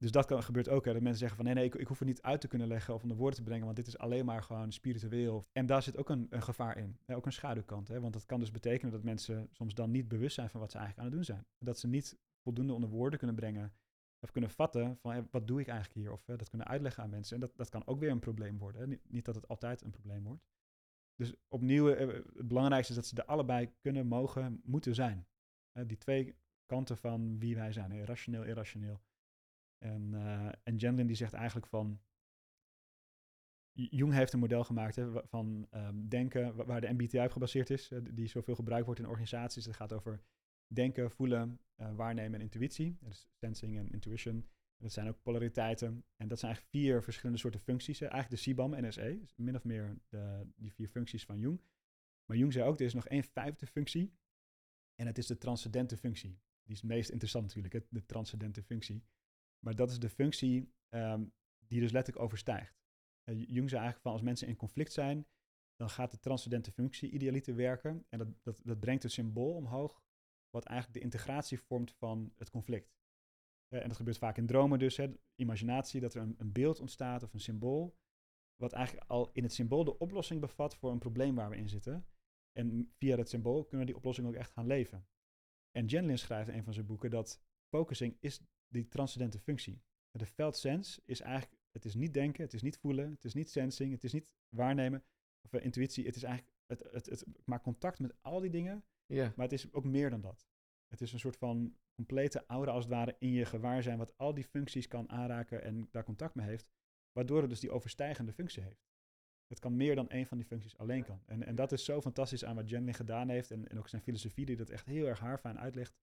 Dus 0.00 0.10
dat 0.10 0.44
gebeurt 0.44 0.68
ook, 0.68 0.84
hè, 0.84 0.92
dat 0.92 1.02
mensen 1.02 1.18
zeggen 1.18 1.36
van 1.36 1.46
nee, 1.46 1.54
nee, 1.54 1.64
ik, 1.64 1.74
ik 1.74 1.86
hoef 1.86 1.98
het 1.98 2.08
niet 2.08 2.22
uit 2.22 2.40
te 2.40 2.48
kunnen 2.48 2.68
leggen 2.68 2.94
of 2.94 3.02
onder 3.02 3.16
woorden 3.16 3.38
te 3.38 3.44
brengen, 3.44 3.64
want 3.64 3.76
dit 3.76 3.86
is 3.86 3.98
alleen 3.98 4.24
maar 4.24 4.42
gewoon 4.42 4.72
spiritueel. 4.72 5.46
En 5.52 5.66
daar 5.66 5.82
zit 5.82 5.96
ook 5.96 6.08
een, 6.08 6.26
een 6.30 6.42
gevaar 6.42 6.78
in, 6.78 6.98
hè, 7.04 7.16
ook 7.16 7.26
een 7.26 7.32
schaduwkant. 7.32 7.88
Hè, 7.88 8.00
want 8.00 8.12
dat 8.12 8.26
kan 8.26 8.40
dus 8.40 8.50
betekenen 8.50 8.92
dat 8.92 9.02
mensen 9.02 9.48
soms 9.50 9.74
dan 9.74 9.90
niet 9.90 10.08
bewust 10.08 10.34
zijn 10.34 10.50
van 10.50 10.60
wat 10.60 10.70
ze 10.70 10.78
eigenlijk 10.78 11.06
aan 11.06 11.14
het 11.14 11.26
doen 11.26 11.36
zijn. 11.36 11.46
Dat 11.58 11.78
ze 11.78 11.88
niet 11.88 12.18
voldoende 12.42 12.72
onder 12.72 12.90
woorden 12.90 13.18
kunnen 13.18 13.36
brengen 13.36 13.72
of 14.20 14.30
kunnen 14.30 14.50
vatten 14.50 14.96
van 14.96 15.28
wat 15.30 15.46
doe 15.46 15.60
ik 15.60 15.66
eigenlijk 15.68 15.98
hier? 16.00 16.12
Of 16.12 16.26
hè, 16.26 16.36
dat 16.36 16.48
kunnen 16.48 16.66
uitleggen 16.66 17.02
aan 17.02 17.10
mensen. 17.10 17.34
En 17.34 17.40
dat, 17.40 17.56
dat 17.56 17.68
kan 17.68 17.86
ook 17.86 18.00
weer 18.00 18.10
een 18.10 18.18
probleem 18.18 18.58
worden. 18.58 19.00
Niet, 19.08 19.24
dat 19.24 19.34
het 19.34 19.48
altijd 19.48 19.82
een 19.82 19.90
probleem 19.90 20.24
wordt. 20.24 20.46
Dus 21.14 21.34
opnieuw, 21.48 21.88
eh, 21.92 22.08
het 22.36 22.48
belangrijkste 22.48 22.92
is 22.92 22.98
dat 22.98 23.06
ze 23.06 23.16
er 23.16 23.24
allebei 23.24 23.72
kunnen, 23.80 24.06
mogen, 24.06 24.60
moeten 24.64 24.94
zijn. 24.94 25.26
Hè, 25.72 25.86
die 25.86 25.96
twee 25.98 26.36
kanten 26.66 26.96
van 26.96 27.38
wie 27.38 27.54
wij 27.54 27.72
zijn, 27.72 28.04
rationeel, 28.04 28.44
irrationeel. 28.44 29.00
En, 29.78 30.14
eh 30.14 30.52
en 30.62 30.78
Gendlin 30.78 31.06
die 31.06 31.16
zegt 31.16 31.32
eigenlijk 31.32 31.66
van... 31.66 32.00
Jung 33.72 34.12
heeft 34.12 34.32
een 34.32 34.38
model 34.38 34.64
gemaakt 34.64 34.96
hè, 34.96 35.26
van 35.26 35.66
ehm, 35.70 36.08
denken, 36.08 36.54
wa- 36.56 36.64
waar 36.64 36.80
de 36.80 36.92
MBTI 36.92 37.18
op 37.24 37.30
gebaseerd 37.32 37.70
is, 37.70 37.90
eh, 37.90 37.98
die 38.10 38.26
zoveel 38.26 38.54
gebruikt 38.54 38.84
wordt 38.84 39.00
in 39.00 39.06
organisaties. 39.08 39.64
Het 39.64 39.76
gaat 39.76 39.92
over 39.92 40.20
denken, 40.68 41.10
voelen, 41.10 41.60
eh, 41.74 41.94
waarnemen 41.94 42.34
en 42.34 42.40
intuïtie. 42.40 42.96
Dus 43.00 43.28
sensing 43.32 43.78
en 43.78 43.90
intuition. 43.90 44.48
Dat 44.76 44.92
zijn 44.92 45.08
ook 45.08 45.22
polariteiten. 45.22 46.04
En 46.16 46.28
dat 46.28 46.38
zijn 46.38 46.52
eigenlijk 46.52 46.84
vier 46.84 47.02
verschillende 47.02 47.38
soorten 47.38 47.60
functies. 47.60 47.98
hè. 47.98 48.06
Eigenlijk 48.06 48.42
de 48.42 48.50
CBAM 48.50 48.74
en 48.74 48.92
SE. 48.92 49.18
Dus 49.20 49.34
min 49.36 49.56
of 49.56 49.64
meer 49.64 49.98
de, 50.08 50.46
die 50.56 50.72
vier 50.72 50.88
functies 50.88 51.24
van 51.24 51.38
Jung. 51.38 51.60
Maar 52.24 52.36
Jung 52.36 52.52
zei 52.52 52.68
ook, 52.68 52.80
er 52.80 52.86
is 52.86 52.94
nog 52.94 53.06
één 53.06 53.24
vijfde 53.24 53.66
functie. 53.66 54.12
En 54.94 55.06
het 55.06 55.18
is 55.18 55.26
de 55.26 55.38
transcendente 55.38 55.96
functie. 55.96 56.30
Die 56.62 56.74
is 56.74 56.80
het 56.80 56.90
meest 56.90 57.10
interessant 57.10 57.44
natuurlijk, 57.44 57.74
hè, 57.74 57.80
de 57.90 58.06
transcendente 58.06 58.62
functie. 58.62 59.04
Maar 59.58 59.74
dat 59.74 59.90
is 59.90 59.98
de 59.98 60.08
functie 60.08 60.72
ehm, 60.88 61.24
die 61.66 61.80
dus 61.80 61.92
letterlijk 61.92 62.24
overstijgt. 62.24 62.80
Eh, 63.24 63.34
Jung 63.34 63.68
zei 63.68 63.82
eigenlijk 63.82 64.00
van 64.00 64.12
als 64.12 64.22
mensen 64.22 64.48
in 64.48 64.56
conflict 64.56 64.92
zijn, 64.92 65.26
dan 65.76 65.90
gaat 65.90 66.10
de 66.10 66.18
transcendente 66.18 66.72
functie 66.72 67.10
idealiter 67.10 67.54
werken. 67.54 68.06
En 68.08 68.18
dat, 68.18 68.28
dat, 68.42 68.60
dat 68.64 68.80
brengt 68.80 69.04
een 69.04 69.10
symbool 69.10 69.54
omhoog, 69.54 70.02
wat 70.50 70.64
eigenlijk 70.64 70.98
de 70.98 71.04
integratie 71.04 71.60
vormt 71.60 71.92
van 71.92 72.32
het 72.36 72.50
conflict. 72.50 72.96
En 73.68 73.88
dat 73.88 73.96
gebeurt 73.96 74.18
vaak 74.18 74.36
in 74.36 74.46
dromen 74.46 74.78
dus, 74.78 74.96
hè, 74.96 75.08
imaginatie, 75.34 76.00
dat 76.00 76.14
er 76.14 76.22
een, 76.22 76.34
een 76.38 76.52
beeld 76.52 76.80
ontstaat 76.80 77.22
of 77.22 77.32
een 77.32 77.40
symbool, 77.40 77.96
wat 78.56 78.72
eigenlijk 78.72 79.10
al 79.10 79.30
in 79.32 79.42
het 79.42 79.52
symbool 79.52 79.84
de 79.84 79.98
oplossing 79.98 80.40
bevat 80.40 80.76
voor 80.76 80.90
een 80.90 80.98
probleem 80.98 81.34
waar 81.34 81.50
we 81.50 81.56
in 81.56 81.68
zitten. 81.68 82.06
En 82.52 82.92
via 82.96 83.16
dat 83.16 83.28
symbool 83.28 83.64
kunnen 83.64 83.86
we 83.86 83.92
die 83.92 83.96
oplossing 83.96 84.26
ook 84.26 84.34
echt 84.34 84.50
gaan 84.50 84.66
leven. 84.66 85.08
En 85.70 85.86
Jenlin 85.86 86.18
schrijft 86.18 86.48
in 86.48 86.54
een 86.54 86.64
van 86.64 86.72
zijn 86.72 86.86
boeken 86.86 87.10
dat 87.10 87.42
focusing 87.74 88.16
is 88.20 88.40
die 88.68 88.88
transcendente 88.88 89.38
functie. 89.38 89.82
De 90.10 90.26
veldsens 90.26 91.00
is 91.04 91.20
eigenlijk 91.20 91.62
Het 91.72 91.84
is 91.84 91.94
niet 91.94 92.14
denken, 92.14 92.42
het 92.42 92.54
is 92.54 92.62
niet 92.62 92.78
voelen, 92.78 93.10
het 93.10 93.24
is 93.24 93.34
niet 93.34 93.50
sensing, 93.50 93.92
het 93.92 94.04
is 94.04 94.12
niet 94.12 94.32
waarnemen 94.48 95.04
of 95.42 95.52
intuïtie. 95.52 96.06
Het 96.06 96.16
is 96.16 96.22
eigenlijk, 96.22 96.56
het, 96.66 96.82
het, 96.92 97.06
het, 97.06 97.26
maakt 97.44 97.62
contact 97.62 97.98
met 97.98 98.22
al 98.22 98.40
die 98.40 98.50
dingen, 98.50 98.84
Ja. 99.08 99.32
maar 99.36 99.44
het 99.44 99.52
is 99.52 99.72
ook 99.72 99.84
meer 99.84 100.10
dan 100.10 100.20
dat. 100.20 100.48
Het 100.86 101.00
is 101.00 101.12
een 101.12 101.18
soort 101.18 101.36
van 101.36 101.76
complete 101.94 102.44
aura 102.46 102.72
als 102.72 102.84
het 102.84 102.92
ware 102.92 103.16
in 103.18 103.32
je 103.32 103.44
gewaarzijn, 103.44 103.98
wat 103.98 104.16
al 104.16 104.34
die 104.34 104.44
functies 104.44 104.88
kan 104.88 105.10
aanraken 105.10 105.62
en 105.62 105.88
daar 105.90 106.04
contact 106.04 106.34
mee 106.34 106.46
heeft, 106.46 106.70
waardoor 107.12 107.40
het 107.40 107.50
dus 107.50 107.60
die 107.60 107.70
overstijgende 107.70 108.32
functie 108.32 108.62
heeft. 108.62 108.86
Het 109.46 109.58
kan 109.58 109.76
meer 109.76 109.94
dan 109.94 110.08
één 110.08 110.26
van 110.26 110.36
die 110.36 110.46
functies 110.46 110.78
alleen 110.78 111.04
kan. 111.04 111.22
En, 111.26 111.42
en 111.42 111.54
dat 111.54 111.72
is 111.72 111.84
zo 111.84 112.00
fantastisch 112.00 112.44
aan 112.44 112.54
wat 112.54 112.70
Jenlin 112.70 112.94
gedaan 112.94 113.28
heeft 113.28 113.50
en, 113.50 113.68
en 113.68 113.78
ook 113.78 113.88
zijn 113.88 114.02
filosofie 114.02 114.46
die 114.46 114.56
dat 114.56 114.70
echt 114.70 114.86
heel 114.86 115.06
erg 115.06 115.20
haarfijn 115.20 115.58
uitlegt. 115.58 115.98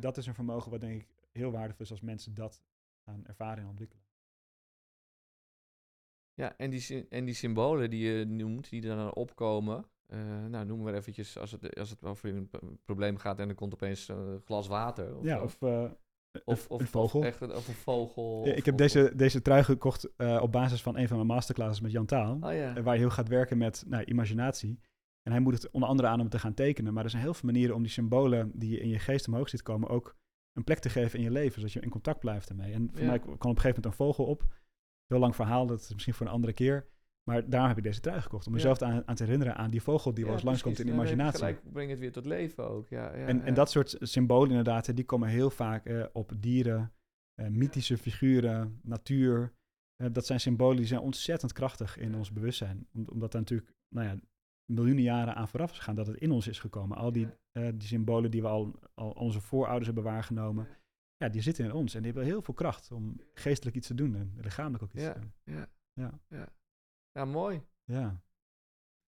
Dat 0.00 0.16
is 0.16 0.26
een 0.26 0.34
vermogen 0.34 0.70
wat 0.70 0.80
denk 0.80 1.02
ik 1.02 1.08
heel 1.32 1.50
waardevol 1.50 1.84
is 1.84 1.90
als 1.90 2.00
mensen 2.00 2.34
dat 2.34 2.62
gaan 3.04 3.26
ervaren 3.26 3.62
en 3.62 3.68
ontwikkelen. 3.68 4.04
Ja, 6.34 6.56
en 6.56 6.70
die, 6.70 7.08
en 7.08 7.24
die 7.24 7.34
symbolen 7.34 7.90
die 7.90 8.12
je 8.12 8.24
noemt, 8.24 8.70
die 8.70 8.82
er 8.88 8.96
dan 8.96 9.14
opkomen. 9.14 9.90
Eh, 10.10 10.44
nou, 10.48 10.66
noemen 10.66 10.92
we 10.92 10.98
eventjes, 10.98 11.38
als 11.38 11.50
het, 11.50 11.76
als 11.78 11.90
het 11.90 12.04
over 12.04 12.28
een 12.28 12.50
probleem 12.84 13.16
gaat 13.16 13.38
en 13.38 13.48
er 13.48 13.54
komt 13.54 13.72
opeens 13.72 14.08
een 14.08 14.40
glas 14.44 14.66
water. 14.66 15.16
Of, 15.16 15.24
ja, 15.24 15.42
of, 15.42 15.62
eh, 15.62 15.90
of, 16.44 16.64
een, 16.64 16.70
of, 16.70 16.80
een 16.80 16.86
vogel. 16.86 17.20
Of, 17.20 17.26
echt, 17.26 17.42
of 17.42 17.68
een 17.68 17.74
vogel. 17.74 18.46
Ja, 18.46 18.52
ik 18.52 18.64
heb 18.64 18.76
deze, 18.76 19.12
deze 19.16 19.42
trui 19.42 19.64
gekocht 19.64 20.16
eh, 20.16 20.38
op 20.42 20.52
basis 20.52 20.82
van 20.82 20.96
een 20.96 21.08
van 21.08 21.16
mijn 21.16 21.28
masterclasses 21.28 21.80
met 21.80 21.92
Jan 21.92 22.06
Taal. 22.06 22.38
Oh 22.40 22.52
ja. 22.52 22.76
eh, 22.76 22.82
waar 22.82 22.94
je 22.94 23.00
heel 23.00 23.10
gaat 23.10 23.28
werken 23.28 23.58
met 23.58 23.84
nou, 23.86 24.04
imaginatie. 24.04 24.80
En 25.22 25.32
hij 25.32 25.40
moet 25.40 25.54
het 25.54 25.70
onder 25.70 25.88
andere 25.88 26.08
aan 26.08 26.20
om 26.20 26.28
te 26.28 26.38
gaan 26.38 26.54
tekenen. 26.54 26.94
Maar 26.94 27.04
er 27.04 27.10
zijn 27.10 27.22
heel 27.22 27.34
veel 27.34 27.50
manieren 27.50 27.74
om 27.74 27.82
die 27.82 27.90
symbolen 27.90 28.50
die 28.54 28.70
je 28.70 28.80
in 28.80 28.88
je 28.88 28.98
geest 28.98 29.26
omhoog 29.26 29.48
ziet 29.48 29.62
komen 29.62 29.88
ook 29.88 30.16
een 30.52 30.64
plek 30.64 30.78
te 30.78 30.88
geven 30.88 31.18
in 31.18 31.24
je 31.24 31.30
leven. 31.30 31.54
Zodat 31.54 31.72
je 31.72 31.80
in 31.80 31.90
contact 31.90 32.20
blijft 32.20 32.48
ermee. 32.48 32.72
En 32.72 32.90
voor 32.92 33.04
mij 33.04 33.18
kwam 33.18 33.34
op 33.34 33.42
een 33.42 33.46
gegeven 33.46 33.68
moment 33.68 33.84
een 33.84 34.06
vogel 34.06 34.24
op. 34.24 34.54
Heel 35.06 35.18
lang 35.18 35.34
verhaal, 35.34 35.66
dat 35.66 35.80
is 35.80 35.92
misschien 35.92 36.14
voor 36.14 36.26
een 36.26 36.32
andere 36.32 36.52
keer. 36.52 36.86
Maar 37.30 37.48
daarom 37.50 37.68
heb 37.68 37.78
ik 37.78 37.82
deze 37.84 38.00
trui 38.00 38.20
gekocht. 38.20 38.46
Om 38.46 38.52
mezelf 38.52 38.82
aan, 38.82 39.02
aan 39.06 39.14
te 39.14 39.22
herinneren 39.24 39.56
aan 39.56 39.70
die 39.70 39.82
vogel 39.82 40.14
die 40.14 40.24
wel 40.24 40.32
eens 40.34 40.42
langskomt 40.42 40.78
in 40.78 40.86
de. 40.86 40.92
Ja, 40.92 40.98
imaginatie. 40.98 41.38
Gelijk 41.38 41.72
breng 41.72 41.90
het 41.90 41.98
weer 41.98 42.12
tot 42.12 42.24
leven 42.24 42.68
ook. 42.68 42.88
Ja, 42.88 43.16
ja, 43.16 43.26
en, 43.26 43.42
en 43.42 43.54
dat 43.54 43.70
soort 43.70 43.96
symbolen 44.00 44.48
inderdaad, 44.48 44.96
die 44.96 45.04
komen 45.04 45.28
heel 45.28 45.50
vaak 45.50 45.86
eh, 45.86 46.04
op 46.12 46.32
dieren, 46.36 46.92
eh, 47.34 47.46
mythische 47.48 47.98
figuren, 47.98 48.80
natuur. 48.82 49.52
Eh, 49.96 50.08
dat 50.12 50.26
zijn 50.26 50.40
symbolen 50.40 50.76
die 50.76 50.86
zijn 50.86 51.00
ontzettend 51.00 51.52
krachtig 51.52 51.96
in 51.98 52.14
ons 52.14 52.32
bewustzijn. 52.32 52.86
Om- 52.94 53.08
omdat 53.12 53.34
er 53.34 53.40
natuurlijk 53.40 53.72
nou 53.94 54.06
ja, 54.06 54.16
miljoenen 54.72 55.02
jaren 55.02 55.34
aan 55.34 55.48
vooraf 55.48 55.70
is 55.70 55.76
gegaan 55.78 55.94
dat 55.94 56.06
het 56.06 56.16
in 56.16 56.30
ons 56.30 56.48
is 56.48 56.58
gekomen. 56.58 56.96
Al 56.96 57.12
die, 57.12 57.28
die 57.52 57.88
symbolen 57.88 58.30
die 58.30 58.42
we 58.42 58.48
al, 58.48 58.78
al 58.94 59.10
onze 59.10 59.40
voorouders 59.40 59.86
hebben 59.86 60.04
waargenomen, 60.04 60.68
ja, 61.16 61.28
die 61.28 61.42
zitten 61.42 61.64
in 61.64 61.72
ons. 61.72 61.94
En 61.94 62.02
die 62.02 62.12
hebben 62.12 62.30
heel 62.30 62.42
veel 62.42 62.54
kracht 62.54 62.92
om 62.92 63.20
geestelijk 63.34 63.76
iets 63.76 63.86
te 63.86 63.94
doen 63.94 64.14
en 64.16 64.32
lichamelijk 64.40 64.82
ook 64.82 64.92
iets 64.92 65.02
Ja. 65.02 65.12
te 65.12 65.20
doen. 65.20 65.32
Ja. 65.44 65.68
Ja. 65.92 66.20
Ja. 66.28 66.48
Ja, 67.12 67.24
mooi. 67.24 67.62
Ja. 67.84 68.22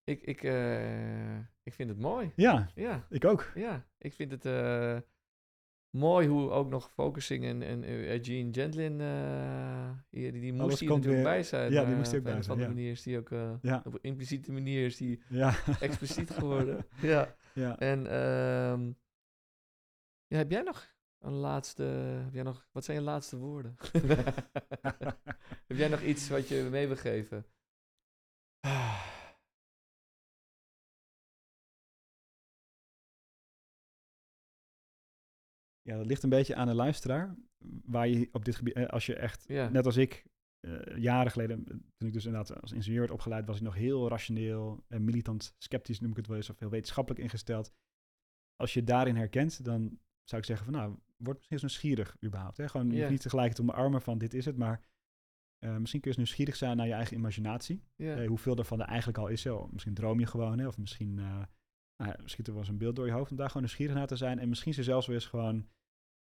Ik, 0.03 0.21
ik, 0.21 0.43
eh, 0.43 1.37
ik 1.37 1.73
vind 1.73 1.89
het 1.89 1.99
mooi. 1.99 2.31
ja, 2.35 2.69
Ja, 2.75 3.05
ik 3.09 3.25
ook. 3.25 3.51
ja. 3.55 3.87
Ik 3.97 4.13
vind 4.13 4.31
het 4.31 4.45
eh, 4.45 4.97
mooi 5.89 6.27
hoe 6.27 6.49
ook 6.49 6.69
nog 6.69 6.91
Focusing 6.91 7.43
en, 7.45 7.61
en 7.61 7.83
Eugene 7.83 8.53
Gentlin, 8.53 9.01
eh, 9.01 9.89
hier, 10.09 10.31
die, 10.31 10.41
die 10.41 10.53
moest 10.53 10.79
hier 10.79 10.89
natuurlijk 10.89 11.15
weer- 11.15 11.23
bij 11.23 11.43
zijn. 11.43 11.71
ja, 11.71 11.85
die 11.85 11.95
moest 11.95 12.11
hier 12.11 12.19
ook 12.19 12.25
op 12.25 12.31
een 12.31 12.33
bij 12.35 12.43
zijn, 12.43 12.51
andere 12.57 12.69
ja. 12.69 12.75
manier 12.75 12.91
is 12.91 13.03
die 13.03 13.17
ook, 13.17 13.29
Ja, 13.61 13.81
op 13.85 13.93
een 13.93 13.99
impliciete 14.01 14.51
manier 14.51 14.85
is 14.85 14.97
die 14.97 15.23
ja. 15.29 15.55
expliciet 15.79 16.29
geworden. 16.29 16.85
ja. 17.01 17.35
ja. 17.53 17.79
En 17.79 18.07
ehm, 18.07 18.91
ja, 20.27 20.37
heb 20.37 20.51
jij 20.51 20.61
nog 20.61 20.91
een 21.19 21.33
laatste, 21.33 21.83
heb 22.23 22.33
jij 22.33 22.43
nog, 22.43 22.67
wat 22.71 22.83
zijn 22.83 22.97
je 22.97 23.03
laatste 23.03 23.37
woorden? 23.37 23.75
heb 25.67 25.77
jij 25.77 25.87
nog 25.87 26.01
iets 26.01 26.29
wat 26.29 26.47
je 26.47 26.67
mee 26.71 26.87
wil 26.87 26.95
geven? 26.97 27.45
Ja, 35.83 35.97
dat 35.97 36.05
ligt 36.05 36.23
een 36.23 36.29
beetje 36.29 36.55
aan 36.55 36.67
de 36.67 36.73
luisteraar. 36.73 37.35
Waar 37.85 38.07
je 38.07 38.29
op 38.31 38.45
dit 38.45 38.55
gebied, 38.55 38.73
eh, 38.73 38.85
als 38.85 39.05
je 39.05 39.15
echt, 39.15 39.43
Ja. 39.47 39.69
net 39.69 39.85
als 39.85 39.97
ik, 39.97 40.25
eh, 40.59 40.97
jaren 40.97 41.31
geleden, 41.31 41.59
eh, 41.59 41.75
toen 41.97 42.07
ik 42.07 42.13
dus 42.13 42.25
inderdaad 42.25 42.61
als 42.61 42.71
ingenieur 42.71 42.99
werd 42.99 43.11
opgeleid, 43.11 43.45
was 43.45 43.57
ik 43.57 43.63
nog 43.63 43.75
heel 43.75 44.09
rationeel 44.09 44.83
en 44.87 45.03
militant 45.03 45.55
sceptisch, 45.57 45.99
noem 45.99 46.11
ik 46.11 46.17
het 46.17 46.27
wel 46.27 46.35
eens, 46.35 46.49
of 46.49 46.59
heel 46.59 46.69
wetenschappelijk 46.69 47.23
ingesteld. 47.23 47.73
Als 48.55 48.73
je 48.73 48.83
daarin 48.83 49.15
herkent, 49.15 49.65
dan 49.65 49.99
zou 50.23 50.41
ik 50.41 50.47
zeggen 50.47 50.65
van 50.65 50.73
nou, 50.73 50.97
word 51.17 51.37
misschien 51.37 51.57
eens 51.57 51.61
nieuwsgierig 51.61 52.17
überhaupt. 52.23 52.57
Hè? 52.57 52.69
Gewoon 52.69 52.87
niet 52.87 53.21
tegelijk 53.21 53.53
te 53.53 53.61
omarmen 53.61 54.01
van 54.01 54.17
dit 54.17 54.33
is 54.33 54.45
het, 54.45 54.57
maar 54.57 54.85
misschien 55.59 56.01
kun 56.01 56.11
je 56.11 56.17
eens 56.17 56.17
nieuwsgierig 56.17 56.55
zijn 56.55 56.77
naar 56.77 56.87
je 56.87 56.93
eigen 56.93 57.17
imaginatie. 57.17 57.83
Hoeveel 58.27 58.57
ervan 58.57 58.81
er 58.81 58.87
eigenlijk 58.87 59.17
al 59.17 59.27
is. 59.27 59.43
Hè? 59.43 59.53
Misschien 59.71 59.93
droom 59.93 60.19
je 60.19 60.25
gewoon, 60.25 60.59
hè? 60.59 60.67
of 60.67 60.77
misschien 60.77 61.19
nou 62.03 62.15
ja, 62.17 62.27
schiet 62.27 62.47
er 62.47 62.53
wel 62.53 62.61
eens 62.61 62.71
een 62.71 62.77
beeld 62.77 62.95
door 62.95 63.05
je 63.05 63.11
hoofd. 63.11 63.31
Om 63.31 63.37
daar 63.37 63.47
gewoon 63.47 63.61
nieuwsgierig 63.61 63.95
naar 63.95 64.07
te 64.07 64.15
zijn. 64.15 64.39
En 64.39 64.49
misschien 64.49 64.73
ze 64.73 64.83
zelfs 64.83 65.07
weer 65.07 65.15
eens 65.15 65.25
gewoon 65.25 65.67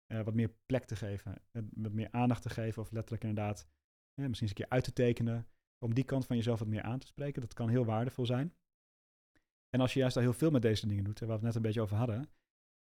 eh, 0.06 0.22
wat 0.22 0.34
meer 0.34 0.54
plek 0.66 0.84
te 0.84 0.96
geven. 0.96 1.42
wat 1.74 1.92
meer 1.92 2.08
aandacht 2.10 2.42
te 2.42 2.50
geven. 2.50 2.82
Of 2.82 2.90
letterlijk 2.90 3.24
inderdaad 3.24 3.68
eh, 4.14 4.26
misschien 4.26 4.48
eens 4.48 4.58
een 4.58 4.64
keer 4.64 4.68
uit 4.68 4.84
te 4.84 4.92
tekenen. 4.92 5.46
Om 5.78 5.94
die 5.94 6.04
kant 6.04 6.26
van 6.26 6.36
jezelf 6.36 6.58
wat 6.58 6.68
meer 6.68 6.82
aan 6.82 6.98
te 6.98 7.06
spreken. 7.06 7.40
Dat 7.40 7.54
kan 7.54 7.68
heel 7.68 7.84
waardevol 7.84 8.26
zijn. 8.26 8.54
En 9.68 9.80
als 9.80 9.92
je 9.92 9.98
juist 9.98 10.16
al 10.16 10.22
heel 10.22 10.32
veel 10.32 10.50
met 10.50 10.62
deze 10.62 10.86
dingen 10.86 11.04
doet, 11.04 11.18
waar 11.18 11.28
we 11.28 11.34
het 11.34 11.42
net 11.42 11.54
een 11.54 11.62
beetje 11.62 11.80
over 11.80 11.96
hadden. 11.96 12.28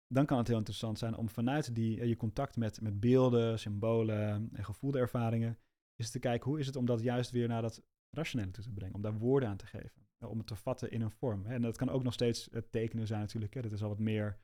Dan 0.07 0.27
kan 0.27 0.39
het 0.39 0.47
heel 0.49 0.57
interessant 0.57 0.99
zijn 0.99 1.17
om 1.17 1.29
vanuit 1.29 1.75
die, 1.75 2.01
eh, 2.01 2.09
je 2.09 2.17
contact 2.17 2.57
met, 2.57 2.81
met 2.81 3.01
beelden, 3.01 3.59
symbolen 3.59 4.51
en 4.53 4.65
gevoelde 4.65 4.99
ervaringen 4.99 5.59
is 5.97 6.11
te 6.11 6.19
kijken 6.19 6.51
hoe 6.51 6.59
is 6.59 6.67
het 6.67 6.77
om 6.77 6.87
dat 6.87 7.03
juist 7.03 7.31
weer 7.31 7.49
naar 7.49 7.63
dat 7.63 7.83
rationele 8.11 8.51
toe 8.51 8.65
te 8.65 8.73
brengen. 8.73 8.95
Om 8.95 9.03
daar 9.03 9.19
woorden 9.19 9.49
aan 9.49 9.57
te 9.57 9.67
geven. 9.67 10.08
Om 10.27 10.39
het 10.39 10.47
te 10.47 10.57
vatten 10.57 10.91
in 10.91 11.01
een 11.01 11.11
vorm. 11.11 11.47
En 11.47 11.63
dat 11.63 11.77
kan 11.77 11.89
ook 11.89 12.03
nog 12.03 12.13
steeds 12.13 12.49
het 12.51 12.73
tekenen 12.73 13.07
zijn 13.07 13.21
natuurlijk. 13.21 13.55
Hè. 13.55 13.63
Dat 13.63 13.73
is 13.73 13.83
al 13.83 13.89
wat 13.89 13.99
meer 13.99 14.39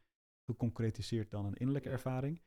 geconcretiseerd 0.44 1.30
dan 1.30 1.44
een 1.44 1.54
innerlijke 1.54 1.90
ervaring. 1.90 2.42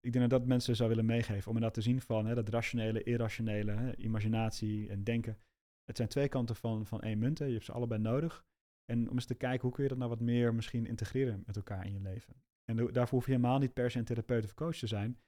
Ik 0.00 0.12
denk 0.12 0.30
dat 0.30 0.40
dat 0.40 0.48
mensen 0.48 0.76
zou 0.76 0.88
willen 0.88 1.06
meegeven. 1.06 1.48
Om 1.48 1.54
inderdaad 1.54 1.74
te 1.74 1.88
zien 1.90 2.00
van 2.00 2.26
hè, 2.26 2.34
dat 2.34 2.48
rationele, 2.48 3.02
irrationele, 3.02 3.72
hè, 3.72 3.96
imaginatie 3.96 4.88
en 4.88 5.04
denken. 5.04 5.38
Het 5.84 5.96
zijn 5.96 6.08
twee 6.08 6.28
kanten 6.28 6.56
van, 6.56 6.86
van 6.86 7.00
één 7.00 7.18
munt. 7.18 7.38
Hè. 7.38 7.44
Je 7.44 7.52
hebt 7.52 7.64
ze 7.64 7.72
allebei 7.72 8.00
nodig. 8.00 8.44
En 8.84 9.08
om 9.08 9.14
eens 9.14 9.26
te 9.26 9.34
kijken 9.34 9.60
hoe 9.60 9.72
kun 9.72 9.82
je 9.82 9.88
dat 9.88 9.98
nou 9.98 10.10
wat 10.10 10.20
meer 10.20 10.54
misschien 10.54 10.86
integreren 10.86 11.42
met 11.46 11.56
elkaar 11.56 11.86
in 11.86 11.92
je 11.92 12.00
leven. 12.00 12.42
En 12.64 12.76
daarvoor 12.76 13.18
hoef 13.18 13.26
je 13.26 13.32
helemaal 13.32 13.58
niet 13.58 13.72
per 13.72 13.90
se 13.90 13.98
een 13.98 14.04
therapeut 14.04 14.44
of 14.44 14.54
coach 14.54 14.76
te 14.76 14.86
zijn. 14.86 15.20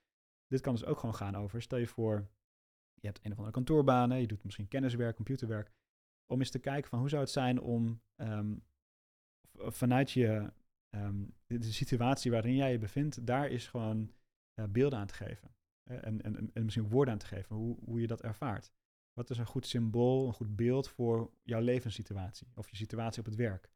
Dit 0.47 0.61
kan 0.61 0.75
dus 0.75 0.85
ook 0.85 0.99
gewoon 0.99 1.15
gaan 1.15 1.37
over, 1.37 1.63
stel 1.63 1.79
je 1.79 1.87
voor, 1.87 2.31
je 2.95 3.07
hebt 3.07 3.19
een 3.25 3.31
of 3.31 3.37
andere 3.37 3.55
kantoorbaan, 3.55 4.11
hè, 4.11 4.17
je 4.17 4.27
doet 4.27 4.45
misschien 4.45 4.69
kenniswerk, 4.69 5.17
computerwerk. 5.17 5.73
Om 6.27 6.39
eens 6.39 6.51
te 6.51 6.59
kijken 6.59 6.91
van 6.91 6.99
hoe 6.99 7.09
zou 7.09 7.23
het 7.23 7.31
zijn 7.31 7.61
om 7.61 8.03
ehm, 8.17 8.55
vanuit 9.55 10.11
je, 10.11 10.53
ehm, 10.89 11.25
de, 11.47 11.73
situatie 11.73 12.31
waarin 12.31 12.55
jij 12.55 12.73
je 12.73 12.79
bevindt, 12.79 13.27
daar 13.27 13.51
is 13.51 13.69
gewoon 13.69 14.13
eh, 14.55 14.65
beelden 14.65 14.99
aan 14.99 15.07
te 15.07 15.15
geven. 15.15 15.55
Eh, 15.83 16.07
en, 16.07 16.23
en, 16.23 16.51
en 16.53 16.65
misschien 16.65 16.89
woorden 16.89 17.13
aan 17.13 17.21
te 17.21 17.27
geven, 17.27 17.57
hoe, 17.57 17.79
hoe 17.85 18.01
je 18.01 18.07
dat 18.07 18.23
ervaart. 18.23 18.73
Wat 19.13 19.31
is 19.31 19.39
een 19.39 19.47
goed 19.47 19.67
symbool, 19.67 20.27
een 20.27 20.33
goed 20.33 20.57
beeld 20.57 20.89
voor 20.89 21.31
jouw 21.43 21.61
levenssituatie 21.61 22.49
of 22.55 22.71
je 22.71 22.77
situatie 22.77 23.21
op 23.21 23.27
het 23.27 23.35
werk? 23.35 23.71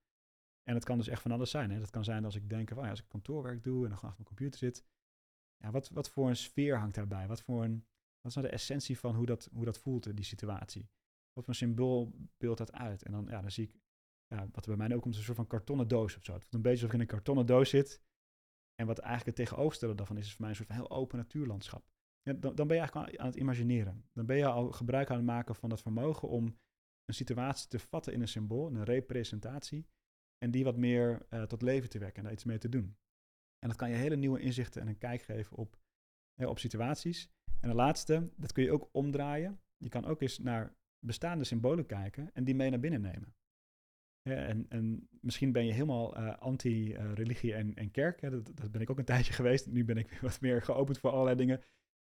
En 0.63 0.75
het 0.75 0.85
kan 0.85 0.99
dus 0.99 1.09
echt 1.09 1.23
van 1.23 1.31
alles 1.31 1.51
zijn. 1.51 1.71
Hè? 1.71 1.79
Dat 1.79 1.91
kan 1.91 2.05
zijn 2.05 2.25
als 2.25 2.35
ik 2.35 2.49
denk, 2.49 2.69
van, 2.69 2.79
oh 2.79 2.85
ja, 2.85 2.91
als 2.91 3.01
ik 3.01 3.09
kantoorwerk 3.09 3.63
doe 3.63 3.83
en 3.83 3.89
dan 3.89 3.99
gewoon 3.99 4.11
achter 4.11 4.25
mijn 4.25 4.37
computer 4.37 4.59
zit. 4.59 4.85
Ja, 5.57 5.71
wat, 5.71 5.89
wat 5.89 6.11
voor 6.11 6.29
een 6.29 6.37
sfeer 6.37 6.79
hangt 6.79 6.95
daarbij? 6.95 7.27
Wat, 7.27 7.43
voor 7.43 7.65
een, 7.65 7.87
wat 8.21 8.31
is 8.31 8.35
nou 8.35 8.47
de 8.47 8.53
essentie 8.53 8.99
van 8.99 9.15
hoe 9.15 9.27
dat, 9.27 9.49
hoe 9.53 9.65
dat 9.65 9.79
voelt, 9.79 10.07
eh, 10.07 10.15
die 10.15 10.25
situatie? 10.25 10.89
Wat 11.37 11.45
voor 11.45 11.55
symbool 11.55 12.13
beeldt 12.37 12.59
dat 12.59 12.73
uit? 12.73 13.03
En 13.03 13.13
dan, 13.13 13.27
ja, 13.29 13.41
dan 13.41 13.51
zie 13.51 13.65
ik, 13.65 13.75
ja, 14.27 14.49
wat 14.53 14.67
er 14.67 14.77
bij 14.77 14.87
mij 14.87 14.97
ook 14.97 15.03
komt, 15.03 15.17
een 15.17 15.23
soort 15.23 15.37
van 15.37 15.47
kartonnen 15.47 15.89
doos 15.89 16.17
of 16.17 16.25
zo. 16.25 16.33
Het 16.33 16.43
voelt 16.43 16.55
een 16.55 16.63
beetje 16.63 16.79
alsof 16.79 16.95
in 16.95 17.01
een 17.01 17.07
kartonnen 17.07 17.47
doos 17.47 17.71
zit. 17.71 18.03
En 18.75 18.87
wat 18.87 18.99
eigenlijk 18.99 19.27
het 19.27 19.37
tegenovergestelde 19.37 19.95
daarvan 19.95 20.17
is, 20.17 20.27
is 20.27 20.33
voor 20.33 20.41
mij 20.41 20.51
een 20.51 20.57
soort 20.57 20.69
van 20.69 20.77
heel 20.77 20.91
open 20.91 21.19
natuurlandschap. 21.19 21.91
Ja, 22.23 22.33
dan, 22.33 22.55
dan 22.55 22.67
ben 22.67 22.77
je 22.77 22.83
eigenlijk 22.83 23.19
aan 23.19 23.27
het 23.27 23.37
imagineren. 23.37 24.05
Dan 24.13 24.27
ben 24.27 24.37
je 24.37 24.47
al 24.47 24.73
gebruik 24.73 25.11
aan 25.11 25.17
het 25.17 25.27
maken 25.27 25.55
van 25.55 25.69
dat 25.69 25.83
vermogen 25.83 26.29
om 26.29 26.59
een 27.05 27.15
situatie 27.15 27.69
te 27.69 27.79
vatten 27.79 28.13
in 28.13 28.21
een 28.21 28.29
symbool, 28.29 28.67
een 28.67 28.85
representatie. 28.85 29.87
En 30.39 30.51
die 30.51 30.65
wat 30.65 30.77
meer 30.77 31.27
eh, 31.29 31.43
tot 31.43 31.63
leven 31.63 31.89
te 31.89 31.99
wekken 31.99 32.17
en 32.17 32.23
daar 32.23 32.33
iets 32.33 32.45
mee 32.45 32.59
te 32.59 32.69
doen. 32.69 32.97
En 33.59 33.69
dat 33.69 33.77
kan 33.77 33.91
je 33.91 33.97
hele 33.97 34.17
nieuwe 34.17 34.41
inzichten 34.41 34.81
en 34.83 34.89
een 34.89 34.99
kijk 34.99 35.23
geven 35.23 35.57
op, 35.57 35.79
eh, 36.35 36.49
op 36.49 36.59
situaties. 36.59 37.31
En 37.61 37.69
de 37.69 37.75
laatste, 37.75 38.33
dat 38.37 38.53
kun 38.53 38.65
je 38.65 38.73
ook 38.73 38.89
omdraaien. 38.93 39.61
Je 39.77 39.89
kan 39.89 40.05
ook 40.05 40.21
eens 40.21 40.39
naar 40.39 40.77
bestaande 41.07 41.45
symbolen 41.45 41.87
kijken 41.87 42.31
en 42.33 42.45
die 42.45 42.55
mee 42.55 42.71
naar 42.71 42.81
binnen 42.81 43.01
nemen. 43.01 43.35
En, 44.23 44.67
en 44.69 45.09
misschien 45.21 45.53
ben 45.53 45.67
je 45.67 45.73
helemaal 45.73 46.17
eh, 46.17 46.39
anti-religie 46.39 47.55
en, 47.55 47.75
en 47.75 47.91
kerk. 47.91 48.21
Hè. 48.21 48.31
Dat, 48.31 48.57
dat 48.57 48.71
ben 48.71 48.81
ik 48.81 48.91
ook 48.91 48.99
een 48.99 49.05
tijdje 49.15 49.33
geweest. 49.33 49.67
Nu 49.67 49.85
ben 49.85 49.97
ik 49.97 50.11
weer 50.11 50.21
wat 50.21 50.41
meer 50.41 50.63
geopend 50.63 50.99
voor 50.99 51.11
allerlei 51.11 51.37
dingen. 51.37 51.63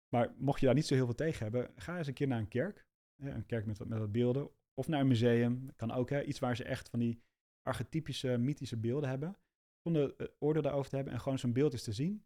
Maar 0.09 0.33
mocht 0.37 0.59
je 0.59 0.65
daar 0.65 0.75
niet 0.75 0.85
zo 0.85 0.93
heel 0.93 1.05
veel 1.05 1.15
tegen 1.15 1.43
hebben, 1.43 1.71
ga 1.75 1.97
eens 1.97 2.07
een 2.07 2.13
keer 2.13 2.27
naar 2.27 2.39
een 2.39 2.47
kerk. 2.47 2.87
Hè, 3.21 3.29
een 3.29 3.45
kerk 3.45 3.65
met 3.65 3.77
wat, 3.77 3.87
met 3.87 3.99
wat 3.99 4.11
beelden. 4.11 4.49
Of 4.73 4.87
naar 4.87 4.99
een 4.99 5.07
museum. 5.07 5.75
Kan 5.75 5.91
ook 5.91 6.09
hè, 6.09 6.23
iets 6.23 6.39
waar 6.39 6.55
ze 6.55 6.63
echt 6.63 6.89
van 6.89 6.99
die 6.99 7.21
archetypische, 7.61 8.37
mythische 8.37 8.77
beelden 8.77 9.09
hebben. 9.09 9.37
Zonder 9.83 10.13
uh, 10.17 10.27
oordeel 10.39 10.61
daarover 10.61 10.89
te 10.89 10.95
hebben 10.95 11.13
en 11.13 11.19
gewoon 11.19 11.39
zo'n 11.39 11.53
beeld 11.53 11.73
eens 11.73 11.83
te 11.83 11.93
zien. 11.93 12.25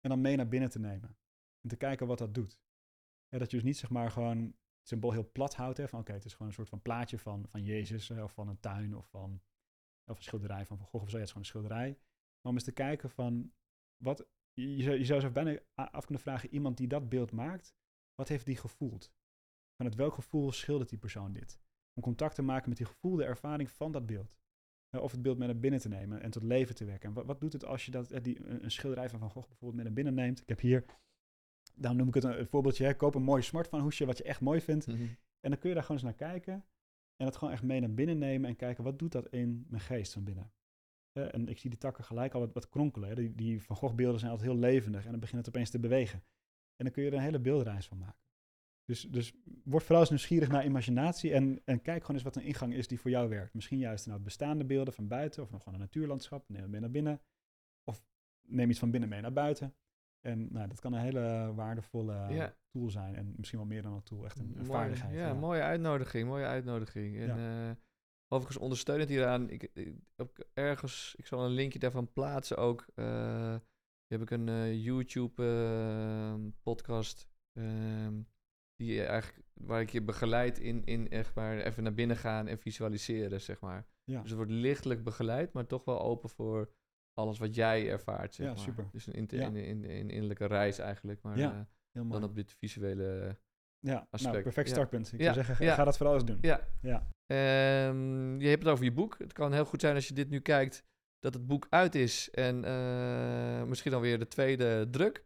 En 0.00 0.10
dan 0.10 0.20
mee 0.20 0.36
naar 0.36 0.48
binnen 0.48 0.70
te 0.70 0.78
nemen. 0.78 1.16
En 1.60 1.68
te 1.68 1.76
kijken 1.76 2.06
wat 2.06 2.18
dat 2.18 2.34
doet. 2.34 2.60
Ja, 3.28 3.38
dat 3.38 3.50
je 3.50 3.56
dus 3.56 3.66
niet 3.66 3.76
zeg 3.76 3.90
maar 3.90 4.10
gewoon 4.10 4.54
symbool 4.82 5.12
heel 5.12 5.30
plat 5.32 5.54
houdt. 5.54 5.78
Hè, 5.78 5.88
van 5.88 6.00
oké, 6.00 6.12
het 6.12 6.24
is 6.24 6.32
gewoon 6.32 6.48
een 6.48 6.54
soort 6.54 6.68
van 6.68 6.82
plaatje 6.82 7.18
van, 7.18 7.48
van 7.48 7.64
Jezus 7.64 8.08
hè, 8.08 8.22
of 8.22 8.32
van 8.32 8.48
een 8.48 8.60
tuin 8.60 8.96
of 8.96 9.08
van 9.08 9.42
of 10.10 10.16
een 10.16 10.22
schilderij 10.22 10.66
van 10.66 10.76
Van 10.76 10.86
Gogh 10.86 11.04
of 11.04 11.10
zo. 11.10 11.16
Het 11.16 11.24
is 11.24 11.32
gewoon 11.32 11.46
een 11.46 11.52
schilderij. 11.52 11.98
Maar 12.40 12.52
om 12.52 12.54
eens 12.54 12.64
te 12.64 12.72
kijken 12.72 13.10
van 13.10 13.52
wat, 13.96 14.26
je 14.52 14.82
zou, 14.82 14.98
je 14.98 15.04
zou 15.04 15.20
zo 15.20 15.30
bijna 15.30 15.58
af 15.74 16.04
kunnen 16.04 16.22
vragen, 16.22 16.50
iemand 16.50 16.76
die 16.76 16.88
dat 16.88 17.08
beeld 17.08 17.32
maakt, 17.32 17.74
wat 18.14 18.28
heeft 18.28 18.46
die 18.46 18.56
gevoeld? 18.56 19.12
Vanuit 19.76 19.94
welk 19.94 20.14
gevoel 20.14 20.52
schildert 20.52 20.90
die 20.90 20.98
persoon 20.98 21.32
dit? 21.32 21.60
Om 21.94 22.02
contact 22.02 22.34
te 22.34 22.42
maken 22.42 22.68
met 22.68 22.78
die 22.78 22.86
gevoelde 22.86 23.24
ervaring 23.24 23.70
van 23.70 23.92
dat 23.92 24.06
beeld. 24.06 24.36
of 24.90 25.12
het 25.12 25.22
beeld 25.22 25.38
mee 25.38 25.48
naar 25.48 25.58
binnen 25.58 25.80
te 25.80 25.88
nemen 25.88 26.22
en 26.22 26.30
tot 26.30 26.42
leven 26.42 26.74
te 26.74 26.84
wekken. 26.84 27.16
En 27.16 27.26
wat, 27.26 27.40
doet 27.40 27.52
het 27.52 27.64
als 27.64 27.84
je 27.84 27.90
dat, 27.90 28.24
die, 28.24 28.44
een, 28.44 28.70
schilderij 28.70 29.08
van 29.08 29.18
Van 29.18 29.30
Gogh 29.30 29.48
bijvoorbeeld 29.48 29.74
mee 29.74 29.84
naar 29.84 30.04
binnen 30.04 30.14
neemt? 30.14 30.40
Ik 30.40 30.48
heb 30.48 30.60
hier, 30.60 30.84
daarom 31.74 31.98
noem 31.98 32.08
ik 32.08 32.14
het 32.14 32.24
een, 32.24 32.46
voorbeeldje, 32.46 32.84
hè, 32.84 32.94
koop 32.94 33.14
een 33.14 33.22
mooi 33.22 33.42
smartphone 33.42 33.82
hoesje 33.82 34.06
wat 34.06 34.18
je 34.18 34.24
echt 34.24 34.40
mooi 34.40 34.60
vindt. 34.60 34.86
Mhm. 34.86 35.02
En 35.40 35.50
dan 35.50 35.58
kun 35.58 35.68
je 35.68 35.74
daar 35.74 35.84
gewoon 35.84 36.02
eens 36.02 36.16
naar 36.18 36.28
kijken. 36.28 36.52
En 37.16 37.26
dat 37.26 37.36
gewoon 37.36 37.54
echt 37.54 37.62
mee 37.62 37.80
naar 37.80 37.94
binnen 37.94 38.18
nemen 38.18 38.48
en 38.48 38.56
kijken, 38.56 38.84
wat 38.84 38.98
doet 38.98 39.12
dat 39.12 39.28
in 39.28 39.66
mijn 39.68 39.82
geest 39.82 40.12
van 40.12 40.24
binnen? 40.24 40.52
en 41.12 41.48
ik 41.48 41.58
zie 41.58 41.70
die 41.70 41.78
takken 41.78 42.04
gelijk 42.04 42.34
al 42.34 42.40
wat, 42.40 42.52
wat 42.52 42.68
kronkelen. 42.68 43.16
Die, 43.16 43.34
die 43.34 43.62
Van 43.62 43.76
Gogh 43.76 43.94
beelden 43.94 44.18
zijn 44.18 44.30
altijd 44.30 44.50
heel 44.50 44.58
levendig 44.58 45.04
en 45.04 45.10
dan 45.10 45.20
begint 45.20 45.46
het 45.46 45.54
opeens 45.54 45.70
te 45.70 45.78
bewegen. 45.78 46.18
En 46.76 46.84
dan 46.84 46.90
kun 46.90 47.02
je 47.02 47.10
er 47.10 47.16
een 47.16 47.22
hele 47.22 47.40
beeldreis 47.40 47.86
van 47.86 47.98
maken. 47.98 48.22
Dus, 48.84 49.00
dus 49.00 49.34
word 49.64 49.82
vooral 49.82 50.00
eens 50.00 50.10
nieuwsgierig 50.10 50.48
naar 50.48 50.64
imaginatie 50.64 51.32
en, 51.32 51.60
en 51.64 51.82
kijk 51.82 52.00
gewoon 52.00 52.16
eens 52.16 52.24
wat 52.24 52.36
een 52.36 52.42
ingang 52.42 52.74
is 52.74 52.88
die 52.88 53.00
voor 53.00 53.10
jou 53.10 53.28
werkt. 53.28 53.54
Misschien 53.54 53.78
juist 53.78 54.06
nou 54.06 54.20
bestaande 54.20 54.64
beelden 54.64 54.94
van 54.94 55.08
buiten 55.08 55.42
of 55.42 55.50
nog 55.50 55.62
gewoon 55.62 55.74
een 55.74 55.84
natuurlandschap. 55.84 56.48
Neem 56.48 56.62
het 56.62 56.70
mee 56.70 56.80
naar 56.80 56.90
binnen. 56.90 57.20
Of 57.84 58.02
neem 58.42 58.70
iets 58.70 58.78
van 58.78 58.90
binnen 58.90 59.08
mee 59.08 59.20
naar 59.20 59.32
buiten. 59.32 59.74
En 60.22 60.52
nou, 60.52 60.68
dat 60.68 60.80
kan 60.80 60.92
een 60.92 61.00
hele 61.00 61.52
waardevolle 61.54 62.52
tool 62.70 62.90
zijn. 62.90 63.14
En 63.16 63.34
misschien 63.36 63.58
wel 63.58 63.68
meer 63.68 63.82
dan 63.82 63.92
een 63.92 64.02
tool, 64.02 64.24
echt 64.24 64.38
een, 64.38 64.58
een 64.58 64.64
vaardigheid. 64.64 65.14
Ja, 65.14 65.34
mooie 65.34 65.62
uitnodiging, 65.62 66.28
mooie 66.28 66.44
uitnodiging. 66.44 67.16
En 67.16 67.36
ja. 67.36 67.68
uh, 67.68 67.74
overigens 68.28 68.62
ondersteunend 68.62 69.08
hieraan, 69.08 69.50
ik, 69.50 69.70
ik, 69.74 69.94
ergens, 70.52 71.14
ik 71.16 71.26
zal 71.26 71.44
een 71.44 71.50
linkje 71.50 71.78
daarvan 71.78 72.12
plaatsen 72.12 72.56
ook. 72.56 72.86
Uh, 72.94 73.56
heb 74.06 74.22
ik 74.22 74.30
een 74.30 74.48
uh, 74.48 74.84
YouTube 74.84 75.42
podcast 76.62 77.28
ehm, 77.52 78.22
die 78.76 79.04
eigenlijk, 79.04 79.48
waar 79.54 79.80
ik 79.80 79.90
je 79.90 80.02
begeleid 80.02 80.58
in, 80.58 80.84
in 80.84 81.10
echt 81.10 81.34
maar 81.34 81.58
even 81.58 81.82
naar 81.82 81.94
binnen 81.94 82.16
gaan 82.16 82.48
en 82.48 82.58
visualiseren, 82.58 83.40
zeg 83.40 83.60
maar. 83.60 83.86
Ja. 84.04 84.20
Dus 84.20 84.28
het 84.28 84.38
wordt 84.38 84.52
lichtelijk 84.52 85.04
begeleid, 85.04 85.52
maar 85.52 85.66
toch 85.66 85.84
wel 85.84 86.00
open 86.00 86.28
voor 86.30 86.72
alles 87.14 87.38
wat 87.38 87.54
jij 87.54 87.90
ervaart, 87.90 88.34
zeg 88.34 88.46
ja, 88.46 88.52
maar. 88.52 88.62
super. 88.62 88.88
Dus 88.92 89.06
een, 89.06 89.12
in, 89.12 89.28
in, 89.28 89.56
in, 89.56 89.84
in, 89.84 90.10
innerlijke 90.10 90.46
reis 90.46 90.78
eigenlijk, 90.78 91.22
maar 91.22 91.38
ja, 91.38 91.66
uh, 91.92 92.10
dan 92.10 92.24
op 92.24 92.34
dit 92.34 92.52
visuele 92.52 93.36
ja, 93.78 93.92
nou, 93.92 94.06
aspect. 94.10 94.32
Nou, 94.32 94.42
perfect 94.42 94.68
startpunt. 94.68 95.12
Ik 95.12 95.22
zou 95.22 95.34
zeggen, 95.34 95.66
ga 95.66 95.84
dat 95.84 95.96
vooral 95.96 96.14
eens 96.14 96.24
doen. 96.24 96.38
Ja. 96.40 96.68
ja. 96.80 97.06
Um, 97.88 98.40
je 98.40 98.48
hebt 98.48 98.62
het 98.62 98.72
over 98.72 98.84
je 98.84 98.92
boek. 98.92 99.18
Het 99.18 99.32
kan 99.32 99.52
heel 99.52 99.64
goed 99.64 99.80
zijn 99.80 99.94
als 99.94 100.08
je 100.08 100.14
dit 100.14 100.30
nu 100.30 100.40
kijkt, 100.40 100.84
dat 101.18 101.34
het 101.34 101.46
boek 101.46 101.66
uit 101.70 101.94
is 101.94 102.30
en 102.30 102.64
uh, 102.64 103.62
misschien 103.62 103.90
dan 103.90 104.00
weer 104.00 104.18
de 104.18 104.28
tweede 104.28 104.88
druk. 104.90 105.24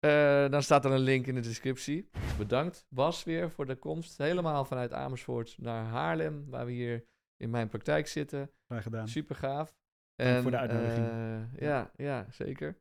Uh, 0.00 0.48
dan 0.48 0.62
staat 0.62 0.84
er 0.84 0.90
een 0.90 0.98
link 0.98 1.26
in 1.26 1.34
de 1.34 1.40
descriptie. 1.40 2.08
Bedankt 2.38 2.86
Bas 2.88 3.24
weer 3.24 3.50
voor 3.50 3.66
de 3.66 3.76
komst. 3.76 4.18
Helemaal 4.18 4.64
vanuit 4.64 4.92
Amersfoort 4.92 5.58
naar 5.58 5.84
Haarlem, 5.84 6.50
waar 6.50 6.66
we 6.66 6.72
hier 6.72 7.04
in 7.36 7.50
mijn 7.50 7.68
praktijk 7.68 8.06
zitten. 8.06 8.50
Graag 8.66 8.82
gedaan. 8.82 9.08
Super 9.08 9.36
gaaf. 9.36 9.74
En, 10.16 10.42
voor 10.42 10.50
de 10.50 10.58
uitnodiging. 10.58 11.06
Uh, 11.06 11.60
ja, 11.60 11.90
ja, 11.96 12.26
zeker. 12.30 12.78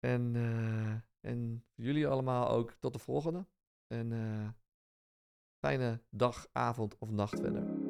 En, 0.00 0.34
uh, 0.34 0.94
en 1.20 1.64
jullie 1.74 2.06
allemaal 2.06 2.48
ook 2.48 2.72
tot 2.72 2.92
de 2.92 2.98
volgende. 2.98 3.46
En 3.86 4.12
fijne 5.58 6.00
dag, 6.10 6.46
avond 6.52 6.98
of 6.98 7.10
nacht 7.10 7.40
verder. 7.40 7.83